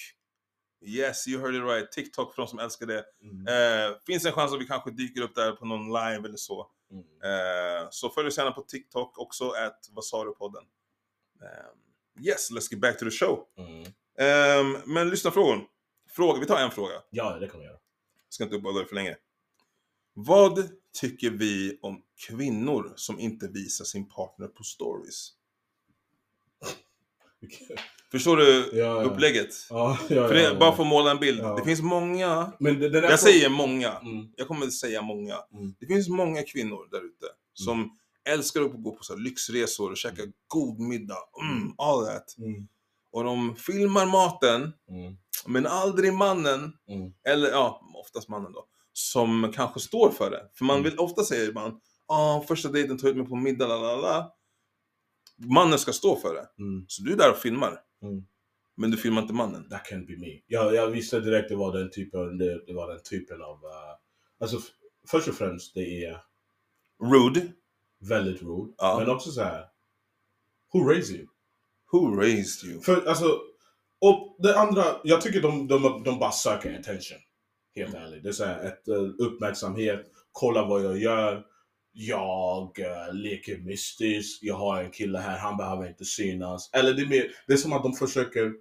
Yes, 0.81 1.27
you 1.27 1.41
heard 1.41 1.55
it 1.55 1.63
right. 1.63 1.91
TikTok 1.91 2.35
för 2.35 2.41
de 2.41 2.47
som 2.47 2.59
älskar 2.59 2.85
det. 2.85 3.05
Mm. 3.21 3.47
Eh, 3.47 3.97
finns 4.05 4.25
en 4.25 4.31
chans 4.31 4.53
att 4.53 4.61
vi 4.61 4.65
kanske 4.65 4.91
dyker 4.91 5.21
upp 5.21 5.35
där 5.35 5.51
på 5.51 5.65
någon 5.65 5.87
live 5.87 6.27
eller 6.27 6.37
så. 6.37 6.67
Mm. 6.91 7.03
Eh, 7.03 7.87
så 7.91 8.09
följ 8.09 8.27
oss 8.27 8.37
gärna 8.37 8.51
på 8.51 8.61
TikTok 8.61 9.17
också, 9.17 9.49
at 9.49 9.89
vad 9.91 10.05
sa 10.05 10.25
du 10.25 10.31
podden. 10.31 10.63
Eh, 11.41 12.25
yes, 12.25 12.51
let's 12.51 12.71
get 12.71 12.81
back 12.81 12.99
to 12.99 13.05
the 13.05 13.11
show. 13.11 13.45
Mm. 13.57 13.81
Eh, 14.19 14.79
men 14.85 15.09
lyssna 15.09 15.31
frågan. 15.31 15.61
Fråga, 16.09 16.39
vi 16.39 16.45
tar 16.45 16.59
en 16.59 16.71
fråga. 16.71 16.93
Ja, 17.09 17.39
det 17.39 17.47
kan 17.47 17.59
vi 17.59 17.65
göra. 17.65 17.77
Jag 18.25 18.33
ska 18.33 18.43
inte 18.43 18.55
uppehålla 18.55 18.79
dig 18.79 18.87
för 18.87 18.95
länge. 18.95 19.17
Vad 20.13 20.69
tycker 20.93 21.29
vi 21.29 21.79
om 21.81 22.01
kvinnor 22.27 22.93
som 22.95 23.19
inte 23.19 23.47
visar 23.47 23.85
sin 23.85 24.09
partner 24.09 24.47
på 24.47 24.63
stories? 24.63 25.31
Förstår 28.11 28.37
du 28.37 28.69
Ja, 28.73 29.03
upplägget? 29.03 29.49
Ja, 29.69 29.97
ja, 30.09 30.27
För 30.27 30.33
det, 30.33 30.55
bara 30.59 30.75
för 30.75 30.83
att 30.83 30.89
måla 30.89 31.11
en 31.11 31.19
bild. 31.19 31.43
Det 31.57 31.63
finns 31.65 31.81
många, 31.81 32.51
Men 32.59 32.79
det, 32.79 32.89
det 32.89 32.99
jag 33.09 33.19
säger 33.19 33.49
många, 33.49 33.91
Mm. 33.91 34.27
jag 34.35 34.47
kommer 34.47 34.65
att 34.65 34.73
säga 34.73 35.01
många. 35.01 35.35
Mm. 35.53 35.73
Det 35.79 35.85
finns 35.85 36.09
många 36.09 36.43
kvinnor 36.43 36.87
där 36.91 36.97
ute 37.05 37.25
som 37.53 37.89
älskar 38.29 38.61
att 38.61 38.83
gå 38.83 38.91
på 38.95 39.03
så 39.03 39.15
lyxresor 39.15 39.91
och 39.91 39.97
käka 39.97 40.21
god 40.47 40.79
middag. 40.79 41.17
Mm, 41.41 41.73
all 41.77 42.05
that. 42.05 42.37
Mm. 42.37 42.67
Och 43.11 43.23
de 43.23 43.55
filmar 43.55 44.05
maten, 44.05 44.61
Mm. 44.89 45.17
men 45.47 45.65
aldrig 45.67 46.13
mannen, 46.13 46.73
Mm. 46.89 47.11
eller 47.27 47.49
ja, 47.49 47.81
oftast 47.95 48.29
mannen 48.29 48.51
då, 48.53 48.65
som 48.93 49.51
kanske 49.55 49.79
står 49.79 50.09
för 50.11 50.31
det. 50.31 50.41
För 50.55 50.65
man 50.65 50.79
Mm. 50.79 50.89
vill 50.89 50.99
ofta 50.99 51.23
säger 51.23 51.53
man, 51.53 51.79
ah, 52.07 52.41
första 52.41 52.69
dejten 52.69 52.97
tar 52.97 53.07
ut 53.07 53.17
mig 53.17 53.25
på 53.27 53.35
middag, 53.35 53.67
la 53.67 53.77
la 53.77 53.95
la. 53.95 54.31
Mannen 55.39 55.79
ska 55.79 55.91
stå 55.91 56.15
för 56.15 56.33
det. 56.33 56.63
Mm. 56.63 56.85
Så 56.87 57.03
du 57.03 57.13
är 57.13 57.17
där 57.17 57.31
och 57.31 57.37
filmar. 57.37 57.79
Mm. 58.03 58.23
Men 58.77 58.91
du 58.91 58.97
filmar 58.97 59.21
inte 59.21 59.33
mannen. 59.33 59.69
That 59.69 59.85
can 59.85 60.05
be 60.05 60.17
me. 60.17 60.41
Jag, 60.47 60.75
jag 60.75 60.87
visste 60.87 61.19
direkt 61.19 61.49
det 61.49 61.55
var 61.55 61.77
den 61.77 61.91
typen, 61.91 62.37
det, 62.37 62.65
det 62.65 62.73
var 62.73 62.89
den 62.89 63.03
typen 63.03 63.41
av... 63.41 63.55
Uh, 63.55 63.95
alltså, 64.39 64.59
först 65.07 65.27
och 65.27 65.35
främst, 65.35 65.73
det 65.73 66.05
är 66.05 66.17
Rude. 67.03 67.47
väldigt 67.99 68.41
rude. 68.41 68.73
Ja. 68.77 68.99
Men 68.99 69.09
också 69.09 69.31
så 69.31 69.41
här. 69.41 69.65
Who 70.73 70.79
raised 70.79 71.15
you? 71.15 71.27
Who 71.91 72.15
raised 72.15 72.69
you? 72.69 72.81
För 72.81 73.07
alltså, 73.07 73.39
och 74.01 74.35
det 74.39 74.59
andra, 74.59 74.83
jag 75.03 75.21
tycker 75.21 75.41
de, 75.41 75.67
de, 75.67 76.03
de 76.05 76.19
bara 76.19 76.31
söker 76.31 76.79
attention. 76.79 77.17
Helt 77.75 77.95
ärligt. 77.95 78.23
Det 78.23 78.29
är 78.29 78.33
så 78.33 78.45
här, 78.45 78.65
ett, 78.65 78.87
eh, 78.87 79.01
uppmärksamhet, 79.19 80.05
kolla 80.31 80.65
vad 80.65 80.83
jag 80.83 80.97
gör. 80.97 81.45
Jag 81.91 82.79
eh, 82.79 83.13
leker 83.13 83.57
mystisk, 83.57 84.39
jag 84.41 84.55
har 84.55 84.83
en 84.83 84.91
kille 84.91 85.19
här, 85.19 85.37
han 85.37 85.57
behöver 85.57 85.87
inte 85.87 86.05
synas. 86.05 86.69
Eller 86.73 86.93
det 86.93 87.01
är, 87.01 87.07
mer, 87.07 87.31
det 87.47 87.53
är 87.53 87.57
som 87.57 87.73
att 87.73 87.83
de 87.83 87.93
försöker, 87.93 88.53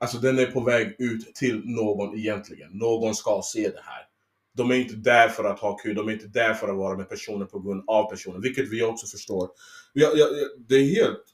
alltså 0.00 0.18
den 0.18 0.38
är 0.38 0.46
på 0.46 0.60
väg 0.60 0.96
ut 0.98 1.34
till 1.34 1.62
någon 1.64 2.18
egentligen. 2.18 2.70
Någon 2.72 3.14
ska 3.14 3.42
se 3.44 3.68
det 3.68 3.82
här. 3.84 4.06
De 4.54 4.70
är 4.70 4.74
inte 4.74 4.94
där 4.94 5.28
för 5.28 5.44
att 5.44 5.58
ha 5.58 5.76
kul, 5.76 5.94
de 5.94 6.08
är 6.08 6.12
inte 6.12 6.26
där 6.26 6.54
för 6.54 6.68
att 6.68 6.76
vara 6.76 6.96
med 6.96 7.08
personen 7.08 7.48
på 7.48 7.60
grund 7.60 7.84
av 7.86 8.10
personen, 8.10 8.40
vilket 8.40 8.68
vi 8.68 8.82
också 8.82 9.06
förstår. 9.06 9.50
Jag, 9.92 10.18
jag, 10.18 10.28
det 10.68 10.74
är 10.74 10.84
helt 10.84 11.24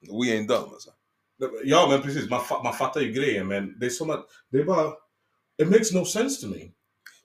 We 0.00 0.32
ain't 0.32 0.46
done 0.46 0.70
alltså. 0.72 0.90
Ja 1.64 1.86
men 1.90 2.02
precis, 2.02 2.30
man, 2.30 2.40
man 2.64 2.74
fattar 2.74 3.00
ju 3.00 3.12
grejen 3.12 3.48
men 3.48 3.78
det 3.78 3.86
är 3.86 3.90
som 3.90 4.10
att, 4.10 4.26
det 4.50 4.58
är 4.58 4.64
bara, 4.64 4.92
it 5.62 5.68
makes 5.68 5.92
no 5.92 6.04
sense 6.04 6.40
to 6.40 6.48
me. 6.48 6.70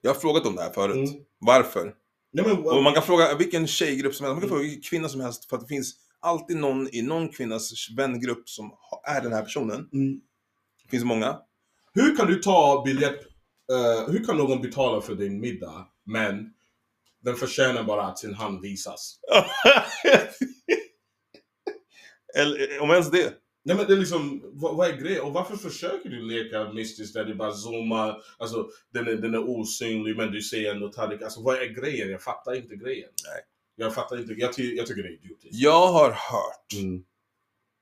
Jag 0.01 0.13
har 0.13 0.19
frågat 0.19 0.45
om 0.45 0.55
det 0.55 0.61
här 0.61 0.71
förut. 0.73 1.09
Mm. 1.09 1.23
Varför? 1.39 1.93
Nej, 2.35 2.45
men, 2.45 2.57
Och 2.57 2.83
man 2.83 2.93
kan 2.93 3.03
fråga 3.03 3.35
vilken 3.35 3.67
tjejgrupp 3.67 4.15
som 4.15 4.25
helst, 4.25 4.33
man 4.33 4.41
kan 4.41 4.49
fråga 4.49 4.61
vilken 4.63 4.81
kvinna 4.81 5.09
som 5.09 5.21
helst 5.21 5.49
för 5.49 5.55
att 5.57 5.61
det 5.61 5.67
finns 5.67 5.95
alltid 6.19 6.57
någon 6.57 6.95
i 6.95 7.01
någon 7.01 7.29
kvinnas 7.29 7.89
vängrupp 7.97 8.49
som 8.49 8.71
är 9.07 9.21
den 9.21 9.33
här 9.33 9.41
personen. 9.41 9.89
mm. 9.93 10.21
Det 10.83 10.89
finns 10.89 11.03
många. 11.03 11.37
Hur 11.93 12.15
kan 12.15 12.27
du 12.27 12.35
ta 12.35 12.83
biljett, 12.85 13.19
eh, 13.71 14.09
hur 14.11 14.25
kan 14.25 14.37
någon 14.37 14.61
betala 14.61 15.01
för 15.01 15.15
din 15.15 15.39
middag 15.39 15.87
men 16.03 16.53
den 17.23 17.35
förtjänar 17.35 17.83
bara 17.83 18.03
att 18.03 18.19
sin 18.19 18.33
hand 18.33 18.61
visas? 18.61 19.19
Eller 22.39 22.79
om 22.81 22.91
ens 22.91 23.11
det. 23.11 23.33
Nej 23.67 23.75
men 23.77 23.87
det 23.87 23.93
är 23.93 23.97
liksom, 23.97 24.41
vad, 24.53 24.75
vad 24.75 24.89
är 24.89 24.97
grejen? 24.97 25.21
Och 25.23 25.33
varför 25.33 25.55
försöker 25.57 26.09
du 26.09 26.21
leka 26.21 26.73
mystiskt 26.73 27.13
där 27.13 27.25
du 27.25 27.35
bara 27.35 27.51
zoomar, 27.53 28.21
alltså 28.37 28.69
den 28.93 29.07
är, 29.07 29.13
den 29.13 29.33
är 29.33 29.49
osynlig 29.49 30.17
men 30.17 30.31
du 30.31 30.41
ser 30.41 30.71
ändå 30.71 30.87
Tarik. 30.91 31.21
Alltså 31.21 31.41
vad 31.41 31.55
är 31.55 31.65
grejen? 31.65 32.09
Jag 32.11 32.21
fattar 32.21 32.55
inte 32.55 32.75
grejen. 32.75 33.09
Nej. 33.25 33.41
Jag 33.75 33.95
fattar 33.95 34.17
inte, 34.19 34.33
jag, 34.33 34.53
ty, 34.53 34.75
jag 34.75 34.87
tycker 34.87 35.03
det 35.03 35.09
är 35.09 35.13
idiotiskt. 35.13 35.53
Jag 35.55 35.87
har 35.87 36.09
hört, 36.09 36.73
Mm. 36.83 37.03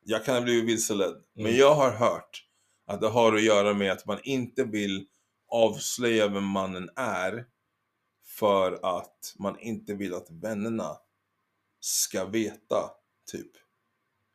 jag 0.06 0.26
kan 0.26 0.36
ha 0.36 0.42
blivit 0.42 0.66
vilseledd, 0.70 1.16
men 1.36 1.46
Mm. 1.46 1.58
jag 1.58 1.76
har 1.76 1.92
hört 1.92 2.46
att 2.88 3.02
det 3.02 3.08
har 3.08 3.34
att 3.36 3.44
göra 3.44 3.74
med 3.74 3.92
att 3.92 4.06
man 4.06 4.20
inte 4.24 4.64
vill 4.64 5.06
avslöja 5.48 6.28
vem 6.28 6.44
mannen 6.44 6.90
är 6.96 7.46
för 8.26 8.98
att 9.00 9.36
man 9.40 9.60
inte 9.60 9.94
vill 9.94 10.14
att 10.14 10.28
vännerna 10.32 10.98
ska 11.80 12.26
veta, 12.26 12.92
typ. 13.32 13.52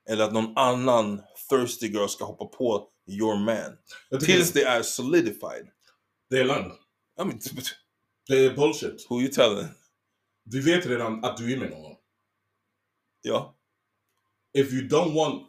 Eller 0.08 0.24
att 0.24 0.32
någon 0.32 0.56
annan 0.56 1.22
thirsty 1.50 1.86
girl 1.86 2.06
ska 2.06 2.24
hoppa 2.24 2.44
på 2.44 2.88
your 3.08 3.36
man. 3.36 3.76
Tills 4.20 4.52
det 4.52 4.62
är 4.62 4.82
solidified. 4.82 5.68
det 6.30 6.38
är 6.38 6.44
lögn. 6.44 6.70
I 7.20 7.24
mean, 7.24 7.40
Det 8.28 8.44
är 8.44 8.54
bullshit. 8.56 9.06
who 9.10 9.20
you 9.20 9.28
telling? 9.30 9.68
Du 10.44 10.60
vet 10.60 10.86
redan 10.86 11.24
att 11.24 11.36
du 11.36 11.52
är 11.52 11.58
med 11.58 11.70
någon. 11.70 11.96
Ja. 13.22 13.56
If 14.58 14.72
you 14.72 14.88
don't 14.88 15.14
want... 15.14 15.42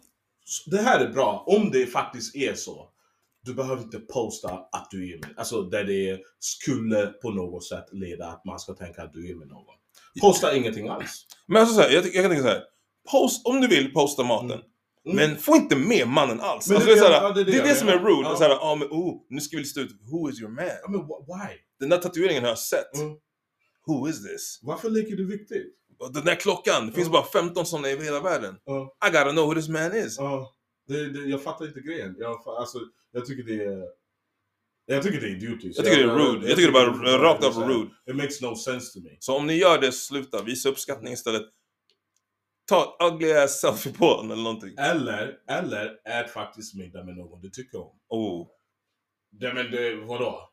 Det 0.66 0.82
här 0.82 1.00
är 1.06 1.10
bra, 1.10 1.44
om 1.48 1.72
det 1.72 1.86
faktiskt 1.86 2.36
är 2.36 2.54
så. 2.56 2.90
Du 3.42 3.54
behöver 3.54 3.84
inte 3.84 4.00
posta 4.00 4.50
att 4.72 4.88
du 4.92 5.14
är 5.14 5.18
med. 5.20 5.34
Alltså 5.38 5.62
där 5.62 5.84
det 5.84 6.20
skulle 6.40 7.08
på 7.08 7.30
något 7.32 7.64
sätt 7.66 7.86
leda 7.92 8.28
att 8.28 8.46
man 8.46 8.60
ska 8.60 8.74
tänka 8.74 9.04
att 9.04 9.14
du 9.14 9.32
är 9.32 9.36
med 9.36 9.48
någon. 9.48 9.76
Posta 10.22 10.56
ingenting 10.56 10.88
alls. 10.88 11.26
Men 11.46 11.62
alltså 11.62 11.76
så 11.76 11.82
här, 11.82 11.90
jag, 11.90 12.06
jag 12.06 12.14
kan 12.14 12.24
tänka 12.32 12.42
så 12.44 12.48
här. 12.50 12.64
Post, 13.12 13.46
om 13.48 13.62
du 13.62 13.68
vill, 13.68 13.94
posta 13.94 14.24
maten. 14.24 14.52
Mm. 15.06 15.16
Men 15.16 15.38
få 15.38 15.56
inte 15.56 15.76
med 15.76 16.08
mannen 16.08 16.40
alls. 16.42 16.68
Men 16.68 16.76
alltså, 16.78 16.92
det 16.92 16.98
är 16.98 17.02
såhär, 17.02 17.22
ja, 17.22 17.32
det 17.32 17.42
är 17.42 17.46
det 17.46 17.52
det, 17.52 17.58
är 17.58 17.64
det 17.64 17.76
som 17.76 17.88
är 17.88 18.00
rude. 18.00 18.30
Ja. 18.30 18.36
Såhär, 18.36 18.72
ah, 18.72 18.76
men, 18.76 18.88
oh, 18.88 19.22
nu 19.30 19.42
ska 19.42 19.58
vi 19.58 19.62
lista 19.64 19.80
ut, 19.82 19.92
who 20.12 20.30
is 20.30 20.42
your 20.42 20.52
man? 20.52 20.66
Ja, 20.66 20.90
men 20.90 21.02
wh- 21.02 21.26
why? 21.28 21.56
Den 21.80 21.90
där 21.90 21.98
tatueringen 21.98 22.44
har 22.44 22.50
jag 22.50 22.60
sett. 22.60 22.96
Mm. 22.96 23.14
Who 23.88 24.10
is 24.10 24.24
this? 24.28 24.60
Varför 24.64 24.90
leker 24.90 25.16
du 25.16 25.26
viktigt? 25.28 25.76
Den 26.14 26.26
där 26.26 26.36
klockan, 26.36 26.88
det 26.88 26.94
finns 26.94 27.08
Ja. 27.08 27.12
bara 27.12 27.24
15 27.44 27.66
sådana 27.66 27.90
i 27.90 28.04
hela 28.04 28.20
världen. 28.20 28.56
I 29.08 29.10
gotta 29.12 29.32
know 29.32 29.46
who 29.46 29.54
this 29.56 29.68
man 29.70 29.96
is. 29.96 30.16
Ja, 30.18 30.56
det, 30.88 31.10
det, 31.10 31.30
jag 31.30 31.44
fattar 31.44 31.66
inte 31.66 31.80
grejen. 31.80 32.16
Jag, 32.20 32.44
alltså, 32.60 32.80
jag 33.12 33.26
tycker 33.26 33.44
det 33.44 33.64
är... 33.64 33.84
Jag 34.86 35.04
tycker 35.04 35.22
det 35.22 35.28
är 35.28 35.36
idiotiskt. 35.36 35.78
Jag 35.78 35.86
tycker 35.86 36.08
det 36.08 36.14
är 36.14 36.16
rude. 36.18 36.48
Jag 36.48 36.58
tycker 36.58 36.72
det 36.72 36.80
är 36.80 36.92
bara 36.92 37.18
rakt 37.18 37.44
av 37.44 37.54
rude. 37.64 37.90
It 38.10 38.16
makes 38.16 38.42
no 38.42 38.56
sense 38.56 38.94
to 38.94 39.00
me. 39.04 39.10
Så 39.20 39.36
om 39.36 39.48
ni 39.48 39.54
gör 39.58 39.78
det, 39.82 39.92
sluta. 39.92 40.44
Visa 40.44 40.70
uppskattning 40.70 41.14
istället. 41.14 41.42
Ta 42.70 42.84
ett 42.84 43.14
ugly 43.14 43.32
ass 43.32 43.62
selfie 43.62 43.94
på 43.94 44.22
den 44.22 44.32
eller 44.32 44.44
någonting. 44.44 44.76
Eller, 44.78 45.38
eller 45.50 46.00
ät 46.06 46.30
faktiskt 46.32 46.76
middag 46.76 47.04
med 47.04 47.16
någon 47.16 47.42
du 47.42 47.50
tycker 47.50 47.82
om. 47.82 48.00
Oh, 48.10 48.48
Det, 49.32 49.54
men 49.54 49.72
det, 49.72 49.96
vadå? 49.96 50.50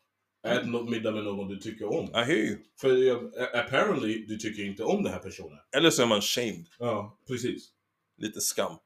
Ät 0.47 0.63
no- 0.63 0.91
middag 0.91 1.11
med 1.11 1.25
någon 1.25 1.49
du 1.49 1.57
tycker 1.57 1.87
om. 1.99 2.05
I 2.05 2.09
hear 2.15 2.31
you. 2.37 2.59
För 2.81 2.97
jag- 2.97 3.39
apparently, 3.55 4.27
du 4.27 4.37
tycker 4.39 4.65
inte 4.65 4.85
om 4.85 5.03
den 5.03 5.13
här 5.13 5.21
personen. 5.21 5.59
Eller 5.77 5.91
så 5.91 6.03
är 6.03 6.07
man 6.07 6.21
shamed. 6.21 6.67
Ja, 6.79 7.19
precis. 7.29 7.69
Lite 8.17 8.41
skam. 8.41 8.77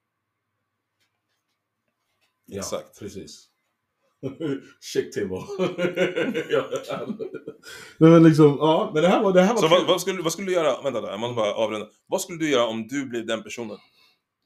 Ja, 2.46 2.58
Exakt. 2.58 2.98
precis. 2.98 3.46
Chick 4.92 5.14
table. 5.14 5.36
Nej 7.98 8.10
men 8.10 8.22
liksom, 8.22 8.56
ja. 8.60 8.90
Men 8.94 9.02
det 9.02 9.08
här 9.08 9.22
var, 9.22 9.32
det 9.32 9.42
här 9.42 9.54
var 9.54 9.60
Så 9.60 9.68
vad, 9.68 9.86
vad, 9.86 10.00
skulle, 10.00 10.22
vad 10.22 10.32
skulle 10.32 10.46
du 10.46 10.52
göra, 10.52 10.82
vänta 10.82 11.00
där, 11.00 11.10
jag 11.10 11.20
måste 11.20 11.34
bara 11.34 11.54
avrunda. 11.54 11.86
Vad 12.06 12.20
skulle 12.20 12.38
du 12.38 12.50
göra 12.50 12.66
om 12.66 12.86
du 12.88 13.06
blev 13.06 13.26
den 13.26 13.42
personen? 13.42 13.76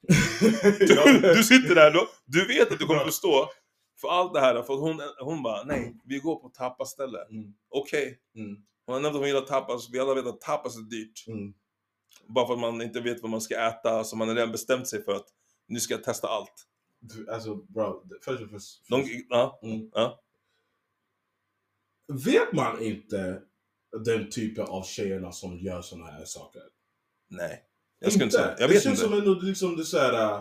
Du, 0.79 1.21
du 1.35 1.45
sitter 1.45 1.75
där 1.75 1.91
då, 1.91 2.09
du 2.27 2.47
vet 2.47 2.73
att 2.73 2.79
du 2.79 2.87
kommer 2.87 3.05
att 3.05 3.15
stå 3.15 3.49
för 4.01 4.09
allt 4.09 4.35
det 4.35 4.41
här, 4.41 4.63
för 4.63 4.75
hon, 4.75 5.01
hon 5.21 5.43
bara, 5.43 5.65
nej, 5.65 5.97
vi 6.05 6.19
går 6.19 6.37
på 6.37 6.49
tapaställe. 6.49 7.19
Mm, 7.31 7.55
Okej. 7.71 8.19
mm, 8.37 8.57
Hon 8.87 8.95
har 8.95 9.01
nämnt 9.01 9.15
att 9.15 9.21
hon 9.21 9.29
gillar 9.29 9.41
tapas, 9.41 9.89
vi 9.93 9.99
alla 10.01 10.15
vet 10.15 10.27
att 10.27 10.41
tapas 10.41 10.77
är 10.77 10.81
dyrt. 10.83 11.25
mm. 11.27 11.53
Bara 12.29 12.47
för 12.47 12.55
att 12.55 12.61
man 12.61 12.83
inte 12.83 13.01
vet 13.01 13.23
vad 13.23 13.31
man 13.31 13.41
ska 13.41 13.55
äta, 13.69 14.05
så 14.05 14.17
man 14.17 14.29
har 14.29 14.35
redan 14.35 14.53
bestämt 14.53 14.89
sig 14.89 15.05
för 15.05 15.13
att 15.13 15.27
nu 15.69 15.81
ska 15.81 15.95
jag 15.95 16.05
testa 16.05 16.29
allt. 16.29 16.53
Du, 17.01 17.31
Alltså 17.31 17.55
det- 17.55 18.19
först 18.25 18.43
och 18.43 18.49
främst. 18.51 18.83
De, 18.89 19.05
ja, 19.29 19.61
Mm. 19.63 19.91
ja. 19.93 20.21
Vet 22.09 22.53
man 22.53 22.83
inte 22.83 23.41
den 24.05 24.31
typen 24.31 24.65
av 24.65 24.83
tjejerna 24.83 25.33
som 25.33 25.59
gör 25.59 25.83
såna 25.83 26.07
här 26.07 26.25
saker? 26.25 26.63
nej. 27.29 27.65
Jag 28.01 28.13
skulle 28.13 28.25
inte 28.25 28.37
säga, 28.37 28.55
jag 28.59 28.69
det 28.69 28.75
vet 28.75 28.83
känns 28.83 29.03
inte. 29.03 29.11
som 29.11 29.19
ändå 29.19 29.41
liksom 29.41 29.85
säger, 29.85 30.13
äh, 30.13 30.41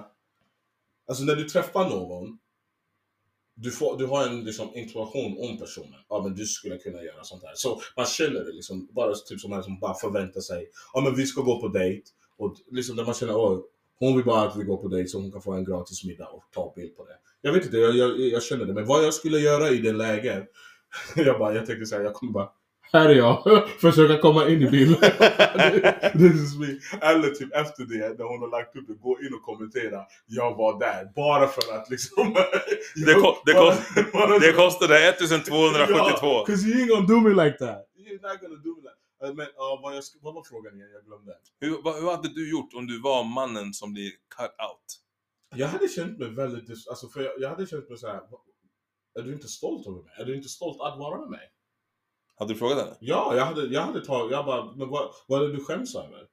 alltså 1.08 1.24
när 1.24 1.36
du 1.36 1.50
träffar 1.50 1.90
någon, 1.90 2.38
du, 3.56 3.72
får, 3.72 3.98
du 3.98 4.06
har 4.06 4.28
en 4.28 4.44
liksom, 4.44 4.76
intuition 4.76 5.38
om 5.40 5.58
personen. 5.58 6.00
Ja 6.10 6.24
men 6.24 6.36
du 6.36 6.46
skulle 6.46 6.78
kunna 6.78 7.04
göra 7.04 7.24
sånt 7.24 7.44
här. 7.44 7.52
Så 7.56 7.82
man 7.98 8.06
känner 8.06 8.44
det 8.44 8.52
liksom, 8.52 8.88
bara 8.92 9.16
typ 9.16 9.40
som 9.40 9.54
en 9.54 9.64
som 9.64 9.80
bara 9.80 9.94
förväntar 9.94 10.42
sig, 10.42 10.70
ja 10.94 11.02
men 11.02 11.16
vi 11.16 11.26
ska 11.26 11.42
gå 11.42 11.62
på 11.62 11.68
dejt. 11.68 12.04
Och 12.38 12.56
liksom 12.72 12.96
där 12.96 13.06
man 13.06 13.14
känner, 13.14 13.34
oj, 13.36 13.62
hon 14.00 14.16
vill 14.16 14.26
bara 14.26 14.48
att 14.48 14.58
vi 14.58 14.64
går 14.64 14.78
på 14.78 14.88
dejt 14.88 15.10
så 15.10 15.20
hon 15.20 15.32
kan 15.32 15.42
få 15.42 15.54
en 15.54 15.66
gratis 15.66 16.04
middag 16.04 16.28
och 16.28 16.44
ta 16.52 16.74
bild 16.76 16.98
på 16.98 17.06
det. 17.06 17.18
Jag 17.42 17.54
vet 17.54 17.66
inte, 17.66 17.78
jag, 17.78 17.96
jag, 17.96 18.20
jag 18.20 18.44
känner 18.44 18.66
det. 18.66 18.74
Men 18.74 18.86
vad 18.86 19.06
jag 19.06 19.14
skulle 19.14 19.40
göra 19.40 19.70
i 19.70 19.78
det 19.78 19.94
läget, 19.94 20.50
jag 21.16 21.40
bara, 21.40 21.54
jag 21.56 21.66
tänkte 21.66 21.86
säga, 21.86 22.02
jag 22.04 22.14
kommer 22.14 22.32
bara, 22.34 22.50
här 22.94 23.10
är 23.10 23.14
jag, 23.16 23.68
försöka 23.82 24.18
komma 24.18 24.48
in 24.48 24.62
i 24.62 24.70
bilden. 24.70 25.00
This 26.14 26.34
is 26.44 26.58
me. 26.60 26.68
Eller 27.02 27.30
typ 27.30 27.54
efter 27.56 27.84
det, 27.84 28.18
när 28.18 28.26
hon 28.26 28.40
har 28.42 28.50
lagt 28.50 28.76
upp 28.76 28.88
det, 28.88 28.94
gå 28.94 29.22
in 29.22 29.34
och 29.34 29.42
kommentera. 29.42 30.02
Jag 30.26 30.56
var 30.58 30.80
där. 30.80 31.12
Bara 31.16 31.48
för 31.48 31.74
att 31.76 31.90
liksom... 31.90 32.34
Det 33.06 33.14
ko- 33.14 33.36
det 33.46 33.54
bara- 33.54 33.76
ko- 33.76 34.04
bara- 34.14 34.40
Det 34.40 34.54
kostade 34.54 35.10
1272. 35.10 36.28
Ja, 36.28 36.44
Cause 36.48 36.68
you 36.68 36.76
ain't 36.82 36.88
gonna 36.90 37.08
do 37.08 37.20
me 37.20 37.44
like 37.46 37.58
that. 37.58 37.80
You're 37.98 38.22
not 38.32 38.42
gonna 38.42 38.56
do 38.64 38.72
me 38.76 38.82
like 38.82 38.90
that. 39.22 39.36
Men 39.36 39.48
ja, 39.56 39.80
vad, 39.84 39.96
jag, 39.96 40.04
vad 40.22 40.34
var 40.34 40.44
frågan 40.44 40.76
igen? 40.76 40.90
Jag 40.94 41.04
glömde. 41.06 41.32
Hur, 41.60 41.82
vad, 41.84 41.96
hur 42.02 42.10
hade 42.12 42.28
du 42.28 42.50
gjort 42.52 42.74
om 42.74 42.88
du 42.88 43.02
var 43.02 43.24
mannen 43.24 43.74
som 43.74 43.94
blir 43.94 44.10
cut 44.38 44.56
out? 44.70 44.88
Jag 45.56 45.68
hade 45.68 45.88
känt 45.88 46.20
mig 46.20 46.30
väldigt... 46.30 46.88
Alltså 46.90 47.08
för 47.08 47.22
jag, 47.22 47.34
jag 47.40 47.50
hade 47.50 47.66
känt 47.66 47.90
mig 47.90 47.98
så 47.98 48.08
här. 48.08 48.22
"Va- 49.16 49.22
Är 49.22 49.26
du 49.26 49.34
inte 49.34 49.48
stolt 49.48 49.88
över 49.88 49.98
mig? 50.04 50.14
Är 50.20 50.26
du 50.26 50.36
inte 50.36 50.50
stolt 50.50 50.82
att 50.82 51.00
vara 51.00 51.20
med 51.20 51.30
mig? 51.30 51.50
Hade 52.36 52.54
du 52.54 52.58
frågat 52.60 52.78
henne? 52.78 52.96
Ja, 53.00 53.36
jag 53.36 53.46
hade, 53.46 53.66
jag 53.68 53.82
hade 53.82 54.06
tagit... 54.06 54.32
Jag 54.32 54.46
bara, 54.46 54.76
men 54.76 54.90
vad, 54.90 55.10
vad 55.28 55.44
är 55.44 55.48
det 55.48 55.54
du 55.54 55.64
skäms 55.64 55.96
över? 55.96 56.28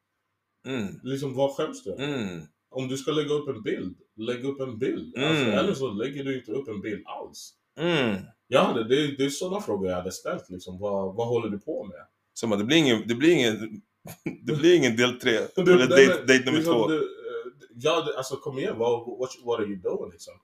Mm. 0.66 1.00
Liksom, 1.02 1.34
vad 1.34 1.56
skäms 1.56 1.82
du 1.84 1.92
över? 1.92 2.04
Mm. 2.04 2.42
Om 2.70 2.88
du 2.88 2.96
ska 2.96 3.10
lägga 3.12 3.34
upp 3.34 3.48
en 3.48 3.62
bild, 3.62 3.98
lägg 4.16 4.44
upp 4.44 4.60
en 4.60 4.78
bild. 4.78 5.16
Alltså, 5.18 5.44
Mm. 5.44 5.58
eller 5.58 5.74
så 5.74 5.90
lägger 5.92 6.24
du 6.24 6.38
inte 6.38 6.52
upp 6.52 6.68
en 6.68 6.80
bild 6.80 7.02
alls. 7.06 7.54
Mm. 7.78 8.16
Jag 8.48 8.60
hade, 8.64 8.84
det, 8.88 9.16
det 9.16 9.24
är 9.24 9.30
sådana 9.30 9.60
frågor 9.60 9.88
jag 9.88 9.96
hade 9.96 10.12
ställt. 10.12 10.50
Liksom. 10.50 10.78
Vad, 10.78 11.14
vad 11.16 11.26
håller 11.28 11.48
du 11.48 11.58
på 11.58 11.84
med? 11.84 12.06
Så 12.34 12.46
man, 12.46 12.58
det 12.58 12.64
blir 12.64 12.76
ingen, 12.76 13.02
det 13.08 13.14
blir 13.14 13.32
ingen, 13.34 13.82
det 14.46 14.52
blir 14.52 14.76
ingen 14.76 14.96
del 14.96 15.20
tre. 15.20 15.34
Eller 15.56 15.78
date, 15.88 16.20
date 16.20 16.44
nummer 16.44 16.52
liksom, 16.58 16.74
två. 16.74 16.88
Du, 16.88 16.96
eh, 16.96 17.02
ja, 17.74 18.08
alltså 18.16 18.36
kom 18.36 18.58
igen. 18.58 18.78
Vad 18.78 19.18
what, 19.18 19.30
what 19.44 19.60
are 19.60 19.66
you 19.66 19.76
doing 19.76 20.10
liksom? 20.12 20.34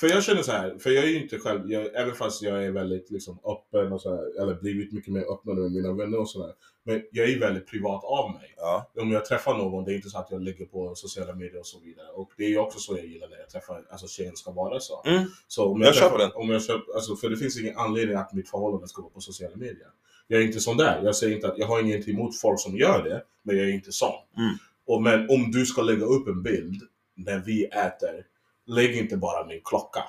För 0.00 0.06
jag 0.08 0.24
känner 0.24 0.42
så 0.42 0.52
här, 0.52 0.78
för 0.78 0.90
jag 0.90 1.04
är 1.04 1.08
ju 1.08 1.22
inte 1.22 1.38
själv, 1.38 1.70
jag, 1.72 1.94
även 1.94 2.14
fast 2.14 2.42
jag 2.42 2.64
är 2.64 2.70
väldigt 2.70 3.10
liksom 3.10 3.38
öppen 3.44 3.92
och 3.92 4.00
så 4.00 4.16
här, 4.16 4.42
eller 4.42 4.54
blivit 4.54 4.92
mycket 4.92 5.12
mer 5.12 5.32
öppen 5.32 5.62
med 5.62 5.72
mina 5.72 5.92
vänner 5.92 6.18
och 6.18 6.30
sådär. 6.30 6.52
Men 6.84 7.02
jag 7.12 7.26
är 7.26 7.30
ju 7.30 7.38
väldigt 7.38 7.66
privat 7.66 8.04
av 8.04 8.30
mig. 8.30 8.54
Ja. 8.56 8.90
Om 8.96 9.10
jag 9.10 9.24
träffar 9.24 9.58
någon, 9.58 9.84
det 9.84 9.92
är 9.92 9.94
inte 9.94 10.10
så 10.10 10.18
att 10.18 10.30
jag 10.30 10.42
lägger 10.42 10.64
på 10.66 10.94
sociala 10.94 11.34
medier 11.34 11.60
och 11.60 11.66
så 11.66 11.80
vidare. 11.80 12.06
Och 12.08 12.30
det 12.36 12.44
är 12.44 12.48
ju 12.48 12.58
också 12.58 12.78
så 12.78 12.96
jag 12.96 13.06
gillar 13.06 13.28
när 13.28 13.36
jag 13.36 13.48
träffar, 13.48 13.84
alltså 13.90 14.06
tjejen 14.06 14.36
ska 14.36 14.50
vara 14.50 14.80
så. 14.80 15.02
Mm. 15.06 15.24
Så 15.48 15.72
om 15.72 15.80
Jag 15.80 15.94
träffar, 15.94 16.10
köper 16.10 16.18
den. 16.18 16.32
Om 16.34 16.50
jag 16.50 16.62
köper, 16.62 16.94
alltså, 16.94 17.16
för 17.16 17.28
det 17.30 17.36
finns 17.36 17.60
ingen 17.60 17.76
anledning 17.76 18.16
att 18.16 18.32
mitt 18.32 18.50
förhållande 18.50 18.88
ska 18.88 19.02
vara 19.02 19.12
på 19.12 19.20
sociala 19.20 19.56
medier. 19.56 19.88
Jag 20.26 20.40
är 20.40 20.44
inte 20.44 20.60
sån 20.60 20.76
där. 20.76 21.02
Jag 21.04 21.16
säger 21.16 21.34
inte 21.34 21.48
att 21.48 21.58
jag 21.58 21.66
har 21.66 21.80
inget 21.80 22.08
emot 22.08 22.40
folk 22.40 22.60
som 22.60 22.76
gör 22.76 23.02
det, 23.02 23.22
men 23.42 23.56
jag 23.56 23.68
är 23.68 23.72
inte 23.72 23.92
sån. 23.92 24.18
Mm. 24.36 24.54
Och, 24.86 25.02
men 25.02 25.30
om 25.30 25.50
du 25.50 25.66
ska 25.66 25.82
lägga 25.82 26.04
upp 26.04 26.28
en 26.28 26.42
bild 26.42 26.82
när 27.14 27.38
vi 27.38 27.64
äter, 27.64 28.26
lägg 28.66 28.96
inte 28.96 29.16
bara 29.16 29.46
min 29.46 29.60
klocka. 29.64 30.04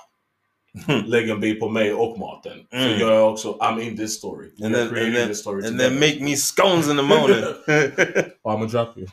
Lägg 1.06 1.30
en 1.30 1.40
bild 1.40 1.60
på 1.60 1.70
mig 1.70 1.94
och 1.94 2.20
maten. 2.20 2.68
Mm. 2.72 2.90
För 2.94 3.00
jag 3.06 3.16
är 3.16 3.22
också, 3.24 3.58
I'm 3.60 3.82
in 3.82 3.98
this 3.98 4.18
story. 4.18 4.48
And 4.64 4.76
then, 4.76 4.90
creating 4.90 5.14
then, 5.14 5.28
this 5.28 5.40
story 5.40 5.56
and 5.56 5.78
together. 5.80 5.90
then 5.90 6.00
make 6.00 6.24
me 6.24 6.36
scones 6.36 6.90
in 6.90 6.98
the 6.98 7.04
morning. 7.04 7.44
I'm 8.44 8.60
gonna 8.60 8.68
drop 8.68 8.98
you. 8.98 9.08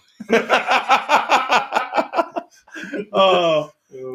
oh, 3.13 3.69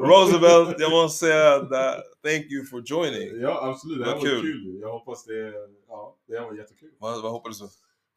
Roosevelt, 0.08 0.76
jag 0.80 0.92
måste 0.92 1.26
säga 1.26 1.60
that, 1.60 1.96
thank 2.24 2.52
you 2.52 2.66
for 2.66 2.84
joining. 2.86 3.42
Ja, 3.42 3.70
absolut. 3.70 4.00
Det 4.00 4.06
här 4.06 4.12
Vad 4.12 4.22
var 4.24 4.30
kul. 4.30 4.42
kul. 4.42 4.80
Jag 4.82 4.92
hoppas 4.92 5.26
det, 5.26 5.54
ja, 5.90 6.16
det 6.28 6.40
här 6.40 6.46
var 6.46 6.54
jättekul. 6.54 6.90
Vad, 7.00 7.22
vad 7.22 7.32
hoppades 7.32 7.60
du? 7.60 7.66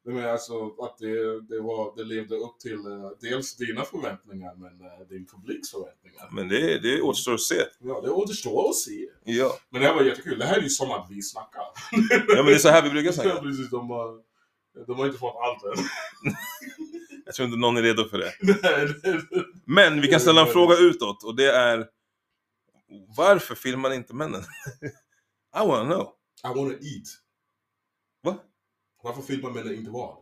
Nej, 0.07 0.15
men 0.15 0.31
alltså 0.31 0.69
att 0.69 0.99
det, 0.99 1.41
det, 1.41 1.61
var, 1.61 1.97
det 1.97 2.05
levde 2.05 2.37
upp 2.37 2.59
till 2.61 2.87
eh, 2.87 3.11
dels 3.21 3.57
dina 3.57 3.85
förväntningar 3.85 4.55
men 4.55 4.81
uh, 4.81 5.09
din 5.09 5.27
publiks 5.27 5.71
förväntningar. 5.71 6.29
Men 6.33 6.49
det, 6.49 6.79
det 6.79 7.03
återstår 7.03 7.35
att 7.35 7.41
se. 7.41 7.63
Ja, 7.81 8.01
det 8.01 8.11
återstår 8.11 8.69
att 8.69 8.77
se. 8.77 9.09
Ja. 9.25 9.59
Men 9.71 9.81
det 9.81 9.89
här 9.89 9.95
var 9.95 10.03
jättekul. 10.03 10.39
Det 10.39 10.45
här 10.45 10.59
är 10.59 10.63
ju 10.63 10.69
som 10.69 10.91
att 10.91 11.07
vi 11.11 11.23
snackar. 11.23 11.63
ja, 12.29 12.37
men 12.37 12.47
det 12.47 12.55
är 12.55 12.59
så 12.59 12.69
här 12.69 12.83
vi 12.83 12.91
brukar 12.91 13.07
Ja, 13.07 13.13
snacka. 13.13 13.41
precis. 13.43 13.71
De 13.71 13.91
har, 13.91 14.23
de 14.87 14.99
har 14.99 15.07
inte 15.07 15.19
fått 15.19 15.37
allt 15.37 15.79
än. 15.79 15.85
Jag 17.27 17.35
tror 17.35 17.47
inte 17.47 17.59
någon 17.59 17.77
är 17.77 17.83
redo 17.83 18.09
för 18.09 18.19
det. 18.19 18.33
Men 19.65 20.01
vi 20.01 20.09
kan 20.09 20.21
ställa 20.21 20.41
en 20.47 20.53
fråga 20.53 20.77
utåt 20.77 21.25
och 21.25 21.37
det 21.37 21.51
är 21.53 21.87
Varför 23.17 23.55
filmar 23.55 23.93
inte 23.93 24.15
männen? 24.15 24.43
I 25.57 25.67
wanna 25.67 25.85
know. 25.95 26.13
I 26.45 26.59
wanna 26.59 26.73
eat. 26.75 27.07
Va? 28.23 28.37
Varför 29.07 29.23
filmar 29.23 29.51
männen 29.51 29.75
inte 29.75 29.91
vad? 29.91 30.17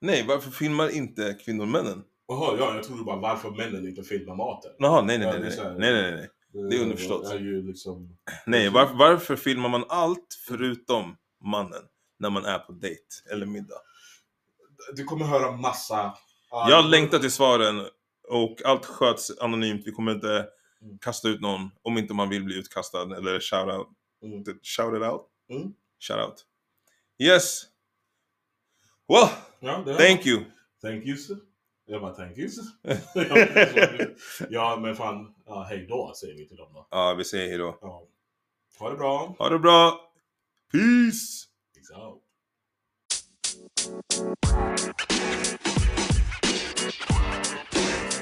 Nej, 0.00 0.24
varför 0.26 0.50
filmar 0.50 0.88
inte 0.96 1.34
kvinnor 1.44 1.66
männen? 1.66 2.04
Jaha, 2.28 2.56
ja, 2.58 2.74
jag 2.74 2.84
trodde 2.84 3.04
bara 3.04 3.16
varför 3.16 3.50
männen 3.50 3.88
inte 3.88 4.02
filmar 4.02 4.34
maten. 4.34 4.72
Jaha, 4.78 5.02
nej 5.02 5.18
nej 5.18 5.26
nej 5.26 5.40
nej. 5.40 5.52
så 5.52 5.62
här. 5.62 5.74
nej 5.78 5.92
nej 5.92 6.12
nej. 6.12 6.28
Det 6.70 6.76
är 6.76 6.82
underförstått. 6.82 7.28
Det 7.30 7.34
är 7.34 7.38
ju 7.38 7.62
liksom... 7.66 8.16
Nej, 8.46 8.68
var, 8.70 8.94
varför 8.94 9.36
filmar 9.36 9.68
man 9.68 9.84
allt 9.88 10.38
förutom 10.48 11.16
mannen 11.44 11.82
när 12.18 12.30
man 12.30 12.44
är 12.44 12.58
på 12.58 12.72
dejt 12.72 13.02
eller 13.32 13.46
middag? 13.46 13.80
Du 14.96 15.04
kommer 15.04 15.24
höra 15.24 15.52
massa... 15.52 16.14
Jag 16.50 16.84
längtar 16.84 17.18
till 17.18 17.30
svaren 17.32 17.80
och 18.28 18.62
allt 18.64 18.86
sköts 18.86 19.38
anonymt. 19.40 19.82
Vi 19.86 19.92
kommer 19.92 20.12
inte 20.12 20.46
Mm. 20.84 20.98
kasta 20.98 21.28
ut 21.28 21.40
någon 21.40 21.70
om 21.82 21.98
inte 21.98 22.14
man 22.14 22.28
vill 22.28 22.44
bli 22.44 22.58
utkastad 22.58 23.16
eller 23.16 23.40
shout 23.40 23.74
out. 23.74 23.88
Mm. 24.22 24.44
Shout 24.44 24.96
it 24.96 25.02
out? 25.12 25.22
Mm. 25.50 25.72
Shout 26.00 26.28
out. 26.28 26.44
Yes. 27.18 27.66
Well, 29.08 29.30
no, 29.60 29.84
thank 29.96 30.26
you. 30.26 30.46
Thank 30.82 31.04
you, 31.04 31.16
sir. 31.16 31.36
Yeah, 31.86 32.00
but 32.00 32.16
thank 32.16 32.36
you. 32.36 32.48
sir. 32.48 32.64
ja, 34.50 34.76
men 34.76 34.96
fan, 34.96 35.34
ja, 35.46 35.62
hej 35.62 35.86
då 35.88 36.12
säger 36.16 36.34
vi 36.34 36.48
till 36.48 36.56
dem 36.56 36.72
då. 36.74 36.86
Ja, 36.90 37.14
vi 37.14 37.24
säger 37.24 37.48
hej 37.48 37.58
då. 37.58 37.78
Ja. 37.80 38.02
Ha 38.78 38.90
det 38.90 38.96
bra. 38.96 39.34
Ha 39.38 39.48
det 39.48 39.58
bra. 39.58 40.10
Peace. 40.72 41.46
Peace 41.74 41.94
out. 41.94 42.20